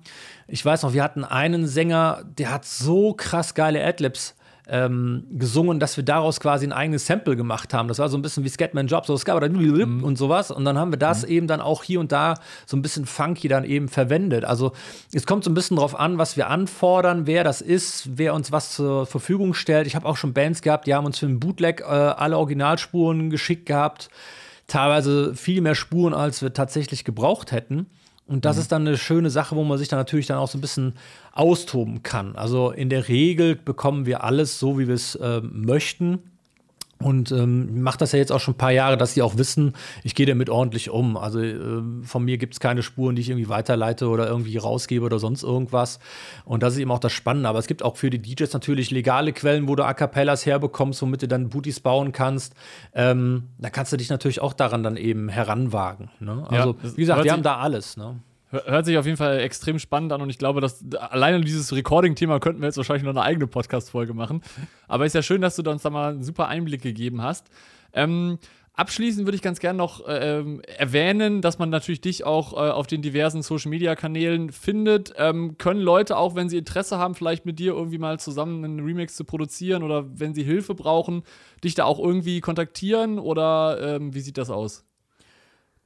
Ich 0.47 0.65
weiß 0.65 0.81
noch, 0.81 0.93
wir 0.93 1.03
hatten 1.03 1.23
einen 1.23 1.67
Sänger, 1.67 2.23
der 2.39 2.51
hat 2.51 2.65
so 2.65 3.13
krass 3.13 3.53
geile 3.53 3.85
Adlibs 3.85 4.35
ähm, 4.67 5.25
gesungen, 5.31 5.79
dass 5.79 5.97
wir 5.97 6.03
daraus 6.03 6.39
quasi 6.39 6.65
ein 6.65 6.71
eigenes 6.71 7.05
Sample 7.05 7.35
gemacht 7.35 7.73
haben. 7.73 7.87
Das 7.87 7.99
war 7.99 8.07
so 8.07 8.17
ein 8.17 8.21
bisschen 8.21 8.43
wie 8.43 8.49
Scatman 8.49 8.87
Job, 8.87 9.05
so 9.05 9.17
Scabba 9.17 9.47
mhm. 9.47 10.03
und 10.03 10.17
sowas. 10.17 10.51
Und 10.51 10.63
dann 10.65 10.77
haben 10.77 10.91
wir 10.91 10.97
das 10.97 11.23
mhm. 11.23 11.31
eben 11.31 11.47
dann 11.47 11.61
auch 11.61 11.83
hier 11.83 11.99
und 11.99 12.11
da 12.11 12.35
so 12.65 12.77
ein 12.77 12.81
bisschen 12.81 13.05
funky 13.05 13.47
dann 13.47 13.65
eben 13.65 13.89
verwendet. 13.89 14.45
Also 14.45 14.71
es 15.11 15.25
kommt 15.25 15.43
so 15.43 15.51
ein 15.51 15.53
bisschen 15.53 15.77
drauf 15.77 15.99
an, 15.99 16.17
was 16.17 16.37
wir 16.37 16.49
anfordern, 16.49 17.27
wer 17.27 17.43
das 17.43 17.61
ist, 17.61 18.17
wer 18.17 18.33
uns 18.33 18.51
was 18.51 18.73
zur 18.73 19.05
Verfügung 19.05 19.53
stellt. 19.53 19.87
Ich 19.87 19.95
habe 19.95 20.07
auch 20.07 20.17
schon 20.17 20.33
Bands 20.33 20.61
gehabt, 20.61 20.87
die 20.87 20.93
haben 20.93 21.05
uns 21.05 21.19
für 21.19 21.25
einen 21.25 21.39
Bootleg 21.39 21.81
äh, 21.81 21.83
alle 21.83 22.37
Originalspuren 22.37 23.29
geschickt 23.29 23.65
gehabt. 23.65 24.09
Teilweise 24.67 25.35
viel 25.35 25.59
mehr 25.59 25.75
Spuren, 25.75 26.13
als 26.13 26.41
wir 26.41 26.53
tatsächlich 26.53 27.03
gebraucht 27.03 27.51
hätten. 27.51 27.87
Und 28.25 28.45
das 28.45 28.55
mhm. 28.55 28.61
ist 28.61 28.71
dann 28.71 28.87
eine 28.87 28.97
schöne 28.97 29.29
Sache, 29.29 29.55
wo 29.55 29.63
man 29.63 29.77
sich 29.77 29.89
dann 29.89 29.99
natürlich 29.99 30.27
dann 30.27 30.37
auch 30.37 30.47
so 30.47 30.57
ein 30.57 30.61
bisschen 30.61 30.93
austoben 31.33 32.03
kann. 32.03 32.35
Also 32.35 32.71
in 32.71 32.89
der 32.89 33.07
Regel 33.07 33.55
bekommen 33.55 34.05
wir 34.05 34.23
alles 34.23 34.59
so, 34.59 34.79
wie 34.79 34.87
wir 34.87 34.95
es 34.95 35.15
äh, 35.15 35.41
möchten. 35.41 36.19
Und 36.99 37.33
ähm, 37.33 37.81
mache 37.81 37.97
das 37.97 38.13
ja 38.13 38.19
jetzt 38.19 38.31
auch 38.31 38.39
schon 38.39 38.53
ein 38.53 38.57
paar 38.57 38.71
Jahre, 38.71 38.95
dass 38.95 39.13
sie 39.13 39.21
auch 39.21 39.37
wissen, 39.37 39.73
ich 40.03 40.15
gehe 40.15 40.25
damit 40.25 40.49
ordentlich 40.49 40.89
um. 40.89 41.17
Also 41.17 41.41
äh, 41.41 41.81
von 42.03 42.23
mir 42.23 42.37
gibt 42.37 42.53
es 42.53 42.61
keine 42.61 42.81
Spuren, 42.81 43.15
die 43.15 43.21
ich 43.21 43.29
irgendwie 43.29 43.49
weiterleite 43.49 44.07
oder 44.07 44.27
irgendwie 44.27 44.55
rausgebe 44.55 45.03
oder 45.03 45.19
sonst 45.19 45.43
irgendwas. 45.43 45.99
Und 46.45 46.63
das 46.63 46.75
ist 46.75 46.79
eben 46.79 46.91
auch 46.91 46.99
das 46.99 47.11
Spannende. 47.11 47.49
Aber 47.49 47.59
es 47.59 47.67
gibt 47.67 47.83
auch 47.83 47.97
für 47.97 48.09
die 48.09 48.19
DJs 48.19 48.53
natürlich 48.53 48.89
legale 48.89 49.33
Quellen, 49.33 49.67
wo 49.67 49.75
du 49.75 49.83
A 49.83 49.93
Cappellas 49.93 50.45
herbekommst, 50.45 51.01
womit 51.01 51.23
du 51.23 51.27
dann 51.27 51.49
Booties 51.49 51.81
bauen 51.81 52.13
kannst. 52.13 52.53
Ähm, 52.93 53.49
da 53.57 53.69
kannst 53.69 53.91
du 53.91 53.97
dich 53.97 54.09
natürlich 54.09 54.39
auch 54.39 54.53
daran 54.53 54.81
dann 54.83 54.95
eben 54.95 55.27
heranwagen. 55.27 56.09
Ne? 56.21 56.45
Also, 56.47 56.77
ja, 56.81 56.91
wie 56.95 57.01
gesagt, 57.01 57.23
wir 57.25 57.33
haben 57.33 57.43
da 57.43 57.57
alles. 57.57 57.97
Ne? 57.97 58.15
Hört 58.53 58.85
sich 58.85 58.99
auf 58.99 59.05
jeden 59.05 59.17
Fall 59.17 59.39
extrem 59.39 59.79
spannend 59.79 60.13
an 60.13 60.21
und 60.21 60.29
ich 60.29 60.37
glaube, 60.37 60.61
dass 60.61 60.85
alleine 60.93 61.41
dieses 61.41 61.73
Recording-Thema 61.73 62.39
könnten 62.39 62.61
wir 62.61 62.67
jetzt 62.67 62.77
wahrscheinlich 62.77 63.03
noch 63.03 63.09
eine 63.09 63.23
eigene 63.23 63.47
Podcast-Folge 63.47 64.13
machen. 64.13 64.43
Aber 64.87 65.07
ist 65.07 65.15
ja 65.15 65.23
schön, 65.23 65.41
dass 65.41 65.55
du 65.55 65.69
uns 65.69 65.81
da 65.81 65.89
mal 65.89 66.11
einen 66.11 66.23
super 66.23 66.47
Einblick 66.49 66.83
gegeben 66.83 67.23
hast. 67.23 67.47
Ähm, 67.93 68.37
abschließend 68.73 69.25
würde 69.25 69.35
ich 69.35 69.41
ganz 69.41 69.59
gerne 69.59 69.77
noch 69.77 70.07
äh, 70.07 70.39
ähm, 70.39 70.61
erwähnen, 70.67 71.41
dass 71.41 71.57
man 71.57 71.71
natürlich 71.71 72.01
dich 72.01 72.25
auch 72.25 72.53
äh, 72.53 72.69
auf 72.69 72.85
den 72.85 73.01
diversen 73.01 73.41
Social-Media-Kanälen 73.41 74.51
findet. 74.51 75.15
Ähm, 75.17 75.57
können 75.57 75.81
Leute 75.81 76.15
auch, 76.17 76.35
wenn 76.35 76.47
sie 76.47 76.57
Interesse 76.57 76.99
haben, 76.99 77.15
vielleicht 77.15 77.47
mit 77.47 77.57
dir 77.57 77.73
irgendwie 77.73 77.97
mal 77.97 78.19
zusammen 78.19 78.63
einen 78.63 78.79
Remix 78.81 79.15
zu 79.15 79.23
produzieren 79.23 79.81
oder 79.81 80.05
wenn 80.19 80.35
sie 80.35 80.43
Hilfe 80.43 80.75
brauchen, 80.75 81.23
dich 81.63 81.73
da 81.73 81.85
auch 81.85 81.97
irgendwie 81.97 82.39
kontaktieren 82.39 83.17
oder 83.17 83.95
ähm, 83.95 84.13
wie 84.13 84.19
sieht 84.19 84.37
das 84.37 84.51
aus? 84.51 84.85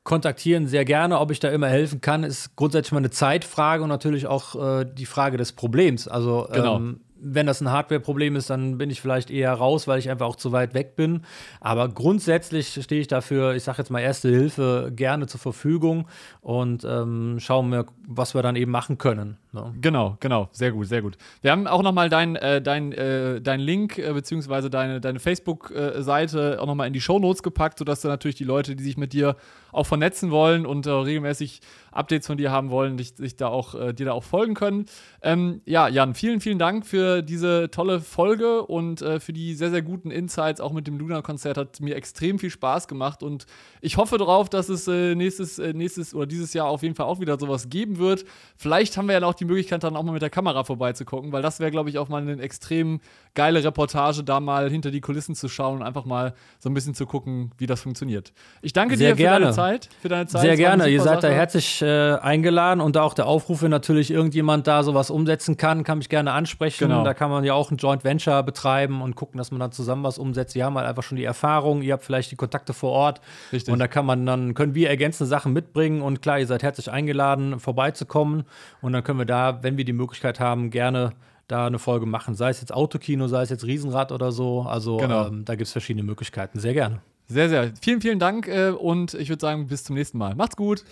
Kontaktieren 0.08 0.68
sehr 0.68 0.86
gerne. 0.86 1.20
Ob 1.20 1.32
ich 1.32 1.42
da 1.42 1.50
immer 1.50 1.68
helfen 1.68 2.00
kann, 2.00 2.24
ist 2.24 2.56
grundsätzlich 2.56 2.94
mal 2.94 3.00
eine 3.00 3.10
Zeitfrage 3.10 3.84
und 3.84 3.90
natürlich 3.90 4.26
auch 4.26 4.80
äh, 4.80 4.86
die 4.86 5.06
Frage 5.06 5.36
des 5.36 5.52
Problems. 5.52 6.08
Also 6.08 6.48
genau. 6.50 6.78
ähm, 6.78 7.02
wenn 7.20 7.46
das 7.46 7.60
ein 7.60 7.70
Hardware-Problem 7.70 8.38
ist, 8.38 8.50
dann 8.50 8.78
bin 8.78 8.90
ich 8.90 9.02
vielleicht 9.02 9.30
eher 9.30 9.52
raus, 9.52 9.86
weil 9.86 10.00
ich 10.00 10.10
einfach 10.10 10.26
auch 10.26 10.38
zu 10.38 10.54
weit 10.54 10.74
weg 10.74 10.96
bin. 10.96 11.24
Aber 11.60 11.90
grundsätzlich 11.90 12.80
stehe 12.82 13.02
ich 13.02 13.08
dafür, 13.08 13.54
ich 13.54 13.64
sage 13.64 13.80
jetzt 13.80 13.90
mal 13.90 14.00
Erste 14.00 14.30
Hilfe, 14.30 14.94
gerne 14.96 15.28
zur 15.28 15.42
Verfügung 15.42 16.08
und 16.40 16.86
ähm, 16.86 17.36
schauen 17.42 17.70
wir, 17.70 17.86
was 18.08 18.34
wir 18.34 18.42
dann 18.42 18.56
eben 18.56 18.72
machen 18.72 18.98
können. 18.98 19.36
Ne? 19.66 19.74
Genau, 19.82 20.18
genau, 20.20 20.50
sehr 20.52 20.72
gut, 20.72 20.88
sehr 20.88 21.02
gut. 21.02 21.18
Wir 21.42 21.52
haben 21.52 21.68
auch 21.68 21.82
nochmal 21.82 22.10
deinen 22.10 22.36
äh, 22.36 22.62
dein, 22.62 22.92
äh, 22.92 23.42
dein 23.42 23.60
Link 23.60 23.98
äh, 23.98 24.14
beziehungsweise 24.14 24.70
deine, 24.70 25.02
deine 25.02 25.20
Facebook-Seite 25.20 26.60
auch 26.62 26.66
nochmal 26.66 26.88
in 26.88 26.94
die 26.94 27.02
Show 27.02 27.20
Notes 27.20 27.44
gepackt, 27.44 27.80
sodass 27.80 28.02
dann 28.02 28.12
natürlich 28.12 28.36
die 28.36 28.44
Leute, 28.44 28.76
die 28.76 28.84
sich 28.84 28.98
mit 28.98 29.14
dir 29.14 29.36
auch 29.72 29.86
vernetzen 29.86 30.32
wollen 30.32 30.66
und 30.66 30.86
äh, 30.86 30.92
regelmäßig 30.92 31.62
Updates 31.92 32.28
von 32.28 32.38
dir 32.38 32.52
haben 32.52 32.70
wollen, 32.70 32.98
dich, 32.98 33.16
dich 33.16 33.36
da 33.36 33.48
auch, 33.48 33.76
äh, 33.76 33.94
dir 33.94 34.08
da 34.08 34.12
auch 34.14 34.24
folgen 34.24 34.54
können. 34.54 34.86
Ähm, 35.22 35.62
ja, 35.66 35.88
Jan, 35.88 36.14
vielen, 36.14 36.42
vielen 36.42 36.60
Dank 36.60 36.86
für 36.86 37.22
diese 37.22 37.70
tolle 37.72 38.00
Folge 38.00 38.64
und 38.64 39.02
äh, 39.02 39.20
für 39.20 39.34
die 39.34 39.56
sehr, 39.56 39.72
sehr 39.72 39.82
guten 39.82 40.12
Insights. 40.12 40.62
Auch 40.62 40.74
mit 40.74 40.88
dem 40.88 40.98
Luna-Konzert 40.98 41.58
hat 41.58 41.80
mir 41.80 41.96
extrem 41.96 42.40
viel 42.40 42.50
Spaß 42.50 42.88
gemacht 42.88 43.24
und 43.24 43.46
ich 43.82 43.98
hoffe 43.98 44.18
darauf, 44.18 44.50
dass 44.50 44.70
es 44.70 44.88
nächstes, 44.88 45.58
nächstes 45.58 46.14
oder 46.14 46.26
dieses 46.26 46.54
Jahr 46.54 46.68
auf 46.68 46.84
jeden 46.84 46.96
Fall 46.96 47.06
auch 47.06 47.20
wieder 47.20 47.40
sowas 47.40 47.70
geben 47.70 47.98
wird. 47.98 48.26
Vielleicht 48.56 48.98
haben 48.98 49.08
wir 49.08 49.20
ja 49.20 49.26
auch 49.26 49.34
die 49.34 49.46
Möglichkeit, 49.48 49.84
dann 49.84 49.96
auch 49.96 50.04
mal 50.04 50.12
mit 50.12 50.22
der 50.22 50.30
Kamera 50.30 50.64
vorbeizugucken, 50.64 51.32
weil 51.32 51.42
das 51.42 51.60
wäre, 51.60 51.72
glaube 51.72 51.90
ich, 51.90 51.98
auch 51.98 52.10
mal 52.10 52.22
eine 52.22 52.42
extrem 52.42 53.00
geile 53.34 53.64
Reportage, 53.64 54.24
da 54.24 54.40
mal 54.40 54.70
hinter 54.70 54.92
die 54.92 55.02
Kulissen 55.02 55.36
zu 55.36 55.48
schauen 55.48 55.78
und 55.78 55.84
einfach 55.84 56.06
mal 56.06 56.34
so 56.60 56.70
ein 56.70 56.74
bisschen 56.74 56.96
zu 56.96 57.06
gucken, 57.06 57.52
wie 57.58 57.68
das 57.68 57.82
funktioniert. 57.82 58.34
Ich 58.62 58.74
danke 58.74 58.98
Sehr 58.98 59.10
dir 59.10 59.16
für 59.16 59.22
gerne. 59.24 59.46
deine 59.46 59.56
Zeit. 59.56 59.90
Für 60.02 60.10
deine 60.10 60.28
Zeit. 60.28 60.42
Sehr 60.42 60.56
gerne. 60.56 60.90
Ihr 60.90 61.02
seid 61.02 61.22
Sache. 61.22 61.32
da 61.32 61.34
herzlich 61.34 61.82
äh, 61.82 62.14
eingeladen 62.16 62.82
und 62.82 62.98
auch 62.98 63.14
der 63.14 63.28
Aufruf, 63.28 63.62
wenn 63.62 63.72
natürlich 63.72 64.12
irgendjemand 64.12 64.68
da 64.68 64.84
sowas 64.84 65.10
umsetzen 65.10 65.58
kann, 65.58 65.84
kann 65.84 66.00
mich 66.00 66.10
gerne 66.10 66.32
ansprechen. 66.32 66.88
Genau. 66.88 67.04
Da 67.04 67.14
kann 67.14 67.30
man 67.30 67.44
ja 67.44 67.54
auch 67.54 67.72
ein 67.72 67.78
Joint 67.78 68.04
Venture 68.04 68.44
betreiben 68.44 69.02
und 69.02 69.16
gucken, 69.16 69.38
dass 69.38 69.52
man 69.52 69.60
dann 69.60 69.72
zusammen 69.72 70.04
was 70.04 70.18
umsetzt. 70.18 70.56
Wir 70.56 70.66
haben 70.66 70.76
halt 70.76 70.88
einfach 70.88 71.04
schon 71.04 71.18
die 71.18 71.24
Erfahrung, 71.24 71.82
ihr 71.82 71.94
habt 71.94 72.04
vielleicht 72.04 72.32
die 72.32 72.36
Kontakte 72.36 72.74
vor 72.74 72.92
Ort. 72.92 73.22
Richtig. 73.52 73.72
Und 73.72 73.80
da 73.80 73.88
kann 73.88 74.06
man 74.06 74.26
dann, 74.26 74.54
können 74.54 74.76
wir 74.76 74.90
ergänzende 74.90 75.28
Sachen 75.28 75.54
mitbringen 75.54 76.02
und 76.02 76.22
klar, 76.22 76.40
ihr 76.40 76.48
seid 76.48 76.64
herzlich 76.64 76.92
eingeladen, 76.92 77.60
vorbeizukommen. 77.60 78.44
Und 78.82 78.94
dann 78.94 79.04
können 79.04 79.20
wir 79.20 79.26
da, 79.26 79.37
wenn 79.62 79.78
wir 79.78 79.86
die 79.86 79.94
Möglichkeit 79.94 80.40
haben, 80.40 80.70
gerne 80.70 81.14
da 81.48 81.66
eine 81.66 81.80
Folge 81.80 82.06
machen. 82.06 82.36
Sei 82.36 82.50
es 82.50 82.60
jetzt 82.60 82.74
Autokino, 82.74 83.28
sei 83.28 83.42
es 83.42 83.50
jetzt 83.50 83.66
Riesenrad 83.66 84.12
oder 84.12 84.32
so. 84.32 84.62
Also 84.62 84.98
genau. 84.98 85.28
ähm, 85.28 85.46
da 85.46 85.56
gibt 85.56 85.68
es 85.68 85.72
verschiedene 85.72 86.04
Möglichkeiten. 86.04 86.60
Sehr 86.60 86.74
gerne. 86.74 87.02
Sehr, 87.30 87.50
sehr. 87.50 87.74
Vielen, 87.82 88.02
vielen 88.02 88.20
Dank 88.20 88.48
äh, 88.48 88.70
und 88.70 89.14
ich 89.14 89.30
würde 89.30 89.42
sagen, 89.42 89.68
bis 89.68 89.84
zum 89.84 89.96
nächsten 89.96 90.18
Mal. 90.18 90.36
Macht's 90.36 90.56
gut. 90.56 90.84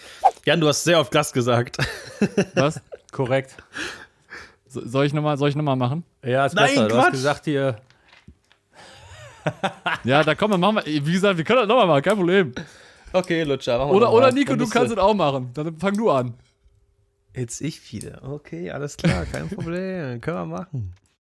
Jan, 0.46 0.60
du 0.60 0.68
hast 0.68 0.84
sehr 0.84 1.00
oft 1.00 1.12
Gast 1.12 1.34
gesagt. 1.34 1.78
Was? 2.56 2.82
Korrekt. 3.12 3.56
So, 4.68 4.86
soll 4.86 5.06
ich 5.06 5.14
nochmal 5.14 5.38
noch, 5.38 5.76
machen? 5.76 6.04
Ja, 6.24 6.46
ist 6.46 6.56
Nein, 6.56 6.76
besser. 6.76 6.88
Du 6.88 6.98
hast 6.98 7.12
gesagt 7.12 7.46
hier. 7.46 7.78
ja, 10.04 10.24
da 10.24 10.36
kommen 10.36 10.54
wir, 10.54 10.58
machen 10.58 10.82
wir. 10.84 11.06
Wie 11.06 11.12
gesagt, 11.14 11.38
wir 11.38 11.46
können 11.46 11.60
das 11.60 11.68
nochmal 11.68 11.88
machen, 11.88 12.02
kein 12.02 12.18
Problem. 12.18 12.54
Okay, 13.14 13.44
Lutscher, 13.44 13.78
machen 13.78 13.92
wir 13.92 13.96
Oder, 13.96 14.12
oder 14.12 14.32
Nico, 14.34 14.56
du 14.56 14.68
kannst 14.68 14.92
es 14.92 14.98
auch 14.98 15.14
machen. 15.14 15.52
Dann 15.54 15.78
fang 15.78 15.96
du 15.96 16.12
an. 16.12 16.34
Jetzt 17.36 17.62
ich 17.62 17.92
wieder. 17.92 18.24
Okay, 18.24 18.72
alles 18.72 18.98
klar, 18.98 19.26
kein 19.26 19.50
Problem. 19.50 20.22
Können 20.22 20.38
wir 20.38 20.46
machen. 20.46 20.94